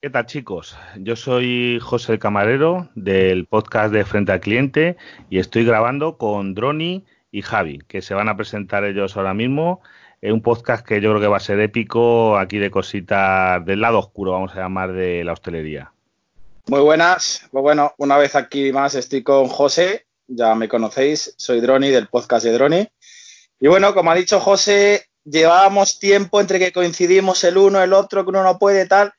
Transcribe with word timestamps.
¿Qué 0.00 0.10
tal 0.10 0.26
chicos? 0.26 0.76
Yo 0.96 1.16
soy 1.16 1.80
José 1.82 2.12
el 2.12 2.18
Camarero 2.20 2.88
del 2.94 3.46
podcast 3.46 3.92
de 3.92 4.04
Frente 4.04 4.30
al 4.30 4.38
Cliente 4.38 4.96
y 5.28 5.40
estoy 5.40 5.64
grabando 5.64 6.18
con 6.18 6.54
Droni 6.54 7.04
y 7.32 7.42
Javi, 7.42 7.80
que 7.88 8.00
se 8.00 8.14
van 8.14 8.28
a 8.28 8.36
presentar 8.36 8.84
ellos 8.84 9.16
ahora 9.16 9.34
mismo. 9.34 9.80
Es 10.22 10.32
un 10.32 10.40
podcast 10.40 10.86
que 10.86 11.00
yo 11.00 11.10
creo 11.10 11.20
que 11.20 11.26
va 11.26 11.38
a 11.38 11.40
ser 11.40 11.58
épico 11.58 12.38
aquí 12.38 12.58
de 12.58 12.70
cositas 12.70 13.64
del 13.66 13.80
lado 13.80 13.98
oscuro, 13.98 14.30
vamos 14.30 14.54
a 14.54 14.60
llamar, 14.60 14.92
de 14.92 15.24
la 15.24 15.32
hostelería. 15.32 15.92
Muy 16.68 16.80
buenas, 16.80 17.48
pues 17.50 17.62
bueno, 17.62 17.92
una 17.98 18.18
vez 18.18 18.36
aquí 18.36 18.70
más 18.70 18.94
estoy 18.94 19.24
con 19.24 19.48
José, 19.48 20.06
ya 20.28 20.54
me 20.54 20.68
conocéis, 20.68 21.34
soy 21.36 21.60
Droni 21.60 21.88
del 21.90 22.06
podcast 22.06 22.44
de 22.44 22.52
Droni. 22.52 22.88
Y 23.58 23.66
bueno, 23.66 23.92
como 23.94 24.12
ha 24.12 24.14
dicho 24.14 24.38
José, 24.38 25.06
llevábamos 25.24 25.98
tiempo 25.98 26.40
entre 26.40 26.60
que 26.60 26.70
coincidimos 26.70 27.42
el 27.42 27.58
uno, 27.58 27.82
el 27.82 27.92
otro, 27.92 28.22
que 28.22 28.30
uno 28.30 28.44
no 28.44 28.60
puede 28.60 28.86
tal 28.86 29.12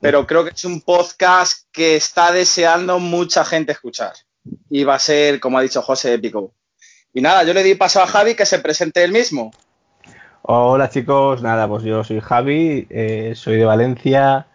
pero 0.00 0.26
creo 0.26 0.44
que 0.44 0.50
es 0.50 0.64
un 0.64 0.80
podcast 0.80 1.68
que 1.72 1.94
está 1.94 2.32
deseando 2.32 2.98
mucha 2.98 3.44
gente 3.44 3.72
escuchar. 3.72 4.12
Y 4.70 4.84
va 4.84 4.94
a 4.94 4.98
ser, 4.98 5.40
como 5.40 5.58
ha 5.58 5.62
dicho 5.62 5.82
José, 5.82 6.14
épico. 6.14 6.54
Y 7.12 7.20
nada, 7.20 7.44
yo 7.44 7.52
le 7.52 7.62
di 7.62 7.74
paso 7.74 8.02
a 8.02 8.06
Javi 8.06 8.34
que 8.34 8.46
se 8.46 8.60
presente 8.60 9.04
él 9.04 9.12
mismo. 9.12 9.50
Hola 10.42 10.88
chicos, 10.88 11.42
nada, 11.42 11.68
pues 11.68 11.82
yo 11.82 12.02
soy 12.02 12.20
Javi, 12.20 12.86
eh, 12.88 13.34
soy 13.36 13.56
de 13.56 13.66
Valencia 13.66 14.46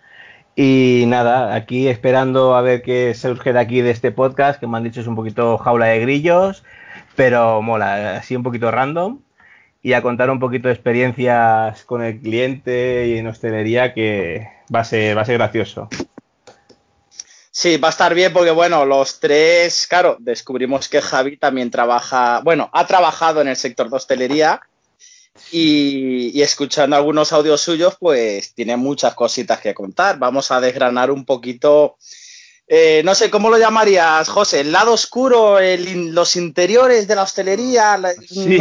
y 0.55 1.03
nada, 1.07 1.53
aquí 1.53 1.87
esperando 1.87 2.55
a 2.55 2.61
ver 2.61 2.81
qué 2.81 3.13
surge 3.13 3.53
de 3.53 3.59
aquí 3.59 3.81
de 3.81 3.91
este 3.91 4.11
podcast, 4.11 4.59
que 4.59 4.65
me 4.65 4.77
han 4.77 4.83
dicho 4.83 5.01
es 5.01 5.07
un 5.07 5.15
poquito 5.15 5.59
jaula 5.59 5.87
de 5.87 5.99
grillos, 5.99 6.63
pero 7.15 7.61
mola, 7.61 8.17
así 8.17 8.35
un 8.35 8.41
poquito 8.41 8.71
random 8.71 9.19
y 9.83 9.93
a 9.93 10.01
contar 10.01 10.31
un 10.31 10.39
poquito 10.39 10.69
de 10.69 10.73
experiencias 10.73 11.83
con 11.83 12.01
el 12.01 12.19
cliente 12.19 13.07
y 13.07 13.19
en 13.19 13.27
hostelería 13.27 13.93
que 13.93 14.54
va 14.73 14.81
a 14.81 14.83
ser, 14.83 15.17
va 15.17 15.21
a 15.21 15.25
ser 15.25 15.37
gracioso. 15.37 15.89
Sí, 17.51 17.77
va 17.77 17.87
a 17.87 17.91
estar 17.91 18.13
bien 18.13 18.33
porque, 18.33 18.51
bueno, 18.51 18.85
los 18.85 19.19
tres, 19.19 19.87
claro, 19.87 20.17
descubrimos 20.19 20.89
que 20.89 21.01
Javi 21.01 21.37
también 21.37 21.71
trabaja, 21.71 22.41
bueno, 22.43 22.69
ha 22.73 22.85
trabajado 22.85 23.39
en 23.41 23.47
el 23.47 23.55
sector 23.55 23.89
de 23.89 23.95
hostelería 23.95 24.59
y, 25.51 26.37
y, 26.37 26.41
escuchando 26.41 26.97
algunos 26.97 27.31
audios 27.31 27.61
suyos, 27.61 27.95
pues 27.97 28.53
tiene 28.53 28.75
muchas 28.75 29.13
cositas 29.15 29.61
que 29.61 29.73
contar. 29.73 30.19
Vamos 30.19 30.51
a 30.51 30.59
desgranar 30.59 31.11
un 31.11 31.23
poquito 31.23 31.97
eh, 32.67 33.03
no 33.05 33.13
sé, 33.13 33.29
¿cómo 33.29 33.51
lo 33.51 33.59
llamarías, 33.59 34.27
José? 34.27 34.61
¿El 34.61 34.71
lado 34.71 34.93
oscuro, 34.93 35.57
los 35.59 36.35
interiores 36.35 37.07
de 37.07 37.15
la 37.15 37.21
hostelería? 37.23 37.99
sí, 38.21 38.57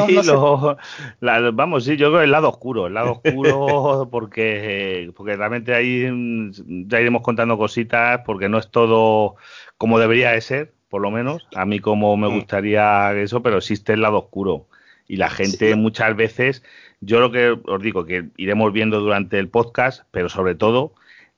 vamos, 1.52 1.84
sí, 1.84 1.97
yo 1.97 2.10
creo 2.10 2.20
el 2.20 2.30
lado 2.30 2.50
oscuro, 2.50 2.86
el 2.86 2.94
lado 2.94 3.20
oscuro 3.22 4.08
porque, 4.10 5.10
porque 5.16 5.36
realmente 5.36 5.75
ahí 5.75 6.06
mm, 6.10 6.86
ya 6.86 7.00
iremos 7.00 7.22
contando 7.22 7.56
cositas 7.56 8.20
porque 8.27 8.50
no 8.50 8.58
es 8.58 8.70
todo 8.70 9.36
como 9.78 9.98
debería 9.98 10.32
de 10.32 10.42
ser, 10.42 10.75
por 10.91 11.00
lo 11.00 11.10
menos, 11.10 11.47
a 11.55 11.64
mí 11.64 11.80
como 11.80 12.14
me 12.19 12.28
mm. 12.28 12.34
gustaría 12.34 13.12
eso, 13.14 13.42
pero 13.42 13.56
existe 13.56 13.94
el 13.94 14.02
lado 14.02 14.19
oscuro 14.19 14.69
y 15.08 15.16
la 15.16 15.30
gente 15.30 15.77
muchas 15.77 16.14
veces, 16.14 16.62
yo 17.00 17.20
lo 17.20 17.30
que 17.30 17.58
os 17.64 17.82
digo, 17.82 18.05
que 18.05 18.28
iremos 18.36 18.70
viendo 18.72 19.00
durante 19.00 19.38
el 19.38 19.48
podcast, 19.48 20.02
pero 20.10 20.28
sobre 20.28 20.55
todo 20.55 20.92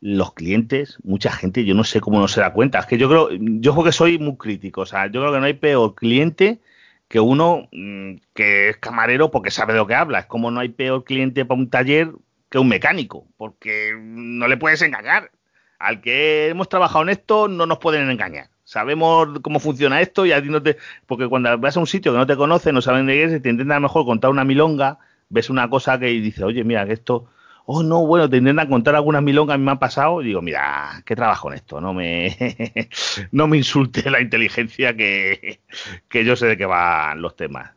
los 0.07 0.35
clientes, 0.35 0.99
mucha 1.03 1.33
gente, 1.33 1.65
yo 1.65 1.75
no 1.75 1.83
sé 1.83 2.01
cómo 2.01 2.21
no 2.21 2.29
se 2.29 2.41
da 2.41 2.53
cuenta. 2.53 2.79
Es 2.79 2.87
que 2.87 2.97
yo 2.97 3.09
creo, 3.09 3.29
yo 3.33 3.73
creo 3.73 3.85
que 3.85 3.93
soy 3.93 4.19
muy 4.19 4.37
crítico. 4.37 4.83
O 4.83 4.87
sea, 4.87 5.07
yo 5.07 5.21
creo 5.21 5.33
que 5.33 5.41
no 5.41 5.47
hay 5.47 5.55
peor 5.55 5.97
cliente 5.97 6.61
que 7.09 7.19
uno 7.19 7.69
mm, 7.73 8.17
que 8.33 8.69
es 8.71 8.77
camarero 8.77 9.33
porque 9.33 9.51
sabe 9.51 9.73
de 9.73 9.81
lo 9.81 9.87
que 9.89 9.97
habla. 9.97 10.21
Es 10.21 10.27
como 10.27 10.53
no 10.53 10.61
hay 10.61 10.69
peor 10.69 11.03
cliente 11.03 11.45
para 11.45 11.59
un 11.59 11.71
taller 11.71 12.13
que 12.51 12.59
un 12.59 12.69
mecánico, 12.69 13.27
porque 13.37 13.95
no 13.99 14.47
le 14.47 14.57
puedes 14.57 14.81
engañar. 14.83 15.33
Al 15.81 16.01
que 16.01 16.49
hemos 16.49 16.69
trabajado 16.69 17.03
en 17.03 17.09
esto, 17.11 17.49
no 17.49 17.67
nos 17.67 17.79
pueden 17.79 18.09
engañar. 18.09 18.49
Sabemos 18.63 19.41
cómo 19.43 19.59
funciona 19.59 20.01
esto 20.01 20.25
y 20.25 20.31
a 20.33 20.41
ti 20.41 20.49
no 20.49 20.63
te. 20.63 20.77
Porque 21.07 21.29
cuando 21.29 21.59
vas 21.59 21.77
a 21.77 21.81
un 21.81 21.87
sitio 21.89 22.13
que 22.13 22.19
no 22.19 22.27
te 22.27 22.37
conoce, 22.37 22.73
no 22.73 22.81
saben 22.81 23.07
de 23.07 23.15
qué 23.15 23.25
es, 23.25 23.43
te 23.43 23.49
intentan 23.49 23.83
mejor 23.83 24.05
contar 24.07 24.31
una 24.31 24.45
milonga, 24.45 24.99
ves 25.31 25.51
una 25.51 25.69
cosa 25.69 25.99
que 25.99 26.07
dice, 26.07 26.45
oye, 26.45 26.63
mira, 26.63 26.87
que 26.87 26.93
esto 26.93 27.27
oh 27.67 27.83
no, 27.83 28.07
bueno, 28.07 28.31
te 28.31 28.39
intentan 28.39 28.69
contar 28.69 28.95
algunas 28.95 29.23
milongas, 29.23 29.55
a 29.55 29.59
mí 29.59 29.65
me 29.65 29.73
han 29.73 29.79
pasado, 29.79 30.23
y 30.23 30.27
digo, 30.27 30.41
mira, 30.41 31.03
¿qué 31.05 31.17
trabajo 31.17 31.49
en 31.49 31.59
esto? 31.59 31.81
No 31.81 31.93
me, 31.93 32.37
no 33.33 33.49
me 33.49 33.57
insulte 33.59 34.09
la 34.11 34.21
inteligencia 34.21 34.97
que, 34.97 35.61
que 36.09 36.25
yo 36.25 36.37
sé 36.37 36.47
de 36.47 36.57
qué 36.57 36.65
van 36.65 37.21
los 37.21 37.37
temas. 37.37 37.73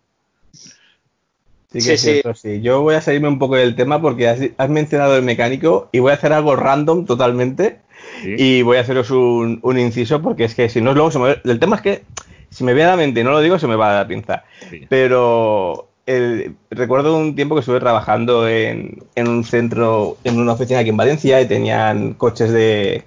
Sí, 1.71 1.87
que 1.87 1.97
sí, 1.97 2.21
sí. 2.33 2.61
Yo 2.61 2.81
voy 2.81 2.95
a 2.95 3.01
salirme 3.01 3.27
un 3.27 3.37
poco 3.37 3.55
del 3.55 3.75
tema 3.75 4.01
porque 4.01 4.27
has, 4.27 4.69
mencionado 4.69 5.15
el 5.17 5.23
mecánico 5.23 5.89
y 5.91 5.99
voy 5.99 6.11
a 6.11 6.15
hacer 6.15 6.33
algo 6.33 6.55
random 6.55 7.05
totalmente. 7.05 7.81
Y 8.23 8.63
voy 8.63 8.77
a 8.77 8.81
haceros 8.81 9.11
un, 9.11 9.59
un, 9.61 9.77
inciso 9.77 10.21
porque 10.21 10.45
es 10.45 10.55
que 10.55 10.69
si 10.69 10.81
no, 10.81 10.93
luego 10.93 11.11
se 11.11 11.19
me... 11.19 11.37
El 11.43 11.59
tema 11.59 11.75
es 11.75 11.81
que 11.81 12.03
si 12.49 12.63
me 12.63 12.73
viene 12.73 12.87
a 12.89 12.91
la 12.93 12.97
mente 12.97 13.19
y 13.19 13.23
no 13.23 13.31
lo 13.31 13.41
digo, 13.41 13.59
se 13.59 13.67
me 13.67 13.75
va 13.75 13.91
a 13.91 13.93
dar 13.93 14.07
pinza. 14.07 14.43
Pero 14.89 15.88
recuerdo 16.71 17.15
un 17.15 17.35
tiempo 17.35 17.55
que 17.55 17.59
estuve 17.59 17.79
trabajando 17.79 18.47
en, 18.47 19.03
un 19.15 19.43
centro, 19.43 20.17
en 20.23 20.39
una 20.39 20.53
oficina 20.53 20.79
aquí 20.79 20.89
en 20.89 20.97
Valencia 20.97 21.41
y 21.41 21.47
tenían 21.47 22.13
coches 22.13 22.51
de, 22.51 23.03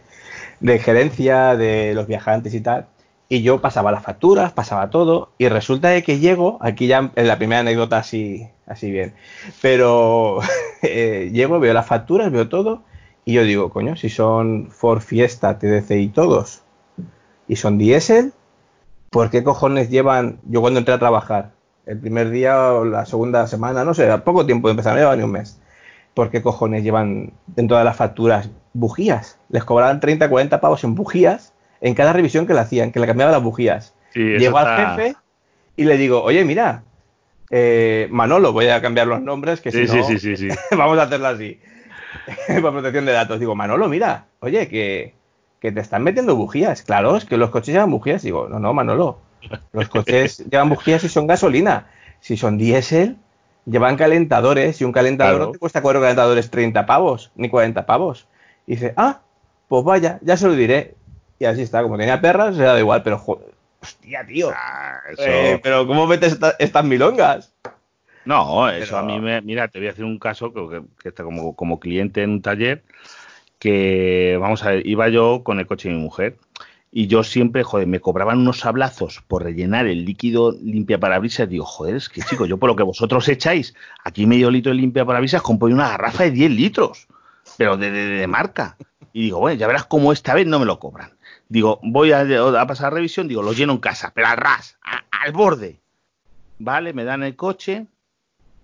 gerencia 0.80 1.56
de 1.56 1.94
los 1.94 2.06
viajantes 2.06 2.54
y 2.54 2.60
tal. 2.60 2.86
Y 3.28 3.42
yo 3.42 3.60
pasaba 3.60 3.92
las 3.92 4.02
facturas, 4.02 4.52
pasaba 4.52 4.90
todo, 4.90 5.32
y 5.38 5.48
resulta 5.48 5.88
de 5.88 6.02
que 6.02 6.18
llego, 6.18 6.58
aquí 6.60 6.86
ya 6.86 7.10
en 7.16 7.26
la 7.26 7.38
primera 7.38 7.60
anécdota 7.60 7.96
así, 7.98 8.46
así 8.66 8.90
bien, 8.90 9.14
pero 9.62 10.40
eh, 10.82 11.30
llego, 11.32 11.58
veo 11.58 11.72
las 11.72 11.86
facturas, 11.86 12.30
veo 12.30 12.48
todo, 12.48 12.82
y 13.24 13.32
yo 13.32 13.44
digo, 13.44 13.70
coño, 13.70 13.96
si 13.96 14.10
son 14.10 14.70
Ford 14.70 15.00
Fiesta, 15.00 15.58
TDC 15.58 15.92
y 15.92 16.08
todos, 16.08 16.62
y 17.48 17.56
son 17.56 17.78
diésel, 17.78 18.34
¿por 19.08 19.30
qué 19.30 19.42
cojones 19.42 19.88
llevan, 19.88 20.38
yo 20.44 20.60
cuando 20.60 20.80
entré 20.80 20.94
a 20.94 20.98
trabajar, 20.98 21.52
el 21.86 21.98
primer 21.98 22.30
día 22.30 22.72
o 22.72 22.84
la 22.84 23.06
segunda 23.06 23.46
semana, 23.46 23.84
no 23.84 23.94
sé, 23.94 24.10
a 24.10 24.24
poco 24.24 24.46
tiempo 24.46 24.68
de 24.68 24.72
empezar, 24.72 24.94
no 24.94 25.00
lleva 25.00 25.16
ni 25.16 25.22
un 25.22 25.32
mes. 25.32 25.60
¿Por 26.14 26.30
qué 26.30 26.42
cojones 26.42 26.84
llevan 26.84 27.32
en 27.56 27.68
todas 27.68 27.84
las 27.84 27.96
facturas 27.96 28.50
bujías? 28.74 29.38
Les 29.48 29.64
cobraban 29.64 30.00
30, 30.00 30.28
40 30.28 30.60
pavos 30.60 30.84
en 30.84 30.94
bujías 30.94 31.54
en 31.80 31.94
cada 31.94 32.12
revisión 32.12 32.46
que 32.46 32.54
le 32.54 32.60
hacían, 32.60 32.92
que 32.92 33.00
le 33.00 33.06
cambiaban 33.06 33.32
las 33.32 33.42
bujías. 33.42 33.94
Llego 34.14 34.58
al 34.58 34.96
jefe 34.96 35.16
y 35.76 35.84
le 35.84 35.96
digo, 35.96 36.22
oye, 36.22 36.44
mira, 36.44 36.84
eh, 37.50 38.08
Manolo, 38.10 38.52
voy 38.52 38.68
a 38.68 38.80
cambiar 38.80 39.06
los 39.06 39.20
nombres, 39.20 39.60
que 39.60 39.72
si 39.72 39.84
no, 39.84 40.18
sí, 40.18 40.48
vamos 40.76 40.98
a 40.98 41.02
hacerlo 41.02 41.28
así. 41.28 41.60
Para 42.46 42.72
protección 42.72 43.06
de 43.06 43.12
datos. 43.12 43.40
Digo, 43.40 43.54
Manolo, 43.54 43.88
mira, 43.88 44.26
oye, 44.40 44.68
que, 44.68 45.14
que 45.60 45.72
te 45.72 45.80
están 45.80 46.02
metiendo 46.02 46.36
bujías. 46.36 46.82
Claro, 46.82 47.16
es 47.16 47.24
que 47.24 47.36
los 47.36 47.50
coches 47.50 47.74
llevan 47.74 47.90
bujías. 47.90 48.22
Digo, 48.22 48.48
no, 48.48 48.58
no, 48.58 48.72
Manolo, 48.74 49.18
los 49.72 49.88
coches 49.88 50.44
llevan 50.50 50.68
bujías 50.68 51.04
y 51.04 51.08
son 51.08 51.26
gasolina. 51.26 51.88
Si 52.20 52.36
son 52.36 52.58
diésel, 52.58 53.16
llevan 53.66 53.96
calentadores 53.96 54.80
y 54.80 54.84
un 54.84 54.92
calentador 54.92 55.40
no 55.40 55.50
te 55.52 55.58
cuesta 55.58 55.82
cuatro 55.82 56.00
calentadores 56.00 56.50
30 56.50 56.86
pavos, 56.86 57.30
ni 57.34 57.48
40 57.48 57.86
pavos. 57.86 58.28
Y 58.66 58.72
dice, 58.72 58.94
ah, 58.96 59.20
pues 59.68 59.84
vaya, 59.84 60.18
ya 60.22 60.36
se 60.36 60.46
lo 60.46 60.54
diré. 60.54 60.94
Y 61.38 61.44
así 61.44 61.62
está, 61.62 61.82
como 61.82 61.98
tenía 61.98 62.20
perras, 62.20 62.56
se 62.56 62.62
da 62.62 62.78
igual, 62.78 63.02
pero 63.02 63.22
hostia, 63.80 64.24
tío. 64.24 64.50
Ah, 64.54 65.00
eh, 65.18 65.58
pero 65.62 65.86
¿cómo 65.86 66.06
metes 66.06 66.38
estas 66.58 66.84
milongas? 66.84 67.52
No, 68.24 68.68
eso 68.68 68.96
a 68.96 69.02
mí 69.02 69.18
me. 69.18 69.40
Mira, 69.40 69.66
te 69.66 69.80
voy 69.80 69.88
a 69.88 69.90
hacer 69.90 70.04
un 70.04 70.20
caso 70.20 70.52
que, 70.52 70.82
que 71.02 71.08
está 71.08 71.24
como, 71.24 71.56
como 71.56 71.80
cliente 71.80 72.22
en 72.22 72.30
un 72.30 72.42
taller. 72.42 72.84
Que, 73.58 74.38
vamos 74.40 74.62
a 74.64 74.70
ver, 74.70 74.86
iba 74.86 75.08
yo 75.08 75.42
con 75.42 75.58
el 75.58 75.66
coche 75.66 75.88
de 75.88 75.94
mi 75.96 76.00
mujer 76.00 76.36
y 76.94 77.06
yo 77.06 77.24
siempre, 77.24 77.64
joder, 77.64 77.86
me 77.86 78.00
cobraban 78.00 78.40
unos 78.40 78.58
sablazos 78.58 79.22
por 79.26 79.42
rellenar 79.42 79.86
el 79.86 80.04
líquido 80.04 80.52
limpia 80.52 81.00
parabrisas. 81.00 81.48
Digo, 81.48 81.64
joder, 81.64 81.96
es 81.96 82.10
que 82.10 82.20
chico, 82.20 82.44
yo 82.44 82.58
por 82.58 82.68
lo 82.68 82.76
que 82.76 82.82
vosotros 82.82 83.26
echáis, 83.30 83.74
aquí 84.04 84.26
medio 84.26 84.50
litro 84.50 84.72
de 84.72 84.76
limpia 84.76 85.06
parabrisas, 85.06 85.40
compro 85.40 85.68
una 85.68 85.88
garrafa 85.88 86.24
de 86.24 86.32
10 86.32 86.50
litros, 86.50 87.08
pero 87.56 87.78
de, 87.78 87.90
de, 87.90 88.26
marca. 88.26 88.76
Y 89.14 89.22
digo, 89.22 89.38
bueno, 89.38 89.58
ya 89.58 89.66
verás 89.66 89.86
cómo 89.86 90.12
esta 90.12 90.34
vez 90.34 90.46
no 90.46 90.58
me 90.58 90.66
lo 90.66 90.78
cobran. 90.78 91.12
Digo, 91.48 91.80
voy 91.82 92.12
a, 92.12 92.26
pasar 92.66 92.92
revisión, 92.92 93.26
digo, 93.26 93.42
lo 93.42 93.54
lleno 93.54 93.72
en 93.72 93.78
casa, 93.78 94.12
pero 94.14 94.26
al 94.26 94.36
ras, 94.36 94.76
al 95.10 95.32
borde. 95.32 95.80
Vale, 96.58 96.92
me 96.92 97.04
dan 97.04 97.22
el 97.22 97.36
coche 97.36 97.86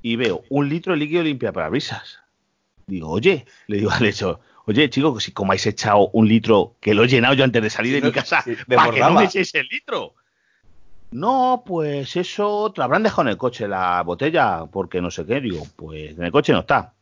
y 0.02 0.16
veo 0.16 0.42
un 0.50 0.68
litro 0.68 0.92
de 0.92 0.98
líquido 0.98 1.22
limpia 1.22 1.52
parabrisas. 1.52 2.18
Digo, 2.86 3.08
oye, 3.08 3.46
le 3.68 3.78
digo 3.78 3.90
al 3.90 4.04
hecho, 4.04 4.40
Oye, 4.68 4.90
chicos, 4.90 5.24
si 5.24 5.32
como 5.32 5.52
habéis 5.52 5.66
echado 5.66 6.10
un 6.12 6.28
litro 6.28 6.76
que 6.78 6.92
lo 6.92 7.04
he 7.04 7.08
llenado 7.08 7.32
yo 7.32 7.42
antes 7.42 7.62
de 7.62 7.70
salir 7.70 7.94
de 7.94 8.06
mi 8.06 8.12
casa, 8.12 8.44
¿para 8.68 8.92
que 8.92 9.00
no 9.00 9.12
me 9.12 9.24
echéis 9.24 9.54
el 9.54 9.66
litro? 9.66 10.14
No, 11.10 11.62
pues 11.64 12.14
eso 12.16 12.70
te 12.70 12.80
lo 12.80 12.84
habrán 12.84 13.02
dejado 13.02 13.22
en 13.22 13.28
el 13.28 13.38
coche, 13.38 13.66
la 13.66 14.02
botella, 14.02 14.66
porque 14.70 15.00
no 15.00 15.10
sé 15.10 15.24
qué. 15.24 15.40
Digo, 15.40 15.66
pues 15.74 16.10
en 16.18 16.22
el 16.22 16.30
coche 16.30 16.52
no 16.52 16.58
está. 16.58 16.92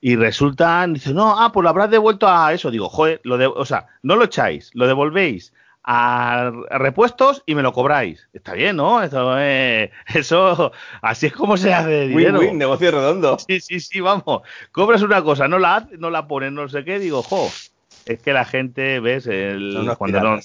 Y 0.00 0.14
resulta, 0.14 0.86
dice, 0.86 1.12
no, 1.12 1.42
ah, 1.42 1.50
pues 1.50 1.64
lo 1.64 1.70
habrás 1.70 1.90
devuelto 1.90 2.28
a 2.28 2.52
eso. 2.52 2.70
Digo, 2.70 2.88
joder, 2.88 3.20
lo 3.24 3.36
de, 3.36 3.46
o 3.46 3.64
sea, 3.64 3.88
no 4.02 4.14
lo 4.14 4.26
echáis, 4.26 4.70
lo 4.74 4.86
devolvéis 4.86 5.52
a, 5.86 6.50
repuestos 6.70 7.44
y 7.46 7.54
me 7.54 7.62
lo 7.62 7.72
cobráis. 7.72 8.28
Está 8.32 8.54
bien, 8.54 8.76
¿no? 8.76 9.02
Eso, 9.02 9.38
eso 10.14 10.72
así 11.00 11.26
es 11.26 11.32
como 11.32 11.56
se 11.56 11.72
hace 11.72 12.08
dinero. 12.08 12.40
Win, 12.40 12.50
win, 12.50 12.58
negocio 12.58 12.90
redondo. 12.90 13.38
Sí, 13.38 13.60
sí, 13.60 13.80
sí, 13.80 14.00
vamos. 14.00 14.42
Cobras 14.72 15.02
una 15.02 15.22
cosa, 15.22 15.48
no 15.48 15.58
la 15.58 15.88
no 15.98 16.10
la 16.10 16.26
pones, 16.26 16.52
no 16.52 16.68
sé 16.68 16.84
qué, 16.84 16.98
digo, 16.98 17.22
jo. 17.22 17.48
es 18.04 18.20
que 18.20 18.32
la 18.32 18.44
gente, 18.44 19.00
ves, 19.00 19.26
el, 19.28 19.94
cuando 19.96 20.20
no, 20.20 20.38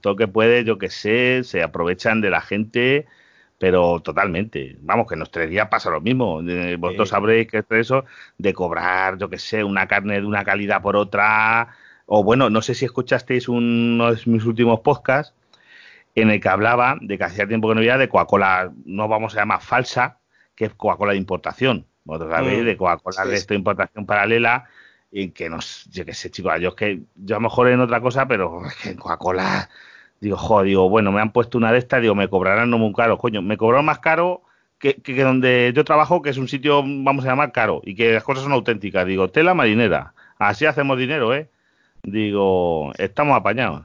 todo 0.00 0.16
que 0.16 0.28
puede, 0.28 0.64
yo 0.64 0.78
que 0.78 0.90
sé, 0.90 1.42
se 1.44 1.62
aprovechan 1.62 2.20
de 2.20 2.30
la 2.30 2.40
gente, 2.40 3.06
pero 3.58 4.00
totalmente. 4.00 4.76
Vamos, 4.80 5.06
que 5.06 5.14
en 5.14 5.50
días 5.50 5.68
pasa 5.68 5.90
lo 5.90 6.00
mismo. 6.00 6.40
Vosotros 6.78 7.10
sabréis 7.10 7.46
que 7.46 7.58
es 7.58 7.64
eso 7.70 8.04
de 8.38 8.52
cobrar, 8.52 9.16
yo 9.18 9.30
que 9.30 9.38
sé, 9.38 9.62
una 9.62 9.86
carne 9.86 10.20
de 10.20 10.26
una 10.26 10.44
calidad 10.44 10.82
por 10.82 10.96
otra. 10.96 11.68
O 12.12 12.24
bueno, 12.24 12.50
no 12.50 12.60
sé 12.60 12.74
si 12.74 12.84
escuchasteis 12.84 13.48
uno 13.48 14.12
de 14.12 14.20
mis 14.26 14.44
últimos 14.44 14.80
podcasts 14.80 15.32
en 16.16 16.28
el 16.30 16.40
que 16.40 16.48
hablaba 16.48 16.98
de 17.00 17.16
que 17.16 17.22
hacía 17.22 17.46
tiempo 17.46 17.68
que 17.68 17.74
no 17.76 17.80
había 17.80 17.98
de 17.98 18.08
Coca-Cola, 18.08 18.72
no 18.84 19.06
vamos 19.06 19.36
a 19.36 19.38
llamar 19.38 19.60
falsa, 19.62 20.18
que 20.56 20.64
es 20.64 20.74
Coca-Cola 20.74 21.12
de 21.12 21.18
importación. 21.18 21.86
Vosotros 22.02 22.32
sabéis, 22.32 22.62
mm. 22.62 22.64
de 22.64 22.76
Coca-Cola 22.76 23.24
de 23.26 23.36
esta 23.36 23.54
importación 23.54 24.06
paralela 24.06 24.64
y 25.12 25.30
que 25.30 25.48
no, 25.48 25.58
yo 25.88 26.04
qué 26.04 26.12
sé, 26.12 26.32
chicos, 26.32 26.52
yo 26.60 26.70
es 26.70 26.74
que 26.74 27.00
yo 27.14 27.36
a 27.36 27.38
lo 27.38 27.42
mejor 27.42 27.68
en 27.68 27.78
otra 27.78 28.00
cosa, 28.00 28.26
pero 28.26 28.60
es 28.66 28.74
que 28.74 28.88
en 28.90 28.96
Coca-Cola, 28.96 29.70
digo, 30.18 30.36
joder, 30.36 30.66
digo, 30.66 30.90
bueno, 30.90 31.12
me 31.12 31.20
han 31.20 31.30
puesto 31.30 31.58
una 31.58 31.70
de 31.70 31.78
estas, 31.78 32.02
digo, 32.02 32.16
me 32.16 32.26
cobrarán 32.26 32.70
no 32.70 32.78
muy 32.78 32.92
caro, 32.92 33.18
coño, 33.18 33.40
me 33.40 33.56
cobraron 33.56 33.86
más 33.86 34.00
caro 34.00 34.42
que, 34.80 34.96
que, 34.96 35.22
donde 35.22 35.72
yo 35.76 35.84
trabajo, 35.84 36.22
que 36.22 36.30
es 36.30 36.38
un 36.38 36.48
sitio, 36.48 36.82
vamos 36.82 37.24
a 37.24 37.28
llamar, 37.28 37.52
caro, 37.52 37.82
y 37.84 37.94
que 37.94 38.14
las 38.14 38.24
cosas 38.24 38.42
son 38.42 38.52
auténticas, 38.52 39.06
digo, 39.06 39.30
tela 39.30 39.54
marinera, 39.54 40.12
así 40.40 40.66
hacemos 40.66 40.98
dinero, 40.98 41.32
¿eh? 41.32 41.48
Digo, 42.02 42.92
estamos 42.98 43.36
apañados. 43.36 43.84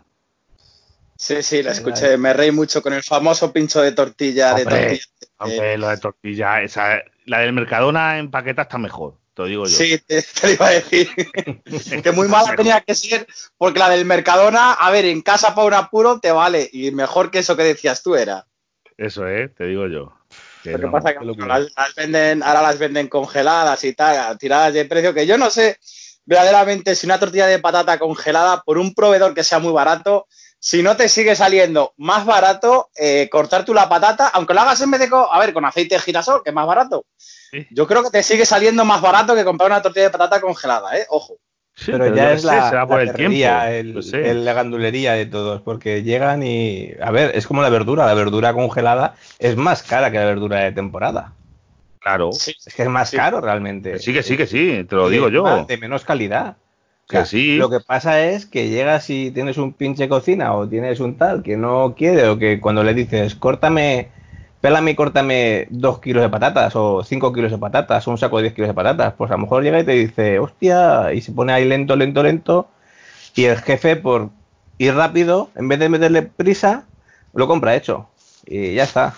Sí, 1.18 1.42
sí, 1.44 1.64
la 1.64 1.72
escuché, 1.72 2.18
me 2.18 2.34
reí 2.34 2.52
mucho 2.52 2.82
con 2.82 2.94
el 2.94 3.02
famoso 3.02 3.54
pincho 3.54 3.82
de 3.82 3.94
tortilla 3.94 4.54
de 4.54 4.66
tortilla. 4.66 5.04
Hombre, 5.38 5.78
lo 5.78 5.88
de 5.88 5.98
tortilla, 5.98 6.62
esa, 6.62 7.02
la 7.26 7.40
del 7.40 7.54
Mercadona 7.54 8.20
en 8.20 8.30
paqueta 8.30 8.64
está 8.64 8.78
mejor. 8.78 9.16
Te 9.34 9.42
lo 9.42 9.48
digo 9.48 9.64
yo. 9.66 9.70
Sí, 9.70 9.98
te, 10.00 10.24
lo 10.44 10.50
iba 10.50 10.68
a 10.68 10.72
decir. 10.72 11.10
que 12.04 12.12
muy 12.12 12.28
mala 12.28 12.56
tenía 12.56 12.82
que 12.82 12.96
ser, 12.96 13.28
porque 13.58 13.80
la 13.80 13.90
del 13.90 14.06
Mercadona, 14.06 14.74
a 14.74 14.92
ver, 14.92 15.06
en 15.06 15.22
casa 15.22 15.56
para 15.56 15.68
un 15.68 15.74
apuro 15.74 16.20
te 16.20 16.32
vale, 16.32 16.70
y 16.72 16.92
mejor 16.92 17.32
que 17.32 17.40
eso 17.40 17.56
que 17.56 17.64
decías 17.64 18.04
tú 18.04 18.16
era. 18.16 18.46
Eso, 18.98 19.28
¿eh? 19.28 19.50
Te 19.50 19.66
digo 19.66 19.88
yo. 19.88 20.14
Lo 20.64 20.80
que 20.80 20.88
pasa 20.88 21.12
es 21.12 21.18
que 21.20 21.42
ahora, 21.42 21.60
las 21.60 21.96
venden, 21.96 22.44
ahora 22.44 22.62
las 22.62 22.80
venden 22.80 23.08
congeladas 23.08 23.84
y 23.84 23.94
tal, 23.94 24.38
tiradas 24.38 24.74
de 24.74 24.86
precio, 24.86 25.14
que 25.14 25.28
yo 25.28 25.38
no 25.38 25.50
sé 25.50 25.78
verdaderamente 26.25 26.95
si 26.95 27.06
una 27.06 27.19
tortilla 27.19 27.48
de 27.48 27.60
patata 27.60 27.98
congelada 28.00 28.62
por 28.66 28.77
un 28.77 28.94
proveedor 28.94 29.33
que 29.33 29.44
sea 29.44 29.60
muy 29.60 29.72
barato, 29.72 30.27
si 30.60 30.81
no 30.81 30.95
te 30.98 31.10
sigue 31.10 31.36
saliendo 31.36 31.94
más 31.98 32.25
barato 32.25 32.89
eh, 32.95 33.30
cortar 33.31 33.66
tú 33.66 33.74
la 33.74 33.88
patata, 33.88 34.30
aunque 34.30 34.54
lo 34.54 34.62
hagas 34.62 34.81
en 34.81 34.92
vez 34.92 35.00
de, 35.00 35.10
a 35.12 35.39
ver, 35.39 35.54
con 35.54 35.63
aceite 35.66 35.95
de 35.95 36.01
girasol, 36.01 36.42
que 36.44 36.50
es 36.50 36.56
más 36.56 36.66
barato, 36.66 37.06
yo 37.69 37.86
creo 37.88 38.04
que 38.04 38.10
te 38.10 38.24
sigue 38.24 38.45
saliendo 38.45 38.83
más 38.83 39.01
barato 39.01 39.36
que 39.36 39.45
comprar 39.45 39.69
una 39.69 39.81
tortilla 39.81 40.06
de 40.06 40.12
patata 40.12 40.42
congelada, 40.42 40.98
¿eh? 40.98 41.06
Ojo. 41.10 41.38
pero, 41.86 42.13
ya 42.16 42.31
es 42.31 42.44
la, 42.44 42.88
por 42.88 43.00
el, 43.00 44.45
la 44.45 44.54
gandulería 44.54 45.13
de 45.13 45.28
todos, 45.28 45.62
porque 45.62 46.01
llegan 46.01 46.42
y... 46.42 46.92
A 47.00 47.12
ver, 47.12 47.36
es 47.36 47.45
como 47.45 47.62
la 47.62 47.69
verdura, 47.69 48.07
la 48.07 48.13
verdura 48.16 48.54
congelada 48.54 49.16
es 49.38 49.56
más 49.56 49.83
cara 49.83 50.10
que 50.10 50.18
la 50.18 50.25
verdura 50.25 50.62
de 50.62 50.71
temporada. 50.71 51.33
Claro. 52.06 52.30
Es 52.30 52.72
que 52.75 52.84
es 52.84 52.88
más 52.88 53.10
caro 53.10 53.42
realmente. 53.42 53.98
sí, 53.98 54.13
que 54.13 54.22
sí, 54.22 54.38
que 54.38 54.46
sí, 54.46 54.86
te 54.88 54.96
lo 54.96 55.10
digo 55.10 55.30
yo. 55.30 55.66
De 55.66 55.75
menos 55.75 56.06
calidad. 56.06 56.56
Lo 57.57 57.68
que 57.72 57.80
pasa 57.80 58.22
es 58.22 58.46
que 58.46 58.69
llegas 58.69 59.10
y 59.10 59.31
tienes 59.31 59.57
un 59.57 59.74
pinche 59.74 60.07
cocina 60.07 60.54
o 60.54 60.69
tienes 60.69 61.00
un 61.00 61.18
tal 61.18 61.42
que 61.42 61.57
no 61.57 61.96
quiere 61.98 62.28
o 62.28 62.38
que 62.38 62.62
cuando 62.62 62.84
le 62.84 62.94
dices, 62.94 63.34
córtame 63.34 64.10
pélame 64.62 64.92
y 64.92 64.96
córtame 64.96 65.66
dos 65.72 66.00
kilos 66.00 66.22
de 66.22 66.30
patatas 66.30 66.75
o 66.75 67.04
cinco 67.04 67.34
kilos 67.34 67.52
de 67.52 67.57
patatas 67.57 68.07
o 68.07 68.12
un 68.12 68.19
saco 68.19 68.38
de 68.38 68.44
10 68.44 68.54
kilos 68.54 68.68
de 68.68 68.75
patatas. 68.75 69.13
Pues 69.18 69.31
a 69.31 69.34
lo 69.34 69.40
mejor 69.40 69.63
llega 69.63 69.80
y 69.80 69.84
te 69.84 69.94
dice, 69.94 70.38
hostia, 70.38 71.12
y 71.12 71.22
se 71.22 71.31
pone 71.31 71.54
ahí 71.54 71.66
lento, 71.66 71.96
lento, 71.96 72.22
lento. 72.22 72.68
Y 73.34 73.46
el 73.46 73.57
jefe, 73.57 73.96
por 73.96 74.30
ir 74.78 74.94
rápido, 74.94 75.50
en 75.56 75.69
vez 75.69 75.80
de 75.80 75.90
meterle 75.90 76.22
prisa, 76.22 76.86
lo 77.34 77.48
compra 77.48 77.75
hecho. 77.75 78.10
Y 78.46 78.75
ya 78.75 78.84
está. 78.84 79.16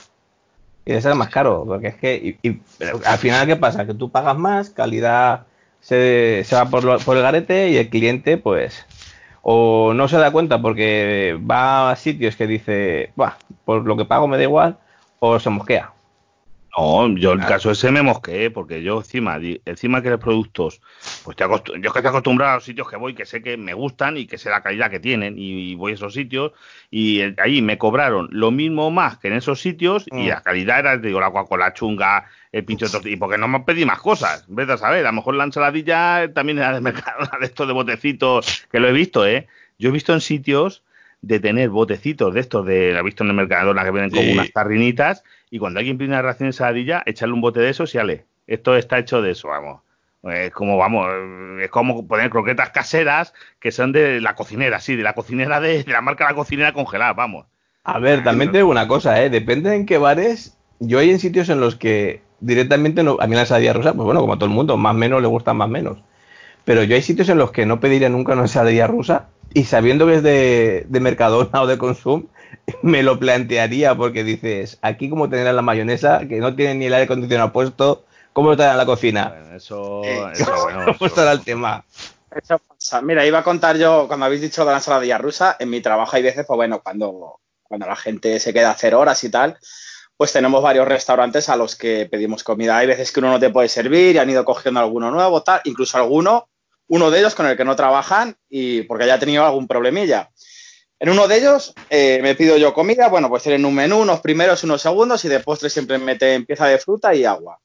Y 0.87 0.93
le 0.93 1.01
sale 1.01 1.15
más 1.15 1.29
caro. 1.29 1.65
Porque 1.67 1.87
es 1.87 1.95
que, 1.95 2.39
y, 2.41 2.61
al 3.05 3.17
final, 3.17 3.45
¿qué 3.45 3.57
pasa? 3.57 3.85
Que 3.85 3.93
tú 3.93 4.09
pagas 4.09 4.37
más, 4.37 4.69
calidad 4.69 5.45
se, 5.81 6.43
se 6.45 6.55
va 6.55 6.65
por, 6.65 7.03
por 7.03 7.17
el 7.17 7.23
garete 7.23 7.69
y 7.69 7.77
el 7.77 7.89
cliente, 7.89 8.37
pues, 8.37 8.85
o 9.41 9.93
no 9.93 10.07
se 10.07 10.17
da 10.17 10.31
cuenta 10.31 10.61
porque 10.61 11.37
va 11.49 11.91
a 11.91 11.95
sitios 11.97 12.37
que 12.37 12.47
dice, 12.47 13.11
por 13.65 13.85
lo 13.85 13.97
que 13.97 14.05
pago 14.05 14.29
me 14.29 14.37
da 14.37 14.43
igual, 14.43 14.77
o 15.19 15.39
se 15.39 15.49
mosquea. 15.49 15.91
No, 16.77 17.07
yo 17.17 17.31
el 17.31 17.39
caso 17.39 17.71
ese 17.71 17.91
me 17.91 18.03
mosqueé, 18.03 18.51
porque 18.51 18.83
yo 18.83 18.99
encima, 18.99 19.39
encima 19.65 20.03
que 20.03 20.11
los 20.11 20.19
productos, 20.19 20.79
pues 21.23 21.35
te 21.35 21.43
yo 21.43 21.55
es 21.55 21.63
que 21.63 21.87
estoy 21.87 22.05
acostumbrado 22.05 22.51
a 22.51 22.55
los 22.55 22.65
sitios 22.65 22.87
que 22.87 22.97
voy, 22.97 23.15
que 23.15 23.25
sé 23.25 23.41
que 23.41 23.57
me 23.57 23.73
gustan 23.73 24.15
y 24.15 24.27
que 24.27 24.37
sé 24.37 24.51
la 24.51 24.61
calidad 24.61 24.91
que 24.91 24.99
tienen, 24.99 25.35
y, 25.39 25.73
voy 25.73 25.93
a 25.93 25.95
esos 25.95 26.13
sitios, 26.13 26.51
y 26.91 27.21
ahí 27.39 27.63
me 27.63 27.79
cobraron 27.79 28.29
lo 28.31 28.51
mismo 28.51 28.91
más 28.91 29.17
que 29.17 29.27
en 29.27 29.33
esos 29.33 29.59
sitios, 29.59 30.05
y 30.11 30.25
mm. 30.25 30.27
la 30.27 30.41
calidad 30.41 30.79
era, 30.79 30.97
digo, 30.97 31.19
la 31.19 31.31
Coca-Cola 31.31 31.73
chunga, 31.73 32.25
el 32.51 32.63
pincho 32.63 32.87
de 32.87 33.09
y 33.09 33.15
porque 33.15 33.39
no 33.39 33.47
me 33.47 33.61
pedí 33.61 33.83
más 33.83 33.99
cosas, 33.99 34.45
ves 34.47 34.69
a 34.69 34.77
saber, 34.77 35.03
a 35.05 35.09
lo 35.09 35.15
mejor 35.15 35.33
la 35.33 35.45
ensaladilla 35.45 36.31
también 36.31 36.59
era 36.59 36.73
de 36.73 36.81
mercado, 36.81 37.27
de 37.39 37.45
estos 37.47 37.67
de 37.67 37.73
botecitos, 37.73 38.67
que 38.71 38.79
lo 38.79 38.87
he 38.87 38.93
visto, 38.93 39.25
¿eh? 39.25 39.47
Yo 39.79 39.89
he 39.89 39.91
visto 39.91 40.13
en 40.13 40.21
sitios 40.21 40.83
de 41.21 41.39
tener 41.39 41.69
botecitos 41.69 42.33
de 42.33 42.39
estos 42.39 42.65
de, 42.65 42.93
la 42.93 42.99
he 42.99 43.03
visto 43.03 43.23
en 43.23 43.31
el 43.31 43.35
Mercadona 43.35 43.83
que 43.83 43.91
vienen 43.91 44.11
como 44.11 44.31
unas 44.31 44.51
tarrinitas, 44.51 45.23
y 45.49 45.59
cuando 45.59 45.79
alguien 45.79 45.97
pide 45.97 46.09
una 46.09 46.21
ración 46.21 46.49
de 46.49 46.53
saladilla, 46.53 47.03
echarle 47.05 47.33
un 47.33 47.41
bote 47.41 47.59
de 47.59 47.69
esos 47.69 47.93
y 47.95 47.97
ale. 47.97 48.25
Esto 48.47 48.75
está 48.75 48.99
hecho 48.99 49.21
de 49.21 49.31
eso, 49.31 49.49
vamos. 49.49 49.81
Es 50.23 50.51
como, 50.51 50.77
vamos, 50.77 51.07
es 51.61 51.69
como 51.69 52.07
poner 52.07 52.29
croquetas 52.29 52.71
caseras 52.71 53.33
que 53.59 53.71
son 53.71 53.91
de 53.91 54.19
la 54.19 54.35
cocinera, 54.35 54.79
sí, 54.79 54.95
de 54.95 55.03
la 55.03 55.13
cocinera 55.13 55.59
de, 55.59 55.85
la 55.87 56.01
marca 56.01 56.25
La 56.25 56.35
Cocinera 56.35 56.73
congelada, 56.73 57.13
vamos. 57.13 57.45
A 57.83 57.99
ver, 57.99 58.23
también 58.23 58.51
te 58.51 58.57
digo 58.57 58.69
una 58.69 58.87
cosa, 58.87 59.23
¿eh? 59.23 59.29
Depende 59.29 59.73
en 59.73 59.85
qué 59.85 59.97
bares. 59.97 60.57
Yo 60.79 60.99
hay 60.99 61.11
en 61.11 61.19
sitios 61.19 61.47
en 61.49 61.61
los 61.61 61.75
que 61.75 62.21
directamente 62.41 63.03
no, 63.03 63.17
a 63.19 63.27
mí 63.27 63.35
la 63.35 63.41
ensaladilla 63.41 63.73
rusa, 63.73 63.93
pues 63.93 64.05
bueno, 64.05 64.19
como 64.19 64.33
a 64.33 64.35
todo 64.35 64.49
el 64.49 64.55
mundo, 64.55 64.75
más 64.75 64.95
menos 64.95 65.21
le 65.21 65.27
gustan 65.27 65.57
más 65.57 65.69
menos. 65.69 65.99
Pero 66.65 66.83
yo 66.83 66.95
hay 66.95 67.01
sitios 67.01 67.29
en 67.29 67.37
los 67.37 67.51
que 67.51 67.65
no 67.65 67.79
pediría 67.79 68.09
nunca 68.09 68.33
una 68.33 68.41
ensaladilla 68.41 68.87
rusa 68.87 69.29
y 69.53 69.63
sabiendo 69.63 70.05
que 70.05 70.15
es 70.15 70.23
de, 70.23 70.85
de 70.89 70.99
Mercadona 70.99 71.61
o 71.61 71.67
de 71.67 71.77
Consum, 71.77 72.25
me 72.81 73.03
lo 73.03 73.19
plantearía 73.19 73.95
porque 73.95 74.23
dices, 74.23 74.77
aquí 74.81 75.09
como 75.09 75.29
tener 75.29 75.53
la 75.53 75.61
mayonesa, 75.61 76.27
que 76.27 76.37
no 76.37 76.55
tiene 76.55 76.75
ni 76.75 76.85
el 76.85 76.93
aire 76.93 77.05
acondicionado 77.05 77.51
puesto, 77.51 78.05
¿cómo 78.33 78.53
lo 78.53 78.63
en 78.63 78.77
la 78.77 78.85
cocina? 78.85 79.33
eso, 79.55 80.03
eso, 80.03 80.53
bueno, 80.63 80.85
¿Cómo 80.85 81.07
estará 81.07 81.31
el 81.31 81.43
tema? 81.43 81.83
Eso 82.31 82.59
pasa. 82.59 83.01
Mira, 83.01 83.25
iba 83.25 83.39
a 83.39 83.43
contar 83.43 83.77
yo, 83.77 84.07
cuando 84.07 84.25
habéis 84.25 84.41
dicho 84.41 84.63
de 84.65 84.71
la 84.71 84.77
ensaladilla 84.77 85.17
rusa, 85.17 85.55
en 85.59 85.69
mi 85.69 85.81
trabajo 85.81 86.15
hay 86.15 86.23
veces, 86.23 86.45
pues 86.45 86.55
bueno, 86.55 86.81
cuando, 86.83 87.39
cuando 87.63 87.87
la 87.87 87.95
gente 87.95 88.39
se 88.39 88.53
queda 88.53 88.69
a 88.69 88.73
hacer 88.73 88.95
horas 88.95 89.23
y 89.23 89.29
tal, 89.29 89.57
pues 90.17 90.33
tenemos 90.33 90.61
varios 90.61 90.87
restaurantes 90.87 91.47
a 91.47 91.55
los 91.55 91.75
que 91.75 92.07
pedimos 92.09 92.43
comida. 92.43 92.77
Hay 92.77 92.87
veces 92.87 93.11
que 93.11 93.19
uno 93.19 93.31
no 93.31 93.39
te 93.39 93.49
puede 93.49 93.69
servir 93.69 94.15
y 94.15 94.19
han 94.19 94.29
ido 94.29 94.43
cogiendo 94.43 94.79
alguno 94.79 95.11
nuevo, 95.11 95.43
tal, 95.43 95.61
incluso 95.63 95.97
alguno, 95.97 96.49
uno 96.87 97.11
de 97.11 97.19
ellos 97.19 97.35
con 97.35 97.45
el 97.45 97.55
que 97.55 97.65
no 97.65 97.75
trabajan 97.75 98.35
y 98.49 98.81
porque 98.83 99.03
haya 99.03 99.19
tenido 99.19 99.45
algún 99.45 99.67
problemilla. 99.67 100.31
En 100.99 101.09
uno 101.09 101.27
de 101.27 101.37
ellos 101.37 101.73
eh, 101.89 102.19
me 102.23 102.33
pido 102.33 102.57
yo 102.57 102.73
comida, 102.73 103.07
bueno, 103.07 103.29
pues 103.29 103.43
tienen 103.43 103.65
un 103.65 103.75
menú, 103.75 103.99
unos 103.99 104.19
primeros, 104.19 104.63
unos 104.63 104.81
segundos 104.81 105.23
y 105.25 105.27
de 105.27 105.39
postre 105.39 105.69
siempre 105.69 105.99
meten 105.99 106.45
pieza 106.45 106.65
de 106.65 106.79
fruta 106.79 107.13
y 107.13 107.23
agua. 107.23 107.59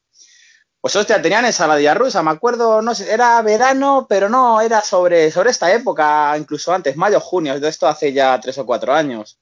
Pues 0.82 0.96
hostia, 0.96 1.22
tenían 1.22 1.46
ensaladilla 1.46 1.94
rusa, 1.94 2.22
me 2.22 2.32
acuerdo, 2.32 2.82
no 2.82 2.94
sé, 2.94 3.10
era 3.10 3.40
verano, 3.40 4.06
pero 4.08 4.28
no, 4.28 4.60
era 4.60 4.82
sobre, 4.82 5.30
sobre 5.30 5.50
esta 5.50 5.72
época, 5.72 6.36
incluso 6.36 6.74
antes, 6.74 6.96
mayo, 6.96 7.20
junio, 7.20 7.58
de 7.58 7.68
esto 7.68 7.86
hace 7.86 8.12
ya 8.12 8.38
tres 8.40 8.58
o 8.58 8.66
cuatro 8.66 8.92
años. 8.92 9.38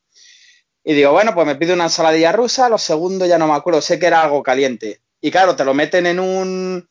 Y 0.85 0.95
digo, 0.95 1.13
bueno, 1.13 1.35
pues 1.35 1.47
me 1.47 1.57
pido 1.57 1.75
una 1.75 1.85
ensaladilla 1.85 2.31
rusa, 2.33 2.69
lo 2.69 2.79
segundo 2.79 3.27
ya 3.27 3.39
no 3.39 3.49
me 3.49 3.55
acuerdo, 3.55 3.81
sé 3.81 3.99
que 3.99 4.07
era 4.07 4.23
algo 4.23 4.43
caliente. 4.43 5.01
Y 5.21 5.31
claro, 5.31 5.57
te 5.57 5.65
lo 5.65 5.75
meten 5.75 6.07
en 6.07 6.21
un, 6.21 6.89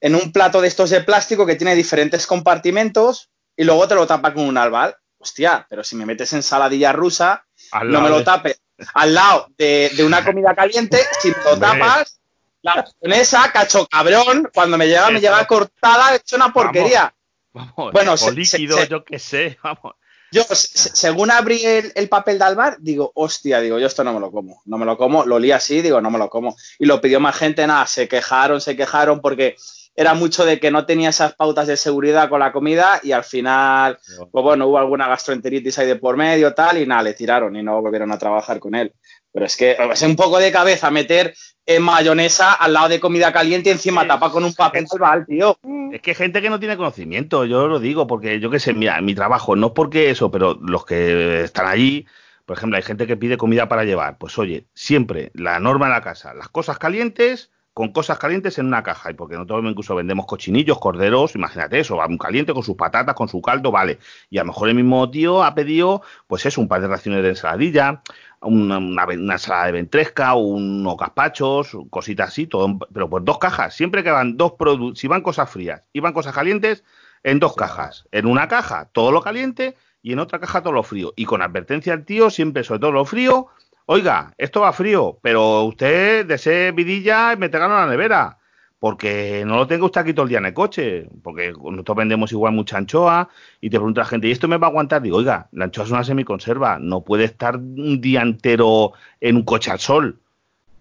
en 0.00 0.14
un 0.14 0.32
plato 0.32 0.60
de 0.60 0.68
estos 0.68 0.90
de 0.90 1.02
plástico 1.02 1.46
que 1.46 1.56
tiene 1.56 1.76
diferentes 1.76 2.26
compartimentos 2.26 3.30
y 3.56 3.64
luego 3.64 3.86
te 3.86 3.94
lo 3.94 4.06
tapan 4.06 4.34
con 4.34 4.44
un 4.44 4.58
albal 4.58 4.96
hostia, 5.22 5.64
pero 5.70 5.84
si 5.84 5.94
me 5.94 6.04
metes 6.04 6.32
ensaladilla 6.32 6.92
rusa, 6.92 7.44
no 7.84 8.00
me 8.00 8.10
lo 8.10 8.24
tapes 8.24 8.60
al 8.94 9.14
lado 9.14 9.48
de, 9.56 9.90
una 10.04 10.24
comida 10.24 10.54
caliente, 10.54 10.98
si 11.20 11.28
me 11.28 11.36
lo 11.44 11.58
tapas, 11.58 12.20
la 12.62 12.84
esa 13.02 13.50
cacho 13.52 13.86
cabrón, 13.86 14.50
cuando 14.52 14.76
me 14.76 14.86
llega, 14.86 15.10
me 15.10 15.20
llega 15.20 15.46
cortada, 15.46 16.14
hecho 16.14 16.36
una 16.36 16.52
porquería. 16.52 17.14
Vamos, 17.52 17.92
bueno, 17.92 18.14
o 18.14 18.30
líquido, 18.30 18.82
yo 18.84 19.04
qué 19.04 19.18
sé, 19.18 19.58
vamos. 19.62 19.94
Yo, 20.32 20.44
según 20.50 21.30
abrí 21.30 21.62
el, 21.62 22.08
papel 22.08 22.38
de 22.38 22.44
albar, 22.44 22.78
digo, 22.80 23.12
hostia, 23.14 23.60
digo, 23.60 23.78
yo 23.78 23.86
esto 23.86 24.02
no 24.02 24.14
me 24.14 24.20
lo 24.20 24.32
como, 24.32 24.62
no 24.64 24.78
me 24.78 24.86
lo 24.86 24.96
como, 24.96 25.26
lo 25.26 25.34
olí 25.34 25.52
así, 25.52 25.82
digo, 25.82 26.00
no 26.00 26.10
me 26.10 26.18
lo 26.18 26.30
como. 26.30 26.56
Y 26.78 26.86
lo 26.86 27.02
pidió 27.02 27.20
más 27.20 27.36
gente, 27.36 27.66
nada, 27.66 27.86
se 27.86 28.08
quejaron, 28.08 28.62
se 28.62 28.74
quejaron 28.74 29.20
porque 29.20 29.56
era 29.94 30.14
mucho 30.14 30.44
de 30.44 30.58
que 30.58 30.70
no 30.70 30.86
tenía 30.86 31.10
esas 31.10 31.34
pautas 31.34 31.66
de 31.66 31.76
seguridad 31.76 32.28
con 32.28 32.40
la 32.40 32.52
comida 32.52 33.00
y 33.02 33.12
al 33.12 33.24
final, 33.24 33.98
pues 34.30 34.42
bueno, 34.42 34.66
hubo 34.66 34.78
alguna 34.78 35.08
gastroenteritis 35.08 35.78
ahí 35.78 35.86
de 35.86 35.96
por 35.96 36.16
medio, 36.16 36.54
tal, 36.54 36.78
y 36.78 36.86
nada, 36.86 37.02
le 37.02 37.14
tiraron 37.14 37.54
y 37.56 37.62
no 37.62 37.80
volvieron 37.80 38.10
a 38.10 38.18
trabajar 38.18 38.58
con 38.58 38.74
él. 38.74 38.92
Pero 39.32 39.46
es 39.46 39.56
que 39.56 39.76
es 39.92 40.02
un 40.02 40.16
poco 40.16 40.38
de 40.38 40.52
cabeza 40.52 40.90
meter 40.90 41.34
en 41.64 41.82
mayonesa 41.82 42.52
al 42.52 42.72
lado 42.72 42.88
de 42.88 43.00
comida 43.00 43.32
caliente 43.32 43.70
y 43.70 43.72
encima 43.72 44.06
tapa 44.06 44.30
con 44.30 44.44
un 44.44 44.54
papel 44.54 44.86
mal, 44.98 45.26
tío. 45.26 45.58
Es 45.92 46.00
que 46.00 46.10
hay 46.10 46.16
gente 46.16 46.42
que 46.42 46.50
no 46.50 46.58
tiene 46.58 46.76
conocimiento, 46.76 47.44
yo 47.44 47.66
lo 47.66 47.78
digo, 47.78 48.06
porque 48.06 48.40
yo 48.40 48.50
qué 48.50 48.58
sé, 48.58 48.74
mira, 48.74 49.00
mi 49.00 49.14
trabajo, 49.14 49.56
no 49.56 49.74
porque 49.74 50.10
eso, 50.10 50.30
pero 50.30 50.58
los 50.60 50.84
que 50.84 51.44
están 51.44 51.66
allí, 51.66 52.06
por 52.46 52.56
ejemplo, 52.56 52.76
hay 52.76 52.82
gente 52.82 53.06
que 53.06 53.16
pide 53.16 53.36
comida 53.36 53.68
para 53.68 53.84
llevar. 53.84 54.18
Pues 54.18 54.38
oye, 54.38 54.66
siempre 54.74 55.30
la 55.34 55.60
norma 55.60 55.86
en 55.86 55.92
la 55.92 56.02
casa, 56.02 56.34
las 56.34 56.48
cosas 56.48 56.78
calientes 56.78 57.50
con 57.74 57.92
cosas 57.92 58.18
calientes 58.18 58.58
en 58.58 58.66
una 58.66 58.82
caja. 58.82 59.10
Y 59.10 59.14
porque 59.14 59.34
nosotros 59.34 59.64
incluso 59.64 59.94
vendemos 59.94 60.26
cochinillos, 60.26 60.78
corderos, 60.78 61.34
imagínate 61.34 61.80
eso, 61.80 61.98
un 61.98 62.18
caliente 62.18 62.52
con 62.52 62.62
sus 62.62 62.76
patatas, 62.76 63.14
con 63.14 63.28
su 63.28 63.40
caldo, 63.40 63.70
vale. 63.70 63.98
Y 64.30 64.38
a 64.38 64.42
lo 64.42 64.48
mejor 64.48 64.68
el 64.68 64.74
mismo 64.74 65.10
tío 65.10 65.42
ha 65.42 65.54
pedido, 65.54 66.02
pues 66.26 66.46
eso, 66.46 66.60
un 66.60 66.68
par 66.68 66.80
de 66.80 66.88
raciones 66.88 67.22
de 67.22 67.30
ensaladilla, 67.30 68.02
una, 68.40 68.78
una, 68.78 69.04
ensalada 69.34 69.66
de 69.66 69.72
ventresca, 69.72 70.34
unos 70.34 70.96
gazpachos, 70.96 71.76
cositas 71.90 72.28
así, 72.28 72.46
todo, 72.46 72.78
pero 72.92 73.08
pues 73.08 73.24
dos 73.24 73.38
cajas. 73.38 73.74
Siempre 73.74 74.02
que 74.02 74.10
van 74.10 74.36
dos 74.36 74.52
productos, 74.52 74.98
si 75.00 75.08
van 75.08 75.22
cosas 75.22 75.50
frías 75.50 75.82
y 75.92 76.00
van 76.00 76.12
cosas 76.12 76.34
calientes, 76.34 76.84
en 77.22 77.38
dos 77.38 77.54
cajas. 77.54 78.06
En 78.12 78.26
una 78.26 78.48
caja 78.48 78.88
todo 78.92 79.12
lo 79.12 79.22
caliente 79.22 79.76
y 80.02 80.12
en 80.12 80.18
otra 80.18 80.40
caja 80.40 80.62
todo 80.62 80.72
lo 80.72 80.82
frío. 80.82 81.12
Y 81.16 81.24
con 81.24 81.42
advertencia 81.42 81.92
al 81.92 82.04
tío, 82.04 82.30
siempre 82.30 82.64
sobre 82.64 82.80
todo 82.80 82.92
lo 82.92 83.04
frío, 83.04 83.48
oiga, 83.86 84.32
esto 84.38 84.60
va 84.60 84.72
frío, 84.72 85.18
pero 85.22 85.64
usted 85.64 86.26
de 86.26 86.34
ese 86.34 86.72
vidilla 86.72 87.36
meterá 87.36 87.66
en 87.66 87.72
la 87.72 87.86
nevera, 87.86 88.38
porque 88.78 89.44
no 89.46 89.56
lo 89.56 89.66
tenga 89.66 89.86
usted 89.86 90.00
aquí 90.00 90.12
todo 90.12 90.24
el 90.24 90.30
día 90.30 90.38
en 90.38 90.46
el 90.46 90.54
coche, 90.54 91.08
porque 91.22 91.52
nosotros 91.52 91.96
vendemos 91.96 92.32
igual 92.32 92.52
mucha 92.52 92.78
anchoa 92.78 93.28
y 93.60 93.70
te 93.70 93.76
pregunta 93.76 94.00
la 94.00 94.06
gente, 94.06 94.28
¿y 94.28 94.32
esto 94.32 94.48
me 94.48 94.56
va 94.56 94.66
a 94.66 94.70
aguantar? 94.70 95.02
Digo, 95.02 95.18
oiga, 95.18 95.48
la 95.52 95.66
anchoa 95.66 95.84
es 95.84 95.90
una 95.90 96.04
semiconserva, 96.04 96.78
no 96.80 97.02
puede 97.02 97.24
estar 97.24 97.56
un 97.56 98.00
día 98.00 98.22
entero 98.22 98.92
en 99.20 99.36
un 99.36 99.44
coche 99.44 99.70
al 99.70 99.78
sol. 99.78 100.18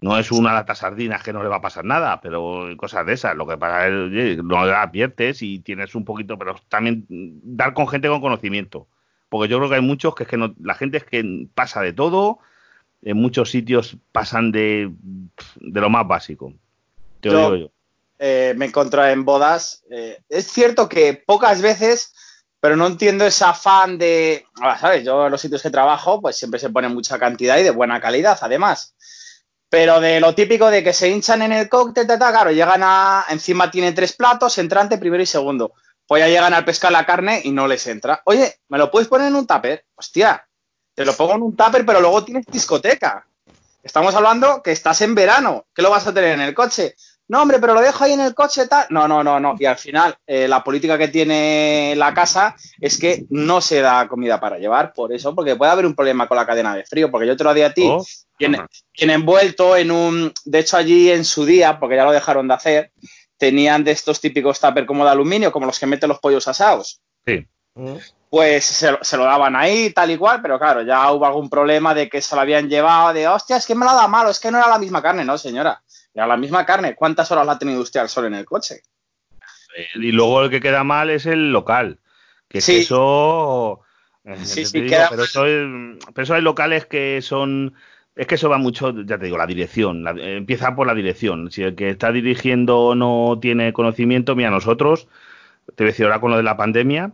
No 0.01 0.17
es 0.17 0.31
una 0.31 0.51
lata 0.51 0.74
sardinas 0.74 1.22
que 1.22 1.31
no 1.31 1.43
le 1.43 1.50
va 1.50 1.58
a 1.58 1.62
pasar 1.62 1.86
nada, 1.86 2.22
pero 2.22 2.65
cosas 2.75 3.05
de 3.05 3.13
esas. 3.13 3.36
Lo 3.36 3.46
que 3.46 3.55
pasa 3.55 3.88
es 3.88 4.12
que 4.12 4.41
no 4.43 4.58
adviertes 4.58 5.43
y 5.43 5.60
tienes 5.60 5.93
un 5.93 6.05
poquito, 6.05 6.39
pero 6.39 6.55
también 6.70 7.05
dar 7.08 7.75
con 7.75 7.88
gente 7.88 8.08
con 8.08 8.20
conocimiento. 8.20 8.88
Porque 9.29 9.48
yo 9.48 9.60
creo 9.60 9.70
que 9.70 9.75
hay 9.75 9.81
muchos 9.81 10.15
que 10.15 10.24
es 10.24 10.29
que 10.29 10.38
no, 10.38 10.55
la 10.60 10.74
gente 10.74 10.98
es 10.98 11.03
que 11.03 11.48
pasa 11.53 11.81
de 11.81 11.93
todo, 11.93 12.39
en 13.01 13.17
muchos 13.17 13.50
sitios 13.50 13.98
pasan 14.12 14.51
de, 14.51 14.91
de 15.55 15.81
lo 15.81 15.89
más 15.89 16.08
básico. 16.08 16.53
Te 17.20 17.29
lo 17.29 17.38
digo 17.38 17.55
yo. 17.55 17.72
Eh, 18.20 18.53
me 18.55 18.65
encontré 18.65 19.12
en 19.12 19.25
bodas. 19.25 19.84
Eh, 19.89 20.22
es 20.29 20.48
cierto 20.51 20.88
que 20.88 21.15
pocas 21.25 21.62
veces, 21.62 22.13
pero 22.60 22.75
no 22.75 22.86
entiendo 22.86 23.25
ese 23.25 23.43
afán 23.43 23.98
de. 23.98 24.46
¿Sabes? 24.79 25.03
Yo 25.03 25.25
en 25.25 25.31
los 25.31 25.41
sitios 25.41 25.63
que 25.63 25.72
trabajo, 25.72 26.22
pues 26.22 26.38
siempre 26.38 26.60
se 26.60 26.70
pone 26.70 26.88
mucha 26.88 27.17
cantidad 27.17 27.58
y 27.58 27.63
de 27.63 27.72
buena 27.72 28.00
calidad, 28.00 28.38
además. 28.41 28.96
Pero 29.70 30.00
de 30.00 30.20
lo 30.20 30.36
típico 30.36 30.70
de 30.70 30.84
que 30.84 30.93
se 30.93 31.10
hinchan 31.10 31.41
en 31.41 31.51
el 31.51 31.70
cóctel, 31.70 32.05
claro, 32.05 32.51
llegan 32.51 32.81
a. 32.84 33.25
Encima 33.29 33.72
tiene 33.72 33.91
tres 33.93 34.13
platos, 34.13 34.60
entrante, 34.60 35.00
primero 35.00 35.24
y 35.24 35.27
segundo. 35.27 35.74
Pues 36.05 36.22
ya 36.22 36.27
llegan 36.27 36.53
al 36.53 36.65
pescar 36.65 36.91
la 36.91 37.05
carne 37.05 37.41
y 37.43 37.51
no 37.51 37.67
les 37.67 37.88
entra. 37.88 38.22
Oye, 38.25 38.60
¿me 38.67 38.77
lo 38.77 38.91
puedes 38.91 39.08
poner 39.08 39.29
en 39.29 39.36
un 39.36 39.48
tupper? 39.48 39.86
Hostia, 39.96 40.48
te 41.01 41.05
lo 41.05 41.13
pongo 41.13 41.34
en 41.34 41.41
un 41.41 41.55
tupper, 41.55 41.84
pero 41.84 42.00
luego 42.00 42.24
tienes 42.24 42.46
discoteca. 42.46 43.25
Estamos 43.81 44.13
hablando 44.13 44.62
que 44.62 44.72
estás 44.72 45.01
en 45.01 45.15
verano. 45.15 45.65
¿Qué 45.74 45.81
lo 45.81 45.89
vas 45.89 46.05
a 46.05 46.13
tener 46.13 46.34
en 46.34 46.41
el 46.41 46.53
coche? 46.53 46.93
No, 47.27 47.41
hombre, 47.41 47.58
pero 47.60 47.74
lo 47.74 47.81
dejo 47.81 48.03
ahí 48.03 48.12
en 48.12 48.20
el 48.20 48.36
coche, 48.36 48.67
tal. 48.67 48.86
No, 48.91 49.08
no, 49.08 49.24
no, 49.24 49.39
no. 49.39 49.55
Y 49.58 49.65
al 49.65 49.77
final, 49.77 50.15
eh, 50.27 50.48
la 50.48 50.63
política 50.63 51.00
que 51.00 51.08
tiene 51.08 51.96
la 51.98 52.13
casa 52.13 52.55
es 52.79 53.00
que 53.00 53.25
no 53.31 53.62
se 53.62 53.81
da 53.81 54.08
comida 54.08 54.39
para 54.39 54.60
llevar, 54.60 54.93
por 54.93 55.12
eso, 55.12 55.34
porque 55.34 55.55
puede 55.55 55.72
haber 55.72 55.88
un 55.88 55.96
problema 55.96 56.27
con 56.27 56.38
la 56.38 56.46
cadena 56.46 56.75
de 56.75 56.86
frío. 56.86 57.10
Porque 57.10 57.25
yo 57.25 57.36
te 57.36 57.43
lo 57.43 57.53
di 57.55 57.63
a 57.63 57.74
ti, 57.74 57.88
oh, 57.89 58.05
tiene, 58.38 58.60
envuelto 58.93 59.75
en 59.75 59.89
un. 59.89 60.31
De 60.46 60.60
hecho, 60.60 60.77
allí 60.77 61.10
en 61.10 61.25
su 61.25 61.46
día, 61.46 61.79
porque 61.79 61.96
ya 61.96 62.05
lo 62.05 62.12
dejaron 62.12 62.48
de 62.48 62.53
hacer, 62.53 62.91
tenían 63.38 63.84
de 63.84 63.91
estos 63.91 64.22
típicos 64.22 64.60
tupper 64.60 64.86
como 64.86 65.03
de 65.03 65.10
aluminio, 65.10 65.51
como 65.51 65.65
los 65.65 65.79
que 65.79 65.88
meten 65.88 66.10
los 66.10 66.20
pollos 66.20 66.48
asados. 66.48 67.01
Sí. 67.25 67.48
Mm 67.75 67.98
pues 68.32 68.63
se, 68.63 69.18
lo 69.18 69.25
daban 69.25 69.58
ahí, 69.58 69.92
tal 69.92 70.10
y 70.10 70.18
cual, 70.18 70.42
pero 70.42 70.58
claro, 70.58 70.84
ya 70.84 71.12
hubo 71.12 71.25
algún 71.25 71.50
problema 71.50 71.94
de 71.94 72.08
que 72.08 72.22
se 72.22 72.34
lo 72.34 72.40
habían 72.40 72.70
llevado, 72.70 73.13
de 73.13 73.28
hostia, 73.28 73.58
es 73.58 73.68
que 73.68 73.75
me 73.75 73.84
lo 73.84 73.92
ha 73.92 73.96
dado 73.96 74.08
malo, 74.08 74.30
es 74.30 74.40
que 74.40 74.50
no 74.50 74.58
era 74.58 74.70
la 74.70 74.80
misma 74.80 75.01
carne, 75.01 75.25
no, 75.25 75.38
señora, 75.38 75.82
era 76.13 76.28
la 76.28 76.38
misma 76.38 76.66
carne. 76.66 76.96
¿Cuántas 76.96 77.30
horas 77.30 77.46
la 77.46 77.51
ha 77.51 77.60
tenido 77.60 77.82
usted 77.82 78.00
al 78.00 78.08
sol 78.08 78.28
en 78.28 78.36
el 78.36 78.46
coche? 78.46 78.84
Y 79.96 80.13
luego 80.13 80.44
el 80.44 80.50
que 80.50 80.62
queda 80.62 80.86
mal 80.86 81.10
es 81.10 81.25
el 81.25 81.51
local, 81.51 82.00
que 82.48 82.62
sí. 82.62 82.78
eso. 82.78 83.82
Eh, 84.24 84.38
sí, 84.46 84.63
sí, 84.63 84.80
pero, 84.90 85.24
eso 85.24 85.44
pero 86.13 86.24
eso 86.24 86.34
hay 86.34 86.42
locales 86.42 86.86
que 86.86 87.22
son. 87.22 87.74
Es 88.16 88.28
que 88.28 88.36
eso 88.36 88.48
va 88.48 88.58
mucho, 88.58 88.94
ya 89.04 89.18
te 89.18 89.25
digo, 89.25 89.38
la 89.38 89.46
dirección. 89.46 90.08
empieza 90.08 90.74
por 90.74 90.88
la 90.88 90.96
dirección. 90.96 91.51
Si 91.51 91.63
el 91.63 91.75
que 91.75 91.90
está 91.90 92.13
dirigiendo 92.13 92.96
no 92.96 93.40
tiene 93.42 93.74
conocimiento, 93.74 94.38
mira, 94.38 94.51
nosotros, 94.51 95.10
te 95.75 95.84
voy 95.84 95.90
a 95.90 95.92
decir 95.92 96.06
ahora 96.06 96.22
con 96.22 96.32
lo 96.32 96.38
de 96.38 96.44
la 96.44 96.56
pandemia, 96.56 97.12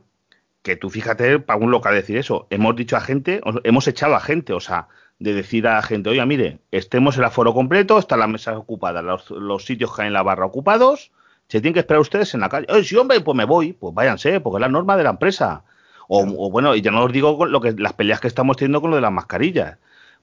que 0.62 0.76
tú 0.76 0.90
fíjate, 0.90 1.40
para 1.40 1.60
un 1.60 1.72
local 1.72 1.96
decir 1.96 2.18
eso, 2.18 2.48
hemos 2.50 2.76
dicho 2.76 2.98
a 2.98 3.02
gente, 3.02 3.42
hemos 3.64 3.88
echado 3.88 4.16
a 4.16 4.20
gente, 4.20 4.54
o 4.54 4.60
sea, 4.60 4.88
de 5.20 5.34
decir 5.34 5.68
a 5.68 5.76
la 5.76 5.82
gente, 5.82 6.10
oye, 6.10 6.26
mire, 6.26 6.60
estemos 6.72 7.18
el 7.18 7.24
aforo 7.24 7.54
completo, 7.54 7.98
están 7.98 8.20
las 8.20 8.30
mesas 8.30 8.56
ocupadas, 8.56 9.04
los, 9.30 9.66
sitios 9.66 9.96
que 9.96 10.04
hay 10.04 10.08
en 10.08 10.14
la 10.14 10.24
barra 10.24 10.46
ocupados, 10.46 11.12
se 11.48 11.62
tienen 11.62 11.74
que 11.74 11.80
esperar 11.80 12.02
ustedes 12.02 12.34
en 12.34 12.42
la 12.42 12.50
calle. 12.50 12.68
Oye, 12.70 12.84
sí, 12.84 12.96
hombre, 12.98 13.22
pues 13.22 13.36
me 13.36 13.46
voy, 13.46 13.74
pues 13.74 13.94
váyanse, 13.94 14.40
porque 14.42 14.58
es 14.58 14.62
la 14.62 14.70
norma 14.70 14.98
de 14.98 15.04
la 15.04 15.12
empresa. 15.12 15.64
O, 16.10 16.50
bueno, 16.52 16.76
y 16.76 16.82
ya 16.82 16.92
no 16.92 17.04
os 17.04 17.12
digo 17.12 17.46
lo 17.46 17.62
que, 17.62 17.74
las 17.74 17.94
peleas 17.94 18.20
que 18.20 18.28
estamos 18.28 18.58
teniendo 18.58 18.82
con 18.82 18.92
lo 18.92 18.96
de 18.96 19.02
las 19.02 19.12
mascarillas, 19.12 19.78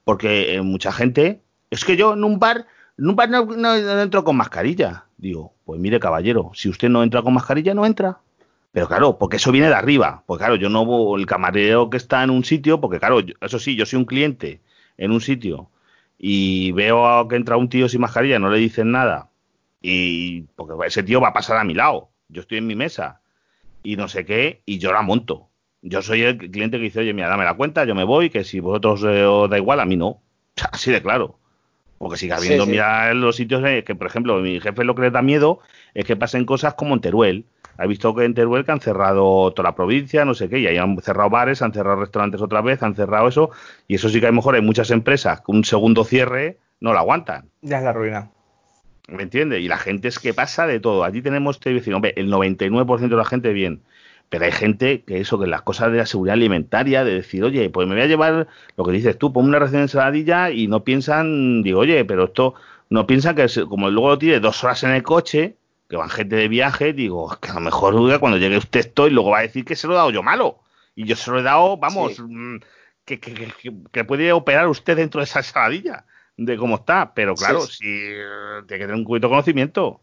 porque 0.04 0.54
eh, 0.54 0.62
mucha 0.62 0.92
gente, 0.92 1.42
es 1.70 1.84
que 1.84 1.96
yo 1.96 2.14
en 2.14 2.24
un 2.24 2.38
bar, 2.38 2.66
en 2.98 3.08
un 3.08 3.16
bar 3.16 3.28
no, 3.30 3.44
no 3.44 3.74
entro 3.74 4.24
con 4.24 4.36
mascarilla. 4.36 5.06
Digo, 5.16 5.54
pues 5.64 5.80
mire, 5.80 6.00
caballero, 6.00 6.50
si 6.54 6.68
usted 6.68 6.88
no 6.88 7.02
entra 7.02 7.22
con 7.22 7.34
mascarilla, 7.34 7.74
no 7.74 7.86
entra. 7.86 8.20
Pero 8.74 8.88
claro, 8.88 9.18
porque 9.18 9.36
eso 9.36 9.52
viene 9.52 9.68
de 9.68 9.74
arriba. 9.74 10.24
Pues 10.26 10.38
claro, 10.38 10.56
yo 10.56 10.68
no 10.68 11.16
el 11.16 11.26
camarero 11.26 11.90
que 11.90 11.96
está 11.96 12.24
en 12.24 12.30
un 12.30 12.42
sitio, 12.42 12.80
porque 12.80 12.98
claro, 12.98 13.20
eso 13.40 13.60
sí, 13.60 13.76
yo 13.76 13.86
soy 13.86 14.00
un 14.00 14.04
cliente 14.04 14.62
en 14.98 15.12
un 15.12 15.20
sitio 15.20 15.70
y 16.18 16.72
veo 16.72 17.28
que 17.28 17.36
entra 17.36 17.56
un 17.56 17.68
tío 17.68 17.88
sin 17.88 18.00
mascarilla, 18.00 18.40
no 18.40 18.50
le 18.50 18.58
dicen 18.58 18.90
nada. 18.90 19.30
Y 19.80 20.40
porque 20.56 20.74
ese 20.88 21.04
tío 21.04 21.20
va 21.20 21.28
a 21.28 21.32
pasar 21.32 21.56
a 21.56 21.62
mi 21.62 21.72
lado. 21.72 22.10
Yo 22.28 22.40
estoy 22.40 22.58
en 22.58 22.66
mi 22.66 22.74
mesa 22.74 23.20
y 23.84 23.94
no 23.94 24.08
sé 24.08 24.24
qué, 24.24 24.62
y 24.66 24.78
yo 24.78 24.92
la 24.92 25.02
monto. 25.02 25.50
Yo 25.80 26.02
soy 26.02 26.22
el 26.22 26.36
cliente 26.36 26.78
que 26.78 26.84
dice, 26.84 26.98
oye, 26.98 27.14
mira, 27.14 27.28
dame 27.28 27.44
la 27.44 27.54
cuenta, 27.54 27.84
yo 27.84 27.94
me 27.94 28.02
voy, 28.02 28.28
que 28.28 28.42
si 28.42 28.58
vosotros 28.58 29.04
eh, 29.04 29.24
os 29.24 29.48
da 29.48 29.56
igual, 29.56 29.78
a 29.78 29.84
mí 29.84 29.94
no. 29.94 30.20
Así 30.72 30.90
de 30.90 31.00
claro. 31.00 31.38
Porque 31.98 32.16
sigue 32.16 32.32
habiendo, 32.32 32.66
mira, 32.66 33.14
los 33.14 33.36
sitios 33.36 33.62
que, 33.84 33.94
por 33.94 34.08
ejemplo, 34.08 34.40
mi 34.40 34.58
jefe 34.60 34.82
lo 34.82 34.96
que 34.96 35.02
le 35.02 35.10
da 35.12 35.22
miedo 35.22 35.60
es 35.94 36.04
que 36.04 36.16
pasen 36.16 36.44
cosas 36.44 36.74
como 36.74 36.94
en 36.94 37.00
Teruel 37.00 37.46
ha 37.76 37.86
visto 37.86 38.14
que 38.14 38.24
en 38.24 38.34
Teruel 38.34 38.64
que 38.64 38.72
han 38.72 38.80
cerrado 38.80 39.52
toda 39.52 39.70
la 39.70 39.74
provincia, 39.74 40.24
no 40.24 40.34
sé 40.34 40.48
qué, 40.48 40.58
y 40.58 40.66
ahí 40.66 40.76
han 40.76 40.96
cerrado 41.00 41.30
bares, 41.30 41.62
han 41.62 41.72
cerrado 41.72 41.96
restaurantes 41.96 42.40
otra 42.40 42.60
vez, 42.60 42.82
han 42.82 42.94
cerrado 42.94 43.28
eso, 43.28 43.50
y 43.88 43.96
eso 43.96 44.08
sí 44.08 44.20
que 44.20 44.26
a 44.26 44.30
lo 44.30 44.36
mejor 44.36 44.54
hay 44.54 44.62
muchas 44.62 44.90
empresas 44.90 45.40
que 45.40 45.52
un 45.52 45.64
segundo 45.64 46.04
cierre 46.04 46.58
no 46.80 46.92
lo 46.92 46.98
aguantan. 46.98 47.48
Ya 47.62 47.78
es 47.78 47.84
la 47.84 47.92
ruina. 47.92 48.30
¿Me 49.08 49.22
entiendes? 49.22 49.60
Y 49.60 49.68
la 49.68 49.76
gente 49.76 50.08
es 50.08 50.18
que 50.18 50.32
pasa 50.32 50.66
de 50.66 50.80
todo. 50.80 51.04
Allí 51.04 51.20
tenemos 51.20 51.58
que 51.58 51.70
decir, 51.70 51.92
hombre, 51.94 52.14
el 52.16 52.30
99% 52.30 53.08
de 53.08 53.16
la 53.16 53.24
gente 53.24 53.52
bien. 53.52 53.82
Pero 54.30 54.46
hay 54.46 54.52
gente 54.52 55.02
que 55.02 55.20
eso, 55.20 55.38
que 55.38 55.46
las 55.46 55.62
cosas 55.62 55.92
de 55.92 55.98
la 55.98 56.06
seguridad 56.06 56.34
alimentaria, 56.34 57.04
de 57.04 57.14
decir, 57.14 57.44
oye, 57.44 57.68
pues 57.68 57.86
me 57.86 57.94
voy 57.94 58.02
a 58.02 58.06
llevar 58.06 58.48
lo 58.76 58.84
que 58.84 58.92
dices 58.92 59.18
tú, 59.18 59.32
pon 59.32 59.44
una 59.44 59.58
ración 59.58 59.80
de 59.80 59.82
ensaladilla 59.82 60.50
y 60.50 60.66
no 60.66 60.82
piensan, 60.82 61.62
digo, 61.62 61.80
oye, 61.80 62.04
pero 62.06 62.24
esto, 62.24 62.54
no 62.88 63.06
piensan 63.06 63.36
que 63.36 63.46
como 63.68 63.90
luego 63.90 64.08
lo 64.08 64.18
tiene 64.18 64.40
dos 64.40 64.64
horas 64.64 64.82
en 64.84 64.90
el 64.90 65.02
coche, 65.02 65.56
que 65.94 65.98
van 65.98 66.10
gente 66.10 66.34
de 66.34 66.48
viaje, 66.48 66.92
digo, 66.92 67.38
que 67.40 67.50
a 67.50 67.54
lo 67.54 67.60
mejor 67.60 68.18
cuando 68.18 68.36
llegue 68.36 68.56
usted 68.56 68.80
estoy, 68.80 69.10
luego 69.10 69.30
va 69.30 69.38
a 69.38 69.42
decir 69.42 69.64
que 69.64 69.76
se 69.76 69.86
lo 69.86 69.92
he 69.92 69.96
dado 69.96 70.10
yo 70.10 70.24
malo. 70.24 70.58
Y 70.96 71.06
yo 71.06 71.14
se 71.14 71.30
lo 71.30 71.38
he 71.38 71.42
dado, 71.42 71.76
vamos, 71.76 72.18
mm, 72.18 72.56
que, 73.04 73.20
que, 73.20 74.04
puede 74.04 74.32
operar 74.32 74.66
usted 74.66 74.96
dentro 74.96 75.20
de 75.20 75.26
esa 75.26 75.44
saladilla 75.44 76.04
de 76.36 76.56
cómo 76.56 76.76
está. 76.76 77.14
Pero 77.14 77.36
claro, 77.36 77.60
si 77.60 77.84
eh, 77.86 78.62
tiene 78.66 78.80
que 78.80 78.86
tener 78.86 78.96
un 78.96 79.04
poquito 79.04 79.28
de 79.28 79.30
conocimiento. 79.30 80.00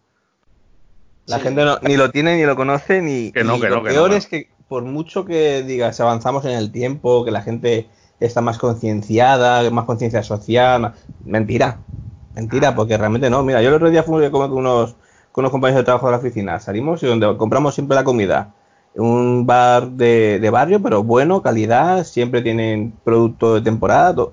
La 1.26 1.40
gente 1.40 1.62
ni 1.82 1.98
lo 1.98 2.10
tiene, 2.10 2.38
ni 2.38 2.46
lo 2.46 2.56
conoce, 2.56 3.02
ni. 3.02 3.34
Que 3.34 3.44
no, 3.44 3.60
que 3.60 3.70
lo 3.70 3.84
peor 3.84 4.14
es 4.14 4.28
que, 4.28 4.50
por 4.70 4.84
mucho 4.84 5.26
que 5.26 5.62
digas, 5.64 6.00
avanzamos 6.00 6.46
en 6.46 6.52
el 6.52 6.72
tiempo, 6.72 7.26
que 7.26 7.32
la 7.32 7.42
gente 7.42 7.90
está 8.22 8.40
más 8.40 8.58
concienciada, 8.58 9.70
más 9.72 9.84
conciencia 9.84 10.24
social, 10.24 10.94
mentira. 11.26 11.80
Mentira, 12.34 12.70
ah. 12.70 12.76
porque 12.76 12.98
realmente 12.98 13.30
no. 13.30 13.44
Mira, 13.44 13.62
yo 13.62 13.68
el 13.68 13.76
otro 13.76 13.90
día 13.90 14.04
fui 14.04 14.24
a 14.24 14.32
comer 14.32 14.50
con 14.50 14.60
unos 14.60 14.96
con 15.32 15.44
los 15.44 15.52
compañeros 15.52 15.82
de 15.82 15.86
trabajo 15.86 16.08
de 16.08 16.12
la 16.12 16.18
oficina. 16.18 16.60
Salimos 16.60 17.02
y 17.04 17.08
donde 17.08 17.36
compramos 17.38 17.76
siempre 17.76 17.96
la 17.96 18.04
comida. 18.04 18.54
Un 18.96 19.46
bar 19.46 19.92
de, 19.92 20.50
barrio, 20.52 20.82
pero 20.82 21.04
bueno, 21.04 21.42
calidad, 21.42 22.04
siempre 22.04 22.42
tienen 22.42 22.94
producto 23.04 23.56
de 23.56 23.62
temporada. 23.62 24.28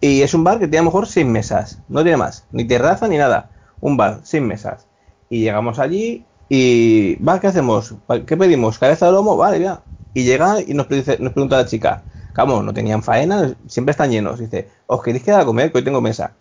Y 0.00 0.22
es 0.22 0.34
un 0.34 0.44
bar 0.44 0.58
que 0.58 0.68
tiene 0.68 0.78
a 0.78 0.82
lo 0.82 0.90
mejor 0.90 1.06
sin 1.06 1.32
mesas, 1.32 1.80
no 1.88 2.02
tiene 2.02 2.18
más, 2.18 2.46
ni 2.52 2.64
terraza 2.64 3.08
ni 3.08 3.16
nada. 3.16 3.50
Un 3.80 3.96
bar 3.96 4.20
sin 4.24 4.46
mesas. 4.46 4.86
Y 5.30 5.40
llegamos 5.40 5.78
allí 5.78 6.24
Y, 6.48 7.16
va, 7.22 7.40
¿qué 7.40 7.48
hacemos? 7.48 7.94
¿Qué 8.26 8.36
pedimos? 8.36 8.78
¿Cabeza 8.78 9.06
de 9.06 9.12
lomo? 9.12 9.36
Vale, 9.36 9.60
ya. 9.60 9.82
Y 10.14 10.24
llega 10.24 10.60
y 10.60 10.74
nos 10.74 10.86
pregunta 10.86 11.58
la 11.58 11.66
chica, 11.66 12.02
vamos, 12.34 12.64
no 12.64 12.72
tenían 12.72 13.02
faena, 13.02 13.54
siempre 13.66 13.92
están 13.92 14.10
llenos. 14.10 14.38
Dice, 14.38 14.68
¿os 14.86 15.02
queréis 15.02 15.24
quedar 15.24 15.40
a 15.40 15.44
comer? 15.44 15.70
Que 15.72 15.78
hoy 15.78 15.84
tengo 15.84 16.00
mesa. 16.00 16.32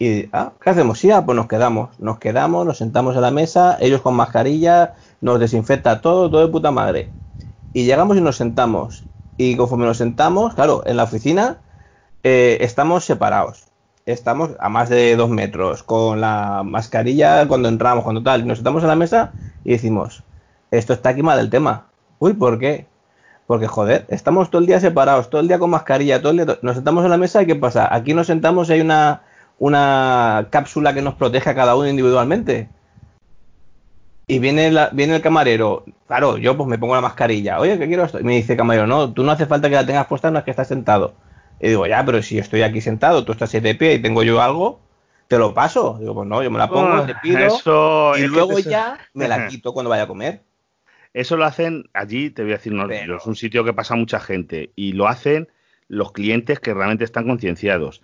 Y, 0.00 0.30
ah, 0.32 0.52
¿qué 0.62 0.70
hacemos? 0.70 0.98
Sí, 0.98 1.10
ah, 1.10 1.26
pues 1.26 1.36
nos 1.36 1.46
quedamos. 1.46 1.90
Nos 2.00 2.18
quedamos, 2.18 2.64
nos 2.64 2.78
sentamos 2.78 3.18
a 3.18 3.20
la 3.20 3.30
mesa, 3.30 3.76
ellos 3.80 4.00
con 4.00 4.14
mascarilla, 4.14 4.94
nos 5.20 5.38
desinfecta 5.38 6.00
todo, 6.00 6.30
todo 6.30 6.40
de 6.40 6.50
puta 6.50 6.70
madre. 6.70 7.10
Y 7.74 7.84
llegamos 7.84 8.16
y 8.16 8.22
nos 8.22 8.36
sentamos. 8.36 9.04
Y 9.36 9.56
conforme 9.56 9.84
nos 9.84 9.98
sentamos, 9.98 10.54
claro, 10.54 10.82
en 10.86 10.96
la 10.96 11.04
oficina 11.04 11.58
eh, 12.22 12.56
estamos 12.62 13.04
separados. 13.04 13.64
Estamos 14.06 14.52
a 14.58 14.70
más 14.70 14.88
de 14.88 15.16
dos 15.16 15.28
metros, 15.28 15.82
con 15.82 16.22
la 16.22 16.62
mascarilla 16.64 17.46
cuando 17.46 17.68
entramos, 17.68 18.02
cuando 18.02 18.22
tal. 18.22 18.46
Nos 18.46 18.56
sentamos 18.56 18.82
a 18.82 18.86
la 18.86 18.96
mesa 18.96 19.32
y 19.64 19.72
decimos, 19.72 20.24
esto 20.70 20.94
está 20.94 21.10
aquí 21.10 21.22
mal 21.22 21.38
el 21.38 21.50
tema. 21.50 21.88
Uy, 22.18 22.32
¿por 22.32 22.58
qué? 22.58 22.86
Porque, 23.46 23.66
joder, 23.66 24.06
estamos 24.08 24.48
todo 24.48 24.62
el 24.62 24.66
día 24.66 24.80
separados, 24.80 25.28
todo 25.28 25.42
el 25.42 25.48
día 25.48 25.58
con 25.58 25.68
mascarilla, 25.68 26.22
todo 26.22 26.32
el 26.32 26.38
día. 26.38 26.58
Nos 26.62 26.76
sentamos 26.76 27.04
en 27.04 27.10
la 27.10 27.18
mesa 27.18 27.42
y 27.42 27.46
¿qué 27.46 27.54
pasa? 27.54 27.94
Aquí 27.94 28.14
nos 28.14 28.28
sentamos 28.28 28.70
y 28.70 28.72
hay 28.72 28.80
una, 28.80 29.22
una 29.60 30.48
cápsula 30.48 30.94
que 30.94 31.02
nos 31.02 31.14
protege 31.14 31.50
a 31.50 31.54
cada 31.54 31.76
uno 31.76 31.86
individualmente. 31.86 32.70
Y 34.26 34.38
viene, 34.38 34.72
viene 34.92 35.16
el 35.16 35.22
camarero, 35.22 35.84
claro, 36.06 36.38
yo 36.38 36.56
pues 36.56 36.66
me 36.66 36.78
pongo 36.78 36.94
la 36.94 37.02
mascarilla, 37.02 37.60
oye, 37.60 37.78
¿qué 37.78 37.86
quiero 37.86 38.04
esto? 38.04 38.20
Y 38.20 38.24
me 38.24 38.36
dice 38.36 38.52
el 38.52 38.58
camarero, 38.58 38.86
no, 38.86 39.12
tú 39.12 39.22
no 39.22 39.32
hace 39.32 39.44
falta 39.44 39.68
que 39.68 39.74
la 39.74 39.84
tengas 39.84 40.06
puesta, 40.06 40.30
no 40.30 40.38
es 40.38 40.44
que 40.44 40.50
estás 40.50 40.68
sentado. 40.68 41.14
Y 41.60 41.68
digo, 41.68 41.86
ya, 41.86 42.02
pero 42.06 42.22
si 42.22 42.36
yo 42.36 42.40
estoy 42.40 42.62
aquí 42.62 42.80
sentado, 42.80 43.24
tú 43.24 43.32
estás 43.32 43.52
de 43.52 43.74
pie 43.74 43.94
y 43.94 44.02
tengo 44.02 44.22
yo 44.22 44.40
algo, 44.40 44.80
te 45.28 45.36
lo 45.36 45.52
paso. 45.52 45.98
Digo, 46.00 46.14
pues 46.14 46.28
no, 46.28 46.42
yo 46.42 46.50
me 46.50 46.58
la 46.58 46.70
pongo, 46.70 47.04
te 47.04 47.14
pido 47.16 48.16
y 48.16 48.26
luego 48.28 48.58
ya 48.60 48.98
me 49.12 49.28
la 49.28 49.48
quito 49.48 49.74
cuando 49.74 49.90
vaya 49.90 50.04
a 50.04 50.08
comer. 50.08 50.42
Eso 51.12 51.36
lo 51.36 51.44
hacen 51.44 51.90
allí, 51.92 52.30
te 52.30 52.42
voy 52.42 52.52
a 52.52 52.56
decir, 52.56 52.72
no, 52.72 52.88
es 52.90 53.26
un 53.26 53.36
sitio 53.36 53.62
que 53.62 53.74
pasa 53.74 53.94
mucha 53.94 54.20
gente 54.20 54.72
y 54.74 54.92
lo 54.92 55.06
hacen 55.06 55.48
los 55.88 56.12
clientes 56.12 56.60
que 56.60 56.72
realmente 56.72 57.04
están 57.04 57.26
concienciados. 57.26 58.00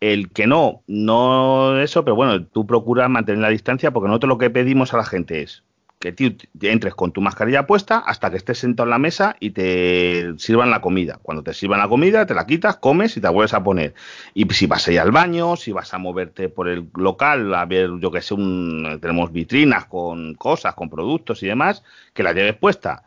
El 0.00 0.30
que 0.30 0.46
no, 0.46 0.82
no 0.86 1.78
eso, 1.80 2.04
pero 2.04 2.14
bueno, 2.16 2.44
tú 2.44 2.66
procuras 2.66 3.08
mantener 3.08 3.40
la 3.40 3.48
distancia 3.48 3.90
porque 3.92 4.08
nosotros 4.08 4.28
lo 4.28 4.38
que 4.38 4.50
pedimos 4.50 4.92
a 4.92 4.98
la 4.98 5.04
gente 5.04 5.42
es 5.42 5.62
que 6.04 6.12
tú 6.12 6.36
entres 6.60 6.94
con 6.94 7.12
tu 7.12 7.22
mascarilla 7.22 7.66
puesta 7.66 7.98
hasta 7.98 8.30
que 8.30 8.36
estés 8.36 8.58
sentado 8.58 8.86
en 8.86 8.90
la 8.90 8.98
mesa 8.98 9.36
y 9.40 9.50
te 9.50 10.34
sirvan 10.36 10.70
la 10.70 10.82
comida. 10.82 11.18
Cuando 11.22 11.42
te 11.42 11.54
sirvan 11.54 11.80
la 11.80 11.88
comida, 11.88 12.26
te 12.26 12.34
la 12.34 12.46
quitas, 12.46 12.76
comes 12.76 13.16
y 13.16 13.22
te 13.22 13.28
vuelves 13.30 13.54
a 13.54 13.64
poner. 13.64 13.94
Y 14.34 14.44
si 14.52 14.66
vas 14.66 14.86
a 14.86 14.92
ir 14.92 15.00
al 15.00 15.12
baño, 15.12 15.56
si 15.56 15.72
vas 15.72 15.94
a 15.94 15.98
moverte 15.98 16.50
por 16.50 16.68
el 16.68 16.88
local, 16.94 17.54
a 17.54 17.64
ver, 17.64 17.88
yo 18.00 18.10
que 18.10 18.20
sé, 18.20 18.34
un, 18.34 18.98
tenemos 19.00 19.32
vitrinas 19.32 19.86
con 19.86 20.34
cosas, 20.34 20.74
con 20.74 20.90
productos 20.90 21.42
y 21.42 21.46
demás, 21.46 21.82
que 22.12 22.22
la 22.22 22.34
lleves 22.34 22.56
puesta. 22.56 23.04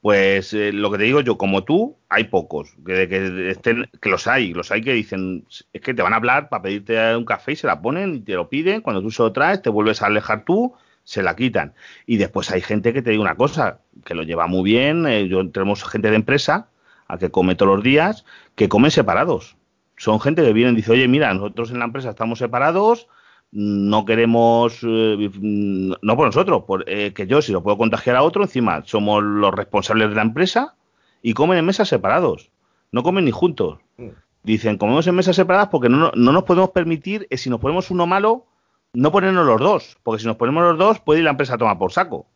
Pues 0.00 0.54
eh, 0.54 0.72
lo 0.72 0.90
que 0.90 0.98
te 0.98 1.04
digo 1.04 1.20
yo, 1.20 1.36
como 1.36 1.64
tú, 1.64 1.96
hay 2.08 2.24
pocos, 2.24 2.74
que, 2.86 3.06
que, 3.08 3.50
estén, 3.50 3.88
que 4.00 4.08
los 4.08 4.26
hay, 4.26 4.54
los 4.54 4.70
hay 4.70 4.80
que 4.80 4.94
dicen, 4.94 5.44
es 5.72 5.80
que 5.82 5.92
te 5.92 6.00
van 6.02 6.14
a 6.14 6.16
hablar 6.16 6.48
para 6.48 6.62
pedirte 6.62 7.14
un 7.16 7.26
café 7.26 7.52
y 7.52 7.56
se 7.56 7.66
la 7.66 7.82
ponen 7.82 8.14
y 8.14 8.20
te 8.20 8.32
lo 8.32 8.48
piden, 8.48 8.80
cuando 8.80 9.02
tú 9.02 9.10
se 9.10 9.22
lo 9.22 9.32
traes, 9.32 9.60
te 9.60 9.68
vuelves 9.68 10.00
a 10.00 10.06
alejar 10.06 10.44
tú 10.46 10.74
se 11.04 11.22
la 11.22 11.34
quitan. 11.36 11.74
Y 12.06 12.16
después 12.16 12.50
hay 12.50 12.60
gente 12.60 12.92
que 12.92 13.02
te 13.02 13.10
digo 13.10 13.22
una 13.22 13.34
cosa, 13.34 13.80
que 14.04 14.14
lo 14.14 14.22
lleva 14.22 14.46
muy 14.46 14.62
bien, 14.62 15.06
eh, 15.06 15.28
yo, 15.28 15.48
tenemos 15.50 15.84
gente 15.84 16.08
de 16.10 16.16
empresa 16.16 16.68
a 17.08 17.18
que 17.18 17.30
come 17.30 17.56
todos 17.56 17.74
los 17.76 17.84
días, 17.84 18.24
que 18.54 18.68
comen 18.68 18.90
separados. 18.90 19.56
Son 19.96 20.20
gente 20.20 20.42
que 20.42 20.52
viene 20.52 20.72
y 20.72 20.76
dice, 20.76 20.92
oye, 20.92 21.08
mira, 21.08 21.34
nosotros 21.34 21.72
en 21.72 21.80
la 21.80 21.86
empresa 21.86 22.10
estamos 22.10 22.38
separados, 22.38 23.08
no 23.52 24.04
queremos, 24.04 24.78
eh, 24.82 25.30
no 25.40 26.16
por 26.16 26.26
nosotros, 26.26 26.64
por, 26.66 26.84
eh, 26.88 27.12
que 27.12 27.26
yo 27.26 27.42
si 27.42 27.52
lo 27.52 27.62
puedo 27.62 27.76
contagiar 27.76 28.16
a 28.16 28.22
otro, 28.22 28.42
encima 28.42 28.82
somos 28.84 29.22
los 29.22 29.52
responsables 29.52 30.08
de 30.08 30.14
la 30.14 30.22
empresa 30.22 30.76
y 31.22 31.34
comen 31.34 31.58
en 31.58 31.66
mesas 31.66 31.88
separados, 31.88 32.50
no 32.92 33.02
comen 33.02 33.24
ni 33.24 33.30
juntos. 33.30 33.78
Mm. 33.96 34.08
Dicen, 34.42 34.78
comemos 34.78 35.06
en 35.06 35.14
mesas 35.14 35.36
separadas 35.36 35.68
porque 35.68 35.88
no, 35.88 36.12
no 36.14 36.32
nos 36.32 36.44
podemos 36.44 36.70
permitir, 36.70 37.26
si 37.30 37.50
nos 37.50 37.60
ponemos 37.60 37.90
uno 37.90 38.06
malo, 38.06 38.46
no 38.92 39.12
ponernos 39.12 39.46
los 39.46 39.60
dos, 39.60 39.98
porque 40.02 40.20
si 40.20 40.26
nos 40.26 40.36
ponemos 40.36 40.62
los 40.62 40.78
dos 40.78 41.00
puede 41.00 41.20
ir 41.20 41.24
la 41.24 41.30
empresa 41.30 41.54
a 41.54 41.58
tomar 41.58 41.78
por 41.78 41.92
saco. 41.92 42.26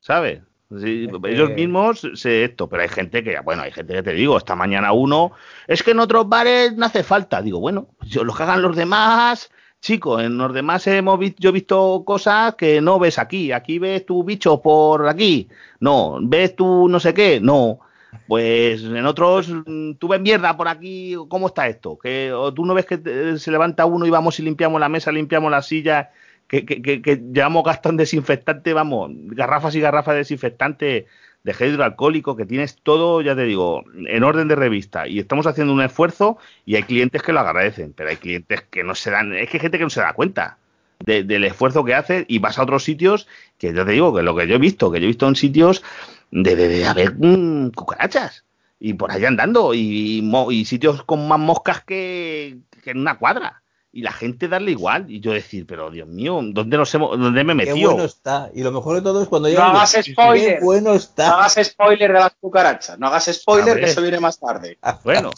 ¿Sabes? 0.00 0.42
Ellos 0.70 1.50
mismos 1.50 2.08
se 2.14 2.44
esto, 2.44 2.68
pero 2.68 2.82
hay 2.82 2.88
gente 2.88 3.22
que, 3.22 3.38
bueno, 3.40 3.62
hay 3.62 3.70
gente 3.70 3.94
que 3.94 4.02
te 4.02 4.12
digo, 4.12 4.36
esta 4.36 4.56
mañana 4.56 4.92
uno, 4.92 5.32
es 5.66 5.82
que 5.82 5.92
en 5.92 6.00
otros 6.00 6.28
bares 6.28 6.74
no 6.76 6.86
hace 6.86 7.02
falta. 7.02 7.42
Digo, 7.42 7.60
bueno, 7.60 7.88
yo 8.02 8.24
lo 8.24 8.34
que 8.34 8.42
hagan 8.42 8.62
los 8.62 8.74
demás, 8.76 9.50
chicos, 9.84 10.22
en 10.22 10.38
los 10.38 10.52
demás 10.54 10.86
hemos 10.86 11.18
visto, 11.18 11.36
yo 11.40 11.50
he 11.50 11.52
visto 11.52 12.02
cosas 12.06 12.54
que 12.54 12.80
no 12.80 12.98
ves 12.98 13.18
aquí. 13.18 13.52
Aquí 13.52 13.78
ves 13.78 14.06
tu 14.06 14.24
bicho 14.24 14.60
por 14.62 15.06
aquí. 15.08 15.48
No, 15.80 16.18
ves 16.22 16.56
tu 16.56 16.88
no 16.88 16.98
sé 16.98 17.12
qué. 17.14 17.38
No. 17.40 17.80
Pues 18.26 18.82
en 18.82 19.04
otros, 19.06 19.48
mm, 19.50 19.94
tú 19.94 20.08
ves 20.08 20.20
mierda 20.20 20.56
por 20.56 20.68
aquí, 20.68 21.14
¿cómo 21.28 21.48
está 21.48 21.68
esto? 21.68 21.98
Que 21.98 22.32
tú 22.54 22.64
no 22.64 22.74
ves 22.74 22.86
que 22.86 23.38
se 23.38 23.50
levanta 23.50 23.84
uno 23.84 24.06
y 24.06 24.10
vamos 24.10 24.38
y 24.40 24.42
limpiamos 24.42 24.80
la 24.80 24.88
mesa, 24.88 25.12
limpiamos 25.12 25.50
la 25.50 25.62
silla, 25.62 26.10
que, 26.48 26.64
que, 26.64 26.80
que, 26.80 27.02
que 27.02 27.16
llevamos 27.16 27.64
gasto 27.64 27.90
en 27.90 27.98
desinfectante, 27.98 28.72
vamos, 28.72 29.10
garrafas 29.12 29.74
y 29.74 29.80
garrafas 29.80 30.14
de 30.14 30.18
desinfectante 30.18 31.06
de 31.44 31.52
gel 31.52 31.74
hidroalcohólico, 31.74 32.36
que 32.36 32.46
tienes 32.46 32.76
todo, 32.82 33.20
ya 33.20 33.36
te 33.36 33.44
digo, 33.44 33.84
en 33.94 34.24
orden 34.24 34.48
de 34.48 34.56
revista. 34.56 35.06
Y 35.06 35.18
estamos 35.18 35.46
haciendo 35.46 35.74
un 35.74 35.82
esfuerzo 35.82 36.38
y 36.64 36.76
hay 36.76 36.82
clientes 36.82 37.22
que 37.22 37.32
lo 37.32 37.40
agradecen, 37.40 37.92
pero 37.92 38.08
hay 38.10 38.16
clientes 38.16 38.62
que 38.62 38.82
no 38.82 38.94
se 38.94 39.10
dan, 39.10 39.34
es 39.34 39.50
que 39.50 39.58
hay 39.58 39.60
gente 39.60 39.78
que 39.78 39.84
no 39.84 39.90
se 39.90 40.00
da 40.00 40.14
cuenta. 40.14 40.58
del 41.04 41.44
esfuerzo 41.44 41.84
que 41.84 41.94
hace 41.94 42.24
y 42.28 42.38
vas 42.38 42.58
a 42.58 42.62
otros 42.62 42.84
sitios 42.84 43.26
que 43.58 43.74
yo 43.74 43.84
te 43.84 43.92
digo 43.92 44.14
que 44.14 44.22
lo 44.22 44.34
que 44.34 44.46
yo 44.46 44.54
he 44.54 44.58
visto, 44.58 44.90
que 44.90 45.00
yo 45.00 45.04
he 45.04 45.08
visto 45.08 45.28
en 45.28 45.36
sitios 45.36 45.82
de, 46.30 46.56
de, 46.56 46.86
haber 46.86 47.14
mm, 47.18 47.72
cucarachas 47.72 48.44
y 48.78 48.94
por 48.94 49.10
ahí 49.10 49.24
andando 49.24 49.74
y, 49.74 50.22
y, 50.50 50.64
sitios 50.64 51.02
con 51.02 51.28
más 51.28 51.40
moscas 51.40 51.82
que, 51.84 52.58
en 52.84 52.98
una 52.98 53.18
cuadra 53.18 53.63
y 53.96 54.02
la 54.02 54.10
gente 54.10 54.48
darle 54.48 54.72
igual. 54.72 55.08
Y 55.08 55.20
yo 55.20 55.32
decir 55.32 55.66
pero 55.68 55.88
Dios 55.88 56.08
mío 56.08 56.40
dónde 56.42 56.76
nos 56.76 56.92
hemos 56.96 57.16
dónde 57.16 57.44
me 57.44 57.54
metió 57.54 57.74
qué 57.76 57.86
bueno 57.86 58.04
está. 58.04 58.50
Y 58.52 58.64
lo 58.64 58.72
mejor 58.72 58.96
de 58.96 59.02
todo 59.02 59.22
es 59.22 59.28
cuando 59.28 59.48
no 59.48 59.62
hagas 59.62 59.96
spoiler. 60.02 60.60
bueno 60.60 60.94
está. 60.94 61.28
No 61.28 61.34
hagas 61.36 61.60
spoiler 61.62 62.12
de 62.12 62.18
las 62.18 62.32
cucarachas. 62.40 62.98
No 62.98 63.06
hagas 63.06 63.30
spoiler 63.32 63.78
que 63.78 63.86
eso 63.86 64.02
viene 64.02 64.18
más 64.18 64.38
tarde. 64.38 64.78
Bueno 65.04 65.30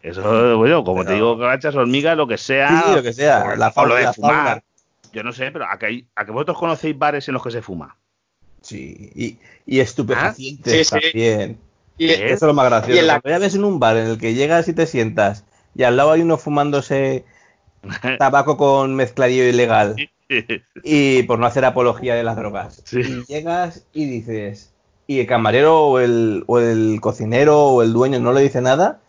eso 0.00 0.56
bueno 0.56 0.82
como 0.82 1.04
te 1.04 1.12
digo 1.12 1.34
cucarachas 1.34 1.74
hormigas 1.74 2.16
lo 2.16 2.26
que 2.26 2.38
sea. 2.38 2.94
Lo 2.94 3.02
que 3.02 3.12
sea. 3.12 3.54
La 3.56 3.70
fauna, 3.70 3.96
de 3.96 4.12
fumar. 4.14 4.62
yo 5.12 5.22
no 5.22 5.32
sé 5.32 5.50
pero 5.50 5.66
a 5.70 5.78
que, 5.78 6.06
a 6.16 6.24
que 6.24 6.32
vosotros 6.32 6.56
conocéis 6.56 6.98
bares 6.98 7.28
en 7.28 7.34
los 7.34 7.42
que 7.42 7.50
se 7.50 7.60
fuma. 7.60 7.96
Sí, 8.62 9.12
y, 9.14 9.38
y 9.66 9.80
estupefacientes 9.80 10.90
¿Ah? 10.90 11.00
también. 11.00 11.58
Y, 11.98 12.10
Eso 12.10 12.34
es 12.34 12.42
lo 12.42 12.54
más 12.54 12.66
gracioso. 12.66 13.02
La... 13.02 13.20
Cuando 13.20 13.38
ya 13.38 13.44
ves 13.44 13.54
en 13.56 13.64
un 13.64 13.78
bar 13.78 13.96
en 13.98 14.06
el 14.06 14.18
que 14.18 14.32
llegas 14.32 14.68
y 14.68 14.72
te 14.72 14.86
sientas 14.86 15.44
y 15.74 15.82
al 15.82 15.96
lado 15.96 16.12
hay 16.12 16.22
uno 16.22 16.38
fumándose 16.38 17.24
tabaco 18.18 18.56
con 18.56 18.94
mezcladillo 18.94 19.44
ilegal 19.44 19.96
y 20.82 21.22
por 21.24 21.38
no 21.38 21.46
hacer 21.46 21.64
apología 21.64 22.14
de 22.14 22.22
las 22.22 22.36
drogas. 22.36 22.82
Y 22.92 23.24
llegas 23.26 23.86
y 23.92 24.06
dices, 24.06 24.72
y 25.06 25.20
el 25.20 25.26
camarero 25.26 25.86
o 25.86 25.98
el, 26.00 26.44
o 26.46 26.58
el 26.58 27.00
cocinero 27.00 27.58
o 27.68 27.82
el 27.82 27.92
dueño 27.92 28.20
no 28.20 28.32
le 28.32 28.42
dice 28.42 28.60
nada, 28.60 29.00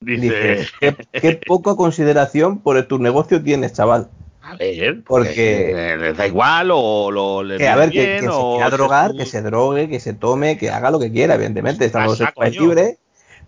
dice, 0.00 0.66
¿qué, 0.80 0.96
qué 1.12 1.40
poca 1.46 1.74
consideración 1.74 2.58
por 2.58 2.80
tu 2.84 2.98
negocio 2.98 3.42
tienes, 3.42 3.72
chaval. 3.72 4.10
A 4.42 4.54
ver, 4.54 5.02
porque 5.02 5.96
les 5.98 6.16
da 6.16 6.24
igual 6.24 6.70
o 6.72 7.10
lo 7.10 7.42
les 7.42 7.58
que, 7.58 7.66
a 7.66 7.74
ver, 7.74 7.90
que, 7.90 8.20
se 8.20 8.28
quiera 8.28 8.70
drogar, 8.70 9.16
que 9.16 9.26
se 9.26 9.42
drogue, 9.42 9.88
que 9.88 9.98
se 9.98 10.14
tome, 10.14 10.56
que 10.56 10.70
haga 10.70 10.92
lo 10.92 11.00
que 11.00 11.10
quiera, 11.10 11.34
evidentemente, 11.34 11.84
estamos 11.84 12.20
en 12.20 12.52
libre, 12.52 12.98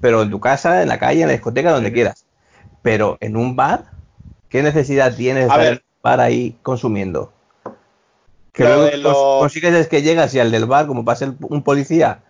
pero 0.00 0.22
en 0.22 0.30
tu 0.30 0.40
casa, 0.40 0.82
en 0.82 0.88
la 0.88 0.98
calle, 0.98 1.20
en 1.20 1.28
la 1.28 1.34
discoteca, 1.34 1.70
donde 1.70 1.92
quieras. 1.92 2.26
Pero 2.82 3.16
en 3.20 3.36
un 3.36 3.54
bar, 3.54 3.92
¿qué 4.48 4.62
necesidad 4.62 5.14
tienes 5.14 5.48
de 5.48 5.82
estar 5.96 6.20
ahí 6.20 6.56
consumiendo? 6.62 7.32
Que 8.52 8.64
luego 8.64 8.96
lo... 8.96 9.38
consigues 9.40 9.74
es 9.74 9.88
que 9.88 10.02
llegas 10.02 10.34
y 10.34 10.40
al 10.40 10.50
del 10.50 10.66
bar, 10.66 10.86
como 10.86 11.04
pasa 11.04 11.34
un 11.40 11.62
policía, 11.62 12.22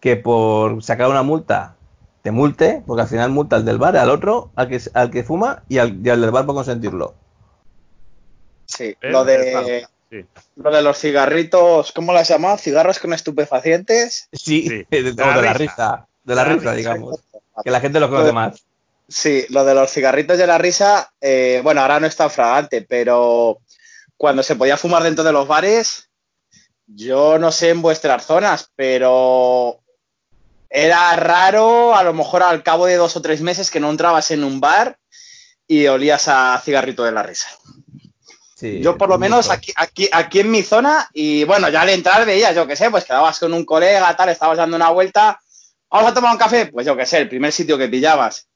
que 0.00 0.16
por 0.16 0.82
sacar 0.82 1.08
una 1.08 1.22
multa 1.22 1.76
te 2.22 2.30
multe, 2.30 2.82
porque 2.86 3.02
al 3.02 3.08
final 3.08 3.30
multa 3.30 3.56
al 3.56 3.64
del 3.64 3.78
bar, 3.78 3.96
al 3.96 4.10
otro, 4.10 4.50
al 4.54 4.68
que, 4.68 4.80
al 4.94 5.10
que 5.10 5.24
fuma 5.24 5.64
y 5.68 5.78
al, 5.78 6.00
y 6.04 6.08
al 6.08 6.20
del 6.20 6.30
bar 6.30 6.46
por 6.46 6.54
consentirlo. 6.54 7.14
Sí, 8.66 8.96
lo 9.00 9.24
de, 9.24 9.86
lo 10.56 10.70
de 10.70 10.82
los 10.82 10.98
cigarritos, 10.98 11.92
¿cómo 11.92 12.12
las 12.12 12.28
llamas? 12.28 12.62
¿Cigarros 12.62 12.98
con 12.98 13.12
estupefacientes? 13.12 14.28
Sí, 14.32 14.84
De, 14.90 15.14
la, 15.14 15.52
risa. 15.52 16.06
de 16.24 16.34
la, 16.34 16.44
risa, 16.44 16.74
digamos. 16.74 17.20
Que 17.64 17.70
la 17.70 17.80
gente 17.80 17.98
lo 17.98 18.08
conoce 18.08 18.32
más. 18.32 18.64
Sí, 19.08 19.46
lo 19.50 19.64
de 19.64 19.74
los 19.74 19.90
cigarritos 19.90 20.38
de 20.38 20.46
la 20.46 20.58
risa, 20.58 21.12
eh, 21.20 21.60
bueno, 21.62 21.82
ahora 21.82 22.00
no 22.00 22.06
es 22.06 22.16
tan 22.16 22.30
fragante, 22.30 22.82
pero 22.82 23.58
cuando 24.16 24.42
se 24.42 24.56
podía 24.56 24.76
fumar 24.76 25.02
dentro 25.02 25.24
de 25.24 25.32
los 25.32 25.46
bares, 25.46 26.08
yo 26.86 27.38
no 27.38 27.52
sé 27.52 27.70
en 27.70 27.82
vuestras 27.82 28.24
zonas, 28.24 28.70
pero 28.74 29.80
era 30.70 31.14
raro, 31.16 31.94
a 31.94 32.02
lo 32.02 32.14
mejor 32.14 32.42
al 32.42 32.62
cabo 32.62 32.86
de 32.86 32.96
dos 32.96 33.16
o 33.16 33.22
tres 33.22 33.40
meses, 33.42 33.70
que 33.70 33.80
no 33.80 33.90
entrabas 33.90 34.30
en 34.30 34.44
un 34.44 34.60
bar 34.60 34.96
y 35.66 35.86
olías 35.86 36.28
a 36.28 36.60
cigarrito 36.64 37.04
de 37.04 37.12
la 37.12 37.22
risa. 37.22 37.48
yo 38.60 38.96
por 38.96 39.08
lo 39.08 39.18
menos 39.18 39.50
aquí, 39.50 39.72
aquí, 39.76 40.08
aquí 40.12 40.40
en 40.40 40.50
mi 40.50 40.62
zona, 40.62 41.08
y 41.12 41.44
bueno, 41.44 41.68
ya 41.68 41.82
al 41.82 41.90
entrar 41.90 42.24
veías, 42.24 42.54
yo 42.54 42.66
qué 42.66 42.76
sé, 42.76 42.90
pues 42.90 43.04
quedabas 43.04 43.38
con 43.38 43.52
un 43.52 43.64
colega, 43.64 44.16
tal, 44.16 44.28
estabas 44.28 44.56
dando 44.56 44.76
una 44.76 44.90
vuelta, 44.90 45.40
vamos 45.90 46.10
a 46.10 46.14
tomar 46.14 46.32
un 46.32 46.38
café, 46.38 46.66
pues 46.66 46.86
yo 46.86 46.96
qué 46.96 47.04
sé, 47.04 47.18
el 47.18 47.28
primer 47.28 47.52
sitio 47.52 47.76
que 47.76 47.88
pillabas. 47.88 48.48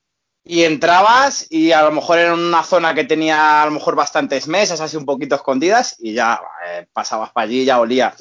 Y 0.48 0.62
entrabas 0.62 1.46
y 1.50 1.72
a 1.72 1.82
lo 1.82 1.90
mejor 1.90 2.20
era 2.20 2.32
una 2.32 2.62
zona 2.62 2.94
que 2.94 3.02
tenía 3.02 3.62
a 3.62 3.66
lo 3.66 3.72
mejor 3.72 3.96
bastantes 3.96 4.46
mesas, 4.46 4.80
así 4.80 4.96
un 4.96 5.04
poquito 5.04 5.35
escondidas, 5.35 5.96
y 5.98 6.14
ya 6.14 6.40
eh, 6.64 6.87
pasabas 6.92 7.32
para 7.32 7.46
allí, 7.46 7.64
ya 7.64 7.80
olía. 7.80 8.14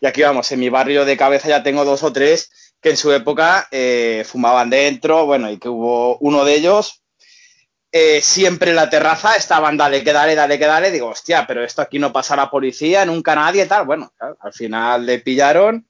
Y 0.00 0.06
aquí 0.06 0.22
vamos, 0.22 0.52
en 0.52 0.60
mi 0.60 0.68
barrio 0.68 1.04
de 1.04 1.16
cabeza 1.16 1.48
ya 1.48 1.64
tengo 1.64 1.84
dos 1.84 2.04
o 2.04 2.12
tres 2.12 2.76
que 2.80 2.90
en 2.90 2.96
su 2.96 3.10
época 3.12 3.66
eh, 3.72 4.24
fumaban 4.24 4.70
dentro, 4.70 5.26
bueno, 5.26 5.50
y 5.50 5.58
que 5.58 5.68
hubo 5.68 6.18
uno 6.18 6.44
de 6.44 6.54
ellos, 6.54 7.02
eh, 7.90 8.20
siempre 8.22 8.70
en 8.70 8.76
la 8.76 8.88
terraza 8.88 9.34
estaban, 9.34 9.76
dale, 9.76 10.04
que 10.04 10.12
dale, 10.12 10.36
dale, 10.36 10.60
que 10.60 10.66
dale, 10.66 10.92
digo, 10.92 11.08
hostia, 11.08 11.46
pero 11.48 11.64
esto 11.64 11.82
aquí 11.82 11.98
no 11.98 12.12
pasa 12.12 12.36
la 12.36 12.48
policía, 12.48 13.04
nunca 13.04 13.34
nadie, 13.34 13.66
tal, 13.66 13.86
bueno, 13.86 14.12
al 14.18 14.52
final 14.52 15.04
le 15.04 15.18
pillaron 15.18 15.84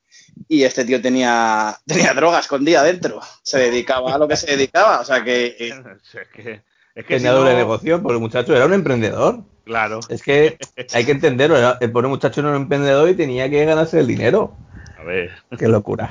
y 0.48 0.64
este 0.64 0.84
tío 0.84 1.00
tenía, 1.00 1.76
tenía 1.86 2.14
droga 2.14 2.40
escondida 2.40 2.82
dentro, 2.82 3.20
se 3.42 3.58
dedicaba 3.58 4.14
a 4.14 4.18
lo 4.18 4.28
que 4.28 4.36
se 4.36 4.56
dedicaba, 4.56 5.00
o 5.00 5.04
sea 5.04 5.22
que... 5.24 5.56
es 6.94 7.04
que, 7.04 7.14
tenía 7.16 7.32
doble 7.32 7.54
negocio, 7.54 8.02
porque 8.02 8.14
el 8.14 8.20
muchacho 8.20 8.54
era 8.54 8.66
un 8.66 8.72
emprendedor. 8.74 9.44
Claro. 9.64 10.00
Es 10.08 10.22
que 10.22 10.58
hay 10.92 11.04
que 11.04 11.12
entenderlo, 11.12 11.56
el 11.80 11.92
pobre 11.92 12.08
muchacho 12.08 12.40
era 12.40 12.50
un 12.50 12.56
emprendedor 12.56 13.08
y 13.08 13.14
tenía 13.14 13.48
que 13.48 13.64
ganarse 13.64 14.00
el 14.00 14.06
dinero. 14.06 14.56
A 14.98 15.04
ver. 15.04 15.30
Qué 15.56 15.68
locura. 15.68 16.10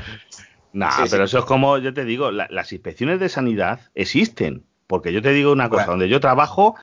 Nah, 0.74 1.06
pero 1.10 1.26
eso 1.26 1.40
es 1.40 1.46
como, 1.46 1.78
yo 1.78 1.94
te 1.94 2.06
digo, 2.06 2.32
las 2.32 2.72
inspecciones 2.72 3.20
de 3.20 3.30
sanidad 3.30 3.82
existen. 3.94 4.64
Porque 4.88 5.14
yo 5.14 5.22
te 5.22 5.32
digo 5.32 5.54
una 5.54 5.70
cosa, 5.70 5.86
donde 5.86 6.10
yo 6.10 6.20
trabajo 6.20 6.76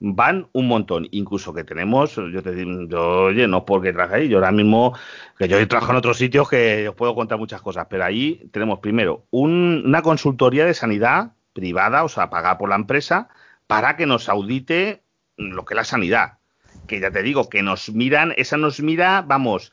van 0.00 0.48
un 0.52 0.68
montón, 0.68 1.08
incluso 1.10 1.54
que 1.54 1.64
tenemos, 1.64 2.14
yo 2.16 2.42
te 2.42 2.52
digo, 2.52 2.86
yo, 2.88 3.22
oye, 3.24 3.48
no 3.48 3.64
porque 3.64 3.92
traje 3.92 4.16
ahí, 4.16 4.28
yo 4.28 4.38
ahora 4.38 4.52
mismo, 4.52 4.94
que 5.38 5.48
yo 5.48 5.58
he 5.58 5.66
trabajado 5.66 5.94
en 5.94 5.98
otros 5.98 6.18
sitios 6.18 6.48
que 6.48 6.88
os 6.88 6.94
puedo 6.94 7.14
contar 7.14 7.38
muchas 7.38 7.62
cosas, 7.62 7.86
pero 7.88 8.04
ahí 8.04 8.48
tenemos 8.52 8.80
primero 8.80 9.26
una 9.30 10.02
consultoría 10.02 10.66
de 10.66 10.74
sanidad 10.74 11.32
privada, 11.52 12.04
o 12.04 12.08
sea, 12.08 12.28
pagada 12.28 12.58
por 12.58 12.68
la 12.68 12.76
empresa, 12.76 13.28
para 13.66 13.96
que 13.96 14.06
nos 14.06 14.28
audite 14.28 15.02
lo 15.36 15.64
que 15.64 15.74
es 15.74 15.76
la 15.76 15.84
sanidad. 15.84 16.38
Que 16.86 17.00
ya 17.00 17.10
te 17.10 17.22
digo, 17.22 17.48
que 17.48 17.62
nos 17.62 17.90
miran, 17.90 18.32
esa 18.36 18.56
nos 18.56 18.80
mira, 18.80 19.22
vamos, 19.22 19.72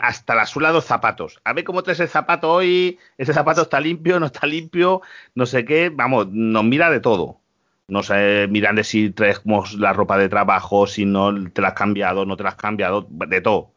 hasta 0.00 0.34
la 0.34 0.46
suela 0.46 0.68
de 0.68 0.74
los 0.74 0.84
zapatos. 0.84 1.40
A 1.44 1.52
ver 1.52 1.64
cómo 1.64 1.82
traes 1.82 2.00
el 2.00 2.08
zapato 2.08 2.50
hoy, 2.50 2.98
ese 3.18 3.34
zapato 3.34 3.62
está 3.62 3.80
limpio, 3.80 4.18
no 4.18 4.26
está 4.26 4.46
limpio, 4.46 5.02
no 5.34 5.44
sé 5.44 5.64
qué, 5.64 5.90
vamos, 5.90 6.28
nos 6.30 6.64
mira 6.64 6.90
de 6.90 7.00
todo. 7.00 7.40
Nos 7.88 8.10
miran 8.50 8.76
de 8.76 8.84
si 8.84 9.10
traes 9.10 9.42
la 9.78 9.92
ropa 9.94 10.18
de 10.18 10.28
trabajo, 10.28 10.86
si 10.86 11.06
no 11.06 11.50
te 11.50 11.62
la 11.62 11.68
has 11.68 11.74
cambiado, 11.74 12.26
no 12.26 12.36
te 12.36 12.42
la 12.42 12.50
has 12.50 12.56
cambiado, 12.56 13.06
de 13.10 13.40
todo. 13.40 13.70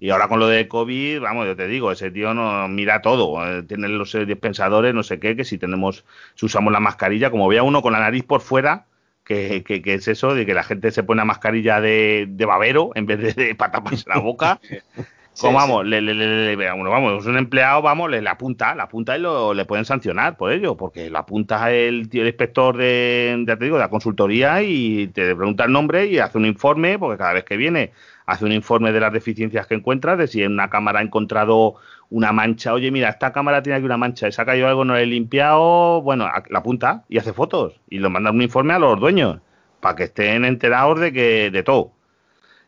Y 0.00 0.10
ahora 0.10 0.28
con 0.28 0.38
lo 0.38 0.48
de 0.48 0.68
COVID, 0.68 1.20
vamos, 1.20 1.46
yo 1.46 1.56
te 1.56 1.66
digo, 1.66 1.90
ese 1.90 2.10
tío 2.10 2.34
nos 2.34 2.68
mira 2.68 3.00
todo. 3.00 3.42
Eh, 3.46 3.62
tiene 3.62 3.88
los 3.88 4.12
dispensadores, 4.26 4.94
no 4.94 5.02
sé 5.02 5.18
qué, 5.18 5.34
que 5.34 5.44
si 5.44 5.56
tenemos, 5.56 6.04
si 6.34 6.44
usamos 6.44 6.72
la 6.74 6.80
mascarilla, 6.80 7.30
como 7.30 7.48
vea 7.48 7.62
uno 7.62 7.80
con 7.80 7.94
la 7.94 8.00
nariz 8.00 8.22
por 8.24 8.42
fuera, 8.42 8.84
que, 9.24 9.64
que, 9.64 9.94
es 9.94 10.08
eso, 10.08 10.34
de 10.34 10.44
que 10.44 10.52
la 10.52 10.62
gente 10.62 10.90
se 10.90 11.02
pone 11.02 11.22
una 11.22 11.24
mascarilla 11.24 11.80
de, 11.80 12.26
de 12.28 12.44
babero 12.44 12.90
en 12.94 13.06
vez 13.06 13.18
de, 13.18 13.32
de 13.32 13.54
para 13.54 13.72
taparse 13.72 14.04
la 14.06 14.18
boca. 14.18 14.60
Como 15.40 15.58
vamos, 15.58 15.84
Le, 15.84 16.00
le, 16.00 16.14
le, 16.14 16.56
vamos, 16.56 17.26
un 17.26 17.36
empleado, 17.36 17.82
vamos, 17.82 18.08
le, 18.10 18.26
apunta, 18.28 18.74
la 18.74 18.84
apunta 18.84 19.16
y 19.16 19.20
lo, 19.20 19.52
le 19.52 19.64
pueden 19.64 19.84
sancionar 19.84 20.36
por 20.36 20.52
ello, 20.52 20.76
porque 20.76 21.10
la 21.10 21.20
apunta 21.20 21.72
el, 21.72 22.08
el 22.12 22.26
inspector 22.26 22.76
de, 22.76 23.44
ya 23.46 23.56
te 23.56 23.64
digo, 23.64 23.76
de 23.76 23.82
la 23.82 23.90
consultoría 23.90 24.62
y 24.62 25.08
te 25.08 25.34
pregunta 25.34 25.64
el 25.64 25.72
nombre 25.72 26.06
y 26.06 26.18
hace 26.18 26.38
un 26.38 26.46
informe, 26.46 26.98
porque 26.98 27.18
cada 27.18 27.32
vez 27.32 27.44
que 27.44 27.56
viene 27.56 27.92
hace 28.26 28.44
un 28.44 28.52
informe 28.52 28.92
de 28.92 29.00
las 29.00 29.12
deficiencias 29.12 29.66
que 29.66 29.74
encuentras, 29.74 30.18
de 30.18 30.28
si 30.28 30.42
en 30.42 30.52
una 30.52 30.70
cámara 30.70 31.00
ha 31.00 31.02
encontrado 31.02 31.74
una 32.10 32.32
mancha, 32.32 32.72
oye, 32.72 32.90
mira, 32.90 33.08
esta 33.08 33.32
cámara 33.32 33.62
tiene 33.62 33.76
aquí 33.76 33.86
una 33.86 33.96
mancha, 33.96 34.30
se 34.30 34.40
ha 34.40 34.44
caído 34.44 34.68
algo, 34.68 34.84
no 34.84 34.94
lo 34.94 34.98
he 35.00 35.06
limpiado, 35.06 36.00
bueno, 36.02 36.28
la 36.48 36.58
apunta 36.58 37.04
y 37.08 37.18
hace 37.18 37.32
fotos 37.32 37.80
y 37.90 37.98
lo 37.98 38.08
manda 38.08 38.30
un 38.30 38.40
informe 38.40 38.72
a 38.72 38.78
los 38.78 39.00
dueños, 39.00 39.40
para 39.80 39.96
que 39.96 40.04
estén 40.04 40.44
enterados 40.44 41.00
de 41.00 41.12
que 41.12 41.50
de 41.50 41.62
todo. 41.62 41.92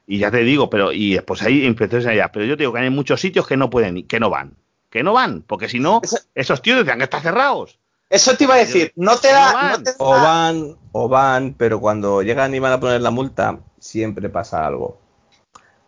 Y 0.07 0.19
ya 0.19 0.31
te 0.31 0.39
digo, 0.39 0.71
pero 0.71 0.93
y 0.93 1.15
después 1.15 1.43
hay 1.43 1.65
inspectores 1.65 2.07
allá. 2.07 2.31
Pero 2.33 2.45
yo 2.45 2.57
te 2.57 2.63
digo 2.63 2.73
que 2.73 2.81
hay 2.81 2.91
muchos 2.91 3.21
sitios 3.21 3.47
que 3.47 3.57
no 3.57 3.71
pueden, 3.71 4.07
que 4.07 4.21
no 4.21 4.31
van. 4.31 4.57
Que 4.91 5.03
no 5.03 5.13
van, 5.13 5.43
porque 5.43 5.69
si 5.69 5.81
no, 5.81 6.01
esos 6.35 6.63
tíos 6.63 6.79
decían 6.79 6.99
que 6.99 7.05
están 7.05 7.23
cerrados. 7.23 7.79
Eso 8.09 8.37
te 8.37 8.45
iba 8.45 8.55
a 8.55 8.59
decir, 8.59 8.93
no 8.95 9.17
te 9.17 9.29
da. 9.29 9.83
O 9.99 10.11
van, 10.11 10.77
o 10.93 11.09
van, 11.09 11.55
pero 11.55 11.81
cuando 11.81 12.23
llegan 12.23 12.55
y 12.55 12.61
van 12.61 12.73
a 12.73 12.81
poner 12.81 13.01
la 13.01 13.11
multa, 13.11 13.59
siempre 13.81 14.29
pasa 14.29 14.65
algo. 14.65 15.01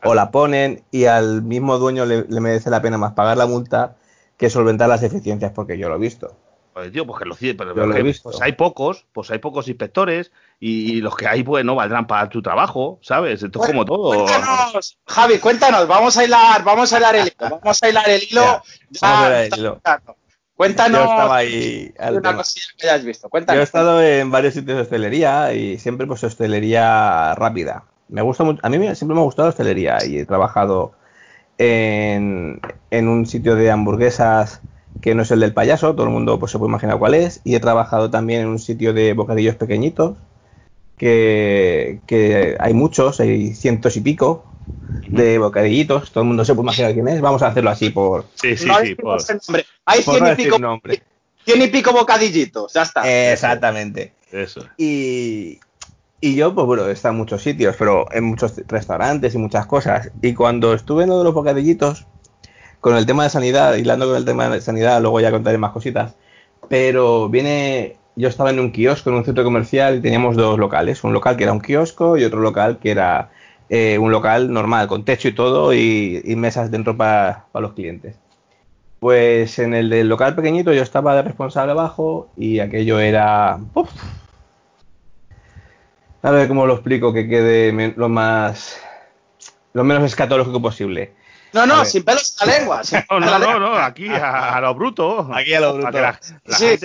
O 0.02 0.14
la 0.14 0.31
ponen 0.31 0.83
y 0.90 1.04
al 1.04 1.42
mismo 1.42 1.78
dueño 1.78 2.07
le, 2.07 2.24
merece 2.40 2.70
la 2.70 2.83
pena 2.83 2.98
más 2.98 3.12
pagar 3.12 3.37
la 3.37 3.46
multa 3.46 3.96
que 4.37 4.50
solventar 4.50 4.88
las 4.88 5.02
eficiencias, 5.02 5.52
porque 5.52 5.78
yo 5.78 5.88
lo 5.88 5.96
he 5.96 5.98
visto. 5.98 6.37
Pues 6.79 6.93
tío, 6.93 7.05
pues 7.05 7.19
que 7.19 7.25
lo, 7.25 7.35
pero, 7.35 7.75
pero 7.75 7.93
que, 7.93 8.14
pues 8.23 8.41
hay 8.41 8.53
pocos, 8.53 9.05
pues 9.12 9.33
hay 9.33 9.38
pocos 9.38 9.67
inspectores 9.67 10.31
y, 10.61 11.01
los 11.01 11.17
que 11.17 11.27
hay 11.27 11.43
pues 11.43 11.64
no 11.64 11.75
valdrán 11.75 12.07
para 12.07 12.29
tu 12.29 12.41
trabajo, 12.41 13.01
¿sabes? 13.03 13.43
Esto 13.43 13.61
es 13.61 13.67
como 13.67 13.85
todo. 13.85 14.25
Cuéntanos, 14.25 14.97
Javi, 15.05 15.38
cuéntanos, 15.41 15.88
vamos 15.88 16.17
a 16.17 16.25
hilar, 16.25 16.62
vamos 16.62 16.93
a 16.93 16.99
hilar 16.99 17.17
el 17.17 17.27
hilo, 17.27 17.61
vamos 17.61 17.83
a 17.83 17.88
hilar 17.88 18.09
el 18.09 18.23
hilo. 18.29 18.62
Cuéntanos 20.55 21.01
yo 21.01 21.11
estaba 21.11 21.37
ahí 21.37 21.93
una 22.12 22.37
cosilla 22.37 22.67
que 22.79 22.88
hayas 22.88 23.05
visto. 23.05 23.29
Cuéntanos. 23.29 23.57
Yo 23.57 23.61
he 23.61 23.64
estado 23.64 24.01
en 24.01 24.31
varios 24.31 24.55
sitios 24.55 24.77
de 24.77 24.83
hostelería 24.83 25.53
y 25.55 25.79
siempre 25.79 26.07
pues 26.07 26.23
hostelería 26.23 27.35
rápida. 27.35 27.87
Me 28.07 28.23
gusta 28.23 28.45
mucho, 28.45 28.61
a 28.62 28.69
mí 28.69 28.77
siempre 28.95 29.17
me 29.17 29.21
ha 29.21 29.25
gustado 29.25 29.49
la 29.49 29.51
hostelería 29.51 29.99
y 30.07 30.19
he 30.19 30.27
trabajado 30.27 30.93
en, 31.59 32.61
en 32.93 33.09
un 33.09 33.27
sitio 33.27 33.57
de 33.57 33.69
hamburguesas 33.69 34.62
que 35.01 35.15
no 35.15 35.23
es 35.23 35.31
el 35.31 35.41
del 35.41 35.55
payaso, 35.55 35.95
todo 35.95 36.07
el 36.07 36.13
mundo 36.13 36.39
pues 36.39 36.53
se 36.53 36.59
puede 36.59 36.71
imaginar 36.71 36.99
cuál 36.99 37.15
es, 37.15 37.41
y 37.45 37.55
he 37.55 37.61
trabajado 37.61 38.11
también 38.11 38.43
en 38.43 38.49
un 38.49 38.59
sitio 38.59 38.93
de 38.93 39.13
bocadillos 39.13 39.57
pequeñitos 39.57 40.17
que, 40.97 42.57
hay 42.59 42.75
muchos, 42.75 43.21
hay 43.21 43.55
cientos 43.55 43.97
y 43.97 44.01
pico 44.01 44.45
de 45.11 45.39
bocadillitos, 45.39 46.11
todo 46.11 46.23
el 46.23 46.29
mundo 46.29 46.45
se 46.45 46.55
puede 46.55 46.67
imaginar 46.67 46.93
quién 46.93 47.09
es, 47.09 47.21
vamos 47.21 47.43
a 47.43 47.49
hacerlo 47.49 47.71
así 47.71 47.91
por... 47.91 48.27
Sí, 48.35 48.57
sí, 48.57 48.69
sí, 48.83 48.95
por, 48.95 49.23
Hay 49.87 50.03
cien, 50.03 50.27
y 50.27 50.35
pico, 50.35 50.57
cien 51.45 51.63
y 51.63 51.67
pico 51.69 51.93
bocadillitos, 51.93 52.75
ya 52.75 52.83
está. 52.83 53.33
Exactamente. 53.33 54.13
Eso. 54.31 54.67
Y, 54.77 55.61
y 56.21 56.35
yo, 56.35 56.55
pues 56.55 56.67
bueno, 56.67 56.87
he 56.89 56.93
estado 56.93 57.13
en 57.13 57.19
muchos 57.19 57.43
sitios, 57.43 57.77
pero 57.79 58.07
en 58.13 58.25
muchos 58.25 58.55
restaurantes 58.67 59.35
y 59.35 59.39
muchas 59.39 59.67
cosas. 59.67 60.11
Y 60.21 60.35
cuando 60.35 60.75
estuve 60.75 61.05
en 61.05 61.11
uno 61.11 61.21
de 61.21 61.25
los 61.25 61.35
bocadillitos, 61.35 62.07
con 62.81 62.97
el 62.97 63.07
tema 63.07 63.25
de 63.25 63.31
sanidad, 63.31 63.75
hilando 63.75 64.07
con 64.07 64.17
el 64.17 64.25
tema 64.25 64.49
de 64.49 64.61
sanidad, 64.61 65.01
luego 65.01 65.21
ya 65.21 65.31
contaré 65.31 65.59
más 65.59 65.73
cositas, 65.73 66.14
pero 66.69 67.29
viene 67.29 67.99
yo 68.19 68.29
estaba 68.29 68.51
en 68.51 68.59
un 68.59 68.73
kiosco, 68.73 69.11
en 69.11 69.17
un 69.17 69.25
centro 69.25 69.45
comercial, 69.45 69.97
y 69.97 70.01
teníamos 70.01 70.37
dos 70.37 70.59
locales. 70.59 71.05
Un 71.05 71.12
local 71.12 71.37
que 71.37 71.45
era 71.45 71.53
un 71.53 71.61
kiosco 71.61 72.17
y 72.19 72.25
otro 72.25 72.41
local 72.41 72.79
que 72.81 72.91
era 72.91 73.31
eh, 73.69 73.97
un 73.99 74.11
local 74.11 74.53
normal, 74.53 74.88
con 74.88 75.05
techo 75.05 75.29
y 75.29 75.33
todo, 75.35 75.73
y, 75.73 76.21
mesas 76.37 76.71
dentro 76.71 76.97
para 76.97 77.47
los 77.55 77.75
clientes. 77.75 78.19
Pues 78.99 79.61
en 79.61 79.73
el 79.75 79.88
del 79.88 80.09
local 80.09 80.35
pequeñito 80.35 80.73
yo 80.73 80.83
estaba 80.83 81.14
de 81.14 81.23
responsable 81.23 81.73
abajo 81.73 82.29
y 82.37 82.59
aquello 82.59 82.99
era... 82.99 83.61
A 86.23 86.31
ver 86.33 86.49
cómo 86.49 86.67
lo 86.67 86.75
explico 86.75 87.12
que 87.12 87.29
quede 87.29 87.95
lo 87.97 88.09
más... 88.09 88.81
lo 89.75 89.85
menos 89.85 90.03
escatológico 90.03 90.61
posible. 90.61 91.12
No, 91.53 91.67
no, 91.67 91.85
sin 91.85 92.05
pelos 92.05 92.37
en 92.41 92.49
la 92.49 92.59
lengua. 92.59 92.83
No, 93.11 93.21
no, 93.21 93.39
no, 93.39 93.59
no, 93.59 93.75
aquí 93.77 94.09
a, 94.09 94.61
lo 94.61 94.75
bruto. 94.75 95.31
Aquí 95.33 95.55
a 95.55 95.61
lo 95.61 95.75
bruto. 95.75 95.99
La, 95.99 96.19
sí, 96.47 96.79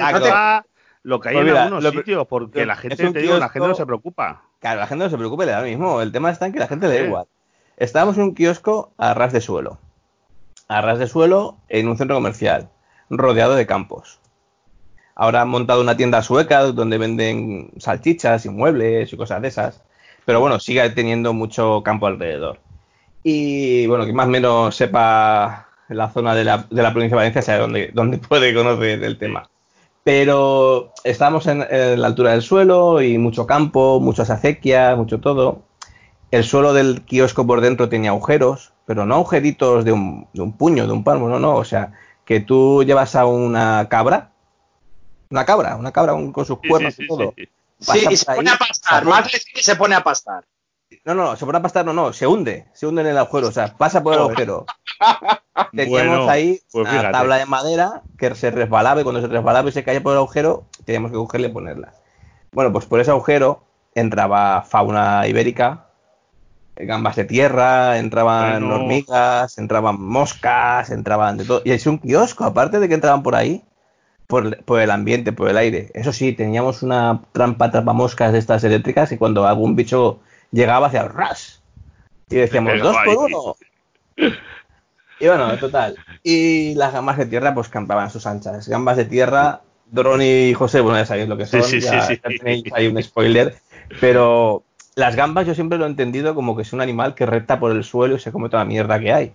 lo 1.03 1.19
que 1.19 1.29
hay 1.29 1.35
pues 1.35 1.47
en 1.47 1.57
algunos 1.57 1.93
sitios, 1.93 2.27
porque 2.27 2.65
la 2.65 2.75
gente, 2.75 3.11
te 3.11 3.19
digo, 3.19 3.37
la 3.37 3.49
gente 3.49 3.67
no 3.67 3.75
se 3.75 3.85
preocupa. 3.85 4.43
Claro, 4.59 4.79
la 4.79 4.87
gente 4.87 5.03
no 5.03 5.09
se 5.09 5.17
preocupa, 5.17 5.45
le 5.45 5.51
da 5.51 5.59
lo 5.59 5.67
mismo. 5.67 6.01
El 6.01 6.13
tema 6.13 6.31
está 6.31 6.45
en 6.45 6.53
que 6.53 6.59
la 6.59 6.67
gente 6.67 6.87
le 6.87 6.99
da 6.99 7.05
igual. 7.05 7.25
Estábamos 7.75 8.17
en 8.17 8.23
un 8.23 8.35
kiosco 8.35 8.93
a 8.97 9.13
ras 9.13 9.33
de 9.33 9.41
suelo. 9.41 9.79
A 10.69 10.81
ras 10.81 10.99
de 10.99 11.07
suelo 11.07 11.57
en 11.67 11.89
un 11.89 11.97
centro 11.97 12.15
comercial, 12.15 12.69
rodeado 13.09 13.55
de 13.55 13.67
campos. 13.67 14.19
Ahora 15.15 15.41
han 15.41 15.49
montado 15.49 15.81
una 15.81 15.97
tienda 15.97 16.21
sueca 16.21 16.61
donde 16.61 16.97
venden 16.97 17.71
salchichas 17.77 18.45
y 18.45 18.49
muebles 18.49 19.11
y 19.11 19.17
cosas 19.17 19.41
de 19.41 19.49
esas. 19.49 19.83
Pero 20.25 20.39
bueno, 20.39 20.59
sigue 20.59 20.89
teniendo 20.91 21.33
mucho 21.33 21.83
campo 21.83 22.07
alrededor. 22.07 22.59
Y 23.23 23.87
bueno, 23.87 24.05
que 24.05 24.13
más 24.13 24.27
o 24.27 24.29
menos 24.29 24.75
sepa 24.75 25.69
la 25.87 26.09
zona 26.09 26.35
de 26.35 26.43
la, 26.43 26.65
de 26.69 26.81
la 26.81 26.91
provincia 26.91 27.15
de 27.15 27.21
Valencia, 27.21 27.41
sabe 27.41 27.59
dónde, 27.59 27.91
dónde 27.93 28.17
puede 28.17 28.53
conocer 28.53 29.03
el 29.03 29.17
tema. 29.17 29.49
Pero 30.03 30.91
estábamos 31.05 31.47
en, 31.47 31.59
la 31.59 32.07
altura 32.07 32.31
del 32.31 32.41
suelo 32.41 33.01
y 33.01 33.17
mucho 33.17 33.47
campo, 33.47 34.01
muchas 34.01 34.29
acequias, 34.29 34.97
mucho 34.97 35.21
todo. 35.21 35.63
El 36.31 36.43
suelo 36.43 36.73
del 36.73 37.03
kiosco 37.05 37.47
por 37.47 37.61
dentro 37.61 37.87
tenía 37.87 38.09
agujeros, 38.09 38.73
pero 38.85 39.05
no 39.05 39.15
agujeritos 39.15 39.85
de 39.85 39.93
un, 39.93 40.27
de 40.33 40.41
un 40.41 40.57
puño, 40.57 40.87
de 40.87 40.93
un 40.93 41.03
palmo, 41.05 41.29
no, 41.29 41.39
no. 41.39 41.55
O 41.55 41.63
sea, 41.63 41.93
que 42.25 42.41
tú 42.41 42.83
llevas 42.83 43.15
a 43.15 43.25
una 43.25 43.87
cabra, 43.87 44.31
una 45.29 45.45
cabra, 45.45 45.77
una 45.77 45.91
cabra 45.91 46.13
con 46.33 46.45
sus 46.45 46.59
cuernos 46.59 46.99
y 46.99 47.07
todo. 47.07 47.33
Sí, 47.79 48.05
y 48.09 48.17
se 48.17 48.25
pone 48.25 48.49
a 48.49 48.57
pastar, 48.57 49.05
más 49.05 49.31
que 49.31 49.61
se 49.61 49.75
pone 49.75 49.95
a 49.95 50.03
pastar. 50.03 50.43
No, 51.05 51.13
no, 51.13 51.35
se 51.35 51.45
pone 51.45 51.57
a 51.57 51.61
pastar, 51.61 51.85
no, 51.85 51.93
no, 51.93 52.13
se 52.13 52.27
hunde, 52.27 52.67
se 52.73 52.87
hunde 52.87 53.01
en 53.01 53.07
el 53.07 53.17
agujero, 53.17 53.47
o 53.47 53.51
sea, 53.51 53.75
pasa 53.77 54.03
por 54.03 54.13
el 54.13 54.19
agujero. 54.19 54.65
Teníamos 55.75 56.29
ahí 56.29 56.59
pues 56.71 56.89
una 56.89 57.11
tabla 57.11 57.37
de 57.37 57.45
madera 57.45 58.01
que 58.17 58.33
se 58.35 58.51
resbalaba 58.51 59.01
y 59.01 59.03
cuando 59.03 59.21
se 59.21 59.27
resbalaba 59.27 59.69
y 59.69 59.71
se 59.71 59.83
caía 59.83 60.01
por 60.01 60.13
el 60.13 60.19
agujero, 60.19 60.65
teníamos 60.85 61.11
que 61.11 61.17
cogerle 61.17 61.47
y 61.47 61.51
ponerla. 61.51 61.93
Bueno, 62.51 62.71
pues 62.71 62.85
por 62.85 62.99
ese 62.99 63.11
agujero 63.11 63.63
entraba 63.95 64.63
fauna 64.63 65.27
ibérica, 65.27 65.87
gambas 66.75 67.15
de 67.15 67.25
tierra, 67.25 67.97
entraban 67.97 68.63
hormigas, 68.63 69.57
entraban 69.57 70.01
moscas, 70.01 70.89
entraban 70.89 71.37
de 71.37 71.45
todo. 71.45 71.61
Y 71.65 71.71
es 71.71 71.85
un 71.85 71.99
kiosco, 71.99 72.43
aparte 72.43 72.79
de 72.79 72.87
que 72.87 72.95
entraban 72.95 73.23
por 73.23 73.35
ahí, 73.35 73.63
por, 74.27 74.81
el 74.81 74.91
ambiente, 74.91 75.31
por 75.31 75.49
el 75.49 75.57
aire. 75.57 75.91
Eso 75.93 76.11
sí, 76.11 76.33
teníamos 76.33 76.81
una 76.81 77.21
trampa 77.31 77.69
moscas 77.93 78.33
de 78.33 78.39
estas 78.39 78.63
eléctricas 78.63 79.11
y 79.11 79.17
cuando 79.17 79.45
algún 79.45 79.75
bicho 79.75 80.19
llegaba 80.53 80.87
hacía 80.87 81.03
ras. 81.09 81.61
Y 82.29 82.35
decíamos, 82.35 82.79
dos 82.79 82.95
por 83.03 83.17
uno. 83.17 83.55
Y 85.19 85.27
bueno, 85.27 85.57
total. 85.57 85.95
Y 86.23 86.75
las 86.75 86.93
gambas 86.93 87.17
de 87.17 87.25
tierra 87.25 87.53
pues 87.53 87.67
campaban 87.67 88.09
sus 88.09 88.25
anchas. 88.25 88.67
Gambas 88.67 88.97
de 88.97 89.05
tierra, 89.05 89.61
Dron 89.91 90.21
y 90.21 90.53
José, 90.53 90.79
bueno, 90.81 90.97
ya 90.97 91.05
sabéis 91.05 91.27
lo 91.27 91.37
que 91.37 91.45
son, 91.45 91.61
ya, 91.61 92.07
tenéis 92.21 92.63
ahí 92.73 92.87
un 92.87 93.01
spoiler. 93.01 93.55
Pero 93.99 94.63
las 94.95 95.15
gambas 95.15 95.45
yo 95.45 95.55
siempre 95.55 95.77
lo 95.77 95.85
he 95.85 95.89
entendido 95.89 96.35
como 96.35 96.55
que 96.55 96.61
es 96.61 96.73
un 96.73 96.81
animal 96.81 97.15
que 97.15 97.25
recta 97.25 97.59
por 97.59 97.71
el 97.71 97.83
suelo 97.83 98.15
y 98.15 98.19
se 98.19 98.31
come 98.31 98.49
toda 98.49 98.63
la 98.63 98.69
mierda 98.69 98.99
que 98.99 99.13
hay. 99.13 99.33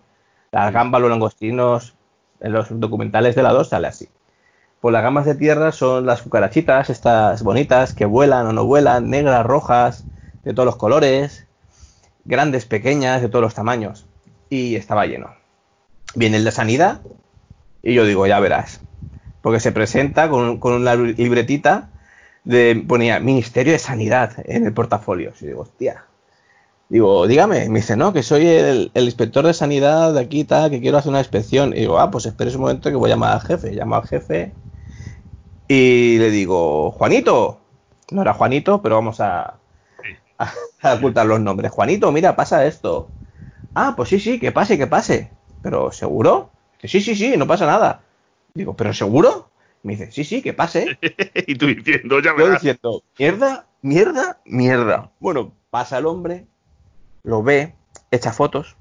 Las 0.51 0.73
gambas, 0.73 1.01
los 1.01 1.11
langostinos, 1.11 1.95
en 2.41 2.53
los 2.53 2.67
documentales 2.71 3.35
de 3.35 3.43
la 3.43 3.53
2 3.53 3.69
sale 3.69 3.89
así. 3.89 4.09
Pues 4.81 4.93
las 4.93 5.03
gambas 5.03 5.27
de 5.27 5.35
tierra 5.35 5.73
son 5.73 6.07
las 6.07 6.23
cucarachitas, 6.23 6.89
estas 6.89 7.43
bonitas, 7.43 7.95
que 7.95 8.05
vuelan 8.05 8.47
o 8.47 8.53
no 8.53 8.65
vuelan, 8.65 9.11
negras, 9.11 9.45
rojas, 9.45 10.05
de 10.49 10.55
todos 10.55 10.65
los 10.65 10.77
colores, 10.77 11.47
grandes, 12.25 12.65
pequeñas, 12.65 13.21
de 13.21 13.29
todos 13.29 13.43
los 13.43 13.55
tamaños. 13.55 14.07
Y 14.49 14.77
estaba 14.77 15.05
lleno. 15.05 15.35
Viene 16.15 16.39
el 16.39 16.45
de 16.45 16.53
sanidad 16.53 17.03
y 17.83 17.93
yo 17.93 18.07
digo, 18.07 18.27
ya 18.27 18.41
verás. 18.41 18.81
Porque 19.43 19.61
se 19.61 19.73
presenta 19.73 20.31
con, 20.31 20.59
con 20.59 20.73
una 20.73 20.95
libretita 20.95 21.91
de, 22.45 22.83
ponía 22.89 23.21
Ministerio 23.21 23.75
de 23.75 23.79
Sanidad 23.79 24.37
en 24.47 24.65
el 24.65 24.73
portafolio. 24.73 25.35
Y 25.39 25.49
digo, 25.49 25.61
hostia. 25.61 26.07
Digo, 26.89 27.27
dígame, 27.27 27.69
me 27.69 27.81
dice, 27.81 27.99
no, 27.99 28.15
que 28.15 28.23
soy 28.23 28.47
el, 28.47 28.91
inspector 28.95 29.47
de 29.47 29.53
sanidad 29.53 30.15
de 30.15 30.21
aquí, 30.21 30.45
tal, 30.45 30.71
que 30.71 30.81
quiero 30.81 30.97
hacer 30.97 31.11
una 31.11 31.19
inspección. 31.19 31.75
Y 31.75 31.81
digo, 31.81 31.99
ah, 31.99 32.11
pues 32.11 32.25
espere 32.25 32.51
un 32.55 32.63
momento 32.63 32.89
que 32.89 32.97
voy 32.97 33.11
a 33.11 33.15
llamar 33.15 33.35
al 33.35 33.43
jefe. 33.43 33.73
Llamo 33.73 33.97
al 33.97 34.07
jefe 34.07 34.55
y 35.69 36.17
le 36.17 36.31
digo, 36.31 36.91
Juanito. 36.93 37.61
No 38.11 38.23
era 38.23 38.33
Juanito, 38.33 38.81
pero 38.81 38.95
vamos 38.95 39.21
a, 39.21 39.58
a, 40.83 40.95
ocultar 40.95 41.27
los 41.27 41.41
nombres. 41.41 41.71
Juanito, 41.71 42.11
mira, 42.13 42.37
pasa 42.37 42.67
esto. 42.67 43.09
Ah, 43.75 43.95
pues 43.97 44.09
sí, 44.09 44.21
sí, 44.21 44.39
que 44.39 44.53
pase, 44.53 44.79
que 44.79 44.87
pase. 44.87 45.31
Pero 45.63 45.93
¿seguro? 45.93 46.51
Que 46.79 46.89
sí, 46.89 47.01
sí, 47.01 47.15
sí, 47.15 47.37
no 47.37 47.47
pasa 47.47 47.67
nada. 47.67 48.03
Digo, 48.55 48.75
¿pero 48.75 48.93
seguro? 48.93 49.51
Me 49.83 49.93
dice, 49.93 50.11
sí, 50.11 50.25
sí, 50.25 50.43
que 50.43 50.53
pase. 50.53 50.99
y 51.47 51.55
tú 51.55 51.67
diciendo, 51.67 52.21
ya 52.21 52.35
Yo 52.37 52.51
diciendo, 52.51 53.03
mierda, 53.19 53.67
mierda, 53.83 54.41
mierda. 54.45 55.11
Bueno, 55.21 55.53
pasa 55.71 55.99
el 55.99 56.07
hombre, 56.07 56.47
lo 57.23 57.43
ve, 57.43 57.75
echa 58.11 58.33
fotos, 58.33 58.77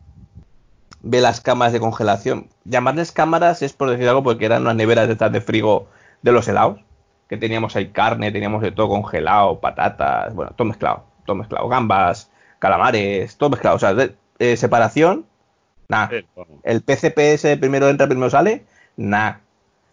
ve 1.01 1.21
las 1.21 1.41
cámaras 1.41 1.73
de 1.73 1.79
congelación. 1.79 2.49
Llamarles 2.65 3.11
cámaras 3.11 3.61
es 3.61 3.73
por 3.73 3.89
decir 3.89 4.07
algo 4.07 4.23
porque 4.23 4.45
eran 4.45 4.63
unas 4.63 4.75
neveras 4.75 5.07
de 5.07 5.13
estas 5.13 5.31
de 5.31 5.41
frigo 5.41 5.87
de 6.21 6.31
los 6.31 6.47
helados, 6.47 6.81
que 7.27 7.37
teníamos 7.37 7.75
ahí 7.75 7.89
carne, 7.89 8.31
teníamos 8.31 8.61
de 8.61 8.71
todo 8.71 8.89
congelado, 8.89 9.59
patatas, 9.59 10.33
bueno, 10.33 10.51
todo 10.55 10.67
mezclado, 10.67 11.05
todo 11.27 11.35
mezclado, 11.35 11.67
gambas, 11.67 12.31
calamares, 12.57 13.37
todo 13.37 13.51
mezclado, 13.51 13.75
o 13.75 13.79
sea, 13.79 13.93
de, 13.93 14.15
separación, 14.57 15.27
nada. 15.89 16.09
El 16.63 16.81
PCPS 16.81 17.57
primero 17.59 17.89
entra, 17.89 18.07
primero 18.07 18.31
sale, 18.31 18.65
nada. 18.95 19.41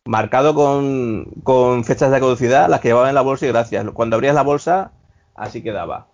Marcado 0.06 0.54
con, 0.54 1.26
con 1.42 1.84
fechas 1.84 2.10
de 2.10 2.20
caducidad, 2.20 2.68
las 2.68 2.80
que 2.80 2.88
llevaba 2.88 3.08
en 3.08 3.14
la 3.14 3.22
bolsa 3.22 3.46
y 3.46 3.48
gracias. 3.48 3.86
Cuando 3.92 4.16
abrías 4.16 4.34
la 4.34 4.42
bolsa, 4.42 4.92
así 5.34 5.62
quedaba. 5.62 6.06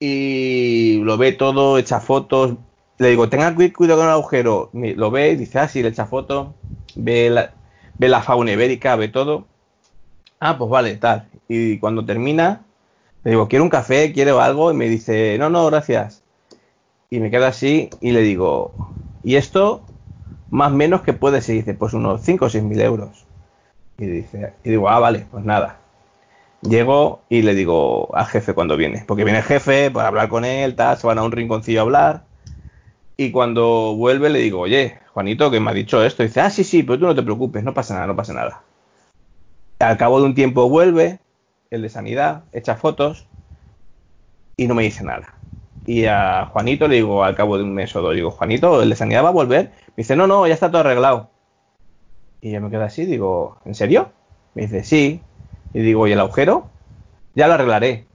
Y 0.00 1.00
lo 1.02 1.18
ve 1.18 1.32
todo, 1.32 1.78
echa 1.78 2.00
fotos. 2.00 2.54
Le 2.98 3.10
digo, 3.10 3.28
tenga 3.28 3.54
cuidado 3.54 3.98
con 3.98 4.06
el 4.06 4.12
agujero. 4.12 4.70
Lo 4.72 5.10
ve 5.10 5.32
y 5.32 5.36
dice, 5.36 5.58
ah, 5.58 5.68
sí, 5.68 5.82
le 5.82 5.90
echa 5.90 6.06
fotos. 6.06 6.48
Ve 6.94 7.28
la, 7.28 7.52
ve 7.98 8.08
la 8.08 8.22
fauna 8.22 8.52
ibérica, 8.52 8.96
ve 8.96 9.08
todo. 9.08 9.46
Ah, 10.40 10.56
pues 10.56 10.70
vale, 10.70 10.96
tal. 10.96 11.28
Y 11.48 11.78
cuando 11.78 12.04
termina, 12.04 12.62
le 13.24 13.32
digo, 13.32 13.48
¿quiero 13.48 13.64
un 13.64 13.70
café? 13.70 14.12
¿Quiero 14.12 14.40
algo? 14.40 14.70
Y 14.70 14.74
me 14.74 14.88
dice, 14.88 15.36
no, 15.38 15.50
no, 15.50 15.66
gracias. 15.66 16.22
Y 17.10 17.20
me 17.20 17.30
quedo 17.30 17.46
así 17.46 17.90
y 18.00 18.12
le 18.12 18.22
digo, 18.22 18.72
¿y 19.22 19.36
esto 19.36 19.84
más 20.50 20.72
menos 20.72 21.02
que 21.02 21.12
puede 21.12 21.40
ser? 21.40 21.56
Y 21.56 21.58
dice, 21.58 21.74
pues 21.74 21.94
unos 21.94 22.22
5 22.22 22.44
o 22.44 22.50
6 22.50 22.64
mil 22.64 22.80
euros. 22.80 23.26
Y, 23.98 24.06
dice, 24.06 24.54
y 24.62 24.70
digo, 24.70 24.88
ah, 24.88 25.00
vale, 25.00 25.26
pues 25.30 25.44
nada. 25.44 25.80
Llego 26.62 27.22
y 27.28 27.42
le 27.42 27.54
digo 27.54 28.14
al 28.14 28.26
jefe 28.26 28.52
cuando 28.52 28.76
viene, 28.76 29.04
porque 29.06 29.24
viene 29.24 29.38
el 29.38 29.44
jefe 29.44 29.90
para 29.90 30.08
hablar 30.08 30.28
con 30.28 30.44
él, 30.44 30.74
tal, 30.74 30.96
se 30.96 31.06
van 31.06 31.18
a 31.18 31.22
un 31.22 31.32
rinconcillo 31.32 31.80
a 31.80 31.82
hablar. 31.82 32.24
Y 33.16 33.30
cuando 33.32 33.96
vuelve 33.96 34.30
le 34.30 34.38
digo, 34.38 34.60
oye, 34.60 34.98
Juanito, 35.12 35.50
que 35.50 35.60
me 35.60 35.70
ha 35.70 35.74
dicho 35.74 36.04
esto. 36.04 36.22
dice, 36.22 36.40
ah, 36.40 36.50
sí, 36.50 36.62
sí, 36.62 36.84
pero 36.84 36.98
tú 36.98 37.06
no 37.06 37.14
te 37.14 37.22
preocupes, 37.22 37.64
no 37.64 37.74
pasa 37.74 37.94
nada, 37.94 38.06
no 38.06 38.16
pasa 38.16 38.32
nada. 38.32 38.62
Al 39.80 39.96
cabo 39.96 40.20
de 40.20 40.26
un 40.26 40.34
tiempo 40.34 40.68
vuelve, 40.68 41.18
el 41.70 41.82
de 41.82 41.88
sanidad, 41.88 42.44
echa 42.52 42.76
fotos 42.76 43.26
y 44.56 44.66
no 44.66 44.74
me 44.74 44.82
dice 44.82 45.04
nada. 45.04 45.34
Y 45.86 46.04
a 46.04 46.46
Juanito 46.46 46.86
le 46.88 46.96
digo, 46.96 47.24
al 47.24 47.34
cabo 47.34 47.56
de 47.56 47.64
un 47.64 47.72
mes 47.72 47.94
o 47.96 48.02
dos, 48.02 48.14
digo, 48.14 48.30
Juanito, 48.30 48.82
el 48.82 48.90
de 48.90 48.96
sanidad 48.96 49.24
va 49.24 49.28
a 49.28 49.32
volver. 49.32 49.72
Me 49.88 49.94
dice, 50.02 50.16
no, 50.16 50.26
no, 50.26 50.46
ya 50.46 50.54
está 50.54 50.70
todo 50.70 50.80
arreglado. 50.80 51.30
Y 52.40 52.50
yo 52.50 52.60
me 52.60 52.70
quedo 52.70 52.84
así, 52.84 53.06
digo, 53.06 53.58
¿en 53.64 53.74
serio? 53.74 54.12
Me 54.54 54.62
dice, 54.62 54.84
sí. 54.84 55.22
Y 55.72 55.80
digo, 55.80 56.06
¿y 56.06 56.12
el 56.12 56.20
agujero? 56.20 56.68
Ya 57.34 57.46
lo 57.46 57.54
arreglaré. 57.54 58.06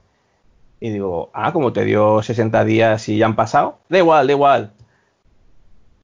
Y 0.80 0.90
digo, 0.90 1.30
ah, 1.32 1.52
como 1.52 1.72
te 1.72 1.84
dio 1.84 2.22
60 2.22 2.64
días 2.64 3.08
y 3.08 3.16
ya 3.18 3.26
han 3.26 3.36
pasado. 3.36 3.78
Da 3.88 3.98
igual, 3.98 4.26
da 4.26 4.32
igual. 4.32 4.72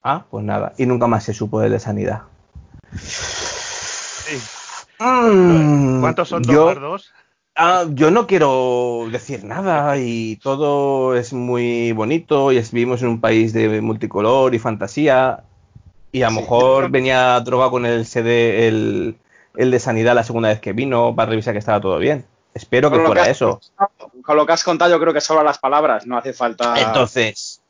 Ah, 0.03 0.25
pues 0.31 0.45
nada. 0.45 0.73
Y 0.79 0.87
nunca 0.87 1.07
más 1.07 1.25
se 1.25 1.35
supo 1.35 1.61
de 1.61 1.79
sanidad. 1.79 2.23
Mm, 4.99 6.01
¿Cuántos 6.01 6.29
son 6.29 6.43
yo, 6.45 6.75
dos? 6.75 7.13
Ah, 7.63 7.85
yo 7.91 8.11
no 8.11 8.27
quiero 8.27 9.07
decir 9.13 9.45
nada 9.45 9.99
y 9.99 10.37
todo 10.37 11.15
es 11.15 11.35
muy 11.35 11.93
bonito 11.93 12.53
y 12.53 12.61
vivimos 12.73 13.03
en 13.03 13.09
un 13.09 13.21
país 13.21 13.53
de 13.53 13.83
multicolor 13.83 14.55
y 14.55 14.59
fantasía 14.59 15.45
y 16.11 16.23
a 16.23 16.31
lo 16.31 16.41
mejor 16.41 16.91
venía 16.91 17.39
drogado 17.41 17.73
con 17.73 17.85
el 17.85 18.07
CD, 18.07 18.67
el, 18.67 19.19
el, 19.57 19.71
de 19.71 19.79
sanidad 19.79 20.15
la 20.15 20.25
segunda 20.25 20.49
vez 20.49 20.59
que 20.61 20.73
vino 20.73 21.15
para 21.15 21.29
revisar 21.29 21.53
que 21.53 21.59
estaba 21.59 21.83
todo 21.83 21.99
bien. 21.99 22.25
Espero 22.55 22.91
que 22.91 22.99
fuera 22.99 23.29
eso. 23.29 23.61
Con 24.23 24.37
lo 24.39 24.47
que 24.47 24.53
has 24.55 24.65
contado 24.65 24.91
yo 24.91 24.99
creo 24.99 25.13
que 25.13 25.21
solo 25.21 25.45
las 25.45 25.59
palabras, 25.59 26.07
no 26.07 26.17
hace 26.17 26.33
falta... 26.33 26.81
Entonces, 26.81 27.61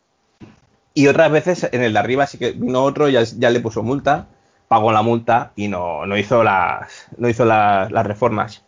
y 0.95 1.09
otras 1.09 1.33
veces 1.33 1.69
en 1.73 1.83
el 1.83 1.95
de 1.95 1.99
arriba 1.99 2.29
sí 2.29 2.39
que 2.39 2.53
vino 2.53 2.85
otro, 2.85 3.09
ya, 3.09 3.25
ya 3.25 3.51
le 3.51 3.59
puso 3.59 3.83
multa, 3.83 4.29
pagó 4.69 4.93
la 4.93 5.03
multa 5.03 5.51
y 5.57 5.67
no, 5.67 6.07
no 6.07 6.17
hizo, 6.17 6.45
las, 6.45 7.09
no 7.17 7.29
hizo 7.29 7.45
las, 7.45 7.91
reformas. 8.07 8.63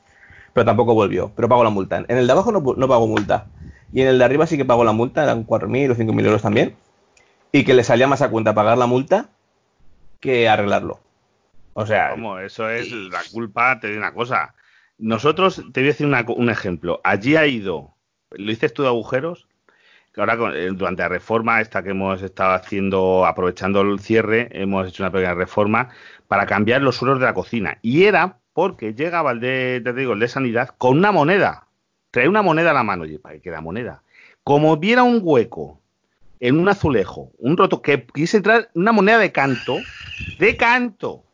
Pero 0.52 0.64
tampoco 0.64 0.94
volvió, 0.94 1.32
pero 1.34 1.48
pagó 1.48 1.64
la 1.64 1.70
multa. 1.70 2.04
En 2.08 2.16
el 2.18 2.26
de 2.26 2.32
abajo 2.32 2.52
no, 2.52 2.60
no 2.60 2.88
pagó 2.88 3.06
multa. 3.06 3.46
Y 3.92 4.02
en 4.02 4.08
el 4.08 4.18
de 4.18 4.24
arriba 4.24 4.46
sí 4.46 4.56
que 4.56 4.64
pagó 4.64 4.84
la 4.84 4.92
multa, 4.92 5.22
eran 5.22 5.46
4.000 5.46 5.92
o 5.92 5.94
5.000 5.94 6.26
euros 6.26 6.42
también. 6.42 6.76
Y 7.52 7.64
que 7.64 7.74
le 7.74 7.84
salía 7.84 8.06
más 8.06 8.22
a 8.22 8.30
cuenta 8.30 8.54
pagar 8.54 8.78
la 8.78 8.86
multa 8.86 9.28
que 10.20 10.48
arreglarlo. 10.48 11.00
O 11.74 11.86
sea. 11.86 12.10
¿Cómo? 12.10 12.38
Eso 12.38 12.68
es 12.68 12.90
la 12.90 13.20
culpa, 13.30 13.78
te 13.80 13.88
digo 13.88 14.00
una 14.00 14.14
cosa. 14.14 14.54
Nosotros, 14.98 15.56
te 15.72 15.80
voy 15.80 15.88
a 15.88 15.92
decir 15.92 16.06
un 16.06 16.50
ejemplo. 16.50 17.00
Allí 17.04 17.36
ha 17.36 17.46
ido, 17.46 17.94
¿lo 18.30 18.50
dices 18.50 18.72
tú 18.72 18.82
de 18.82 18.88
agujeros? 18.88 19.48
ahora 20.16 20.36
eh, 20.54 20.68
durante 20.72 21.02
la 21.02 21.08
reforma 21.08 21.60
esta 21.60 21.82
que 21.82 21.90
hemos 21.90 22.22
estado 22.22 22.52
haciendo, 22.52 23.24
aprovechando 23.24 23.80
el 23.80 23.98
cierre, 23.98 24.48
hemos 24.52 24.86
hecho 24.86 25.02
una 25.02 25.10
pequeña 25.10 25.34
reforma 25.34 25.88
para 26.28 26.46
cambiar 26.46 26.82
los 26.82 26.96
suelos 26.96 27.18
de 27.18 27.24
la 27.24 27.34
cocina. 27.34 27.78
Y 27.82 28.04
era 28.04 28.38
porque 28.52 28.94
llegaba 28.94 29.32
el 29.32 29.40
de, 29.40 29.80
te 29.82 29.92
digo, 29.92 30.12
el 30.12 30.20
de 30.20 30.28
sanidad 30.28 30.70
con 30.78 30.98
una 30.98 31.12
moneda. 31.12 31.66
Trae 32.10 32.28
una 32.28 32.42
moneda 32.42 32.70
a 32.70 32.74
la 32.74 32.82
mano. 32.82 33.04
Y 33.04 33.18
¿para 33.18 33.38
qué 33.38 33.50
la 33.50 33.60
moneda? 33.60 34.02
Como 34.44 34.76
viera 34.76 35.02
un 35.02 35.20
hueco 35.22 35.80
en 36.40 36.58
un 36.58 36.68
azulejo, 36.68 37.30
un 37.38 37.56
roto, 37.56 37.80
que 37.80 38.04
quise 38.04 38.38
entrar 38.38 38.68
una 38.74 38.90
moneda 38.90 39.18
de 39.18 39.30
canto, 39.30 39.78
de 40.38 40.56
canto, 40.56 41.24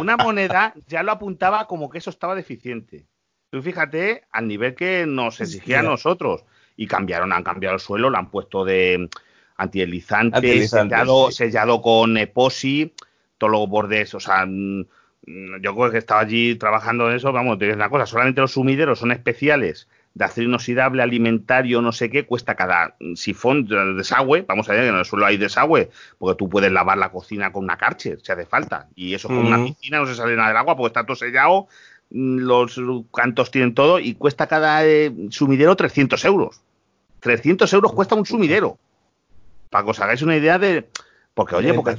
una 0.00 0.16
moneda, 0.18 0.74
ya 0.86 1.02
lo 1.02 1.12
apuntaba 1.12 1.66
como 1.66 1.88
que 1.88 1.98
eso 1.98 2.10
estaba 2.10 2.34
deficiente. 2.34 3.06
Tú 3.48 3.62
fíjate 3.62 4.24
al 4.30 4.48
nivel 4.48 4.74
que 4.74 5.06
nos 5.06 5.40
exigía 5.40 5.80
a 5.80 5.82
nosotros 5.82 6.44
y 6.76 6.86
cambiaron, 6.86 7.32
han 7.32 7.42
cambiado 7.42 7.74
el 7.74 7.80
suelo, 7.80 8.10
lo 8.10 8.18
han 8.18 8.30
puesto 8.30 8.64
de 8.64 9.08
antideslizante, 9.56 10.68
sellado, 10.68 11.30
sellado 11.30 11.80
con 11.80 12.16
epoxi, 12.18 12.94
todos 13.38 13.52
los 13.52 13.68
bordes, 13.68 14.14
o 14.14 14.20
sea, 14.20 14.46
yo 15.26 15.74
creo 15.74 15.90
que 15.90 15.98
estaba 15.98 16.20
allí 16.20 16.56
trabajando 16.56 17.08
en 17.08 17.16
eso, 17.16 17.32
vamos, 17.32 17.58
te 17.58 17.72
una 17.72 17.88
cosa, 17.88 18.06
solamente 18.06 18.40
los 18.40 18.52
sumideros 18.52 18.98
son 18.98 19.12
especiales 19.12 19.88
de 20.14 20.24
acero 20.24 20.48
inoxidable 20.48 21.02
alimentario, 21.02 21.80
no 21.80 21.92
sé 21.92 22.10
qué, 22.10 22.26
cuesta 22.26 22.54
cada 22.54 22.96
sifón 23.14 23.66
de 23.66 23.94
desagüe, 23.94 24.44
vamos 24.46 24.68
a 24.68 24.72
ver 24.72 24.82
que 24.82 24.88
en 24.88 24.96
el 24.96 25.04
suelo 25.04 25.24
hay 25.24 25.38
desagüe, 25.38 25.90
porque 26.18 26.36
tú 26.36 26.48
puedes 26.48 26.70
lavar 26.70 26.98
la 26.98 27.10
cocina 27.10 27.52
con 27.52 27.64
una 27.64 27.78
carcher, 27.78 28.18
si 28.22 28.32
hace 28.32 28.44
falta, 28.44 28.88
y 28.94 29.14
eso 29.14 29.28
con 29.28 29.38
una 29.38 29.64
piscina 29.64 29.98
no 29.98 30.06
se 30.06 30.14
sale 30.14 30.36
nada 30.36 30.48
del 30.48 30.56
agua 30.58 30.76
porque 30.76 30.88
está 30.88 31.06
todo 31.06 31.16
sellado, 31.16 31.68
mm, 32.10 32.38
los 32.38 32.78
cantos 33.14 33.50
tienen 33.50 33.74
todo, 33.74 34.00
y 34.00 34.14
cuesta 34.14 34.48
cada 34.48 34.84
eh, 34.84 35.12
sumidero 35.30 35.76
300 35.76 36.22
euros. 36.26 36.60
300 37.20 37.72
euros 37.72 37.92
cuesta 37.92 38.16
un 38.16 38.26
sumidero. 38.26 38.78
Para 39.70 39.84
que 39.84 39.90
os 39.92 40.00
hagáis 40.00 40.22
una 40.22 40.36
idea 40.36 40.58
de... 40.58 40.88
Porque, 41.34 41.54
oye, 41.54 41.72
porque... 41.72 41.96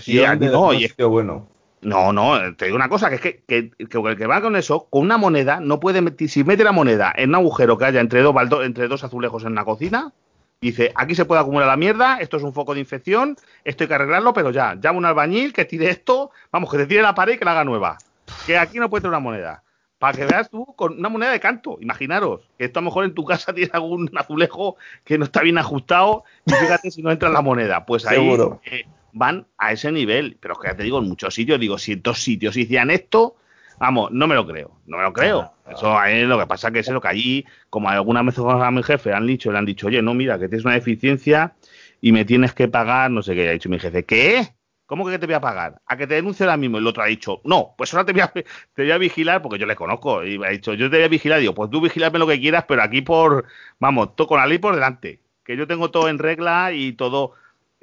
no, 0.52 0.62
oye, 0.62 0.94
bueno. 1.06 1.48
No, 1.84 2.13
no, 2.13 2.56
te 2.56 2.65
digo 2.65 2.76
una 2.76 2.89
cosa, 2.89 3.10
que 3.10 3.15
es 3.15 3.22
que, 3.22 3.43
que, 3.48 3.72
el 3.78 3.88
que 4.17 4.28
va 4.28 4.41
con 4.41 4.56
eso, 4.56 4.88
con 4.89 5.04
una 5.04 5.17
moneda, 5.17 5.60
no 5.60 5.80
puede 5.80 6.02
meter, 6.02 6.30
si 6.30 6.43
mete 6.43 6.63
la 6.63 6.72
moneda 6.72 7.13
en 7.15 7.30
un 7.30 7.36
agujero 7.36 7.78
que 7.78 7.86
haya 7.86 8.00
entre 8.00 8.22
dos, 8.22 8.36
entre 8.63 8.88
dos 8.88 9.04
azulejos 9.04 9.43
en 9.43 9.56
la 9.56 9.65
cocina, 9.65 10.13
dice, 10.62 10.91
aquí 10.96 11.13
se 11.13 11.26
puede 11.26 11.41
acumular 11.41 11.67
la 11.67 11.78
mierda, 11.78 12.17
esto 12.19 12.38
es 12.38 12.43
un 12.43 12.54
foco 12.54 12.74
de 12.74 12.80
infección, 12.80 13.38
esto 13.63 13.84
hay 13.84 13.88
que 13.89 13.93
arreglarlo, 13.93 14.34
pero 14.34 14.52
ya, 14.52 14.76
llama 14.76 15.00
un 15.00 15.06
albañil 15.06 15.54
que 15.54 15.65
tire 15.65 15.89
esto, 15.89 16.32
vamos, 16.52 16.72
que 16.72 16.78
te 16.78 16.86
tire 16.88 17.02
la 17.02 17.13
pared 17.13 17.34
y 17.34 17.38
que 17.38 17.46
la 17.46 17.52
haga 17.52 17.65
nueva. 17.65 17.98
Que 18.46 18.58
aquí 18.58 18.80
no 18.80 18.89
puede 18.89 19.02
tener 19.02 19.12
una 19.12 19.19
moneda. 19.19 19.63
Para 20.00 20.17
que 20.17 20.26
veas 20.26 20.50
tú 20.50 20.65
con 20.76 21.00
una 21.00 21.10
moneda 21.10 21.32
de 21.32 21.39
canto, 21.39 21.78
imaginaros, 21.80 22.41
que 22.58 22.65
esto 22.65 22.80
a 22.80 22.82
lo 22.82 22.88
mejor 22.88 23.06
en 23.06 23.13
tu 23.13 23.24
casa 23.24 23.54
tiene 23.56 23.72
algún 23.74 24.10
azulejo 24.17 24.78
que 25.04 25.17
no 25.17 25.26
está 25.26 25.41
bien 25.41 25.58
ajustado 25.58 26.24
y 26.46 26.52
fíjate 26.52 26.91
si 26.91 27.02
no 27.02 27.12
entra 27.12 27.30
la 27.30 27.41
moneda. 27.41 27.86
Pues 27.86 28.06
ahí... 28.06 28.17
Seguro. 28.17 28.62
Eh, 28.65 28.86
van 29.13 29.47
a 29.58 29.71
ese 29.71 29.91
nivel. 29.91 30.38
Pero 30.39 30.56
que 30.56 30.67
ya 30.67 30.76
te 30.76 30.84
digo, 30.84 30.99
en 30.99 31.08
muchos 31.08 31.34
sitios, 31.34 31.60
digo, 31.60 31.78
si 31.78 31.93
en 31.93 32.02
dos 32.02 32.21
sitios 32.21 32.58
hicieran 32.58 32.91
esto, 32.91 33.38
vamos, 33.80 34.12
no 34.12 34.28
me 34.28 34.36
lo 34.36 34.45
creo, 34.45 34.80
no 34.86 34.97
me 34.97 35.04
lo 35.04 35.13
creo. 35.13 35.54
Eso 35.69 36.04
es 36.04 36.28
lo 36.28 36.38
que 36.38 36.47
pasa 36.47 36.71
que 36.71 36.80
es 36.80 36.89
lo 36.89 37.02
que 37.02 37.08
allí, 37.08 37.45
como 37.69 37.89
alguna 37.89 38.21
vez 38.21 38.38
a 38.38 38.71
mi 38.71 38.84
jefe 38.84 39.13
han 39.13 39.26
dicho, 39.26 39.52
le 39.52 39.58
han 39.58 39.65
dicho, 39.65 39.88
oye, 39.88 40.02
no, 40.02 40.13
mira, 40.13 40.38
que 40.38 40.49
tienes 40.49 40.65
una 40.65 40.73
deficiencia 40.73 41.56
y 42.02 42.12
me 42.12 42.26
tienes 42.26 42.54
que 42.54 42.67
pagar, 42.67 43.12
no 43.12 43.21
sé 43.21 43.34
qué, 43.34 43.47
ha 43.47 43.54
dicho 43.54 43.69
mi 43.69 43.80
jefe, 43.80 44.04
¿qué? 44.04 44.54
¿Cómo 44.86 45.06
que 45.06 45.17
te 45.17 45.26
voy 45.26 45.36
a 45.36 45.41
pagar? 45.41 45.82
A 45.86 45.97
que 45.97 46.06
te 46.06 46.15
denuncie 46.15 46.43
ahora 46.45 46.58
mismo. 46.58 46.78
Y 46.78 46.82
el 46.82 46.88
otro 46.88 47.02
ha 47.02 47.08
dicho, 47.08 47.41
no, 47.45 47.73
pues 47.78 47.93
ahora 47.93 48.06
te 48.06 48.12
voy 48.12 48.21
a, 48.21 48.28
te 48.73 48.84
voy 48.84 48.91
a 48.91 48.97
vigilar, 48.97 49.41
porque 49.41 49.58
yo 49.58 49.65
le 49.65 49.76
conozco. 49.76 50.23
Y 50.23 50.43
ha 50.43 50.49
dicho, 50.49 50.73
yo 50.73 50.89
te 50.89 50.97
voy 50.97 51.06
a 51.06 51.08
vigilar. 51.08 51.39
digo, 51.39 51.54
pues 51.54 51.69
tú 51.69 51.82
vigilame 51.82 52.19
lo 52.19 52.28
que 52.28 52.39
quieras, 52.39 52.65
pero 52.67 52.84
aquí 52.84 53.02
por, 53.02 53.45
vamos, 53.80 54.15
todo 54.15 54.28
con 54.28 54.39
la 54.39 54.45
ley 54.45 54.60
por 54.60 54.76
delante. 54.76 55.21
Que 55.43 55.58
yo 55.58 55.67
tengo 55.67 55.89
todo 55.91 56.10
en 56.10 56.19
regla 56.19 56.73
y 56.73 56.93
todo 56.93 57.34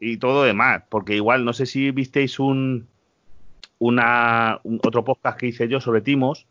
y 0.00 0.16
todo 0.16 0.44
demás, 0.44 0.82
porque 0.88 1.14
igual 1.14 1.44
no 1.44 1.52
sé 1.52 1.66
si 1.66 1.90
visteis 1.90 2.40
un, 2.40 2.88
una, 3.78 4.60
otro 4.82 5.04
podcast 5.04 5.38
que 5.38 5.48
hice 5.48 5.68
yo 5.68 5.80
sobre 5.80 6.00
timos, 6.00 6.46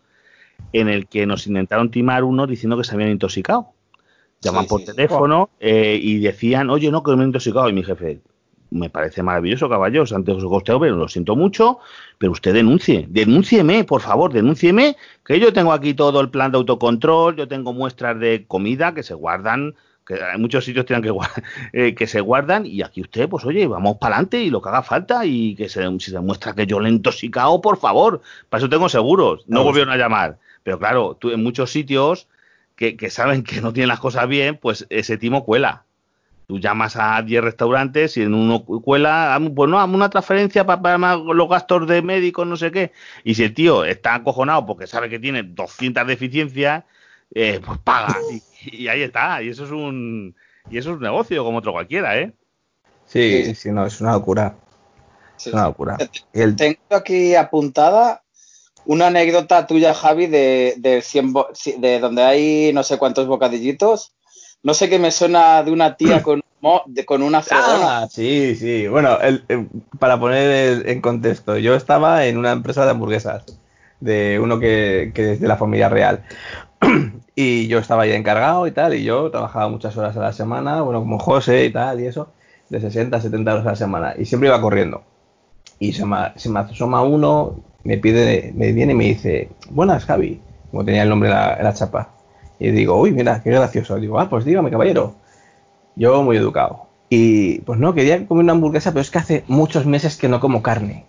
en 0.71 0.87
el 0.87 1.07
que 1.07 1.25
nos 1.25 1.47
intentaron 1.47 1.89
timar 1.89 2.23
unos 2.23 2.47
diciendo 2.47 2.77
que 2.77 2.83
se 2.83 2.93
habían 2.93 3.09
intoxicado. 3.09 3.69
Llaman 4.41 4.67
por 4.67 4.83
teléfono 4.83 5.49
eh, 5.59 5.99
y 6.01 6.19
decían, 6.19 6.69
oye, 6.69 6.91
no, 6.91 7.03
que 7.03 7.15
me 7.15 7.23
he 7.23 7.25
intoxicado. 7.25 7.67
Y 7.67 7.73
mi 7.73 7.83
jefe, 7.83 8.21
me 8.71 8.89
parece 8.89 9.23
maravilloso, 9.23 9.67
caballos, 9.67 10.13
antes 10.13 10.35
os 10.35 10.45
costeo, 10.45 10.79
pero 10.79 10.95
lo 10.95 11.07
siento 11.07 11.35
mucho, 11.35 11.79
pero 12.17 12.31
usted 12.31 12.53
denuncie, 12.53 13.05
denúncieme, 13.09 13.83
por 13.83 14.01
favor, 14.01 14.31
denúncieme, 14.31 14.95
que 15.25 15.39
yo 15.39 15.51
tengo 15.51 15.73
aquí 15.73 15.93
todo 15.93 16.21
el 16.21 16.29
plan 16.29 16.51
de 16.51 16.57
autocontrol, 16.59 17.35
yo 17.35 17.47
tengo 17.47 17.73
muestras 17.73 18.19
de 18.19 18.45
comida 18.47 18.93
que 18.93 19.03
se 19.03 19.13
guardan 19.13 19.75
que 20.09 20.23
hay 20.23 20.39
muchos 20.39 20.65
sitios 20.65 20.87
tienen 20.87 21.03
que, 21.03 21.13
eh, 21.73 21.93
que 21.93 22.07
se 22.07 22.19
guardan 22.19 22.65
y 22.65 22.81
aquí 22.81 23.01
usted, 23.01 23.29
pues 23.29 23.45
oye, 23.45 23.67
vamos 23.67 23.97
para 23.97 24.15
adelante 24.15 24.41
y 24.41 24.49
lo 24.49 24.61
que 24.61 24.69
haga 24.69 24.81
falta 24.81 25.23
y 25.25 25.55
que 25.55 25.69
se, 25.69 25.87
si 25.99 26.09
se 26.09 26.13
demuestra 26.13 26.53
que 26.53 26.65
yo 26.65 26.79
le 26.79 26.89
he 26.89 26.91
intoxicado, 26.91 27.61
por 27.61 27.77
favor, 27.77 28.21
para 28.49 28.59
eso 28.59 28.69
tengo 28.69 28.89
seguros, 28.89 29.43
no 29.47 29.63
volvieron 29.63 29.93
a 29.93 29.97
llamar. 29.97 30.39
Pero 30.63 30.79
claro, 30.79 31.15
tú 31.19 31.29
en 31.29 31.43
muchos 31.43 31.71
sitios 31.71 32.27
que, 32.75 33.09
saben 33.09 33.43
que 33.43 33.61
no 33.61 33.71
tienen 33.71 33.89
las 33.89 33.99
cosas 33.99 34.27
bien, 34.27 34.57
pues 34.57 34.87
ese 34.89 35.17
timo 35.17 35.45
cuela. 35.45 35.83
Tú 36.47 36.57
llamas 36.57 36.95
a 36.95 37.21
10 37.21 37.43
restaurantes 37.43 38.17
y 38.17 38.23
en 38.23 38.33
uno 38.33 38.63
cuela, 38.63 39.39
pues 39.55 39.69
no, 39.69 39.85
una 39.85 40.09
transferencia 40.09 40.65
para, 40.65 40.81
para, 40.81 41.17
los 41.17 41.47
gastos 41.47 41.85
de 41.87 42.01
médicos, 42.01 42.47
no 42.47 42.57
sé 42.57 42.71
qué. 42.71 42.93
Y 43.23 43.35
si 43.35 43.43
el 43.43 43.53
tío 43.53 43.85
está 43.85 44.15
acojonado 44.15 44.65
porque 44.65 44.87
sabe 44.87 45.09
que 45.09 45.19
tiene 45.19 45.43
200 45.43 46.07
deficiencias, 46.07 46.85
eh, 47.35 47.59
pues 47.63 47.77
paga. 47.79 48.15
Y, 48.33 48.41
ahí 48.87 49.03
está. 49.03 49.41
Y 49.41 49.49
eso 49.49 49.65
es 49.65 49.71
un 49.71 50.35
y 50.69 50.77
eso 50.77 50.91
es 50.91 50.97
un 50.97 51.03
negocio 51.03 51.43
como 51.43 51.59
otro 51.59 51.71
cualquiera, 51.71 52.17
¿eh? 52.17 52.33
Sí, 53.05 53.55
sí, 53.55 53.71
no, 53.71 53.85
es 53.85 53.99
una 54.01 54.13
locura. 54.13 54.55
Es 55.37 55.47
una 55.47 55.65
locura. 55.65 55.97
Tengo 56.31 56.77
aquí 56.91 57.33
apuntada 57.35 58.23
una 58.85 59.07
anécdota 59.07 59.65
tuya, 59.67 59.93
Javi, 59.93 60.27
de, 60.27 60.75
de, 60.77 61.03
de 61.77 61.99
donde 61.99 62.23
hay 62.23 62.73
no 62.73 62.83
sé 62.83 62.97
cuántos 62.97 63.27
bocadillitos. 63.27 64.13
No 64.61 64.73
sé 64.73 64.89
qué 64.89 64.99
me 64.99 65.11
suena 65.11 65.63
de 65.63 65.71
una 65.71 65.95
tía 65.95 66.21
con, 66.23 66.41
con 67.05 67.23
una 67.23 67.41
Ah, 67.51 68.07
sí, 68.09 68.55
sí. 68.55 68.87
Bueno, 68.87 69.17
para 69.97 70.19
poner 70.19 70.87
en 70.87 71.01
contexto, 71.01 71.57
yo 71.57 71.75
estaba 71.75 72.25
en 72.25 72.37
una 72.37 72.51
empresa 72.51 72.85
de 72.85 72.91
hamburguesas, 72.91 73.45
de 73.99 74.39
uno 74.39 74.59
que, 74.59 75.11
que 75.13 75.33
es 75.33 75.39
de 75.39 75.47
la 75.47 75.57
familia 75.57 75.89
real. 75.89 76.23
y 77.35 77.67
yo 77.67 77.79
estaba 77.79 78.05
ya 78.05 78.15
encargado 78.15 78.67
y 78.67 78.71
tal, 78.71 78.93
y 78.93 79.03
yo 79.03 79.29
trabajaba 79.31 79.69
muchas 79.69 79.95
horas 79.97 80.15
a 80.17 80.21
la 80.21 80.33
semana, 80.33 80.81
bueno, 80.81 80.99
como 80.99 81.19
José 81.19 81.65
y 81.65 81.71
tal, 81.71 81.99
y 81.99 82.07
eso, 82.07 82.31
de 82.69 82.79
60 82.81 83.19
70 83.21 83.53
horas 83.53 83.65
a 83.65 83.69
la 83.69 83.75
semana, 83.75 84.13
y 84.17 84.25
siempre 84.25 84.49
iba 84.49 84.61
corriendo. 84.61 85.03
Y 85.79 85.93
se 85.93 86.05
me, 86.05 86.17
se 86.35 86.49
me 86.49 86.59
asoma 86.59 87.03
uno, 87.03 87.63
me 87.83 87.97
pide, 87.97 88.51
me 88.55 88.71
viene 88.71 88.93
y 88.93 88.95
me 88.95 89.05
dice, 89.05 89.49
buenas 89.69 90.05
Javi, 90.05 90.41
como 90.69 90.85
tenía 90.85 91.03
el 91.03 91.09
nombre 91.09 91.29
en 91.29 91.63
la, 91.63 91.73
chapa. 91.73 92.09
Y 92.59 92.71
digo, 92.71 92.99
uy, 92.99 93.11
mira, 93.11 93.41
qué 93.41 93.51
gracioso. 93.51 93.95
digo, 93.95 94.19
ah, 94.19 94.29
pues 94.29 94.45
dígame, 94.45 94.69
caballero. 94.69 95.15
Yo 95.95 96.21
muy 96.23 96.37
educado. 96.37 96.87
Y 97.09 97.59
pues 97.61 97.79
no, 97.79 97.93
quería 97.93 98.27
comer 98.27 98.43
una 98.43 98.53
hamburguesa, 98.53 98.91
pero 98.91 99.01
es 99.01 99.09
que 99.09 99.17
hace 99.17 99.43
muchos 99.47 99.85
meses 99.85 100.17
que 100.17 100.27
no 100.27 100.39
como 100.39 100.61
carne. 100.61 101.05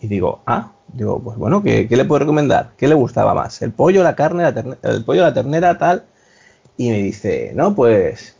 Y 0.00 0.06
digo, 0.06 0.40
ah, 0.46 0.72
digo, 0.92 1.20
pues 1.20 1.36
bueno, 1.36 1.62
¿qué, 1.62 1.86
le 1.88 2.04
puedo 2.04 2.20
recomendar? 2.20 2.70
¿Qué 2.76 2.88
le 2.88 2.94
gustaba 2.94 3.34
más? 3.34 3.62
¿El 3.62 3.72
pollo, 3.72 4.02
la 4.02 4.14
carne, 4.14 4.44
el 4.82 5.04
pollo, 5.04 5.22
la 5.22 5.34
ternera, 5.34 5.78
tal? 5.78 6.04
Y 6.76 6.90
me 6.90 6.98
dice, 6.98 7.52
no, 7.54 7.74
pues, 7.74 8.36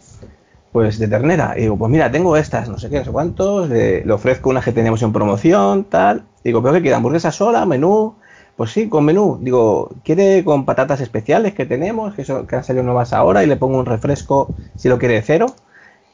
pues 0.72 0.98
de 0.98 1.08
ternera. 1.08 1.54
Digo, 1.56 1.76
pues 1.76 1.90
mira, 1.90 2.10
tengo 2.10 2.36
estas, 2.36 2.68
no 2.68 2.78
sé 2.78 2.90
qué, 2.90 2.98
no 2.98 3.04
sé 3.04 3.10
cuántos, 3.10 3.68
le, 3.68 4.10
ofrezco 4.12 4.50
unas 4.50 4.64
que 4.64 4.72
teníamos 4.72 5.02
en 5.02 5.12
promoción, 5.12 5.84
tal. 5.84 6.24
Digo, 6.44 6.62
¿pero 6.62 6.74
qué 6.74 6.80
quiere? 6.82 6.96
¿Hamburguesa 6.96 7.32
sola, 7.32 7.66
menú? 7.66 8.16
Pues 8.56 8.72
sí, 8.72 8.88
con 8.88 9.04
menú. 9.04 9.38
Digo, 9.40 9.90
¿quiere 10.04 10.44
con 10.44 10.64
patatas 10.64 11.00
especiales 11.00 11.54
que 11.54 11.66
tenemos, 11.66 12.14
que, 12.14 12.24
que 12.24 12.56
han 12.56 12.64
salido 12.64 12.84
nuevas 12.84 13.12
ahora, 13.12 13.42
y 13.42 13.46
le 13.46 13.56
pongo 13.56 13.78
un 13.78 13.86
refresco 13.86 14.54
si 14.76 14.88
lo 14.88 14.98
quiere 14.98 15.14
de 15.14 15.22
cero? 15.22 15.46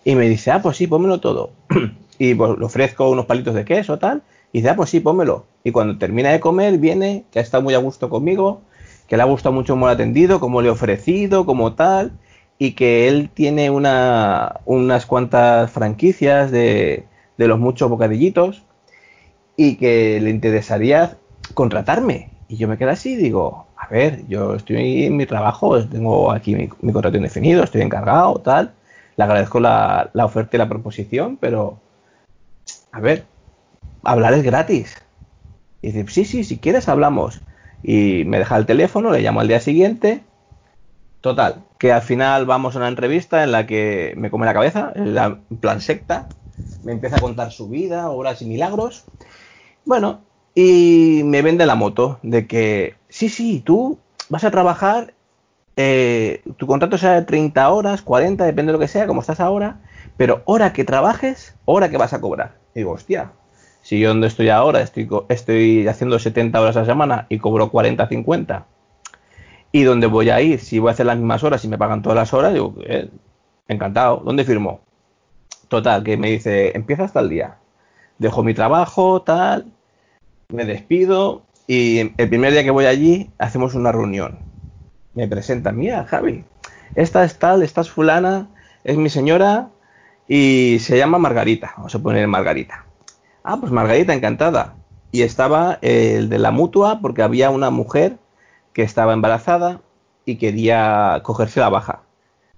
Y 0.04 0.14
me 0.14 0.28
dice, 0.28 0.52
ah, 0.52 0.62
pues 0.62 0.76
sí, 0.76 0.86
pónmelo 0.86 1.20
todo. 1.20 1.50
y 2.18 2.34
pues 2.34 2.58
le 2.58 2.64
ofrezco 2.64 3.10
unos 3.10 3.26
palitos 3.26 3.54
de 3.54 3.64
queso, 3.64 3.98
tal 3.98 4.22
y 4.52 4.58
dice, 4.58 4.70
ah, 4.70 4.76
pues 4.76 4.90
sí, 4.90 5.00
pómelo. 5.00 5.46
Y 5.64 5.72
cuando 5.72 5.98
termina 5.98 6.30
de 6.30 6.40
comer, 6.40 6.78
viene, 6.78 7.24
que 7.30 7.38
ha 7.38 7.42
estado 7.42 7.62
muy 7.62 7.74
a 7.74 7.78
gusto 7.78 8.08
conmigo, 8.08 8.62
que 9.08 9.16
le 9.16 9.22
ha 9.22 9.26
gustado 9.26 9.54
mucho 9.54 9.74
cómo 9.74 9.86
lo 9.86 9.92
atendido, 9.92 10.40
cómo 10.40 10.62
le 10.62 10.68
he 10.68 10.70
ofrecido, 10.70 11.46
como 11.46 11.74
tal, 11.74 12.12
y 12.58 12.72
que 12.72 13.08
él 13.08 13.30
tiene 13.32 13.70
una, 13.70 14.60
unas 14.64 15.06
cuantas 15.06 15.70
franquicias 15.70 16.50
de, 16.50 17.04
de 17.36 17.48
los 17.48 17.58
muchos 17.58 17.90
bocadillitos 17.90 18.62
y 19.56 19.76
que 19.76 20.20
le 20.20 20.30
interesaría 20.30 21.18
contratarme. 21.54 22.30
Y 22.48 22.56
yo 22.56 22.68
me 22.68 22.78
quedo 22.78 22.90
así 22.90 23.16
digo, 23.16 23.66
a 23.76 23.88
ver, 23.88 24.26
yo 24.28 24.54
estoy 24.54 25.04
en 25.04 25.16
mi 25.16 25.26
trabajo, 25.26 25.84
tengo 25.84 26.30
aquí 26.30 26.54
mi, 26.54 26.68
mi 26.80 26.92
contrato 26.92 27.16
indefinido, 27.16 27.62
estoy 27.62 27.82
encargado, 27.82 28.40
tal. 28.40 28.72
Le 29.16 29.24
agradezco 29.24 29.60
la, 29.60 30.10
la 30.12 30.24
oferta 30.24 30.56
y 30.56 30.58
la 30.58 30.68
proposición, 30.68 31.36
pero, 31.38 31.78
a 32.92 33.00
ver, 33.00 33.24
hablar 34.06 34.34
es 34.34 34.42
gratis. 34.42 34.96
Y 35.82 35.92
dice, 35.92 36.06
sí, 36.08 36.24
sí, 36.24 36.44
si 36.44 36.58
quieres 36.58 36.88
hablamos. 36.88 37.42
Y 37.82 38.24
me 38.24 38.38
deja 38.38 38.56
el 38.56 38.66
teléfono, 38.66 39.10
le 39.10 39.20
llamo 39.20 39.40
al 39.40 39.48
día 39.48 39.60
siguiente. 39.60 40.22
Total, 41.20 41.64
que 41.78 41.92
al 41.92 42.02
final 42.02 42.46
vamos 42.46 42.74
a 42.74 42.78
una 42.78 42.88
entrevista 42.88 43.42
en 43.42 43.52
la 43.52 43.66
que 43.66 44.14
me 44.16 44.30
come 44.30 44.46
la 44.46 44.54
cabeza, 44.54 44.92
en 44.94 45.58
plan 45.58 45.80
secta. 45.80 46.28
Me 46.82 46.92
empieza 46.92 47.16
a 47.16 47.20
contar 47.20 47.50
su 47.52 47.68
vida, 47.68 48.10
obras 48.10 48.42
y 48.42 48.46
milagros. 48.46 49.04
Bueno, 49.84 50.20
y 50.54 51.22
me 51.24 51.42
vende 51.42 51.66
la 51.66 51.74
moto 51.74 52.18
de 52.22 52.46
que, 52.46 52.94
sí, 53.08 53.28
sí, 53.28 53.60
tú 53.60 53.98
vas 54.28 54.44
a 54.44 54.50
trabajar, 54.50 55.14
eh, 55.76 56.42
tu 56.56 56.66
contrato 56.66 56.98
sea 56.98 57.12
de 57.14 57.22
30 57.22 57.68
horas, 57.70 58.02
40, 58.02 58.44
depende 58.44 58.70
de 58.70 58.74
lo 58.74 58.80
que 58.80 58.88
sea, 58.88 59.06
como 59.06 59.20
estás 59.20 59.40
ahora, 59.40 59.80
pero 60.16 60.42
hora 60.46 60.72
que 60.72 60.84
trabajes, 60.84 61.54
hora 61.64 61.90
que 61.90 61.98
vas 61.98 62.12
a 62.12 62.20
cobrar. 62.20 62.56
Y 62.74 62.80
digo, 62.80 62.92
hostia, 62.92 63.32
si 63.86 64.00
yo 64.00 64.08
donde 64.08 64.26
estoy 64.26 64.48
ahora 64.48 64.80
estoy, 64.80 65.08
estoy 65.28 65.86
haciendo 65.86 66.18
70 66.18 66.60
horas 66.60 66.76
a 66.76 66.80
la 66.80 66.86
semana 66.86 67.26
y 67.28 67.38
cobro 67.38 67.70
40, 67.70 68.08
50, 68.08 68.66
y 69.70 69.84
donde 69.84 70.08
voy 70.08 70.28
a 70.30 70.40
ir, 70.40 70.58
si 70.58 70.80
voy 70.80 70.88
a 70.88 70.92
hacer 70.92 71.06
las 71.06 71.16
mismas 71.18 71.44
horas 71.44 71.64
y 71.64 71.68
me 71.68 71.78
pagan 71.78 72.02
todas 72.02 72.16
las 72.16 72.34
horas, 72.34 72.52
digo, 72.52 72.74
eh, 72.84 73.08
encantado, 73.68 74.22
¿dónde 74.24 74.42
firmo? 74.42 74.80
Total, 75.68 76.02
que 76.02 76.16
me 76.16 76.28
dice, 76.28 76.76
empieza 76.76 77.04
hasta 77.04 77.20
el 77.20 77.28
día. 77.28 77.58
Dejo 78.18 78.42
mi 78.42 78.54
trabajo, 78.54 79.22
tal, 79.22 79.66
me 80.48 80.64
despido 80.64 81.42
y 81.68 82.12
el 82.20 82.28
primer 82.28 82.54
día 82.54 82.64
que 82.64 82.72
voy 82.72 82.86
allí 82.86 83.30
hacemos 83.38 83.76
una 83.76 83.92
reunión. 83.92 84.40
Me 85.14 85.28
presenta, 85.28 85.70
mira, 85.70 86.04
Javi, 86.06 86.44
esta 86.96 87.22
es 87.22 87.38
tal, 87.38 87.62
esta 87.62 87.82
es 87.82 87.90
fulana, 87.90 88.48
es 88.82 88.96
mi 88.96 89.10
señora 89.10 89.68
y 90.26 90.78
se 90.80 90.98
llama 90.98 91.18
Margarita, 91.18 91.74
vamos 91.76 91.94
a 91.94 92.00
poner 92.00 92.26
Margarita. 92.26 92.85
Ah, 93.46 93.58
pues 93.60 93.70
Margarita, 93.70 94.12
encantada. 94.12 94.74
Y 95.12 95.22
estaba 95.22 95.78
el 95.80 96.28
de 96.28 96.38
la 96.40 96.50
mutua 96.50 96.98
porque 97.00 97.22
había 97.22 97.50
una 97.50 97.70
mujer 97.70 98.16
que 98.72 98.82
estaba 98.82 99.12
embarazada 99.12 99.80
y 100.24 100.36
quería 100.36 101.20
cogerse 101.22 101.60
la 101.60 101.68
baja. 101.68 102.02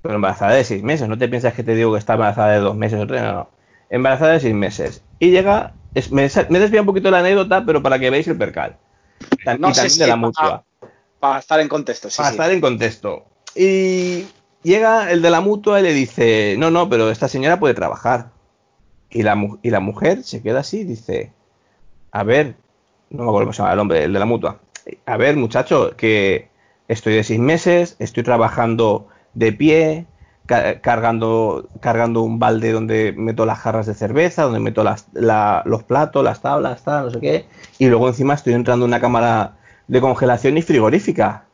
Pero 0.01 0.15
embarazada 0.15 0.55
de 0.55 0.65
seis 0.65 0.83
meses, 0.83 1.07
no 1.07 1.19
te 1.19 1.29
piensas 1.29 1.53
que 1.53 1.63
te 1.63 1.75
digo 1.75 1.93
que 1.93 1.99
está 1.99 2.15
embarazada 2.15 2.53
de 2.53 2.61
dos 2.61 2.75
meses 2.75 3.01
o 3.03 3.07
tres, 3.07 3.21
no, 3.21 3.33
no. 3.35 3.51
Embarazada 3.91 4.33
de 4.33 4.41
seis 4.41 4.55
meses. 4.55 5.03
Y 5.19 5.31
llega, 5.31 5.75
me, 6.11 6.31
me 6.49 6.59
desvía 6.59 6.81
un 6.81 6.87
poquito 6.87 7.11
la 7.11 7.19
anécdota, 7.19 7.67
pero 7.67 7.83
para 7.83 7.99
que 7.99 8.09
veáis 8.09 8.27
el 8.27 8.39
percal. 8.39 8.79
no 9.59 9.75
sé 9.75 9.99
de 9.99 10.07
la 10.07 10.17
mutua. 10.17 10.65
Para, 11.21 11.39
estar 11.39 11.61
en 11.61 11.69
contexto, 11.69 12.09
sí. 12.09 12.17
Para 12.17 12.31
estar 12.31 12.51
en 12.51 12.63
contexto. 12.63 13.27
Y 13.55 14.27
llega 14.63 15.13
el 15.13 15.21
de 15.21 15.29
la 15.29 15.43
mutua 15.43 15.81
y 15.81 15.83
le 15.83 15.93
dice, 15.93 16.57
no, 16.59 16.71
no, 16.71 16.89
pero 16.89 17.11
esta 17.11 17.29
señora 17.29 17.61
puede 17.61 17.75
trabajar. 17.75 18.38
Y 19.11 19.23
la, 19.23 19.37
y 19.63 19.71
la 19.71 19.81
mujer 19.81 20.23
se 20.23 20.43
queda 20.43 20.61
así 20.61 20.81
y 20.81 20.85
dice, 20.85 21.33
a 22.13 22.23
ver, 22.25 22.57
no 23.11 23.25
me 23.25 23.31
acuerdo 23.31 23.47
cómo 23.47 23.53
se 23.53 23.63
llama 23.63 23.73
el 23.73 23.79
hombre, 23.79 24.05
el 24.05 24.13
de 24.13 24.19
la 24.19 24.27
mutua. 24.27 24.61
A 25.07 25.17
ver, 25.17 25.37
muchacho, 25.37 25.97
que 25.97 26.49
estoy 26.89 27.15
de 27.15 27.25
seis 27.25 27.41
meses, 27.41 27.97
estoy 27.99 28.23
trabajando 28.23 29.09
de 29.35 29.53
pie, 29.53 30.07
cargando, 30.47 31.69
cargando 31.81 32.23
un 32.23 32.39
balde 32.39 32.73
donde 32.73 33.13
meto 33.13 33.45
las 33.45 33.59
jarras 33.59 33.87
de 33.87 33.95
cerveza, 33.95 34.45
donde 34.45 34.61
meto 34.61 34.83
las, 34.83 35.07
los 35.13 35.83
platos, 35.85 36.25
las 36.25 36.41
tablas, 36.41 36.83
tal, 36.83 37.07
no 37.07 37.11
sé 37.11 37.21
qué, 37.21 37.47
y 37.79 37.87
luego 37.87 38.09
encima 38.09 38.35
estoy 38.35 38.55
entrando 38.55 38.87
en 38.87 38.91
una 38.91 39.01
cámara 39.01 39.59
de 39.87 40.01
congelación 40.01 40.57
y 40.57 40.63
frigorífica. 40.63 41.45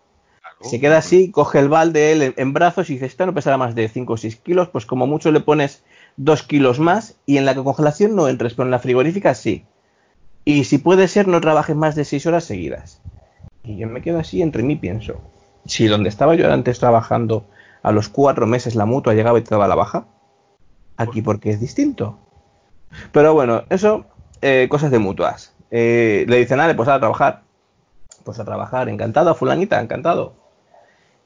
Se 0.60 0.80
queda 0.80 0.98
así, 0.98 1.30
coge 1.30 1.58
el 1.58 1.68
balde 1.68 2.12
él 2.12 2.34
en, 2.36 2.52
brazos 2.54 2.88
y 2.88 2.94
dice, 2.94 3.06
esta 3.06 3.26
no 3.26 3.34
pesará 3.34 3.58
más 3.58 3.74
de 3.74 3.88
5 3.88 4.12
o 4.12 4.16
6 4.16 4.36
kilos, 4.36 4.68
pues 4.68 4.86
como 4.86 5.06
mucho 5.06 5.30
le 5.30 5.40
pones 5.40 5.84
2 6.16 6.42
kilos 6.42 6.78
más 6.78 7.16
y 7.26 7.38
en 7.38 7.44
la 7.44 7.54
congelación 7.54 8.14
no 8.14 8.28
entres, 8.28 8.54
pero 8.54 8.66
en 8.66 8.70
la 8.70 8.78
frigorífica 8.78 9.34
sí. 9.34 9.64
Y 10.44 10.64
si 10.64 10.78
puede 10.78 11.08
ser, 11.08 11.26
no 11.26 11.40
trabajes 11.40 11.74
más 11.74 11.94
de 11.94 12.04
6 12.04 12.26
horas 12.26 12.44
seguidas. 12.44 13.00
Y 13.62 13.76
yo 13.76 13.88
me 13.88 14.02
quedo 14.02 14.18
así, 14.18 14.42
entre 14.42 14.62
mí 14.62 14.76
pienso, 14.76 15.20
si 15.64 15.86
donde 15.86 16.10
estaba 16.10 16.34
yo 16.34 16.52
antes 16.52 16.78
trabajando 16.78 17.46
a 17.82 17.92
los 17.92 18.08
cuatro 18.08 18.46
meses 18.46 18.74
la 18.74 18.86
mutua 18.86 19.14
llegaba 19.14 19.38
y 19.38 19.42
te 19.42 19.50
daba 19.50 19.68
la 19.68 19.74
baja. 19.74 20.06
Aquí 20.96 21.22
porque 21.22 21.50
es 21.50 21.60
distinto. 21.60 22.18
Pero 23.12 23.34
bueno, 23.34 23.64
eso, 23.70 24.06
eh, 24.42 24.68
cosas 24.70 24.90
de 24.90 24.98
mutuas. 24.98 25.54
Eh, 25.70 26.24
le 26.28 26.36
dicen, 26.36 26.58
dale, 26.58 26.74
pues 26.74 26.88
a 26.88 26.98
trabajar. 26.98 27.42
Pues 28.22 28.38
a 28.38 28.44
trabajar, 28.44 28.88
encantado, 28.88 29.34
fulanita, 29.34 29.80
encantado. 29.80 30.34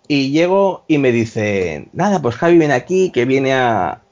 Y 0.08 0.30
llego 0.30 0.84
y 0.88 0.98
me 0.98 1.12
dice, 1.12 1.88
nada, 1.92 2.22
pues 2.22 2.34
Javi 2.36 2.58
viene 2.58 2.74
aquí, 2.74 3.10
que 3.10 3.26
viene 3.26 3.52
a, 3.52 4.02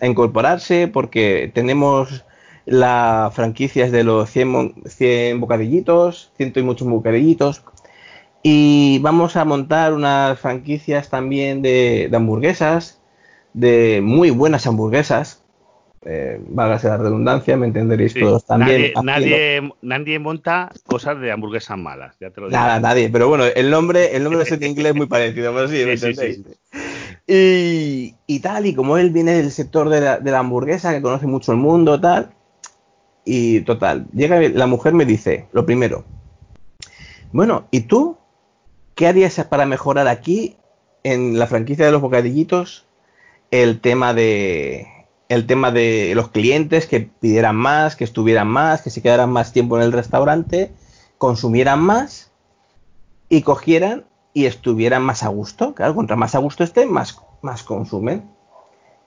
incorporarse 0.00 0.88
porque 0.88 1.50
tenemos 1.54 2.24
la 2.64 3.30
franquicia 3.34 3.90
de 3.90 4.02
los 4.02 4.30
100, 4.30 4.84
100 4.86 5.40
bocadillitos, 5.40 6.32
ciento 6.36 6.58
y 6.58 6.62
muchos 6.62 6.88
bocadillitos, 6.88 7.62
y 8.42 8.98
vamos 9.00 9.36
a 9.36 9.44
montar 9.44 9.92
unas 9.92 10.38
franquicias 10.40 11.10
también 11.10 11.62
de, 11.62 12.10
hamburguesas, 12.12 13.00
de 13.52 14.00
muy 14.02 14.30
buenas 14.30 14.66
hamburguesas. 14.66 15.41
Eh, 16.04 16.40
válgase 16.48 16.88
la 16.88 16.96
redundancia, 16.96 17.56
me 17.56 17.66
entenderéis 17.66 18.14
todos 18.14 18.44
también. 18.44 18.92
Nadie, 19.04 19.72
nadie, 19.82 20.18
monta 20.18 20.70
cosas 20.86 21.20
de 21.20 21.30
hamburguesas 21.30 21.78
malas, 21.78 22.16
ya 22.20 22.30
te 22.30 22.40
lo 22.40 22.48
digo. 22.48 22.58
Nada, 22.58 22.80
nadie, 22.80 23.08
pero 23.08 23.28
bueno, 23.28 23.44
el 23.44 23.70
nombre, 23.70 24.16
el 24.16 24.24
nombre 24.24 24.44
de 24.44 24.66
inglés 24.66 24.90
es 24.90 24.96
muy 24.96 25.06
parecido, 25.06 25.54
pero 25.54 25.68
sí, 25.68 25.84
¿me 25.84 25.92
entendéis? 25.92 26.40
Y, 27.26 28.14
y, 28.26 28.40
tal, 28.40 28.66
y 28.66 28.74
como 28.74 28.98
él 28.98 29.10
viene 29.10 29.34
del 29.34 29.52
sector 29.52 29.88
de 29.88 30.00
la, 30.00 30.18
de 30.18 30.30
la 30.30 30.40
hamburguesa, 30.40 30.92
que 30.92 31.00
conoce 31.00 31.26
mucho 31.26 31.52
el 31.52 31.58
mundo, 31.58 32.00
tal, 32.00 32.32
y 33.24 33.60
total, 33.60 34.06
llega 34.12 34.40
la 34.40 34.66
mujer 34.66 34.94
me 34.94 35.04
dice, 35.04 35.46
lo 35.52 35.64
primero, 35.64 36.04
bueno, 37.30 37.68
¿y 37.70 37.82
tú 37.82 38.18
¿Qué 38.94 39.06
harías 39.06 39.42
para 39.46 39.66
mejorar 39.66 40.06
aquí 40.06 40.56
en 41.02 41.38
la 41.38 41.46
franquicia 41.46 41.86
de 41.86 41.92
los 41.92 42.02
bocadillitos 42.02 42.86
el 43.50 43.80
tema 43.80 44.14
de 44.14 44.86
el 45.32 45.46
tema 45.46 45.70
de 45.70 46.12
los 46.14 46.28
clientes 46.28 46.86
que 46.86 47.00
pidieran 47.00 47.56
más, 47.56 47.96
que 47.96 48.04
estuvieran 48.04 48.48
más, 48.48 48.82
que 48.82 48.90
se 48.90 49.02
quedaran 49.02 49.30
más 49.30 49.52
tiempo 49.52 49.76
en 49.76 49.82
el 49.82 49.92
restaurante, 49.92 50.72
consumieran 51.18 51.80
más 51.80 52.32
y 53.28 53.42
cogieran 53.42 54.04
y 54.34 54.46
estuvieran 54.46 55.02
más 55.02 55.22
a 55.22 55.28
gusto. 55.28 55.74
Claro, 55.74 55.94
contra 55.94 56.16
más 56.16 56.34
a 56.34 56.38
gusto 56.38 56.64
estén, 56.64 56.92
más, 56.92 57.18
más 57.40 57.62
consumen. 57.62 58.30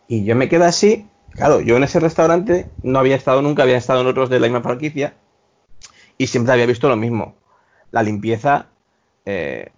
Y 0.08 0.24
yo 0.24 0.36
me 0.36 0.50
quedo 0.50 0.66
así. 0.66 1.08
Claro, 1.32 1.62
yo 1.62 1.78
en 1.78 1.84
ese 1.84 2.00
restaurante 2.00 2.70
no 2.82 3.00
había 3.00 3.16
estado 3.16 3.42
nunca, 3.42 3.64
había 3.64 3.78
estado 3.78 4.02
en 4.02 4.08
otros 4.08 4.30
de 4.30 4.40
la 4.40 4.48
misma 4.48 4.62
franquicia 4.62 5.16
y 6.18 6.28
siempre 6.28 6.54
había 6.54 6.66
visto 6.66 6.90
lo 6.90 6.96
mismo. 6.96 7.36
La 7.92 8.02
limpieza 8.02 8.68
eh, 9.26 9.72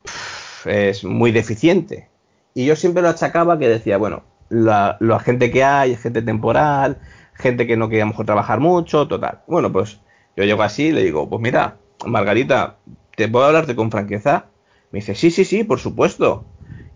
es 0.65 1.03
muy 1.03 1.31
deficiente. 1.31 2.09
Y 2.53 2.65
yo 2.65 2.75
siempre 2.75 3.01
lo 3.03 3.09
achacaba 3.09 3.57
que 3.59 3.67
decía, 3.67 3.97
bueno, 3.97 4.23
la, 4.49 4.97
gente 5.23 5.51
que 5.51 5.63
hay, 5.63 5.95
gente 5.95 6.21
temporal, 6.21 6.97
gente 7.33 7.67
que 7.67 7.77
no 7.77 7.89
quería 7.89 8.05
mejor 8.05 8.25
trabajar 8.25 8.59
mucho, 8.59 9.07
total. 9.07 9.41
Bueno, 9.47 9.71
pues 9.71 9.99
yo 10.35 10.43
llego 10.43 10.63
así 10.63 10.87
y 10.87 10.91
le 10.91 11.03
digo, 11.03 11.29
pues 11.29 11.41
mira, 11.41 11.77
Margarita, 12.05 12.77
¿te 13.15 13.27
puedo 13.27 13.45
hablarte 13.45 13.75
con 13.75 13.91
franqueza? 13.91 14.45
Me 14.91 14.99
dice, 14.99 15.15
sí, 15.15 15.31
sí, 15.31 15.45
sí, 15.45 15.63
por 15.63 15.79
supuesto. 15.79 16.45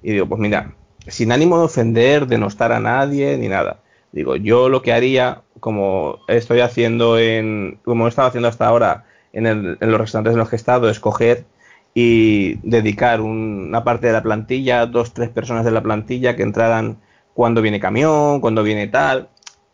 Y 0.04 0.12
digo, 0.14 0.28
pues 0.28 0.40
mira, 0.40 0.76
sin 1.08 1.32
ánimo 1.32 1.58
de 1.60 1.66
ofender, 1.66 2.28
de 2.28 2.38
no 2.38 2.48
estar 2.48 2.72
a 2.72 2.80
nadie, 2.80 3.38
ni 3.38 3.48
nada. 3.48 3.82
Digo, 4.12 4.36
yo 4.36 4.70
lo 4.70 4.82
que 4.82 4.94
haría, 4.94 5.42
como 5.60 6.20
estoy 6.28 6.60
haciendo 6.60 7.18
en, 7.18 7.80
como 7.84 8.06
he 8.06 8.10
estado 8.10 8.28
haciendo 8.28 8.48
hasta 8.48 8.68
ahora 8.68 9.06
en, 9.32 9.46
en 9.46 9.78
los 9.80 10.00
restaurantes 10.00 10.34
en 10.34 10.40
los 10.40 10.50
que 10.50 10.56
he 10.56 10.58
estado, 10.58 10.90
es 10.90 11.00
coger 11.00 11.46
y 11.94 12.56
dedicar 12.68 13.22
una 13.22 13.84
parte 13.84 14.08
de 14.08 14.14
la 14.14 14.24
plantilla, 14.24 14.86
dos, 14.86 15.14
tres 15.14 15.30
personas 15.30 15.66
de 15.66 15.72
la 15.72 15.82
plantilla 15.82 16.36
que 16.36 16.44
entraran 16.44 16.98
cuando 17.34 17.62
viene 17.62 17.80
camión, 17.80 18.42
cuando 18.42 18.64
viene 18.64 18.88
tal. 18.88 19.30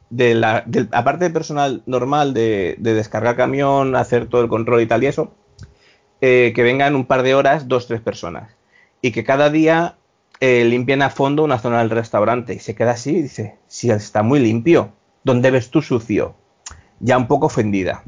De 0.10 0.36
la, 0.36 0.66
aparte 0.92 1.26
del 1.26 1.34
personal 1.34 1.84
normal 1.86 2.34
de, 2.34 2.78
descargar 2.80 3.36
camión, 3.36 3.96
hacer 3.96 4.28
todo 4.28 4.42
el 4.42 4.48
control 4.48 4.82
y 4.82 4.86
tal 4.86 5.04
y 5.04 5.08
eso, 5.08 5.34
eh, 6.22 6.54
que 6.56 6.64
vengan 6.64 6.96
un 6.96 7.06
par 7.06 7.24
de 7.24 7.36
horas, 7.36 7.68
dos, 7.68 7.88
tres 7.88 8.02
personas. 8.02 8.56
Y 9.02 9.12
que 9.12 9.24
cada 9.24 9.50
día 9.50 9.98
eh, 10.40 10.66
limpien 10.66 11.02
a 11.02 11.10
fondo 11.10 11.44
una 11.44 11.60
zona 11.60 11.80
del 11.80 11.90
restaurante. 11.90 12.54
Y 12.54 12.60
se 12.60 12.76
queda 12.76 12.92
así 12.92 13.12
y 13.12 13.22
dice, 13.24 13.58
si 13.68 13.90
está 13.90 14.24
muy 14.24 14.40
limpio, 14.40 14.94
¿dónde 15.24 15.52
ves 15.52 15.70
tú 15.72 15.82
sucio? 15.82 16.36
Ya 17.00 17.18
un 17.18 17.28
poco 17.28 17.48
ofendida. 17.48 18.04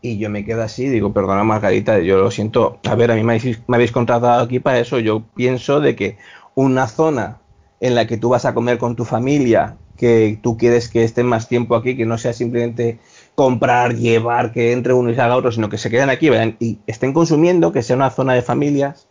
Y 0.00 0.18
yo 0.18 0.28
me 0.30 0.44
quedo 0.44 0.62
así, 0.62 0.88
digo, 0.88 1.12
perdona 1.12 1.44
Margarita, 1.44 2.00
yo 2.00 2.18
lo 2.18 2.30
siento. 2.32 2.80
A 2.88 2.96
ver, 2.96 3.12
a 3.12 3.14
mí 3.14 3.22
me 3.22 3.38
habéis, 3.68 3.92
contratado 3.92 4.42
aquí 4.42 4.58
para 4.58 4.80
eso. 4.80 4.98
Yo 4.98 5.22
pienso 5.36 5.80
de 5.80 5.94
que 5.94 6.18
una 6.56 6.88
zona 6.88 7.40
en 7.82 7.96
la 7.96 8.06
que 8.06 8.16
tú 8.16 8.28
vas 8.28 8.44
a 8.44 8.54
comer 8.54 8.78
con 8.78 8.94
tu 8.94 9.04
familia, 9.04 9.76
que 9.96 10.38
tú 10.40 10.56
quieres 10.56 10.88
que 10.88 11.02
estén 11.02 11.26
más 11.26 11.48
tiempo 11.48 11.74
aquí, 11.74 11.96
que 11.96 12.06
no 12.06 12.16
sea 12.16 12.32
simplemente 12.32 13.00
comprar, 13.34 13.96
llevar, 13.96 14.52
que 14.52 14.70
entre 14.70 14.92
uno 14.92 15.10
y 15.10 15.16
salga 15.16 15.34
otro, 15.34 15.50
sino 15.50 15.68
que 15.68 15.78
se 15.78 15.90
queden 15.90 16.08
aquí 16.08 16.30
vayan, 16.30 16.56
y 16.60 16.78
estén 16.86 17.12
consumiendo, 17.12 17.72
que 17.72 17.82
sea 17.82 17.96
una 17.96 18.10
zona 18.10 18.34
de 18.34 18.42
familias, 18.42 19.08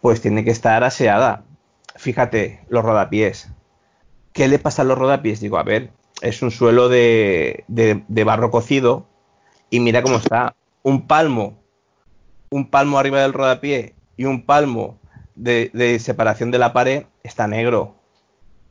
pues 0.00 0.20
tiene 0.20 0.44
que 0.44 0.50
estar 0.50 0.82
aseada. 0.82 1.44
Fíjate, 1.94 2.64
los 2.68 2.84
rodapiés. 2.84 3.52
¿Qué 4.32 4.48
le 4.48 4.58
pasa 4.58 4.82
a 4.82 4.84
los 4.84 4.98
rodapiés? 4.98 5.38
Digo, 5.38 5.58
a 5.58 5.62
ver, 5.62 5.92
es 6.22 6.42
un 6.42 6.50
suelo 6.50 6.88
de, 6.88 7.64
de 7.68 8.24
barro 8.24 8.50
cocido 8.50 9.06
y 9.70 9.78
mira 9.78 10.02
cómo 10.02 10.16
está. 10.16 10.56
Un 10.82 11.06
palmo, 11.06 11.62
un 12.50 12.68
palmo 12.68 12.98
arriba 12.98 13.20
del 13.20 13.32
rodapié 13.32 13.94
y 14.16 14.24
un 14.24 14.44
palmo 14.44 14.98
de, 15.34 15.98
separación 16.00 16.50
de 16.50 16.58
la 16.58 16.72
pared 16.72 17.04
está 17.22 17.46
negro. 17.46 17.94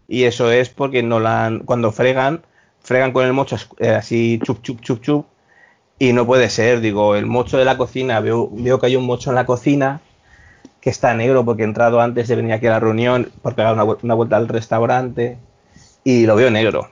Y 0.08 0.24
eso 0.24 0.52
es 0.52 0.70
porque 0.70 1.04
no 1.04 1.20
la 1.20 1.46
han, 1.46 1.60
cuando 1.60 1.92
fregan, 1.92 2.44
fregan 2.82 3.14
con 3.14 3.26
el 3.26 3.34
mocho 3.34 3.58
eh, 3.80 3.90
así 3.90 4.40
chup, 4.44 4.62
chup, 4.62 4.82
chup, 4.82 5.02
chup. 5.02 5.26
Y 6.00 6.14
no 6.14 6.26
puede 6.26 6.50
ser, 6.50 6.82
digo, 6.82 7.16
el 7.16 7.28
mocho 7.28 7.58
de 7.58 7.66
la 7.66 7.78
cocina, 7.78 8.20
veo, 8.20 8.50
veo 8.52 8.80
que 8.80 8.88
hay 8.88 8.96
un 8.96 9.06
mocho 9.06 9.30
en 9.30 9.36
la 9.36 9.46
cocina 9.46 10.02
que 10.82 10.90
está 10.90 11.14
negro 11.14 11.46
porque 11.46 11.62
he 11.62 11.66
entrado 11.66 12.02
antes 12.02 12.28
de 12.28 12.36
venir 12.36 12.54
aquí 12.54 12.66
a 12.66 12.72
la 12.72 12.80
reunión 12.80 13.32
por 13.44 13.54
pegar 13.54 13.74
una, 13.74 13.84
una 13.84 14.14
vuelta 14.16 14.38
al 14.38 14.48
restaurante 14.48 15.38
y 16.04 16.26
lo 16.26 16.36
veo 16.36 16.50
negro. 16.50 16.90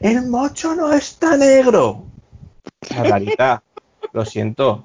El 0.00 0.28
mocho 0.28 0.74
no 0.74 0.92
está 0.92 1.36
negro. 1.36 2.04
Margarita, 2.94 3.62
lo 4.12 4.24
siento, 4.24 4.84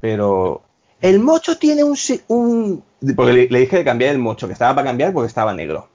pero 0.00 0.65
el 1.00 1.20
mocho 1.20 1.58
tiene 1.58 1.84
un, 1.84 1.96
un 2.28 2.82
porque 3.14 3.48
le, 3.50 3.58
dije 3.60 3.76
de 3.76 3.84
cambiar 3.84 4.12
el 4.12 4.18
mocho, 4.18 4.46
que 4.46 4.52
estaba 4.52 4.74
para 4.74 4.88
cambiar 4.88 5.12
porque 5.12 5.28
estaba 5.28 5.52
negro. 5.54 5.88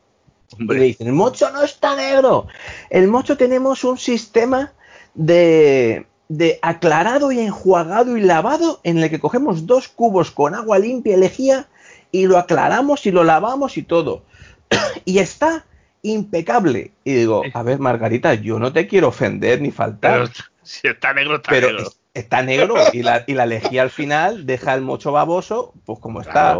Y 0.58 0.66
le 0.66 0.84
dicen, 0.84 1.08
el 1.08 1.14
mocho 1.14 1.50
no 1.52 1.64
está 1.64 1.96
negro. 1.96 2.48
El 2.90 3.08
mocho 3.08 3.38
tenemos 3.38 3.84
un 3.84 3.98
sistema 3.98 4.74
de, 5.14 6.06
de 6.28 6.60
aclarado 6.62 7.32
y 7.32 7.40
enjuagado 7.40 8.18
y 8.18 8.22
lavado 8.22 8.80
en 8.84 9.00
el 9.00 9.10
que 9.10 9.20
cogemos 9.20 9.66
dos 9.66 9.88
cubos 9.88 10.32
con 10.32 10.54
agua 10.54 10.78
limpia 10.78 11.16
y 11.16 11.20
lejía 11.20 11.68
y 12.12 12.28
lo 12.28 12.38
aclaramos 12.38 13.06
y 13.06 13.12
lo 13.12 13.24
lavamos 13.24 13.78
y 13.78 13.84
todo. 13.84 14.24
y 15.06 15.20
está 15.20 15.66
impecable. 16.04 16.92
Y 17.04 17.14
digo, 17.14 17.44
a 17.54 17.64
ver, 17.64 17.80
Margarita, 17.80 18.34
yo 18.34 18.60
no 18.60 18.74
te 18.74 18.88
quiero 18.88 19.08
ofender 19.08 19.62
ni 19.62 19.72
faltar. 19.72 20.30
Pero 20.30 20.46
si 20.64 20.88
está 20.88 21.14
negro, 21.14 21.38
está 21.38 21.50
pero 21.50 21.72
negro. 21.72 21.92
Está 22.14 22.42
negro 22.42 22.76
y 22.94 23.04
la, 23.04 23.24
y 23.28 23.34
la 23.34 23.46
lejía 23.46 23.82
al 23.82 23.90
final 23.90 24.46
deja 24.46 24.74
el 24.74 24.82
mocho 24.82 25.12
baboso, 25.12 25.74
pues 25.86 26.00
como 26.00 26.22
está. 26.22 26.58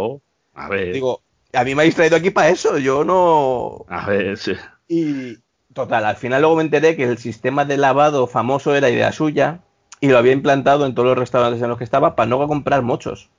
A 0.54 0.68
ver. 0.68 0.92
Digo, 0.92 1.22
a 1.52 1.64
mí 1.64 1.74
me 1.74 1.82
habéis 1.82 1.94
traído 1.94 2.16
aquí 2.16 2.30
para 2.30 2.48
eso, 2.48 2.78
yo 2.78 3.04
no. 3.04 3.84
A 3.88 4.06
ver, 4.06 4.36
sí. 4.38 4.52
Y 4.88 5.38
total, 5.72 6.04
al 6.04 6.16
final 6.16 6.42
luego 6.42 6.56
me 6.56 6.62
enteré 6.62 6.96
que 6.96 7.04
el 7.04 7.18
sistema 7.18 7.64
de 7.64 7.76
lavado 7.76 8.26
famoso 8.26 8.74
era 8.74 8.90
idea 8.90 9.12
suya 9.12 9.60
y 10.00 10.08
lo 10.08 10.18
había 10.18 10.32
implantado 10.32 10.86
en 10.86 10.94
todos 10.94 11.08
los 11.08 11.18
restaurantes 11.18 11.62
en 11.62 11.68
los 11.68 11.78
que 11.78 11.84
estaba 11.84 12.16
para 12.16 12.28
no 12.28 12.46
comprar 12.48 12.82
mochos. 12.82 13.30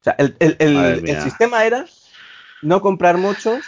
O 0.00 0.04
sea, 0.04 0.14
el, 0.18 0.36
el, 0.38 0.56
el, 0.58 1.08
el 1.08 1.22
sistema 1.22 1.64
era 1.64 1.84
no 2.62 2.80
comprar 2.80 3.18
mochos. 3.18 3.64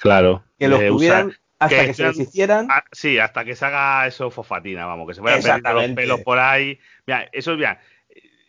Claro. 0.00 0.42
Que 0.58 0.68
los 0.68 0.80
tuvieran 0.86 1.32
hasta 1.64 1.80
que, 1.80 1.86
que 1.86 1.94
se 1.94 2.04
deshicieran. 2.04 2.70
A, 2.70 2.84
sí, 2.92 3.18
hasta 3.18 3.44
que 3.44 3.56
se 3.56 3.64
haga 3.64 4.06
eso 4.06 4.30
fosfatina, 4.30 4.86
vamos, 4.86 5.08
que 5.08 5.14
se 5.14 5.20
vayan 5.20 5.42
perdiendo 5.42 5.72
los 5.72 5.90
pelos 5.92 6.20
por 6.20 6.38
ahí. 6.38 6.78
Mira, 7.06 7.28
eso, 7.32 7.54
mira, 7.56 7.80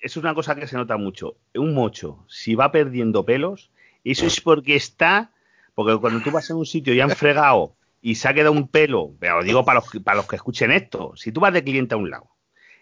eso 0.01 0.19
es 0.19 0.23
una 0.23 0.33
cosa 0.33 0.55
que 0.55 0.67
se 0.67 0.75
nota 0.75 0.97
mucho. 0.97 1.37
Un 1.53 1.73
mocho, 1.73 2.25
si 2.27 2.55
va 2.55 2.71
perdiendo 2.71 3.25
pelos, 3.25 3.71
eso 4.03 4.25
es 4.25 4.41
porque 4.41 4.75
está, 4.75 5.31
porque 5.75 5.97
cuando 5.97 6.21
tú 6.21 6.31
vas 6.31 6.49
a 6.51 6.55
un 6.55 6.65
sitio 6.65 6.93
ya 6.93 7.05
han 7.05 7.11
fregado 7.11 7.75
y 8.01 8.15
se 8.15 8.27
ha 8.27 8.33
quedado 8.33 8.51
un 8.51 8.67
pelo, 8.67 9.13
pero 9.19 9.37
lo 9.37 9.43
digo 9.43 9.63
para 9.63 9.79
los, 9.79 10.03
para 10.03 10.17
los 10.17 10.27
que 10.27 10.35
escuchen 10.35 10.71
esto, 10.71 11.13
si 11.15 11.31
tú 11.31 11.39
vas 11.39 11.53
de 11.53 11.63
cliente 11.63 11.95
a 11.95 11.97
un 11.97 12.09
lado 12.09 12.29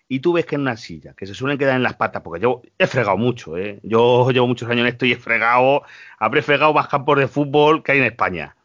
y 0.08 0.20
tú 0.20 0.34
ves 0.34 0.46
que 0.46 0.56
en 0.56 0.62
una 0.62 0.76
silla, 0.78 1.14
que 1.14 1.28
se 1.28 1.34
suelen 1.36 1.58
quedar 1.58 1.76
en 1.76 1.84
las 1.84 1.94
patas, 1.94 2.22
porque 2.22 2.42
yo 2.42 2.64
he 2.78 2.88
fregado 2.88 3.18
mucho, 3.18 3.56
¿eh? 3.56 3.80
yo 3.84 4.30
llevo 4.32 4.48
muchos 4.48 4.70
años 4.70 4.82
en 4.82 4.88
esto 4.88 5.06
y 5.06 5.14
he 5.14 5.16
fregado, 5.16 5.84
habré 6.18 6.42
fregado 6.42 6.74
más 6.74 6.88
campos 6.88 7.18
de 7.18 7.28
fútbol 7.28 7.84
que 7.84 7.94
hay 7.94 8.00
en 8.00 8.06
España. 8.06 8.56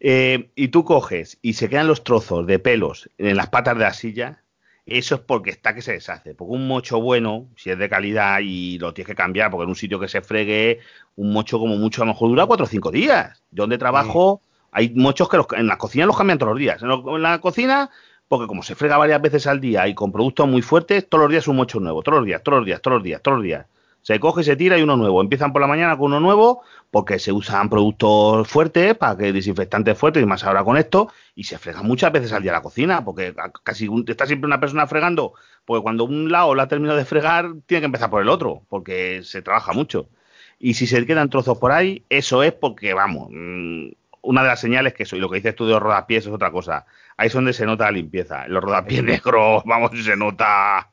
Eh, 0.00 0.50
y 0.54 0.68
tú 0.68 0.84
coges 0.84 1.38
y 1.42 1.54
se 1.54 1.68
quedan 1.68 1.88
los 1.88 2.04
trozos 2.04 2.46
de 2.46 2.58
pelos 2.58 3.10
en 3.18 3.36
las 3.36 3.48
patas 3.48 3.76
de 3.76 3.84
la 3.84 3.92
silla, 3.92 4.44
eso 4.86 5.14
es 5.14 5.20
porque 5.22 5.50
está 5.50 5.74
que 5.74 5.82
se 5.82 5.92
deshace. 5.92 6.34
Porque 6.34 6.52
un 6.52 6.68
mocho 6.68 7.00
bueno, 7.00 7.48
si 7.56 7.70
es 7.70 7.78
de 7.78 7.88
calidad 7.88 8.40
y 8.42 8.78
lo 8.78 8.92
tienes 8.92 9.08
que 9.08 9.14
cambiar, 9.14 9.50
porque 9.50 9.64
en 9.64 9.70
un 9.70 9.76
sitio 9.76 9.98
que 9.98 10.08
se 10.08 10.20
fregue, 10.20 10.80
un 11.16 11.32
mocho 11.32 11.58
como 11.58 11.76
mucho 11.76 12.02
a 12.02 12.06
lo 12.06 12.12
mejor 12.12 12.28
dura 12.28 12.46
cuatro 12.46 12.64
o 12.64 12.68
cinco 12.68 12.90
días. 12.90 13.42
Yo 13.50 13.62
donde 13.62 13.78
trabajo, 13.78 14.40
sí. 14.42 14.50
hay 14.72 14.90
mochos 14.90 15.28
que 15.28 15.38
los, 15.38 15.46
en 15.56 15.66
la 15.66 15.78
cocina 15.78 16.06
los 16.06 16.16
cambian 16.16 16.38
todos 16.38 16.52
los 16.52 16.58
días. 16.58 16.82
En, 16.82 16.88
lo, 16.88 17.16
en, 17.16 17.22
la 17.22 17.40
cocina, 17.40 17.90
porque 18.28 18.46
como 18.46 18.62
se 18.62 18.74
frega 18.74 18.98
varias 18.98 19.22
veces 19.22 19.46
al 19.46 19.60
día 19.60 19.88
y 19.88 19.94
con 19.94 20.12
productos 20.12 20.46
muy 20.46 20.60
fuertes, 20.60 21.08
todos 21.08 21.22
los 21.22 21.30
días 21.30 21.48
un 21.48 21.56
mocho 21.56 21.80
nuevo. 21.80 22.02
Todos 22.02 22.18
los 22.18 22.26
días, 22.26 22.42
todos 22.42 22.58
los 22.58 22.66
días, 22.66 22.82
todos 22.82 22.96
los 22.96 23.04
días, 23.04 23.22
todos 23.22 23.38
los 23.38 23.44
días. 23.44 23.66
Se 24.04 24.20
coge, 24.20 24.44
se 24.44 24.54
tira 24.54 24.76
y 24.76 24.82
uno 24.82 24.98
nuevo. 24.98 25.22
Empiezan 25.22 25.54
por 25.54 25.62
la 25.62 25.66
mañana 25.66 25.96
con 25.96 26.08
uno 26.12 26.20
nuevo 26.20 26.62
porque 26.90 27.18
se 27.18 27.32
usan 27.32 27.70
productos 27.70 28.46
fuertes, 28.46 28.94
para 28.94 29.16
que 29.16 29.32
desinfectantes 29.32 29.96
fuertes 29.96 30.22
y 30.22 30.26
más 30.26 30.44
ahora 30.44 30.62
con 30.62 30.76
esto, 30.76 31.10
y 31.34 31.44
se 31.44 31.56
frega 31.56 31.82
muchas 31.82 32.12
veces 32.12 32.30
al 32.34 32.42
día 32.42 32.52
la 32.52 32.60
cocina, 32.60 33.02
porque 33.02 33.34
casi 33.62 33.88
está 34.06 34.26
siempre 34.26 34.46
una 34.46 34.60
persona 34.60 34.86
fregando, 34.86 35.32
porque 35.64 35.82
cuando 35.82 36.04
un 36.04 36.30
lado 36.30 36.54
la 36.54 36.64
ha 36.64 36.68
terminado 36.68 36.98
de 36.98 37.06
fregar, 37.06 37.46
tiene 37.64 37.80
que 37.80 37.86
empezar 37.86 38.10
por 38.10 38.20
el 38.20 38.28
otro, 38.28 38.62
porque 38.68 39.22
se 39.24 39.40
trabaja 39.40 39.72
mucho. 39.72 40.10
Y 40.58 40.74
si 40.74 40.86
se 40.86 41.04
quedan 41.06 41.30
trozos 41.30 41.56
por 41.56 41.72
ahí, 41.72 42.04
eso 42.10 42.42
es 42.42 42.52
porque, 42.52 42.92
vamos, 42.92 43.30
una 43.30 44.42
de 44.42 44.48
las 44.48 44.60
señales 44.60 44.92
que 44.92 45.04
eso, 45.04 45.16
y 45.16 45.20
lo 45.20 45.30
que 45.30 45.36
dices 45.36 45.56
tú 45.56 45.66
de 45.66 45.80
rodapiés 45.80 46.26
es 46.26 46.32
otra 46.32 46.50
cosa. 46.50 46.84
Ahí 47.16 47.28
es 47.28 47.32
donde 47.32 47.54
se 47.54 47.64
nota 47.64 47.86
la 47.86 47.92
limpieza. 47.92 48.46
Los 48.48 48.62
rodapiés 48.62 49.02
negros, 49.02 49.62
vamos, 49.64 49.92
se 50.04 50.14
nota. 50.14 50.90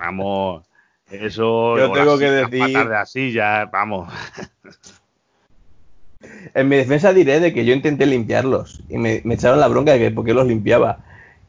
Vamos. 0.00 0.64
Eso. 1.20 1.78
Yo 1.78 1.92
tengo 1.92 2.18
que 2.18 2.30
decir. 2.30 2.78
de 2.78 2.84
la 2.84 3.06
silla, 3.06 3.66
vamos. 3.66 4.12
En 6.54 6.68
mi 6.68 6.76
defensa 6.76 7.12
diré 7.12 7.38
de 7.38 7.52
que 7.52 7.66
yo 7.66 7.74
intenté 7.74 8.06
limpiarlos 8.06 8.82
y 8.88 8.96
me, 8.96 9.20
me 9.24 9.34
echaron 9.34 9.60
la 9.60 9.68
bronca 9.68 9.92
de 9.92 9.98
que 9.98 10.10
por 10.10 10.24
qué 10.24 10.32
los 10.32 10.46
limpiaba. 10.46 11.00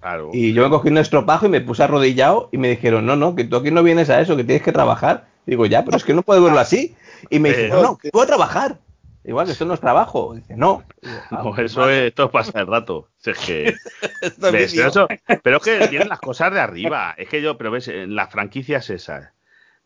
Claro. 0.02 0.32
Y 0.34 0.54
yo 0.54 0.64
me 0.64 0.70
cogí 0.70 0.90
un 0.90 0.98
estropajo 0.98 1.46
y 1.46 1.50
me 1.50 1.62
puse 1.62 1.84
arrodillado 1.84 2.50
y 2.52 2.58
me 2.58 2.70
dijeron, 2.70 3.06
no, 3.06 3.16
no, 3.16 3.36
que 3.36 3.46
tú 3.46 3.56
aquí 3.56 3.72
no 3.72 3.84
vienes 3.84 4.10
a 4.10 4.20
eso, 4.20 4.36
que 4.36 4.44
tienes 4.44 4.64
que 4.64 4.72
trabajar. 4.72 5.28
Digo, 5.46 5.66
ya, 5.66 5.86
pero 5.86 5.98
es 5.98 6.04
que 6.04 6.14
no 6.14 6.24
puedo 6.24 6.44
verlo 6.44 6.60
así. 6.60 6.96
Y 7.30 7.40
me 7.40 7.50
dice, 7.50 7.70
no, 7.70 7.98
que 7.98 8.10
puedo 8.10 8.28
trabajar. 8.28 8.80
Igual, 9.24 9.48
que 9.48 9.54
esto 9.54 9.66
no 9.66 9.74
es 9.74 9.80
trabajo. 9.80 10.36
Dice, 10.36 10.56
no. 10.56 10.84
no 11.32 11.58
eso 11.58 11.90
es, 11.90 12.10
esto 12.10 12.30
pasa 12.30 12.60
el 12.60 12.68
rato. 12.68 13.10
Es 13.24 13.40
que, 13.40 13.74
¿ves? 14.52 14.74
Pero, 14.76 14.88
eso, 14.88 15.08
pero 15.42 15.58
es 15.58 15.64
que 15.64 15.88
tienen 15.88 16.10
las 16.10 16.20
cosas 16.20 16.54
de 16.54 16.60
arriba. 16.60 17.16
Es 17.18 17.28
que 17.28 17.42
yo, 17.42 17.58
pero 17.58 17.72
ves, 17.72 17.90
las 17.90 18.32
franquicias 18.32 18.90
esas, 18.92 19.30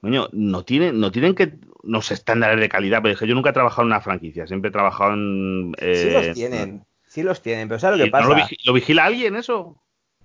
coño, 0.02 0.30
no 0.32 0.64
tienen, 0.64 1.00
no 1.00 1.12
tienen 1.12 1.36
que 1.36 1.54
unos 1.84 2.12
estándares 2.12 2.60
de 2.60 2.70
calidad, 2.70 3.02
pero 3.02 3.14
es 3.14 3.20
que 3.20 3.28
yo 3.28 3.36
nunca 3.36 3.50
he 3.50 3.54
trabajado 3.54 3.84
en 3.84 3.88
una 3.88 4.02
franquicia, 4.02 4.47
siempre 4.47 4.70
he 4.70 4.72
trabajado 4.72 5.14
en... 5.14 5.74
Eh, 5.80 5.95
sí 5.95 6.10
los 6.12 6.34
tienen, 6.36 6.86
sí 7.08 7.24
los 7.24 7.41
tienen, 7.41 7.68
pero 7.68 7.80
¿sabes 7.80 8.00
lo 8.00 8.06
que 8.06 8.12
pasa? 8.12 8.24
¿no 8.24 8.30
lo, 8.30 8.36
vigila, 8.36 8.62
¿Lo 8.66 8.74
vigila 8.74 9.06
alguien 9.06 9.36
eso? 9.36 9.76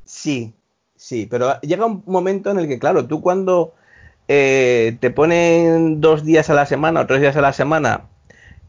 Sí, 0.05 0.55
sí, 0.97 1.27
pero 1.31 1.61
llega 1.61 1.87
un 1.87 2.03
momento 2.07 2.51
en 2.51 2.59
el 2.59 2.68
que, 2.68 2.79
claro, 2.79 3.07
tú 3.07 3.20
cuando 3.20 3.75
eh, 4.29 4.97
te 5.01 5.11
ponen 5.11 6.01
dos 6.01 6.25
días 6.25 6.51
a 6.51 6.55
la 6.55 6.66
semana 6.66 7.01
o 7.01 7.07
tres 7.07 7.20
días 7.20 7.37
a 7.37 7.41
la 7.43 7.53
semana 7.53 8.09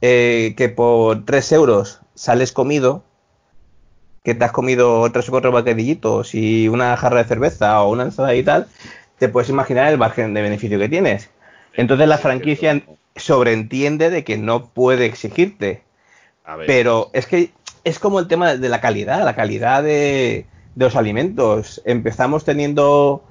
eh, 0.02 0.54
que 0.58 0.70
por 0.70 1.26
tres 1.26 1.52
euros 1.52 2.02
sales 2.14 2.52
comido, 2.52 3.04
que 4.24 4.36
te 4.36 4.44
has 4.44 4.52
comido 4.52 5.10
tres 5.12 5.30
o 5.30 5.32
cuatro 5.32 5.52
bocadillitos 5.52 6.36
y 6.36 6.68
una 6.68 6.98
jarra 6.98 7.20
de 7.20 7.30
cerveza 7.30 7.82
o 7.82 7.92
una 7.92 8.04
ensalada 8.04 8.36
y 8.36 8.44
tal, 8.44 8.68
te 9.18 9.30
puedes 9.30 9.50
imaginar 9.50 9.92
el 9.92 9.98
margen 9.98 10.34
de 10.34 10.42
beneficio 10.42 10.80
que 10.80 10.90
tienes. 10.90 11.30
Entonces 11.74 12.08
la 12.08 12.18
franquicia 12.18 12.82
sobreentiende 13.16 14.10
de 14.10 14.24
que 14.24 14.38
no 14.38 14.68
puede 14.68 15.06
exigirte. 15.06 15.84
Pero 16.68 17.10
es 17.14 17.26
que 17.26 17.52
es 17.84 18.00
como 18.00 18.20
el 18.20 18.28
tema 18.28 18.56
de 18.56 18.70
la 18.70 18.82
calidad, 18.82 19.24
la 19.24 19.36
calidad 19.36 19.84
de, 19.84 20.46
de 20.76 20.86
los 20.86 20.96
alimentos. 20.96 21.82
Empezamos 21.86 22.46
teniendo 22.46 23.24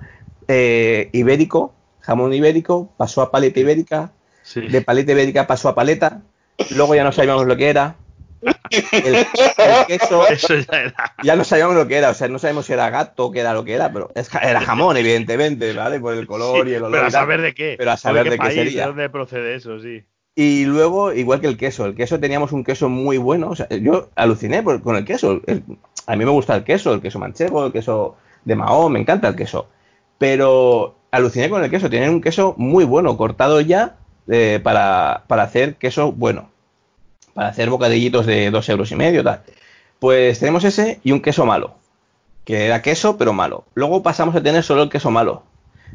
eh, 0.48 1.10
ibérico, 1.12 1.74
jamón 2.00 2.34
ibérico, 2.34 2.90
pasó 2.96 3.22
a 3.22 3.30
paleta 3.30 3.60
ibérica, 3.60 4.12
sí. 4.42 4.62
de 4.62 4.82
paleta 4.82 5.12
ibérica 5.12 5.46
pasó 5.46 5.68
a 5.68 5.74
paleta, 5.74 6.22
luego 6.76 6.94
ya 6.94 7.04
no 7.04 7.12
sabíamos 7.12 7.46
lo 7.46 7.56
que 7.56 7.68
era. 7.68 7.96
El, 8.70 9.14
el 9.14 9.86
queso 9.86 10.24
ya, 10.70 10.80
era. 10.80 11.14
ya, 11.22 11.36
no 11.36 11.44
sabíamos 11.44 11.76
lo 11.76 11.86
que 11.86 11.96
era, 11.96 12.10
o 12.10 12.14
sea, 12.14 12.28
no 12.28 12.38
sabemos 12.38 12.66
si 12.66 12.72
era 12.72 12.90
gato, 12.90 13.30
qué 13.30 13.40
era 13.40 13.54
lo 13.54 13.64
que 13.64 13.74
era, 13.74 13.92
pero 13.92 14.10
es, 14.14 14.28
era 14.34 14.60
jamón, 14.60 14.96
evidentemente, 14.96 15.72
¿vale? 15.72 16.00
Por 16.00 16.14
el 16.14 16.26
color 16.26 16.64
sí, 16.64 16.72
y 16.72 16.74
el 16.74 16.82
olor. 16.82 16.92
Pero 16.92 17.06
a 17.06 17.10
saber 17.10 17.40
de 17.40 17.54
qué. 17.54 17.74
Pero 17.78 17.90
a 17.90 17.96
saber 17.96 18.24
de 18.24 18.30
qué, 18.30 18.36
qué, 18.36 18.42
país, 18.42 18.54
sería. 18.54 18.82
¿De 18.82 18.86
dónde 18.88 19.08
procede 19.10 19.54
eso, 19.54 19.78
sí? 19.80 20.04
Y 20.36 20.64
luego, 20.64 21.12
igual 21.12 21.40
que 21.40 21.46
el 21.46 21.56
queso, 21.56 21.86
el 21.86 21.94
queso 21.94 22.18
teníamos 22.18 22.52
un 22.52 22.64
queso 22.64 22.88
muy 22.88 23.18
bueno, 23.18 23.50
o 23.50 23.56
sea, 23.56 23.68
yo 23.68 24.10
aluciné 24.16 24.62
por, 24.62 24.82
con 24.82 24.96
el 24.96 25.04
queso. 25.04 25.40
El, 25.46 25.62
a 26.06 26.16
mí 26.16 26.24
me 26.24 26.30
gusta 26.30 26.56
el 26.56 26.64
queso, 26.64 26.92
el 26.92 27.00
queso 27.00 27.18
manchego, 27.18 27.66
el 27.66 27.72
queso 27.72 28.16
de 28.44 28.56
Mahón, 28.56 28.92
me 28.92 29.00
encanta 29.00 29.28
el 29.28 29.36
queso. 29.36 29.68
Pero 30.18 30.96
aluciné 31.10 31.48
con 31.50 31.62
el 31.62 31.70
queso, 31.70 31.88
tienen 31.88 32.10
un 32.10 32.20
queso 32.20 32.54
muy 32.58 32.84
bueno, 32.84 33.16
cortado 33.16 33.60
ya 33.60 33.96
eh, 34.28 34.58
para, 34.62 35.24
para 35.28 35.44
hacer 35.44 35.76
queso 35.76 36.12
bueno 36.12 36.53
para 37.34 37.48
hacer 37.48 37.68
bocadillitos 37.68 38.26
de 38.26 38.50
dos 38.50 38.68
euros 38.68 38.90
y 38.92 38.96
medio, 38.96 39.22
tal. 39.22 39.42
Pues 39.98 40.38
tenemos 40.38 40.64
ese 40.64 41.00
y 41.02 41.12
un 41.12 41.20
queso 41.20 41.44
malo, 41.44 41.76
que 42.44 42.66
era 42.66 42.82
queso 42.82 43.18
pero 43.18 43.32
malo. 43.32 43.64
Luego 43.74 44.02
pasamos 44.02 44.34
a 44.34 44.42
tener 44.42 44.62
solo 44.62 44.84
el 44.84 44.90
queso 44.90 45.10
malo. 45.10 45.42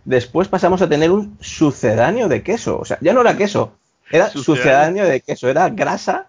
Después 0.05 0.47
pasamos 0.47 0.81
a 0.81 0.89
tener 0.89 1.11
un 1.11 1.37
sucedáneo 1.39 2.27
de 2.27 2.43
queso. 2.43 2.79
O 2.79 2.85
sea, 2.85 2.97
ya 3.01 3.13
no 3.13 3.21
era 3.21 3.37
queso, 3.37 3.73
era 4.11 4.29
sucedáneo, 4.29 5.05
de 5.05 5.21
queso. 5.21 5.49
Era 5.49 5.69
grasa 5.69 6.27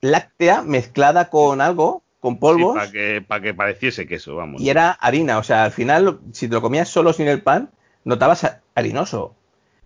láctea 0.00 0.62
mezclada 0.62 1.30
con 1.30 1.60
algo, 1.60 2.02
con 2.20 2.38
polvos. 2.38 2.74
Sí, 2.74 2.78
para 2.78 2.92
que, 2.92 3.24
para 3.26 3.42
que 3.42 3.54
pareciese 3.54 4.06
queso, 4.06 4.36
vamos. 4.36 4.60
Y 4.60 4.70
era 4.70 4.90
harina. 4.90 5.38
O 5.38 5.42
sea, 5.42 5.64
al 5.64 5.72
final, 5.72 6.20
si 6.32 6.48
te 6.48 6.54
lo 6.54 6.62
comías 6.62 6.88
solo 6.88 7.12
sin 7.12 7.28
el 7.28 7.42
pan, 7.42 7.70
notabas 8.04 8.58
harinoso. 8.74 9.34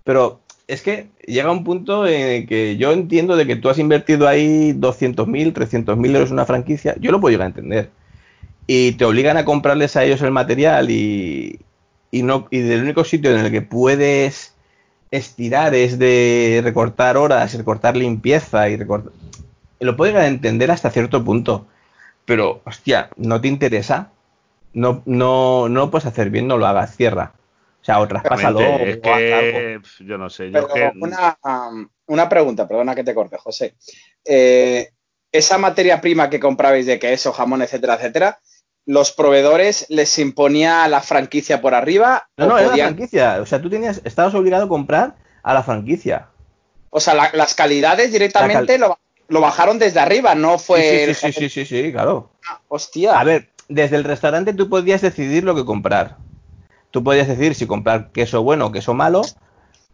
Pero 0.04 0.40
es 0.68 0.82
que 0.82 1.08
llega 1.26 1.50
un 1.50 1.64
punto 1.64 2.06
en 2.06 2.26
el 2.26 2.46
que 2.46 2.76
yo 2.76 2.92
entiendo 2.92 3.36
de 3.36 3.46
que 3.46 3.56
tú 3.56 3.68
has 3.68 3.78
invertido 3.78 4.26
ahí 4.26 4.72
200.000, 4.72 5.52
300.000 5.52 6.14
euros 6.14 6.28
en 6.30 6.34
una 6.34 6.46
franquicia, 6.46 6.96
yo 6.98 7.12
lo 7.12 7.20
puedo 7.20 7.32
llegar 7.32 7.46
a 7.46 7.50
entender. 7.50 7.90
Y 8.66 8.92
te 8.92 9.04
obligan 9.04 9.36
a 9.36 9.44
comprarles 9.44 9.96
a 9.96 10.04
ellos 10.04 10.22
el 10.22 10.32
material 10.32 10.90
y, 10.90 11.60
y, 12.10 12.22
no, 12.22 12.48
y 12.50 12.58
del 12.60 12.82
único 12.82 13.04
sitio 13.04 13.30
en 13.30 13.44
el 13.44 13.52
que 13.52 13.62
puedes 13.62 14.54
estirar 15.12 15.74
es 15.74 15.98
de 15.98 16.60
recortar 16.64 17.16
horas, 17.16 17.54
recortar 17.54 17.96
limpieza 17.96 18.68
y 18.68 18.76
recortar... 18.76 19.12
Lo 19.78 19.96
puedo 19.96 20.10
llegar 20.10 20.24
a 20.24 20.28
entender 20.28 20.70
hasta 20.70 20.90
cierto 20.90 21.24
punto. 21.24 21.66
Pero, 22.24 22.60
hostia, 22.64 23.10
no 23.16 23.40
te 23.40 23.46
interesa, 23.46 24.10
no, 24.74 25.02
no, 25.06 25.68
no 25.68 25.80
lo 25.80 25.90
puedes 25.90 26.06
hacer 26.06 26.30
bien, 26.30 26.48
no 26.48 26.58
lo 26.58 26.66
hagas, 26.66 26.96
cierra. 26.96 27.34
O 27.86 27.92
sea, 27.92 28.00
o 28.00 28.08
traspásalo. 28.08 28.60
Es 28.60 28.98
que, 28.98 29.80
yo 30.00 30.18
no 30.18 30.28
sé. 30.28 30.50
Yo 30.50 30.52
Pero 30.52 30.68
que... 30.68 30.92
una, 31.00 31.38
um, 31.44 31.88
una, 32.06 32.28
pregunta, 32.28 32.66
perdona 32.66 32.96
que 32.96 33.04
te 33.04 33.14
corte, 33.14 33.36
José. 33.38 33.76
Eh, 34.24 34.90
esa 35.30 35.56
materia 35.58 36.00
prima 36.00 36.28
que 36.28 36.40
comprabais 36.40 36.86
de 36.86 36.98
queso, 36.98 37.32
jamón, 37.32 37.62
etcétera, 37.62 37.94
etcétera, 37.94 38.40
¿los 38.86 39.12
proveedores 39.12 39.86
les 39.88 40.18
imponía 40.18 40.88
la 40.88 41.00
franquicia 41.00 41.60
por 41.60 41.74
arriba? 41.74 42.28
No, 42.36 42.46
no, 42.46 42.58
era 42.58 42.70
podían... 42.70 42.86
la 42.86 42.94
franquicia. 42.94 43.38
O 43.40 43.46
sea, 43.46 43.62
tú 43.62 43.70
tenías, 43.70 44.00
estabas 44.04 44.34
obligado 44.34 44.64
a 44.64 44.68
comprar 44.68 45.14
a 45.44 45.54
la 45.54 45.62
franquicia. 45.62 46.30
O 46.90 46.98
sea, 46.98 47.14
la, 47.14 47.30
las 47.34 47.54
calidades 47.54 48.10
directamente 48.10 48.78
la 48.78 48.88
cal... 48.88 48.88
lo 48.88 48.98
lo 49.28 49.40
bajaron 49.40 49.78
desde 49.78 50.00
arriba, 50.00 50.34
no 50.34 50.58
fue. 50.58 51.14
Sí, 51.14 51.14
sí, 51.14 51.32
sí, 51.32 51.48
sí, 51.48 51.66
sí, 51.66 51.92
claro. 51.92 52.30
Ah, 52.48 52.60
hostia. 52.68 53.18
A 53.18 53.24
ver, 53.24 53.50
desde 53.68 53.96
el 53.96 54.04
restaurante 54.04 54.54
tú 54.54 54.68
podías 54.68 55.00
decidir 55.00 55.44
lo 55.44 55.54
que 55.54 55.64
comprar. 55.64 56.16
Tú 56.96 57.04
podías 57.04 57.28
decidir 57.28 57.54
si 57.54 57.66
comprar 57.66 58.10
queso 58.10 58.42
bueno 58.42 58.64
o 58.64 58.72
queso 58.72 58.94
malo, 58.94 59.20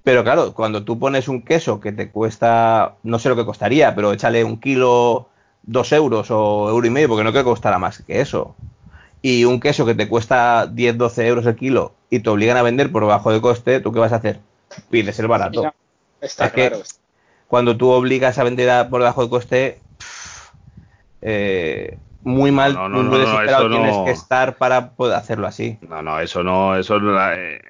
pero 0.05 0.23
claro, 0.23 0.55
cuando 0.55 0.85
tú 0.85 1.01
pones 1.01 1.27
un 1.27 1.43
queso 1.43 1.81
que 1.81 1.91
te 1.91 2.13
cuesta, 2.13 2.95
no 3.03 3.19
sé 3.19 3.29
lo 3.29 3.35
que 3.35 3.45
costaría, 3.45 3.93
pero 3.97 4.13
échale 4.13 4.45
un 4.45 4.61
kilo, 4.61 5.29
dos 5.65 5.91
euros 5.91 6.31
o 6.31 6.69
euro 6.71 6.87
y 6.87 6.91
medio, 6.91 7.09
porque 7.09 7.25
no 7.25 7.33
creo 7.33 7.43
que 7.43 7.51
costará 7.51 7.81
más 7.81 8.03
que 8.03 8.21
eso. 8.21 8.55
Y 9.21 9.47
un 9.47 9.59
queso 9.59 9.85
que 9.85 9.97
te 9.97 10.07
cuesta 10.07 10.69
10, 10.69 10.97
12 10.97 11.27
euros 11.27 11.47
el 11.47 11.57
kilo 11.57 11.93
y 12.09 12.21
te 12.21 12.31
obligan 12.31 12.57
a 12.57 12.63
vender 12.63 12.93
por 12.93 13.05
bajo 13.05 13.33
de 13.33 13.41
coste, 13.41 13.81
¿tú 13.81 13.93
qué 13.93 13.99
vas 13.99 14.13
a 14.13 14.23
hacer? 14.23 14.39
Pides 14.89 15.19
el 15.19 15.27
barato. 15.27 15.75
está 16.21 16.51
claro. 16.51 16.83
cuando 17.49 17.77
tú 17.77 17.91
obligas 17.91 18.39
a 18.39 18.45
vender 18.45 18.89
por 18.89 19.01
bajo 19.01 19.25
de 19.25 19.29
coste, 19.29 19.81
eh, 21.21 21.99
muy 22.25 22.53
mal 22.53 22.75
no, 22.75 22.89
no, 22.89 23.03
no, 23.03 23.69
tienes 23.69 23.97
que 24.05 24.11
estar 24.11 24.57
para 24.57 24.91
poder 24.91 25.17
hacerlo 25.17 25.47
así. 25.47 25.79
No, 25.89 26.03
no, 26.03 26.21
eso 26.21 26.43
no, 26.43 26.77
eso, 26.77 26.99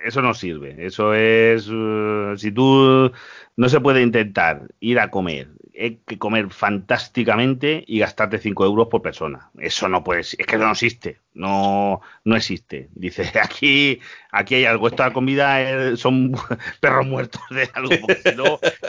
eso 0.05 0.22
no 0.22 0.34
sirve. 0.34 0.76
Eso 0.78 1.14
es, 1.14 1.68
uh, 1.68 2.36
si 2.36 2.53
tú 2.53 3.11
no 3.57 3.68
se 3.68 3.80
puede 3.80 4.03
intentar 4.03 4.68
ir 4.80 5.00
a 5.00 5.11
comer 5.11 5.48
hay 5.79 6.01
que 6.07 6.18
comer 6.18 6.51
fantásticamente 6.51 7.85
y 7.87 7.99
gastarte 7.99 8.39
5 8.39 8.64
euros 8.64 8.89
por 8.89 9.03
persona. 9.03 9.51
Eso 9.59 9.89
no 9.89 10.05
puede 10.05 10.20
es 10.20 10.37
que 10.37 10.59
no 10.59 10.70
existe, 10.70 11.18
no, 11.35 12.01
no 12.25 12.37
existe. 12.37 12.89
Dice, 12.95 13.31
aquí, 13.43 14.01
aquí 14.31 14.57
hay 14.57 14.64
algo, 14.64 14.89
esta 14.89 15.12
comida 15.12 15.97
son 15.97 16.33
perros 16.81 17.07
muertos 17.07 17.43
de 17.51 17.68
algo, 17.75 17.91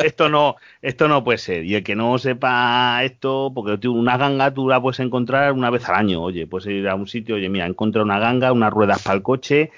esto 0.03 0.29
no, 0.29 0.55
esto 0.81 1.07
no 1.07 1.23
puede 1.23 1.37
ser. 1.37 1.65
Y 1.65 1.75
el 1.75 1.83
que 1.83 1.95
no 1.95 2.17
sepa 2.17 3.03
esto, 3.03 3.51
porque 3.53 3.87
una 3.87 4.17
ganga 4.17 4.53
tú 4.53 4.67
la 4.67 4.81
puedes 4.81 4.99
encontrar 4.99 5.53
una 5.53 5.69
vez 5.69 5.87
al 5.89 5.95
año, 5.95 6.21
oye, 6.21 6.47
puedes 6.47 6.67
ir 6.67 6.87
a 6.87 6.95
un 6.95 7.07
sitio, 7.07 7.35
oye, 7.35 7.49
mira, 7.49 7.65
encontré 7.65 8.01
una 8.01 8.19
ganga, 8.19 8.51
unas 8.51 8.71
ruedas 8.71 9.01
para 9.01 9.15
el 9.15 9.23
coche, 9.23 9.71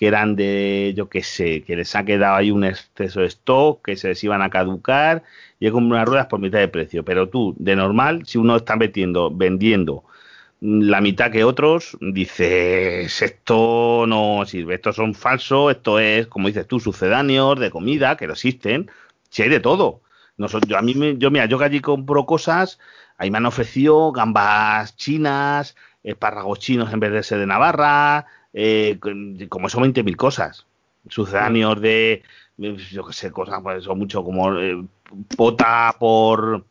que 0.00 0.06
eran 0.06 0.34
de, 0.34 0.94
yo 0.96 1.10
qué 1.10 1.22
sé, 1.22 1.62
que 1.62 1.76
les 1.76 1.94
ha 1.94 2.04
quedado 2.06 2.36
ahí 2.36 2.50
un 2.50 2.64
exceso 2.64 3.20
de 3.20 3.26
stock, 3.26 3.84
que 3.84 3.96
se 3.96 4.08
les 4.08 4.24
iban 4.24 4.40
a 4.40 4.48
caducar, 4.48 5.24
y 5.60 5.66
he 5.66 5.70
comprado 5.72 5.96
unas 5.96 6.08
ruedas 6.08 6.26
por 6.28 6.40
mitad 6.40 6.58
de 6.58 6.68
precio. 6.68 7.04
Pero 7.04 7.28
tú, 7.28 7.54
de 7.58 7.76
normal, 7.76 8.24
si 8.26 8.38
uno 8.38 8.56
está 8.56 8.76
metiendo, 8.76 9.30
vendiendo 9.30 10.04
la 10.60 11.02
mitad 11.02 11.30
que 11.30 11.44
otros, 11.44 11.98
dices, 12.00 13.20
esto 13.22 14.06
no 14.06 14.44
sirve, 14.46 14.74
estos 14.76 14.96
son 14.96 15.14
falsos, 15.14 15.72
esto 15.72 15.98
es, 15.98 16.26
como 16.28 16.48
dices 16.48 16.66
tú, 16.66 16.80
sucedáneos 16.80 17.60
de 17.60 17.70
comida, 17.70 18.16
que 18.16 18.26
no 18.26 18.32
existen, 18.34 18.90
si 19.28 19.42
hay 19.42 19.50
de 19.50 19.60
todo. 19.60 20.00
yo, 20.66 20.78
a 20.78 20.82
mí, 20.82 20.94
yo, 21.18 21.30
mira, 21.30 21.44
yo 21.46 21.58
que 21.58 21.64
allí 21.64 21.80
compro 21.80 22.24
cosas, 22.26 22.78
ahí 23.18 23.30
me 23.30 23.38
han 23.38 23.46
ofrecido 23.46 24.12
gambas 24.12 24.96
chinas, 24.96 25.76
espárragos 26.02 26.58
chinos 26.60 26.92
en 26.92 27.00
vez 27.00 27.12
de 27.12 27.22
ser 27.22 27.38
de 27.38 27.46
Navarra, 27.46 28.26
eh, 28.52 28.98
como 29.48 29.68
son 29.68 29.84
20.000 29.84 30.16
cosas. 30.16 30.66
Sucedáneos 31.08 31.80
de, 31.80 32.22
yo 32.56 33.06
qué 33.06 33.12
sé, 33.12 33.30
cosas, 33.30 33.60
pues 33.62 33.84
son 33.84 33.98
mucho 33.98 34.22
como 34.22 34.58
eh, 34.58 34.84
pota 35.36 35.96
por, 35.98 36.66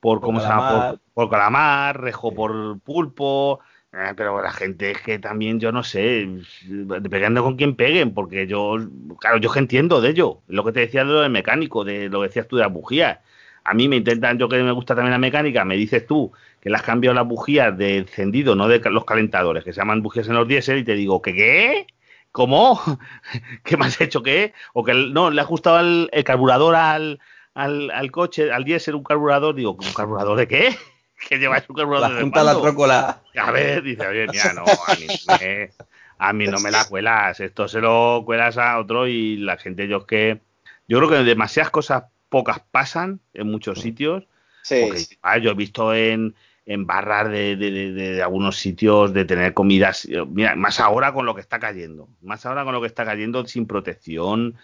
por, 0.00 0.20
¿cómo 0.20 0.40
se 0.40 0.46
llama? 0.46 0.98
Por, 1.14 1.30
calamar, 1.30 2.00
rejo 2.00 2.32
por 2.34 2.78
pulpo. 2.80 3.60
Eh, 3.92 4.12
pero 4.16 4.40
la 4.40 4.52
gente 4.52 4.92
es 4.92 5.00
que 5.00 5.18
también, 5.18 5.58
yo 5.58 5.72
no 5.72 5.82
sé, 5.82 6.28
dependiendo 6.62 7.42
con 7.42 7.56
quién 7.56 7.74
peguen, 7.74 8.14
porque 8.14 8.46
yo, 8.46 8.76
claro, 9.18 9.38
yo 9.38 9.50
que 9.50 9.58
entiendo 9.58 10.00
de 10.00 10.10
ello. 10.10 10.42
Lo 10.46 10.64
que 10.64 10.72
te 10.72 10.80
decía 10.80 11.04
de 11.04 11.12
lo 11.12 11.20
del 11.22 11.32
mecánico, 11.32 11.84
de 11.84 12.08
lo 12.08 12.20
que 12.20 12.28
decías 12.28 12.46
tú 12.46 12.56
de 12.56 12.62
las 12.62 12.72
bujías. 12.72 13.18
A 13.64 13.74
mí 13.74 13.88
me 13.88 13.96
intentan, 13.96 14.38
yo 14.38 14.48
que 14.48 14.62
me 14.62 14.72
gusta 14.72 14.94
también 14.94 15.12
la 15.12 15.18
mecánica, 15.18 15.64
me 15.64 15.76
dices 15.76 16.06
tú 16.06 16.32
que 16.60 16.68
le 16.70 16.76
has 16.76 16.82
cambiado 16.82 17.14
las 17.14 17.26
bujías 17.26 17.76
de 17.76 17.98
encendido, 17.98 18.54
no 18.54 18.68
de 18.68 18.78
los 18.90 19.04
calentadores, 19.04 19.64
que 19.64 19.72
se 19.72 19.80
llaman 19.80 20.02
bujías 20.02 20.28
en 20.28 20.34
los 20.34 20.46
diésel, 20.46 20.78
y 20.78 20.84
te 20.84 20.94
digo, 20.94 21.22
¿qué 21.22 21.34
qué? 21.34 21.86
¿Cómo? 22.32 22.80
¿Qué 23.64 23.76
me 23.76 23.86
has 23.86 24.00
hecho 24.00 24.22
qué? 24.22 24.52
O 24.74 24.84
que 24.84 24.94
no, 24.94 25.30
le 25.30 25.40
ha 25.40 25.44
ajustado 25.44 25.80
el, 25.80 26.10
carburador 26.24 26.74
al, 26.74 27.20
al, 27.54 28.10
coche, 28.10 28.52
al 28.52 28.64
diésel, 28.64 28.94
un 28.94 29.04
carburador, 29.04 29.54
digo, 29.54 29.72
¿un 29.72 29.92
carburador 29.92 30.38
de 30.38 30.48
qué? 30.48 30.76
Que 31.28 31.38
lleváis 31.38 31.68
un 31.68 31.76
carburador 31.76 32.12
la 32.12 32.20
junta 32.22 32.42
la 32.42 32.58
trócola. 32.58 33.22
A 33.36 33.50
ver, 33.50 33.82
dice, 33.82 34.06
oye, 34.06 34.26
mira, 34.26 34.54
no, 34.54 34.64
a 34.64 34.94
mí, 34.94 35.06
me, 35.38 35.70
a 36.16 36.32
mí 36.32 36.46
no 36.46 36.58
me 36.60 36.70
la 36.70 36.86
cuelas, 36.86 37.40
esto 37.40 37.68
se 37.68 37.78
lo 37.82 38.22
cuelas 38.24 38.56
a 38.56 38.78
otro 38.78 39.06
y 39.06 39.36
la 39.36 39.58
gente, 39.58 39.86
yo 39.86 39.98
es 39.98 40.04
que, 40.04 40.40
yo 40.88 40.96
creo 40.96 41.10
que 41.10 41.16
demasiadas 41.16 41.70
cosas 41.70 42.04
pocas 42.30 42.62
pasan 42.70 43.20
en 43.34 43.48
muchos 43.48 43.82
sitios. 43.82 44.24
Sí. 44.62 44.90
ah, 45.20 45.36
yo 45.36 45.50
he 45.50 45.54
visto 45.54 45.94
en, 45.94 46.34
en 46.70 46.86
barras 46.86 47.28
de, 47.28 47.56
de, 47.56 48.22
algunos 48.22 48.56
sitios 48.56 49.12
de 49.12 49.24
tener 49.24 49.54
comidas, 49.54 50.08
mira, 50.28 50.54
más 50.54 50.78
ahora 50.78 51.12
con 51.12 51.26
lo 51.26 51.34
que 51.34 51.40
está 51.40 51.58
cayendo, 51.58 52.08
más 52.22 52.46
ahora 52.46 52.62
con 52.62 52.72
lo 52.72 52.80
que 52.80 52.86
está 52.86 53.04
cayendo 53.04 53.44
sin 53.44 53.66
protección, 53.66 54.54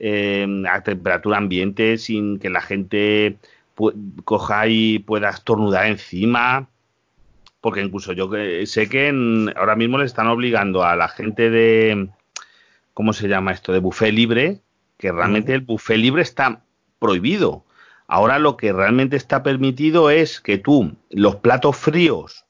eh, 0.00 0.64
a 0.68 0.82
temperatura 0.82 1.38
ambiente, 1.38 1.98
sin 1.98 2.40
que 2.40 2.50
la 2.50 2.62
gente 2.62 3.36
coja 4.24 4.66
y 4.66 4.98
pueda 4.98 5.30
estornudar 5.30 5.86
encima, 5.86 6.68
porque 7.60 7.80
incluso 7.80 8.12
yo 8.12 8.28
sé 8.66 8.88
que 8.88 9.52
ahora 9.54 9.76
mismo 9.76 9.98
le 9.98 10.06
están 10.06 10.26
obligando 10.26 10.82
a 10.82 10.96
la 10.96 11.06
gente 11.06 11.48
de, 11.48 12.08
¿cómo 12.92 13.12
se 13.12 13.28
llama 13.28 13.52
esto?, 13.52 13.72
de 13.72 13.78
buffet 13.78 14.12
libre, 14.12 14.58
que 14.98 15.12
realmente 15.12 15.54
el 15.54 15.60
buffet 15.60 15.96
libre 15.96 16.22
está 16.22 16.64
prohibido. 16.98 17.64
Ahora 18.06 18.38
lo 18.38 18.56
que 18.56 18.72
realmente 18.72 19.16
está 19.16 19.42
permitido 19.42 20.10
es 20.10 20.40
que 20.40 20.58
tú, 20.58 20.96
los 21.10 21.36
platos 21.36 21.76
fríos, 21.76 22.46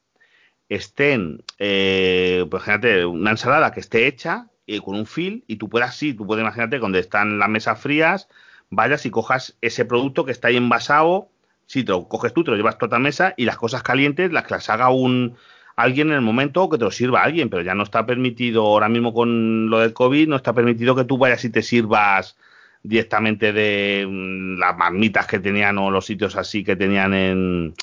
estén, 0.69 1.43
eh, 1.59 2.45
pues 2.49 2.63
imagínate, 2.63 3.05
una 3.05 3.31
ensalada 3.31 3.71
que 3.71 3.79
esté 3.79 4.07
hecha 4.07 4.47
y 4.65 4.79
con 4.79 4.95
un 4.95 5.05
fil 5.05 5.43
y 5.47 5.57
tú 5.57 5.69
puedas, 5.69 5.95
sí, 5.95 6.13
tú 6.13 6.25
puedes 6.25 6.41
imagínate 6.41 6.79
cuando 6.79 6.97
están 6.97 7.39
las 7.39 7.49
mesas 7.49 7.79
frías, 7.79 8.27
vayas 8.69 9.05
y 9.05 9.11
cojas 9.11 9.57
ese 9.61 9.85
producto 9.85 10.25
que 10.25 10.31
está 10.31 10.47
ahí 10.47 10.57
envasado, 10.57 11.29
sí, 11.65 11.83
te 11.83 11.91
lo 11.91 12.07
coges 12.07 12.33
tú, 12.33 12.43
te 12.43 12.51
lo 12.51 12.57
llevas 12.57 12.77
toda 12.77 12.97
la 12.97 13.03
mesa 13.03 13.33
y 13.37 13.45
las 13.45 13.57
cosas 13.57 13.83
calientes 13.83 14.31
las 14.31 14.45
que 14.45 14.55
las 14.55 14.69
haga 14.69 14.89
un 14.89 15.35
alguien 15.75 16.09
en 16.09 16.15
el 16.15 16.21
momento 16.21 16.63
o 16.63 16.69
que 16.69 16.77
te 16.77 16.83
lo 16.83 16.91
sirva 16.91 17.23
alguien, 17.23 17.49
pero 17.49 17.63
ya 17.63 17.73
no 17.73 17.83
está 17.83 18.05
permitido 18.05 18.65
ahora 18.65 18.89
mismo 18.89 19.13
con 19.13 19.69
lo 19.69 19.79
del 19.79 19.93
COVID, 19.93 20.27
no 20.27 20.35
está 20.35 20.53
permitido 20.53 20.95
que 20.95 21.03
tú 21.03 21.17
vayas 21.17 21.43
y 21.45 21.49
te 21.49 21.63
sirvas 21.63 22.37
directamente 22.83 23.53
de 23.53 24.05
mm, 24.07 24.59
las 24.59 24.77
marmitas 24.77 25.25
que 25.25 25.39
tenían 25.39 25.77
o 25.77 25.89
los 25.89 26.05
sitios 26.05 26.35
así 26.35 26.63
que 26.63 26.75
tenían 26.75 27.13
en, 27.13 27.73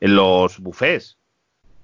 en 0.00 0.16
los 0.16 0.58
buffets. 0.58 1.18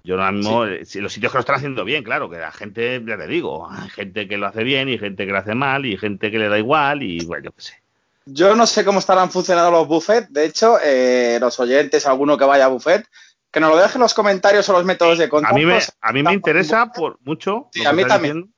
Yo 0.04 0.16
ahora 0.16 0.32
mismo, 0.32 0.64
eh, 0.64 0.84
los 0.96 1.12
sitios 1.12 1.30
que 1.30 1.36
lo 1.36 1.40
están 1.40 1.56
haciendo 1.56 1.84
bien, 1.84 2.02
claro, 2.02 2.28
que 2.28 2.38
la 2.38 2.50
gente, 2.50 3.00
ya 3.06 3.16
te 3.16 3.28
digo, 3.28 3.70
hay 3.70 3.88
gente 3.90 4.26
que 4.26 4.36
lo 4.36 4.48
hace 4.48 4.64
bien 4.64 4.88
y 4.88 4.98
gente 4.98 5.26
que 5.26 5.32
lo 5.32 5.38
hace 5.38 5.54
mal 5.54 5.86
y 5.86 5.96
gente 5.96 6.32
que 6.32 6.38
le 6.38 6.48
da 6.48 6.58
igual 6.58 7.04
y 7.04 7.24
bueno, 7.24 7.44
yo 7.44 7.52
qué 7.52 7.62
sé. 7.62 7.82
Yo 8.24 8.56
no 8.56 8.66
sé 8.66 8.84
cómo 8.84 8.98
estarán 8.98 9.30
funcionando 9.30 9.70
los 9.70 9.86
buffets, 9.86 10.32
de 10.32 10.46
hecho, 10.46 10.78
eh, 10.82 11.38
los 11.40 11.58
oyentes, 11.60 12.06
alguno 12.06 12.36
que 12.36 12.44
vaya 12.44 12.64
a 12.64 12.68
buffet, 12.68 13.06
que 13.50 13.60
nos 13.60 13.70
lo 13.70 13.76
dejen 13.76 13.96
en 13.96 14.02
los 14.02 14.14
comentarios 14.14 14.68
o 14.68 14.72
los 14.72 14.84
métodos 14.84 15.18
de 15.18 15.28
contacto. 15.28 15.54
A 15.54 15.58
mí 15.58 15.66
me, 15.66 15.78
a 16.00 16.12
mí 16.12 16.22
me 16.22 16.32
interesa 16.32 16.90
por 16.90 17.18
mucho. 17.22 17.68
Sí, 17.72 17.84
a 17.84 17.92
mí 17.92 18.04
también. 18.04 18.52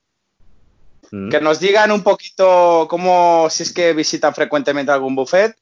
Mm. 1.14 1.28
Que 1.28 1.40
nos 1.40 1.60
digan 1.60 1.92
un 1.92 2.02
poquito 2.02 2.88
cómo, 2.90 3.46
si 3.48 3.62
es 3.62 3.72
que 3.72 3.92
visitan 3.92 4.34
frecuentemente 4.34 4.90
algún 4.90 5.14
buffet, 5.14 5.56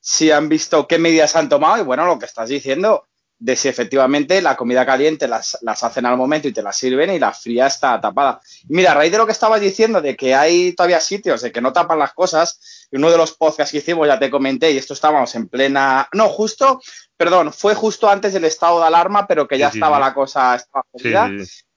si 0.00 0.30
han 0.30 0.48
visto 0.48 0.86
qué 0.88 0.98
medidas 0.98 1.36
han 1.36 1.50
tomado 1.50 1.82
y 1.82 1.84
bueno, 1.84 2.06
lo 2.06 2.18
que 2.18 2.24
estás 2.24 2.48
diciendo, 2.48 3.04
de 3.38 3.54
si 3.54 3.68
efectivamente 3.68 4.40
la 4.40 4.56
comida 4.56 4.86
caliente 4.86 5.28
las, 5.28 5.58
hacen 5.62 6.06
al 6.06 6.16
momento 6.16 6.48
y 6.48 6.54
te 6.54 6.62
la 6.62 6.72
sirven 6.72 7.10
y 7.10 7.18
la 7.18 7.32
fría 7.32 7.66
está 7.66 8.00
tapada. 8.00 8.40
mira, 8.68 8.92
a 8.92 8.94
raíz 8.94 9.12
de 9.12 9.18
lo 9.18 9.26
que 9.26 9.32
estabas 9.32 9.60
diciendo, 9.60 10.00
de 10.00 10.16
que 10.16 10.34
hay 10.34 10.72
todavía 10.72 11.00
sitios 11.00 11.42
de 11.42 11.52
que 11.52 11.60
no 11.60 11.74
tapan 11.74 11.98
las 11.98 12.14
cosas, 12.14 12.88
y 12.90 12.96
uno 12.96 13.10
de 13.10 13.18
los 13.18 13.32
podcasts 13.32 13.72
que 13.72 13.78
hicimos 13.78 14.06
ya 14.06 14.18
te 14.18 14.30
comenté, 14.30 14.70
y 14.70 14.78
esto 14.78 14.94
estábamos 14.94 15.34
en 15.34 15.48
plena. 15.48 16.08
No, 16.14 16.30
justo, 16.30 16.80
perdón, 17.18 17.52
fue 17.52 17.74
justo 17.74 18.08
antes 18.08 18.32
del 18.32 18.44
estado 18.44 18.80
de 18.80 18.86
alarma, 18.86 19.26
pero 19.26 19.46
que 19.46 19.58
ya 19.58 19.68
estaba 19.68 20.00
la 20.00 20.14
cosa 20.14 20.54
estaba 20.54 20.86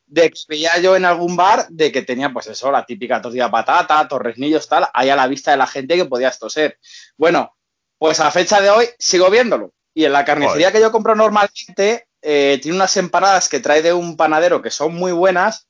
de 0.08 0.32
que 0.32 0.40
veía 0.48 0.78
yo 0.80 0.96
en 0.96 1.06
algún 1.06 1.36
bar 1.36 1.68
de 1.70 1.92
que 1.92 2.02
tenía, 2.02 2.32
pues 2.32 2.48
eso, 2.48 2.72
la 2.72 2.86
típica 2.86 3.22
tortilla 3.22 3.52
patata, 3.52 4.08
torresnillos, 4.08 4.68
tal, 4.68 4.88
ahí 4.94 5.10
a 5.10 5.16
la 5.16 5.28
vista 5.28 5.52
de 5.52 5.58
la 5.58 5.68
gente 5.68 5.96
que 5.96 6.06
podía 6.06 6.30
esto 6.30 6.50
ser. 6.50 6.80
Bueno, 7.18 7.56
pues 7.98 8.20
a 8.20 8.32
fecha 8.32 8.62
de 8.62 8.70
hoy 8.70 8.88
sigo 8.98 9.30
viéndolo. 9.30 9.74
Y 9.94 10.06
en 10.06 10.14
la 10.14 10.24
carnicería 10.24 10.72
que 10.72 10.80
yo 10.80 10.92
compro 10.92 11.16
normalmente, 11.16 12.08
eh, 12.22 12.60
tiene 12.62 12.78
unas 12.78 12.96
empanadas 12.98 13.50
que 13.50 13.60
trae 13.60 13.82
de 13.82 13.94
un 13.94 14.16
panadero 14.16 14.62
que 14.62 14.72
son 14.72 14.96
muy 14.96 15.12
buenas. 15.12 15.68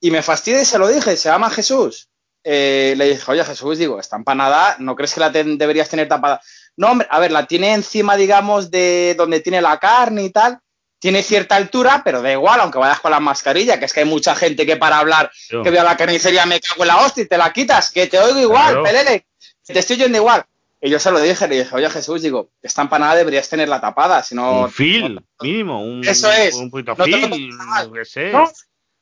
Y 0.00 0.10
me 0.10 0.22
fastidia 0.22 0.60
y 0.60 0.64
se 0.64 0.78
lo 0.78 0.88
dije, 0.88 1.16
se 1.16 1.28
llama 1.28 1.48
Jesús. 1.48 2.08
Eh, 2.44 2.94
le 2.96 3.10
dije, 3.10 3.30
oye 3.30 3.44
Jesús, 3.44 3.78
digo, 3.78 4.00
esta 4.00 4.16
empanada, 4.16 4.74
¿no 4.80 4.96
crees 4.96 5.14
que 5.14 5.20
la 5.20 5.30
deberías 5.30 5.88
tener 5.88 6.08
tapada? 6.08 6.40
No, 6.76 6.90
hombre, 6.90 7.06
a 7.08 7.20
ver, 7.20 7.30
la 7.30 7.46
tiene 7.46 7.72
encima, 7.72 8.16
digamos, 8.16 8.70
de 8.70 9.14
donde 9.16 9.40
tiene 9.40 9.62
la 9.62 9.78
carne 9.78 10.24
y 10.24 10.30
tal 10.30 10.60
tiene 11.02 11.24
cierta 11.24 11.56
altura, 11.56 12.02
pero 12.04 12.22
da 12.22 12.30
igual, 12.30 12.60
aunque 12.60 12.78
vayas 12.78 13.00
con 13.00 13.10
la 13.10 13.18
mascarilla, 13.18 13.76
que 13.76 13.86
es 13.86 13.92
que 13.92 14.00
hay 14.00 14.06
mucha 14.06 14.36
gente 14.36 14.64
que 14.64 14.76
para 14.76 15.00
hablar, 15.00 15.32
que 15.50 15.68
veo 15.68 15.82
la 15.82 15.96
carnicería 15.96 16.46
me 16.46 16.60
cago 16.60 16.84
en 16.84 16.88
la 16.88 16.98
hostia 16.98 17.24
y 17.24 17.26
te 17.26 17.36
la 17.36 17.52
quitas, 17.52 17.90
que 17.90 18.06
te 18.06 18.20
oigo 18.20 18.38
igual, 18.38 18.84
pelele, 18.84 19.26
te 19.66 19.80
estoy 19.80 19.96
yendo 19.96 20.18
igual. 20.18 20.44
Y 20.80 20.90
yo 20.90 21.00
se 21.00 21.10
lo 21.10 21.18
dije, 21.18 21.48
le 21.48 21.64
dije, 21.64 21.74
oye 21.74 21.90
Jesús, 21.90 22.22
digo, 22.22 22.50
esta 22.62 22.82
empanada 22.82 23.16
deberías 23.16 23.48
tenerla 23.48 23.80
tapada, 23.80 24.22
si 24.22 24.36
no... 24.36 24.60
Un 24.60 24.70
fil, 24.70 25.20
mínimo, 25.40 25.82
un, 25.82 26.06
Eso 26.06 26.30
es. 26.30 26.54
un 26.54 26.70
poquito 26.70 26.94
No 26.96 27.04
fil, 27.04 27.58
qué 27.92 28.04
sé. 28.04 28.30
¿no? 28.30 28.48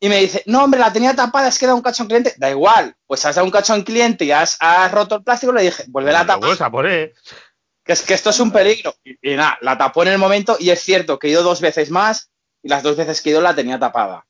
Y 0.01 0.09
me 0.09 0.20
dice, 0.20 0.42
no, 0.46 0.64
hombre, 0.64 0.80
la 0.80 0.90
tenía 0.94 1.14
tapada, 1.14 1.48
es 1.48 1.59
que 1.59 1.66
da 1.66 1.74
un 1.74 1.82
cacho 1.82 2.05
en 2.05 2.09
cliente. 2.09 2.34
Da 2.38 2.48
igual, 2.48 2.96
pues 3.07 3.26
has 3.26 3.34
dado 3.34 3.44
un 3.44 3.51
cacho 3.51 3.74
en 3.74 3.82
cliente 3.82 4.24
y 4.24 4.32
has, 4.32 4.57
has 4.59 4.90
roto 4.90 5.16
el 5.16 5.22
plástico, 5.22 5.53
le 5.53 5.64
dije, 5.64 5.84
vuelve 5.88 6.16
a 6.16 6.24
Lo 6.24 6.26
que 7.91 7.95
es 7.95 8.03
que 8.03 8.14
esto 8.14 8.30
es 8.30 8.38
un 8.38 8.53
peligro. 8.53 8.95
Y, 9.03 9.34
nada, 9.34 9.59
la 9.62 9.76
tapó 9.76 10.05
en 10.05 10.11
el 10.11 10.18
momento 10.18 10.57
y 10.61 10.70
es 10.70 10.80
cierto 10.80 11.18
que 11.18 11.26
ido 11.26 11.43
dos 11.43 11.61
veces 11.61 11.91
más 11.91 12.30
y 12.62 12.68
las 12.68 12.84
dos 12.84 12.97
veces 12.97 13.20
que 13.20 13.30
ido 13.30 13.41
la 13.41 13.53
tenía 13.53 13.80
tapada. 13.80 14.26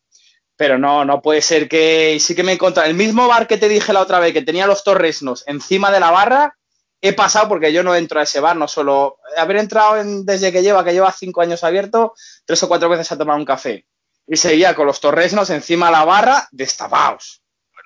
Pero 0.56 0.78
no, 0.78 1.04
no 1.04 1.20
puede 1.20 1.42
ser 1.42 1.68
que... 1.68 2.16
sí 2.20 2.34
que 2.34 2.42
me 2.42 2.52
he 2.52 2.54
encontrado... 2.54 2.88
El 2.88 2.96
mismo 2.96 3.28
bar 3.28 3.46
que 3.46 3.58
te 3.58 3.68
dije 3.68 3.92
la 3.92 4.00
otra 4.00 4.18
vez, 4.18 4.32
que 4.32 4.40
tenía 4.40 4.66
los 4.66 4.82
torresnos 4.82 5.44
encima 5.46 5.90
de 5.90 6.00
la 6.00 6.10
barra, 6.10 6.56
he 7.02 7.12
pasado 7.12 7.48
porque 7.48 7.70
yo 7.70 7.82
no 7.82 7.94
entro 7.94 8.18
a 8.18 8.22
ese 8.22 8.40
bar, 8.40 8.56
no 8.56 8.66
solo... 8.66 9.18
Haber 9.36 9.58
entrado 9.58 9.98
en- 9.98 10.24
desde 10.24 10.52
que 10.52 10.62
lleva, 10.62 10.82
que 10.82 10.94
lleva 10.94 11.12
cinco 11.12 11.42
años 11.42 11.62
abierto, 11.62 12.14
tres 12.46 12.62
o 12.62 12.68
cuatro 12.68 12.88
veces 12.88 13.12
a 13.12 13.18
tomar 13.18 13.36
un 13.36 13.44
café. 13.44 13.84
Y 14.26 14.38
seguía 14.38 14.74
con 14.74 14.86
los 14.86 15.00
torresnos 15.00 15.50
encima 15.50 15.86
de 15.86 15.92
la 15.92 16.06
barra, 16.06 16.48
destapados. 16.50 17.42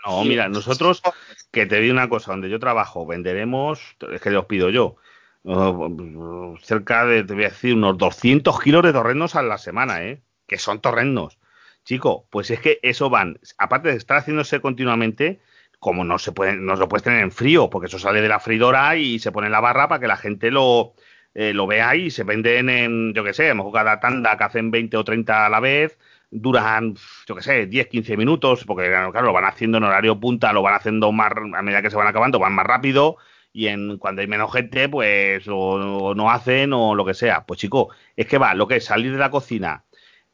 No, 0.06 0.22
mira, 0.22 0.48
nosotros, 0.48 1.02
que 1.50 1.66
te 1.66 1.80
digo 1.80 1.94
una 1.94 2.08
cosa, 2.08 2.30
donde 2.30 2.48
yo 2.48 2.60
trabajo, 2.60 3.06
venderemos, 3.06 3.80
es 4.12 4.20
que 4.20 4.36
os 4.36 4.46
pido 4.46 4.70
yo, 4.70 4.96
uh, 5.44 6.56
cerca 6.62 7.06
de, 7.06 7.24
te 7.24 7.34
voy 7.34 7.44
a 7.44 7.48
decir, 7.48 7.74
unos 7.74 7.96
200 7.98 8.60
kilos 8.60 8.82
de 8.82 8.92
torrenos 8.92 9.36
a 9.36 9.42
la 9.42 9.58
semana, 9.58 10.02
¿eh? 10.02 10.22
Que 10.46 10.58
son 10.58 10.80
torrenos. 10.80 11.38
Chico, 11.84 12.26
pues 12.30 12.50
es 12.50 12.60
que 12.60 12.80
eso 12.82 13.10
van, 13.10 13.38
aparte 13.58 13.90
de 13.90 13.96
estar 13.96 14.16
haciéndose 14.18 14.60
continuamente, 14.60 15.40
como 15.78 16.04
no 16.04 16.18
se 16.18 16.32
puede, 16.32 16.56
no 16.56 16.76
lo 16.76 16.88
puedes 16.88 17.04
tener 17.04 17.20
en 17.20 17.30
frío, 17.30 17.68
porque 17.68 17.88
eso 17.88 17.98
sale 17.98 18.22
de 18.22 18.28
la 18.28 18.40
freidora 18.40 18.96
y 18.96 19.18
se 19.18 19.32
pone 19.32 19.46
en 19.46 19.52
la 19.52 19.60
barra 19.60 19.86
para 19.88 20.00
que 20.00 20.06
la 20.06 20.16
gente 20.16 20.50
lo, 20.50 20.94
eh, 21.34 21.52
lo 21.52 21.66
vea 21.66 21.94
y 21.94 22.10
se 22.10 22.24
venden 22.24 22.70
en, 22.70 23.12
yo 23.12 23.22
qué 23.22 23.34
sé, 23.34 23.46
a 23.46 23.48
lo 23.50 23.56
mejor 23.56 23.72
cada 23.74 24.00
tanda 24.00 24.36
que 24.38 24.44
hacen 24.44 24.70
20 24.70 24.96
o 24.96 25.04
30 25.04 25.44
a 25.44 25.48
la 25.50 25.60
vez, 25.60 25.98
duran, 26.30 26.94
yo 27.26 27.34
qué 27.34 27.42
sé, 27.42 27.66
10, 27.66 27.88
15 27.88 28.16
minutos, 28.16 28.64
porque 28.64 28.86
claro, 28.88 29.22
lo 29.22 29.32
van 29.32 29.44
haciendo 29.44 29.78
en 29.78 29.84
horario 29.84 30.18
punta, 30.18 30.52
lo 30.52 30.62
van 30.62 30.74
haciendo 30.74 31.12
más, 31.12 31.32
a 31.32 31.62
medida 31.62 31.82
que 31.82 31.90
se 31.90 31.96
van 31.96 32.06
acabando, 32.06 32.38
van 32.38 32.54
más 32.54 32.66
rápido, 32.66 33.18
y 33.56 33.68
en 33.68 33.98
cuando 33.98 34.20
hay 34.20 34.26
menos 34.26 34.52
gente, 34.52 34.88
pues 34.88 35.46
o, 35.48 35.56
o 35.56 36.14
no 36.16 36.28
hacen 36.30 36.72
o 36.74 36.94
lo 36.96 37.04
que 37.06 37.14
sea. 37.14 37.44
Pues 37.46 37.60
chico, 37.60 37.90
es 38.16 38.26
que 38.26 38.36
va, 38.36 38.52
lo 38.52 38.66
que 38.66 38.76
es 38.76 38.84
salir 38.84 39.12
de 39.12 39.18
la 39.18 39.30
cocina, 39.30 39.84